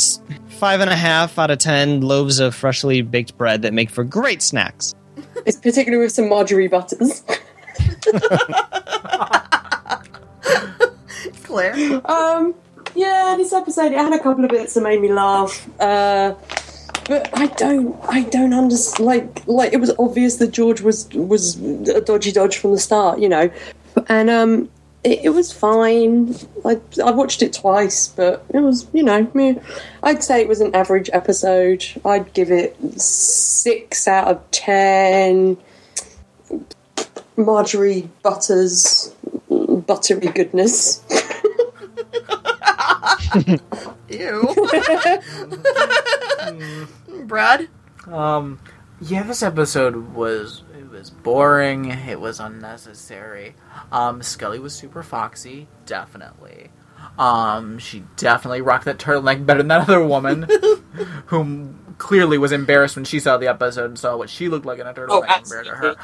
five 0.47 0.79
and 0.81 0.89
a 0.89 0.95
half 0.95 1.37
out 1.39 1.49
of 1.51 1.57
ten 1.57 2.01
loaves 2.01 2.39
of 2.39 2.53
freshly 2.55 3.01
baked 3.01 3.37
bread 3.37 3.63
that 3.63 3.73
make 3.73 3.89
for 3.89 4.03
great 4.03 4.41
snacks. 4.41 4.93
It's 5.45 5.57
particularly 5.57 6.03
with 6.05 6.13
some 6.13 6.29
Marjorie 6.29 6.67
butters. 6.67 7.23
Claire. 11.43 12.01
Um, 12.09 12.55
yeah, 12.95 13.35
this 13.37 13.51
episode 13.53 13.91
it 13.91 13.97
had 13.97 14.13
a 14.13 14.19
couple 14.21 14.43
of 14.45 14.51
bits 14.51 14.73
that 14.73 14.81
made 14.81 15.01
me 15.01 15.11
laugh. 15.11 15.67
Uh, 15.79 16.35
but 17.05 17.29
I 17.37 17.47
don't, 17.47 17.97
I 18.07 18.23
don't 18.23 18.53
understand. 18.53 19.05
Like, 19.05 19.47
like 19.47 19.73
it 19.73 19.79
was 19.79 19.91
obvious 19.97 20.37
that 20.37 20.51
George 20.51 20.81
was 20.81 21.07
was 21.13 21.59
a 21.61 22.01
dodgy 22.01 22.31
dodge 22.31 22.57
from 22.57 22.71
the 22.71 22.79
start, 22.79 23.19
you 23.19 23.29
know. 23.29 23.49
And 24.07 24.29
um, 24.29 24.69
it, 25.03 25.25
it 25.25 25.29
was 25.29 25.51
fine. 25.51 26.35
I 26.65 26.79
I 27.03 27.11
watched 27.11 27.41
it 27.41 27.53
twice, 27.53 28.07
but 28.07 28.45
it 28.53 28.59
was, 28.59 28.87
you 28.93 29.03
know, 29.03 29.29
meh. 29.33 29.55
I'd 30.03 30.23
say 30.23 30.41
it 30.41 30.47
was 30.47 30.61
an 30.61 30.75
average 30.75 31.09
episode. 31.13 31.85
I'd 32.03 32.33
give 32.33 32.51
it 32.51 32.75
six 32.99 34.07
out 34.07 34.27
of 34.27 34.51
ten. 34.51 35.57
Marjorie 37.37 38.09
Butters, 38.23 39.13
buttery 39.49 40.27
goodness. 40.27 41.03
Ew. 44.09 44.55
Brad. 47.25 47.67
Um, 48.07 48.59
yeah, 49.01 49.23
this 49.23 49.43
episode 49.43 50.13
was 50.13 50.63
it 50.77 50.89
was 50.89 51.09
boring. 51.09 51.85
It 51.85 52.19
was 52.19 52.39
unnecessary. 52.39 53.55
Um, 53.91 54.21
Scully 54.21 54.59
was 54.59 54.73
super 54.73 55.03
foxy, 55.03 55.67
definitely. 55.85 56.69
Um, 57.17 57.79
she 57.79 58.03
definitely 58.17 58.61
rocked 58.61 58.85
that 58.85 58.97
turtleneck 58.97 59.45
better 59.45 59.59
than 59.59 59.67
that 59.69 59.81
other 59.81 60.05
woman, 60.05 60.47
whom 61.27 61.95
clearly 61.97 62.37
was 62.37 62.51
embarrassed 62.51 62.95
when 62.95 63.05
she 63.05 63.19
saw 63.19 63.37
the 63.37 63.47
episode 63.47 63.85
and 63.85 63.99
saw 63.99 64.17
what 64.17 64.29
she 64.29 64.49
looked 64.49 64.65
like 64.65 64.79
in 64.79 64.87
a 64.87 64.93
turtleneck 64.93 65.43
compared 65.43 65.65
to 65.65 65.71
her. 65.71 65.95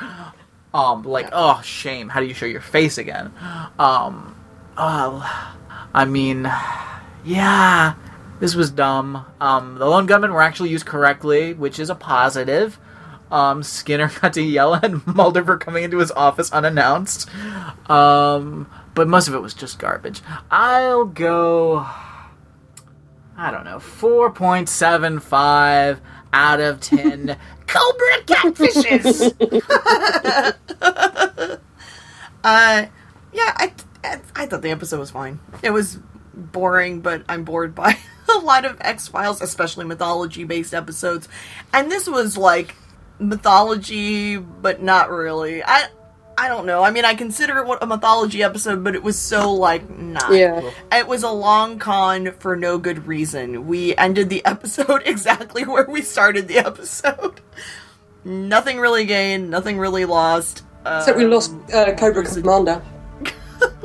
Um, 0.74 1.04
like, 1.04 1.30
oh, 1.34 1.62
shame. 1.64 2.10
How 2.10 2.22
do 2.22 2.26
you 2.26 2.34
show 2.34 2.46
your 2.46 2.62
face 2.62 2.98
again? 2.98 3.34
Um, 3.78 4.36
uh, 4.78 5.54
I 5.94 6.06
mean, 6.06 6.52
yeah, 7.24 7.96
this 8.40 8.56
was 8.56 8.72
dumb. 8.72 9.26
Um, 9.40 9.76
the 9.76 9.86
lone 9.86 10.06
gunmen 10.06 10.34
were 10.34 10.42
actually 10.42 10.70
used 10.70 10.86
correctly, 10.86 11.54
which 11.54 11.80
is 11.80 11.90
a 11.90 11.96
positive. 11.96 12.80
Um, 13.30 13.64
Skinner 13.64 14.12
got 14.22 14.34
to 14.34 14.42
yell 14.42 14.76
at 14.76 15.08
Mulder 15.08 15.44
for 15.44 15.58
coming 15.58 15.84
into 15.84 16.00
his 16.00 16.12
office 16.12 16.52
unannounced. 16.52 17.30
Um, 17.90 18.70
but 18.94 19.08
most 19.08 19.28
of 19.28 19.34
it 19.34 19.42
was 19.42 19.54
just 19.54 19.80
garbage. 19.80 20.22
I'll 20.50 21.06
go. 21.06 21.86
I 23.38 23.50
don't 23.50 23.64
know, 23.64 23.78
4.75 23.78 26.00
out 26.34 26.60
of 26.60 26.82
10 26.82 27.38
Cobra 27.68 28.24
Catfishes! 28.26 29.34
Uh, 32.44 32.88
yeah, 33.34 33.54
I, 33.58 33.72
I 34.04 34.20
I 34.36 34.46
thought 34.46 34.62
the 34.62 34.72
episode 34.72 35.00
was 35.00 35.12
fine. 35.12 35.40
It 35.64 35.72
was 35.72 36.00
boring, 36.34 37.02
but 37.02 37.24
I'm 37.30 37.44
bored 37.44 37.76
by 37.76 37.98
a 38.34 38.38
lot 38.40 38.66
of 38.66 38.78
X 38.82 39.08
Files, 39.08 39.42
especially 39.42 39.86
mythology 39.86 40.44
based 40.44 40.74
episodes. 40.74 41.28
And 41.74 41.92
this 41.92 42.08
was 42.08 42.38
like 42.38 42.76
mythology, 43.20 44.38
but 44.38 44.82
not 44.82 45.10
really. 45.10 45.64
I 45.64 45.88
I 46.38 46.48
don't 46.48 46.66
know. 46.66 46.82
I 46.84 46.92
mean, 46.92 47.06
I 47.06 47.14
consider 47.14 47.60
it 47.60 47.78
a 47.82 47.86
mythology 47.86 48.42
episode, 48.42 48.84
but 48.84 48.96
it 48.96 49.04
was 49.04 49.20
so 49.20 49.54
like 49.54 49.88
not. 49.90 50.34
Yeah. 50.34 50.72
It 50.92 51.08
was 51.08 51.24
a 51.24 51.30
long 51.30 51.78
con 51.78 52.32
for 52.40 52.56
no 52.56 52.78
good 52.78 53.06
reason. 53.06 53.68
We 53.68 53.96
ended 53.96 54.30
the 54.30 54.44
episode 54.54 55.04
exactly 55.06 55.66
where 55.66 55.86
we 55.88 56.02
started 56.02 56.48
the 56.48 56.58
episode. 56.58 57.42
Nothing 58.24 58.80
really 58.80 59.06
gained, 59.06 59.50
nothing 59.50 59.80
really 59.80 60.06
lost. 60.06 60.64
Except 60.86 61.18
we 61.18 61.26
Um, 61.26 61.32
lost 61.32 61.54
uh, 61.74 61.92
Cobra 61.96 62.24
Commander. 62.24 62.82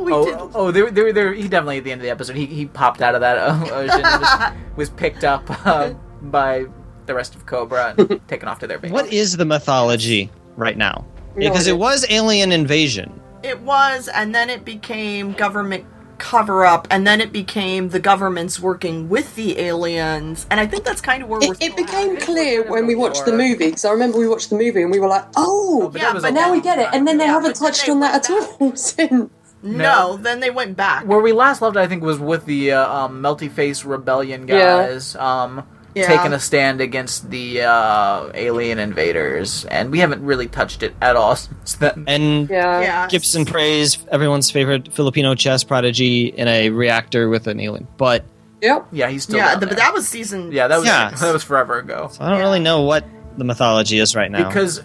We 0.05 0.13
did. 0.13 0.35
Oh, 0.39 0.51
oh, 0.55 0.71
there, 0.71 0.91
there, 0.91 1.13
there. 1.13 1.33
He 1.33 1.49
definitely 1.49 1.79
at 1.79 1.85
the 1.85 1.93
end 1.93 2.01
of 2.01 2.05
the 2.05 2.11
episode, 2.11 2.37
he, 2.37 2.47
he 2.47 2.67
popped 2.67 3.01
out 3.03 3.15
of 3.15 3.21
that 3.23 3.39
ocean, 3.73 4.01
and 4.05 4.21
was, 4.21 4.53
was 4.77 4.91
picked 4.91 5.25
up 5.25 5.45
uh, 5.67 5.95
by 6.23 6.67
the 7.07 7.15
rest 7.15 7.35
of 7.35 7.47
Cobra 7.47 7.95
and 7.97 8.21
taken 8.29 8.49
off 8.49 8.59
to 8.61 8.67
their 8.67 8.79
base. 8.79 8.91
What 8.91 9.13
is 9.13 9.37
the 9.37 9.45
mythology 9.45 10.31
right 10.57 10.77
now? 10.77 11.05
No 11.37 11.49
Because 11.51 11.67
it 11.67 11.73
idea. 11.73 11.77
was 11.81 12.07
alien 12.11 12.53
invasion. 12.53 13.21
It 13.43 13.61
was, 13.61 14.09
and 14.09 14.35
then 14.35 14.51
it 14.51 14.65
became 14.65 15.33
government 15.35 15.85
cover 16.19 16.65
up, 16.65 16.89
and 16.91 17.07
then 17.07 17.21
it 17.21 17.31
became 17.31 17.91
the 17.91 18.01
government's 18.01 18.59
working 18.59 19.09
with 19.11 19.35
the 19.37 19.61
aliens, 19.61 20.47
and 20.51 20.59
I 20.59 20.67
think 20.67 20.83
that's 20.85 21.03
kind 21.03 21.23
of 21.23 21.29
where 21.29 21.39
we're. 21.41 21.53
It, 21.53 21.63
it 21.63 21.77
became 21.77 22.17
at. 22.17 22.23
clear 22.23 22.63
when 22.69 22.87
we 22.87 22.95
watched 22.95 23.27
the 23.27 23.33
movie 23.33 23.67
because 23.67 23.85
I 23.85 23.91
remember 23.93 24.19
we 24.19 24.27
watched 24.27 24.49
the 24.49 24.57
movie 24.57 24.81
and 24.83 24.91
we 24.91 24.99
were 24.99 25.09
like, 25.09 25.27
"Oh, 25.37 25.91
but 25.93 26.01
Yeah, 26.01 26.15
but 26.15 26.31
now 26.33 26.51
we 26.51 26.63
get 26.63 26.79
it." 26.79 26.89
And 26.95 27.07
then 27.07 27.19
they 27.19 27.27
Yeah, 27.27 27.33
haven't 27.33 27.57
touched 27.57 27.85
they 27.85 27.93
on 27.93 28.01
that 28.01 28.25
at 28.25 28.31
all 28.31 28.75
since. 28.75 29.31
No, 29.67 30.17
then 30.17 30.41
they 30.41 30.51
went 30.51 30.77
back. 30.77 31.05
Where 31.07 31.21
we 31.21 31.33
last 31.33 31.61
left, 31.63 31.77
I 31.77 31.87
think, 31.87 32.03
was 32.03 32.19
with 32.19 32.47
the 32.47 32.73
uh, 32.73 32.89
um, 32.93 33.23
Melty 33.23 33.51
Face 33.51 33.85
Rebellion 33.85 34.47
Yeah. 34.49 34.87
guys. 34.87 35.17
Um, 35.17 35.65
Yeah. 35.95 36.07
taking 36.09 36.33
a 36.35 36.39
stand 36.39 36.83
against 36.83 37.31
the 37.31 37.63
uh, 37.63 38.31
alien 38.35 38.79
invaders, 38.79 39.65
and 39.65 39.91
we 39.91 40.01
haven't 40.01 40.23
really 40.23 40.47
touched 40.47 40.83
it 40.83 40.95
at 41.01 41.17
all 41.17 41.37
since 41.37 41.75
then. 41.75 42.05
And 42.07 42.51
Yeah. 42.51 42.81
yeah. 42.81 43.09
Gibson 43.09 43.47
Praise 43.47 43.97
everyone's 44.13 44.51
favorite 44.51 44.93
Filipino 44.93 45.35
chess 45.35 45.65
prodigy 45.65 46.27
in 46.27 46.49
a 46.49 46.69
reactor 46.71 47.29
with 47.31 47.47
an 47.47 47.61
alien. 47.61 47.89
But 47.97 48.25
Yep. 48.63 48.89
Yeah, 48.93 49.09
he's 49.09 49.23
still 49.25 49.39
Yeah, 49.39 49.53
down 49.53 49.61
the, 49.61 49.67
but 49.69 49.77
that 49.79 49.93
was 49.95 50.07
season. 50.07 50.53
yeah, 50.53 50.69
that 50.69 50.77
was 50.77 50.87
Yeah. 50.87 51.11
that 51.21 51.33
was 51.33 51.43
forever 51.43 51.79
ago. 51.79 52.11
I 52.21 52.29
don't 52.31 52.41
really 52.41 52.61
know 52.61 52.83
what 52.83 53.05
the 53.39 53.45
mythology 53.45 53.99
is 53.99 54.15
right 54.15 54.31
now. 54.31 54.49
Because 54.49 54.83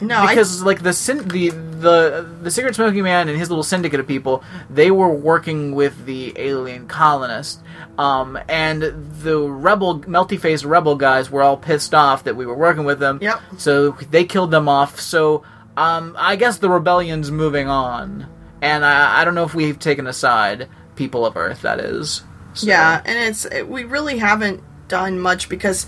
No, 0.00 0.16
I- 0.16 0.28
because 0.28 0.62
like 0.62 0.82
the 0.82 0.92
syn- 0.92 1.28
the 1.28 1.50
the 1.50 2.28
the 2.42 2.50
secret 2.50 2.74
smoking 2.74 3.02
man 3.02 3.28
and 3.28 3.38
his 3.38 3.48
little 3.50 3.62
syndicate 3.62 4.00
of 4.00 4.06
people 4.06 4.42
they 4.68 4.90
were 4.90 5.08
working 5.08 5.74
with 5.74 6.04
the 6.04 6.32
alien 6.36 6.86
colonist 6.86 7.60
um 7.98 8.38
and 8.48 8.82
the 9.22 9.38
rebel 9.38 10.00
melty 10.00 10.38
faced 10.38 10.64
rebel 10.64 10.94
guys 10.96 11.30
were 11.30 11.42
all 11.42 11.56
pissed 11.56 11.94
off 11.94 12.24
that 12.24 12.36
we 12.36 12.44
were 12.46 12.54
working 12.56 12.84
with 12.84 12.98
them. 12.98 13.18
Yep. 13.22 13.40
so 13.58 13.90
they 14.10 14.24
killed 14.24 14.50
them 14.50 14.68
off. 14.68 15.00
So 15.00 15.42
um 15.76 16.14
i 16.18 16.36
guess 16.36 16.58
the 16.58 16.68
rebellion's 16.70 17.30
moving 17.30 17.68
on. 17.68 18.26
And 18.62 18.84
i 18.84 19.20
i 19.20 19.24
don't 19.24 19.34
know 19.34 19.44
if 19.44 19.54
we've 19.54 19.78
taken 19.78 20.06
aside 20.06 20.68
people 20.96 21.24
of 21.24 21.36
earth 21.36 21.62
that 21.62 21.80
is. 21.80 22.22
So- 22.54 22.66
Yeah, 22.66 23.00
and 23.04 23.18
it's 23.18 23.46
we 23.66 23.84
really 23.84 24.18
haven't 24.18 24.62
done 24.88 25.18
much 25.20 25.48
because 25.48 25.86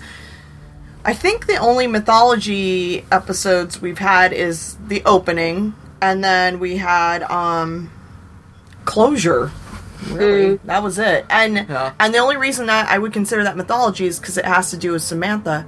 I 1.05 1.13
think 1.13 1.47
the 1.47 1.57
only 1.57 1.87
mythology 1.87 3.05
episodes 3.11 3.81
we've 3.81 3.97
had 3.99 4.31
is 4.33 4.77
the 4.87 5.03
opening, 5.05 5.73
and 6.01 6.23
then 6.23 6.59
we 6.59 6.77
had 6.77 7.23
um 7.23 7.91
closure. 8.85 9.51
Really, 10.09 10.57
that 10.65 10.83
was 10.83 10.99
it. 10.99 11.25
And 11.29 11.65
Yeah. 11.69 11.93
and 11.99 12.13
the 12.13 12.17
only 12.19 12.37
reason 12.37 12.65
that 12.67 12.89
I 12.89 12.97
would 12.97 13.13
consider 13.13 13.43
that 13.43 13.55
mythology 13.57 14.05
is 14.05 14.19
because 14.19 14.37
it 14.37 14.45
has 14.45 14.69
to 14.71 14.77
do 14.77 14.91
with 14.91 15.01
Samantha, 15.01 15.65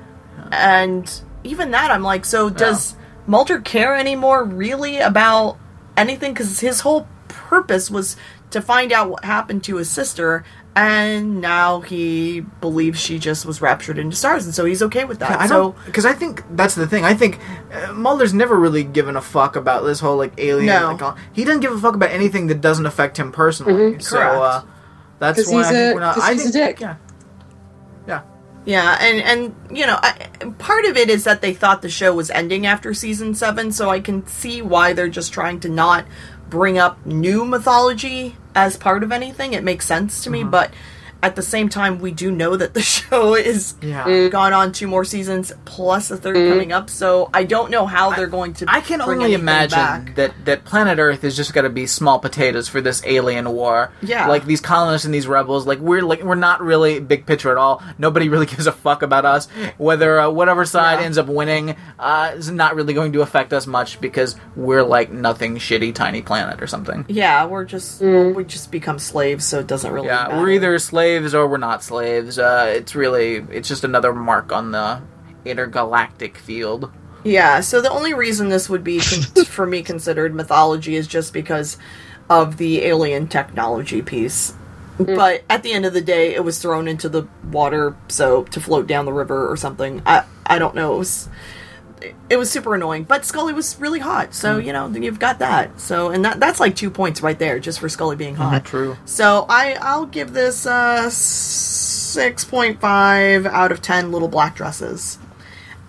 and 0.52 1.10
even 1.44 1.72
that 1.72 1.92
I'm 1.92 2.04
like, 2.04 2.26
so 2.26 2.50
does 2.50 2.96
Mulder 3.28 3.60
care 3.60 3.96
anymore 3.96 4.44
really 4.44 5.00
about 5.00 5.58
anything? 5.98 6.34
Because 6.34 6.60
his 6.60 6.82
whole 6.82 7.08
purpose 7.28 7.90
was 7.90 8.16
to 8.52 8.62
find 8.62 8.92
out 8.92 9.10
what 9.10 9.26
happened 9.26 9.64
to 9.66 9.78
his 9.78 9.90
sister, 9.90 10.44
and 10.76 11.40
now 11.40 11.80
he 11.82 12.42
believes 12.62 13.00
she 13.00 13.18
just 13.18 13.46
was 13.46 13.62
raptured 13.62 13.98
into 13.98 14.16
stars, 14.16 14.46
and 14.46 14.54
so 14.54 14.66
he's 14.66 14.82
okay 14.84 15.06
with 15.06 15.20
that. 15.20 15.40
I 15.40 15.48
so 15.48 15.54
don't 15.72 15.86
because 15.86 16.06
I 16.06 16.14
think 16.14 16.44
that's 16.52 16.76
the 16.76 16.86
thing. 16.88 17.06
I 17.06 17.14
think 17.14 17.40
uh, 17.74 17.94
Mulder's 17.94 18.34
never 18.34 18.60
really 18.60 18.84
given 18.84 19.16
a 19.16 19.22
fuck 19.22 19.56
about 19.56 19.84
this 19.84 20.00
whole 20.02 20.18
like 20.18 20.34
alien. 20.38 20.68
No. 20.68 20.96
Like, 21.00 21.18
he 21.34 21.46
doesn't 21.46 21.62
give 21.62 21.72
a 21.72 21.80
fuck 21.80 21.96
about 21.96 22.12
anything 22.12 22.48
that 22.48 22.60
doesn't 22.62 22.86
affect 22.86 23.18
him 23.18 23.32
personally. 23.32 24.00
So 24.00 24.18
Correct. 24.18 24.36
uh, 24.36 24.62
that's 25.20 25.44
'Cause 25.46 25.54
why 25.54 25.58
he's 25.60 25.68
I 25.68 25.72
think 25.72 25.92
a- 25.92 25.94
we're 25.96 26.00
not. 26.02 26.16
'cause 26.16 26.24
I 26.24 26.34
he's 26.34 26.44
think, 26.44 26.56
a 26.56 26.58
dick. 26.68 26.80
Yeah, 26.82 26.96
yeah. 28.08 28.22
Yeah, 28.66 28.98
and 29.00 29.22
and 29.70 29.78
you 29.78 29.86
know, 29.86 29.98
I, 30.02 30.28
part 30.58 30.86
of 30.86 30.98
it 30.98 31.10
is 31.10 31.24
that 31.26 31.42
they 31.42 31.54
thought 31.54 31.84
the 31.84 31.90
show 31.90 32.14
was 32.16 32.32
ending 32.32 32.66
after 32.66 32.94
season 32.96 33.36
seven, 33.36 33.72
so 33.72 33.92
I 33.92 34.00
can 34.00 34.26
see 34.26 34.62
why 34.64 34.92
they're 34.94 35.08
just 35.08 35.32
trying 35.32 35.60
to 35.62 35.70
not 35.70 36.04
bring 36.50 36.78
up 36.78 37.04
new 37.06 37.46
mythology 37.46 38.36
as 38.54 38.78
part 38.78 39.04
of 39.04 39.12
anything. 39.12 39.54
It 39.54 39.64
makes 39.64 39.86
sense 39.86 40.24
to 40.24 40.30
me, 40.30 40.42
Mm-hmm. 40.42 40.50
but 40.52 40.72
at 41.26 41.36
the 41.36 41.42
same 41.42 41.70
time, 41.70 42.00
we 42.00 42.12
do 42.12 42.32
know 42.32 42.56
that 42.56 42.74
the 42.74 42.82
show 42.96 43.36
is 43.36 43.76
Yeah. 43.82 44.28
gone 44.30 44.54
on 44.54 44.72
two 44.72 44.88
more 44.88 45.04
seasons 45.04 45.52
plus 45.66 46.12
a 46.12 46.18
3rd 46.18 46.50
coming 46.52 46.72
up. 46.72 46.90
So 46.90 47.30
I 47.34 47.44
don't 47.44 47.72
know 47.72 47.86
how 47.86 48.12
they're 48.16 48.28
going 48.28 48.54
to. 48.56 48.66
I 48.68 48.82
can 48.82 49.00
bring 49.04 49.20
only 49.20 49.34
imagine 49.34 49.78
back. 49.78 50.16
that, 50.16 50.46
that 50.46 50.66
planet 50.66 51.00
Earth 51.00 51.24
is 51.24 51.36
just 51.36 51.54
going 51.54 51.64
to 51.64 51.70
be 51.70 51.88
small 51.88 52.20
potatoes 52.20 52.68
for 52.68 52.80
this 52.82 53.02
alien 53.06 53.50
war. 53.52 53.92
Yeah. 54.02 54.28
like 54.28 54.46
these 54.46 54.62
colonists 54.62 55.06
and 55.06 55.14
these 55.14 55.28
rebels. 55.28 55.66
Like 55.66 55.80
we're 55.80 56.02
like 56.04 56.22
we're 56.22 56.36
not 56.36 56.62
really 56.62 57.00
big 57.00 57.26
picture 57.26 57.50
at 57.52 57.58
all. 57.58 57.82
Nobody 57.98 58.30
really 58.34 58.46
gives 58.46 58.68
a 58.68 58.72
fuck 58.72 59.02
about 59.02 59.26
us. 59.26 59.48
Whether 59.78 60.20
uh, 60.20 60.30
whatever 60.30 60.66
side 60.66 61.00
Yeah. 61.00 61.06
ends 61.08 61.18
up 61.18 61.28
winning 61.28 61.76
uh, 61.98 62.34
is 62.36 62.52
not 62.52 62.76
really 62.76 62.94
going 62.94 63.14
to 63.14 63.22
affect 63.22 63.52
us 63.54 63.66
much 63.66 64.00
because 64.02 64.36
we're 64.56 64.84
like 64.84 65.12
nothing 65.12 65.56
shitty 65.58 65.96
tiny 65.96 66.22
planet 66.22 66.62
or 66.62 66.68
something. 66.68 67.06
Yeah, 67.08 67.46
we're 67.48 67.66
just 67.66 68.02
we 68.02 68.44
just 68.44 68.72
become 68.72 69.00
slaves, 69.00 69.46
so 69.46 69.60
it 69.60 69.68
doesn't 69.68 69.92
really. 69.92 70.08
Yeah, 70.08 70.28
matter. 70.28 70.38
we're 70.42 70.50
either 70.52 70.78
slaves 70.80 71.15
or 71.24 71.48
we're 71.48 71.58
not 71.58 71.84
slaves. 71.84 72.38
Uh, 72.38 72.74
it's 72.76 72.96
really 72.96 73.36
it's 73.52 73.68
just 73.68 73.84
another 73.84 74.14
mark 74.14 74.52
on 74.52 74.72
the 74.72 75.02
intergalactic 75.46 76.38
field. 76.38 76.92
Yeah, 77.24 77.62
so 77.62 77.82
the 77.82 77.90
only 77.90 78.14
reason 78.14 78.50
this 78.50 78.70
would 78.70 78.84
be 78.84 79.00
con- 79.00 79.46
for 79.46 79.66
me 79.66 79.82
considered 79.82 80.36
mythology 80.36 80.96
is 80.96 81.08
just 81.08 81.34
because 81.34 81.78
of 82.30 82.58
the 82.58 82.84
alien 82.84 83.28
technology 83.28 84.02
piece. 84.02 84.54
But 84.98 85.44
at 85.50 85.62
the 85.64 85.74
end 85.74 85.86
of 85.86 85.94
the 85.94 86.02
day, 86.02 86.34
it 86.34 86.44
was 86.44 86.60
thrown 86.60 86.88
into 86.88 87.10
the 87.10 87.28
water, 87.52 87.96
so 88.08 88.44
to 88.46 88.62
float 88.62 88.88
down 88.88 89.06
the 89.06 89.12
river 89.12 89.52
or 89.52 89.58
something. 89.58 90.02
I 90.06 90.24
I 90.46 90.58
don't 90.60 90.76
know. 90.76 90.96
It 90.96 91.00
was 91.00 91.30
it 92.30 92.38
was 92.38 92.50
super 92.50 92.76
annoying. 92.76 93.04
But 93.04 93.26
Scully 93.26 93.54
was 93.54 93.80
really 93.80 94.00
hot, 94.00 94.34
so 94.34 94.58
you 94.58 94.74
know 94.74 94.88
you've 94.88 95.20
got 95.20 95.40
that. 95.40 95.80
So 95.80 96.10
and 96.10 96.24
that 96.26 96.40
that's 96.40 96.60
like 96.60 96.76
two 96.76 96.90
points 96.90 97.22
right 97.22 97.38
there 97.38 97.60
just 97.60 97.80
for 97.80 97.90
Scully 97.90 98.16
being 98.16 98.36
hot. 98.36 98.66
True. 98.66 98.98
So 99.06 99.46
I 99.50 99.78
I'll 99.82 100.06
give 100.06 100.34
this 100.34 100.66
uh 100.66 101.10
six 101.10 102.44
point 102.44 102.80
five 102.80 103.46
out 103.46 103.72
of 103.72 103.82
ten 103.82 104.12
little 104.12 104.28
black 104.28 104.56
dresses. 104.56 105.18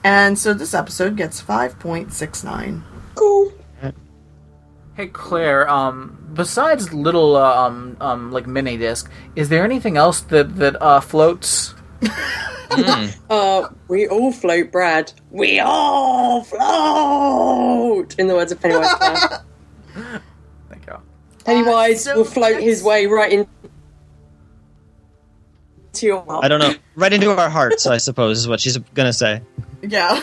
And 0.05 0.39
so 0.39 0.55
this 0.55 0.75
episode 0.75 1.17
gets 1.17 1.41
five 1.41 1.79
point 1.79 2.13
six 2.13 2.45
nine. 2.45 2.85
Cool. 3.15 3.53
Hey 4.97 5.09
Claire, 5.09 5.69
um, 5.69 6.17
besides 6.33 6.95
little 6.95 7.37
uh, 7.37 7.67
um 7.67 7.99
um 8.01 8.33
like 8.33 8.47
mini 8.47 8.79
disc, 8.79 9.11
is 9.35 9.51
there 9.51 9.63
anything 9.63 9.99
else 9.99 10.23
that 10.23 10.57
that 10.57 10.81
uh 10.81 11.01
floats? 11.01 11.75
Uh, 13.31 13.69
we 13.89 14.07
all 14.09 14.33
float, 14.33 14.71
Brad. 14.73 15.13
We 15.31 15.61
all 15.61 16.43
float. 16.45 18.15
In 18.19 18.27
the 18.27 18.35
words 18.35 18.53
of 18.53 18.61
Pennywise. 18.61 18.91
Thank 20.69 20.87
you. 20.87 20.97
Pennywise 21.45 22.07
Uh, 22.07 22.11
so 22.11 22.17
will 22.19 22.25
float 22.25 22.61
his 22.61 22.83
way 22.83 23.07
right 23.07 23.33
in. 23.33 23.47
To 25.95 26.07
your 26.07 26.25
mouth. 26.27 26.45
I 26.45 26.49
don't 26.49 26.61
know. 26.61 26.75
Right 26.97 27.13
into 27.13 27.31
our 27.31 27.49
hearts, 27.49 27.87
I 27.87 27.97
suppose, 27.99 28.39
is 28.41 28.49
what 28.49 28.61
she's 28.61 28.77
gonna 28.95 29.13
say. 29.13 29.41
Yeah. 29.83 30.21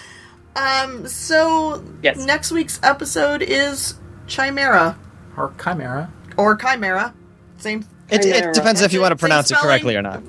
um. 0.56 1.06
So 1.06 1.84
Yes. 2.02 2.16
next 2.24 2.50
week's 2.52 2.80
episode 2.82 3.42
is 3.42 3.94
Chimera 4.26 4.96
Or 5.36 5.52
chimera. 5.62 6.10
or 6.38 6.56
Chimera. 6.56 7.12
Same. 7.58 7.84
It, 8.08 8.22
Chimera. 8.22 8.48
it 8.50 8.54
depends 8.54 8.80
if 8.80 8.92
you 8.94 9.00
want 9.02 9.12
to 9.12 9.16
pronounce 9.16 9.50
it 9.50 9.58
correctly 9.58 9.96
or 9.96 10.02
not. 10.02 10.22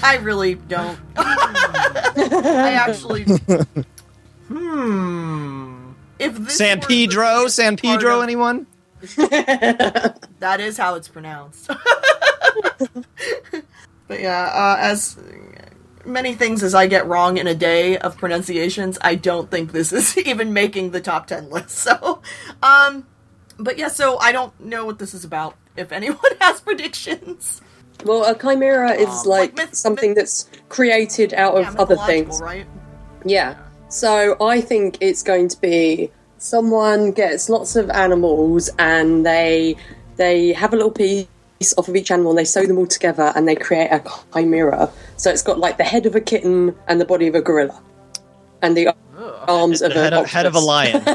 But 0.00 0.04
I 0.04 0.16
really 0.16 0.54
don't. 0.54 0.98
I 1.16 2.72
actually. 2.74 3.24
Hmm. 4.48 5.92
If 6.18 6.36
this 6.36 6.58
San 6.58 6.80
were 6.80 6.86
Pedro, 6.86 7.48
San 7.48 7.76
Pedro, 7.76 8.18
of- 8.18 8.22
anyone? 8.22 8.66
That 10.38 10.60
is 10.60 10.76
how 10.76 10.94
it's 10.94 11.08
pronounced. 11.08 11.68
but 14.08 14.20
yeah, 14.20 14.50
uh, 14.52 14.76
as 14.78 15.16
many 16.04 16.34
things 16.34 16.62
as 16.62 16.74
I 16.74 16.86
get 16.86 17.06
wrong 17.06 17.38
in 17.38 17.46
a 17.46 17.54
day 17.54 17.96
of 17.98 18.16
pronunciations, 18.18 18.98
I 19.00 19.14
don't 19.14 19.50
think 19.50 19.72
this 19.72 19.92
is 19.92 20.18
even 20.18 20.52
making 20.52 20.90
the 20.90 21.00
top 21.00 21.26
10 21.26 21.50
list. 21.50 21.70
So, 21.70 22.20
um, 22.62 23.06
but 23.58 23.78
yeah, 23.78 23.88
so 23.88 24.18
I 24.18 24.32
don't 24.32 24.58
know 24.60 24.84
what 24.84 24.98
this 24.98 25.14
is 25.14 25.24
about. 25.24 25.56
If 25.76 25.92
anyone 25.92 26.18
has 26.40 26.60
predictions, 26.60 27.60
Well, 28.04 28.24
a 28.24 28.34
chimera 28.34 28.92
is 28.92 29.08
Um, 29.08 29.14
like 29.26 29.40
like 29.40 29.56
myth- 29.56 29.74
something 29.74 30.10
myth- 30.10 30.16
that's 30.18 30.46
created 30.68 31.32
out 31.34 31.54
of 31.56 31.64
yeah, 31.74 31.80
other 31.80 31.96
things. 32.06 32.40
right? 32.40 32.66
Yeah. 33.24 33.54
So 33.88 34.36
I 34.40 34.60
think 34.60 34.98
it's 35.00 35.22
going 35.22 35.48
to 35.48 35.60
be 35.60 36.10
someone 36.38 37.12
gets 37.12 37.48
lots 37.48 37.76
of 37.76 37.88
animals 37.90 38.68
and 38.78 39.24
they 39.24 39.76
they 40.16 40.52
have 40.52 40.72
a 40.72 40.76
little 40.76 40.90
piece 40.90 41.26
off 41.78 41.88
of 41.88 41.96
each 41.96 42.10
animal 42.10 42.32
and 42.32 42.38
they 42.38 42.44
sew 42.44 42.66
them 42.66 42.76
all 42.78 42.86
together 42.86 43.32
and 43.34 43.48
they 43.48 43.54
create 43.54 43.90
a 43.90 44.02
chimera. 44.34 44.90
So 45.16 45.30
it's 45.30 45.42
got 45.42 45.58
like 45.58 45.76
the 45.78 45.84
head 45.84 46.04
of 46.06 46.14
a 46.14 46.20
kitten 46.20 46.74
and 46.88 47.00
the 47.00 47.04
body 47.04 47.26
of 47.28 47.34
a 47.34 47.40
gorilla. 47.40 47.80
And 48.62 48.76
the 48.76 48.94
arms 49.48 49.80
of 49.82 49.92
The 49.94 50.00
head 50.00 50.12
an 50.12 50.18
of, 50.20 50.26
head 50.26 50.46
of 50.46 50.54
a 50.54 50.60
lion. 50.60 51.02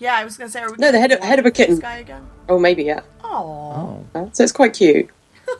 Yeah, 0.00 0.14
I 0.14 0.24
was 0.24 0.36
gonna 0.36 0.48
say, 0.48 0.60
are 0.60 0.70
we 0.70 0.76
No, 0.78 0.92
the 0.92 1.00
head 1.00 1.10
of- 1.10 1.18
head 1.20 1.40
of 1.40 1.46
a 1.46 1.50
kitten. 1.50 1.74
This 1.74 1.82
guy 1.82 1.96
again? 1.96 2.24
Oh, 2.48 2.56
maybe, 2.58 2.84
yeah. 2.84 3.00
Oh, 3.24 4.04
Uh, 4.14 4.26
So 4.32 4.44
it's 4.44 4.52
quite 4.52 4.72
cute. 4.72 5.08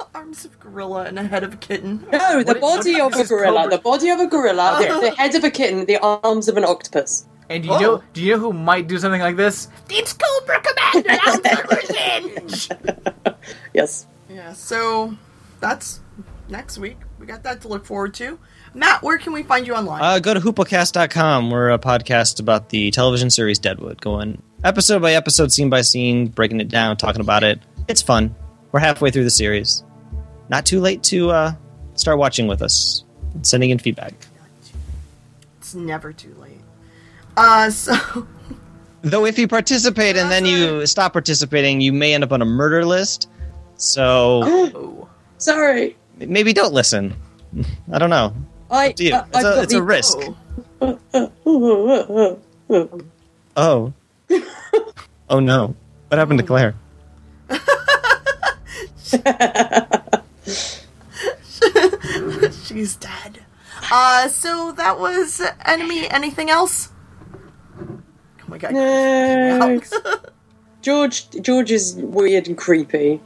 arms 0.14 0.44
of 0.44 0.58
gorilla 0.60 1.04
and 1.04 1.18
a 1.18 1.24
head 1.24 1.44
of 1.44 1.54
a 1.54 1.56
kitten. 1.56 2.06
No, 2.12 2.42
the 2.42 2.54
body 2.56 3.00
of 3.00 3.12
a 3.14 3.24
gorilla. 3.24 3.62
Cobra- 3.62 3.76
The 3.76 3.82
body 3.82 4.08
of 4.10 4.20
a 4.20 4.26
gorilla, 4.26 4.78
the, 4.80 5.00
the 5.10 5.10
head 5.16 5.34
of 5.34 5.44
a 5.44 5.50
kitten, 5.50 5.84
the 5.86 5.98
arms 5.98 6.48
of 6.48 6.56
an 6.56 6.64
octopus. 6.64 7.26
And 7.50 7.62
do 7.62 7.68
you 7.70 7.74
Oh. 7.76 7.80
know 7.80 8.02
do 8.12 8.22
you 8.22 8.34
know 8.34 8.38
who 8.40 8.52
might 8.52 8.88
do 8.88 8.98
something 8.98 9.20
like 9.22 9.36
this? 9.36 9.68
It's 9.88 10.12
Cobra 10.12 10.60
Commander 10.60 11.10
out 11.26 11.46
for 11.68 11.76
revenge! 11.76 12.68
Yes. 13.72 14.06
Yeah, 14.28 14.52
so 14.52 15.16
that's 15.60 16.00
next 16.48 16.78
week. 16.78 16.98
We 17.18 17.26
got 17.26 17.42
that 17.44 17.62
to 17.62 17.68
look 17.68 17.84
forward 17.86 18.14
to. 18.14 18.38
Matt, 18.74 19.02
where 19.02 19.16
can 19.18 19.32
we 19.32 19.42
find 19.42 19.66
you 19.66 19.74
online? 19.74 20.02
Uh, 20.02 20.18
go 20.18 20.34
to 20.34 20.40
hooplecast.com. 20.40 21.50
We're 21.50 21.70
a 21.70 21.78
podcast 21.78 22.38
about 22.38 22.68
the 22.68 22.90
television 22.90 23.30
series 23.30 23.58
Deadwood. 23.58 24.00
going 24.02 24.42
episode 24.62 25.00
by 25.00 25.14
episode, 25.14 25.50
scene 25.50 25.70
by 25.70 25.80
scene, 25.80 26.26
breaking 26.28 26.60
it 26.60 26.68
down, 26.68 26.96
talking 26.98 27.22
about 27.22 27.42
it. 27.44 27.60
It's 27.88 28.02
fun. 28.02 28.34
We're 28.72 28.80
halfway 28.80 29.10
through 29.10 29.24
the 29.24 29.30
series. 29.30 29.82
Not 30.48 30.64
too 30.66 30.80
late 30.80 31.02
to 31.04 31.30
uh, 31.30 31.52
start 31.94 32.18
watching 32.18 32.46
with 32.46 32.62
us, 32.62 33.04
and 33.34 33.46
sending 33.46 33.70
in 33.70 33.78
feedback. 33.78 34.14
It's 35.58 35.74
never 35.74 36.12
too 36.12 36.34
late. 36.40 36.60
Uh, 37.36 37.70
so 37.70 38.26
Though 39.02 39.26
if 39.26 39.38
you 39.38 39.46
participate 39.46 40.16
and 40.16 40.30
then 40.30 40.44
you 40.44 40.84
stop 40.86 41.12
participating, 41.12 41.80
you 41.80 41.92
may 41.92 42.14
end 42.14 42.24
up 42.24 42.32
on 42.32 42.42
a 42.42 42.44
murder 42.46 42.84
list. 42.84 43.28
So 43.76 44.40
Oh. 44.44 45.08
Sorry. 45.38 45.96
maybe 46.16 46.52
don't 46.52 46.72
listen. 46.74 47.14
I 47.92 47.98
don't 47.98 48.10
know. 48.10 48.34
I, 48.70 48.92
To 48.92 49.04
you. 49.04 49.14
uh, 49.14 49.24
It's 49.28 49.36
I've 49.36 49.44
a, 49.58 49.62
it's 49.62 49.72
a 49.74 49.82
risk. 49.82 50.18
oh, 50.80 52.40
Oh. 53.56 53.92
oh 55.30 55.40
no. 55.40 55.74
What 56.08 56.18
happened 56.18 56.40
to 56.40 56.44
Claire? 56.46 56.74
She's 62.68 62.96
dead. 62.96 63.44
Uh, 63.90 64.28
so 64.28 64.72
that 64.72 64.98
was 64.98 65.40
En 65.64 65.82
Ami. 65.82 66.08
Anything 66.10 66.50
else? 66.50 66.90
Oh 67.80 67.98
my 68.46 68.58
god. 68.58 68.72
No. 68.72 69.80
George, 70.82 71.30
George 71.42 71.70
is 71.70 71.94
weird 71.94 72.46
and 72.46 72.56
creepy. 72.56 73.20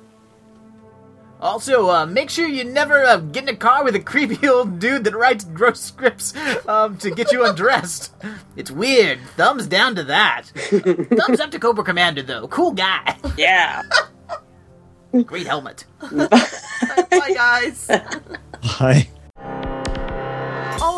Also, 1.40 1.90
uh, 1.90 2.06
make 2.06 2.31
sure 2.31 2.47
you 2.47 2.62
never 2.62 3.05
uh, 3.05 3.16
get 3.16 3.43
in 3.43 3.48
a 3.48 3.56
car 3.56 3.82
with 3.82 3.97
a 3.97 4.01
creepy 4.01 4.47
old 4.48 4.78
dude 4.78 5.02
that 5.02 5.14
writes 5.14 5.43
gross 5.43 5.81
scripts 5.81 6.35
um, 6.69 6.97
to 6.98 7.10
get 7.10 7.32
you 7.32 7.44
undressed. 7.44 8.12
It's 8.55 8.70
weird. 8.70 9.19
Thumbs 9.36 9.66
down 9.66 9.97
to 9.97 10.05
that. 10.05 10.43
Thumbs 10.55 11.40
up 11.40 11.51
to 11.51 11.59
Cobra 11.59 11.82
Commander, 11.82 12.23
though. 12.23 12.47
Cool 12.47 12.70
guy. 12.73 13.19
Yeah. 13.36 13.82
Great 15.27 15.48
helmet. 15.48 15.85
Bye, 16.01 17.32
guys. 17.35 17.90
Hi. 18.62 19.09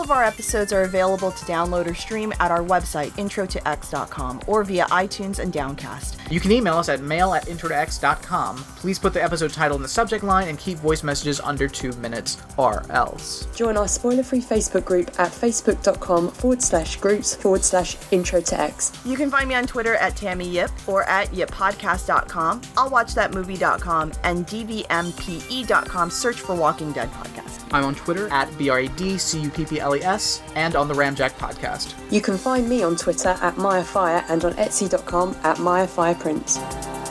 All 0.05 0.11
of 0.11 0.19
our 0.19 0.25
episodes 0.25 0.71
are 0.71 0.83
available 0.83 1.31
to 1.31 1.45
download 1.47 1.87
or 1.87 1.95
stream 1.95 2.31
at 2.39 2.51
our 2.51 2.63
website, 2.63 3.13
introtox.com, 3.13 4.43
or 4.47 4.63
via 4.63 4.85
iTunes 4.89 5.39
and 5.39 5.51
Downcast. 5.51 6.19
You 6.31 6.41
can 6.41 6.53
email 6.53 6.75
us 6.75 6.91
at 6.91 7.01
mail 7.01 7.33
at 7.33 7.47
introtox.com. 7.47 8.59
Please 8.77 8.99
put 8.99 9.15
the 9.15 9.25
episode 9.25 9.55
title 9.55 9.79
in 9.79 9.83
the 9.83 9.89
subject 9.89 10.23
line 10.23 10.49
and 10.49 10.59
keep 10.59 10.77
voice 10.77 11.03
messages 11.03 11.41
under 11.41 11.69
two 11.69 11.91
minutes 11.93 12.37
or 12.59 12.83
else. 12.91 13.47
Join 13.57 13.79
our 13.79 13.89
spoiler 13.89 14.23
free 14.23 14.43
Facebook 14.43 14.85
group 14.85 15.09
at 15.19 15.33
facebook.com 15.33 16.33
forward 16.33 16.61
slash 16.61 16.97
groups 16.97 17.35
forward 17.35 17.65
slash 17.65 17.97
intro 18.11 18.43
to 18.43 18.61
X. 18.61 18.93
You 19.07 19.17
can 19.17 19.31
find 19.31 19.49
me 19.49 19.55
on 19.55 19.67
Twitter 19.67 19.95
at 19.95 20.17
Tammy 20.17 20.51
Yip 20.51 20.71
or 20.87 21.05
at 21.05 21.29
yippodcast.com, 21.29 22.61
I'll 22.77 22.91
watch 22.91 23.15
that 23.15 23.33
movie.com, 23.33 24.13
and 24.23 24.47
dvmpe.com. 24.47 26.11
Search 26.11 26.41
for 26.41 26.55
Walking 26.55 26.93
Dead 26.93 27.11
Podcast. 27.13 27.64
I'm 27.75 27.85
on 27.85 27.95
Twitter 27.97 28.29
at 28.29 28.57
B-R-E-D-C-U-P-P-L-E-S 28.57 30.43
and 30.55 30.77
on 30.77 30.87
the 30.87 30.95
Ramjack 30.95 31.33
podcast. 31.33 31.95
You 32.11 32.21
can 32.21 32.39
find 32.39 32.69
me 32.69 32.85
on 32.85 32.95
Twitter 32.95 33.31
at 33.43 33.57
MayaFire 33.57 34.25
and 34.29 34.45
on 34.45 34.53
Etsy.com 34.55 35.37
at 35.43 35.57
MayaFirePrints. 35.57 37.04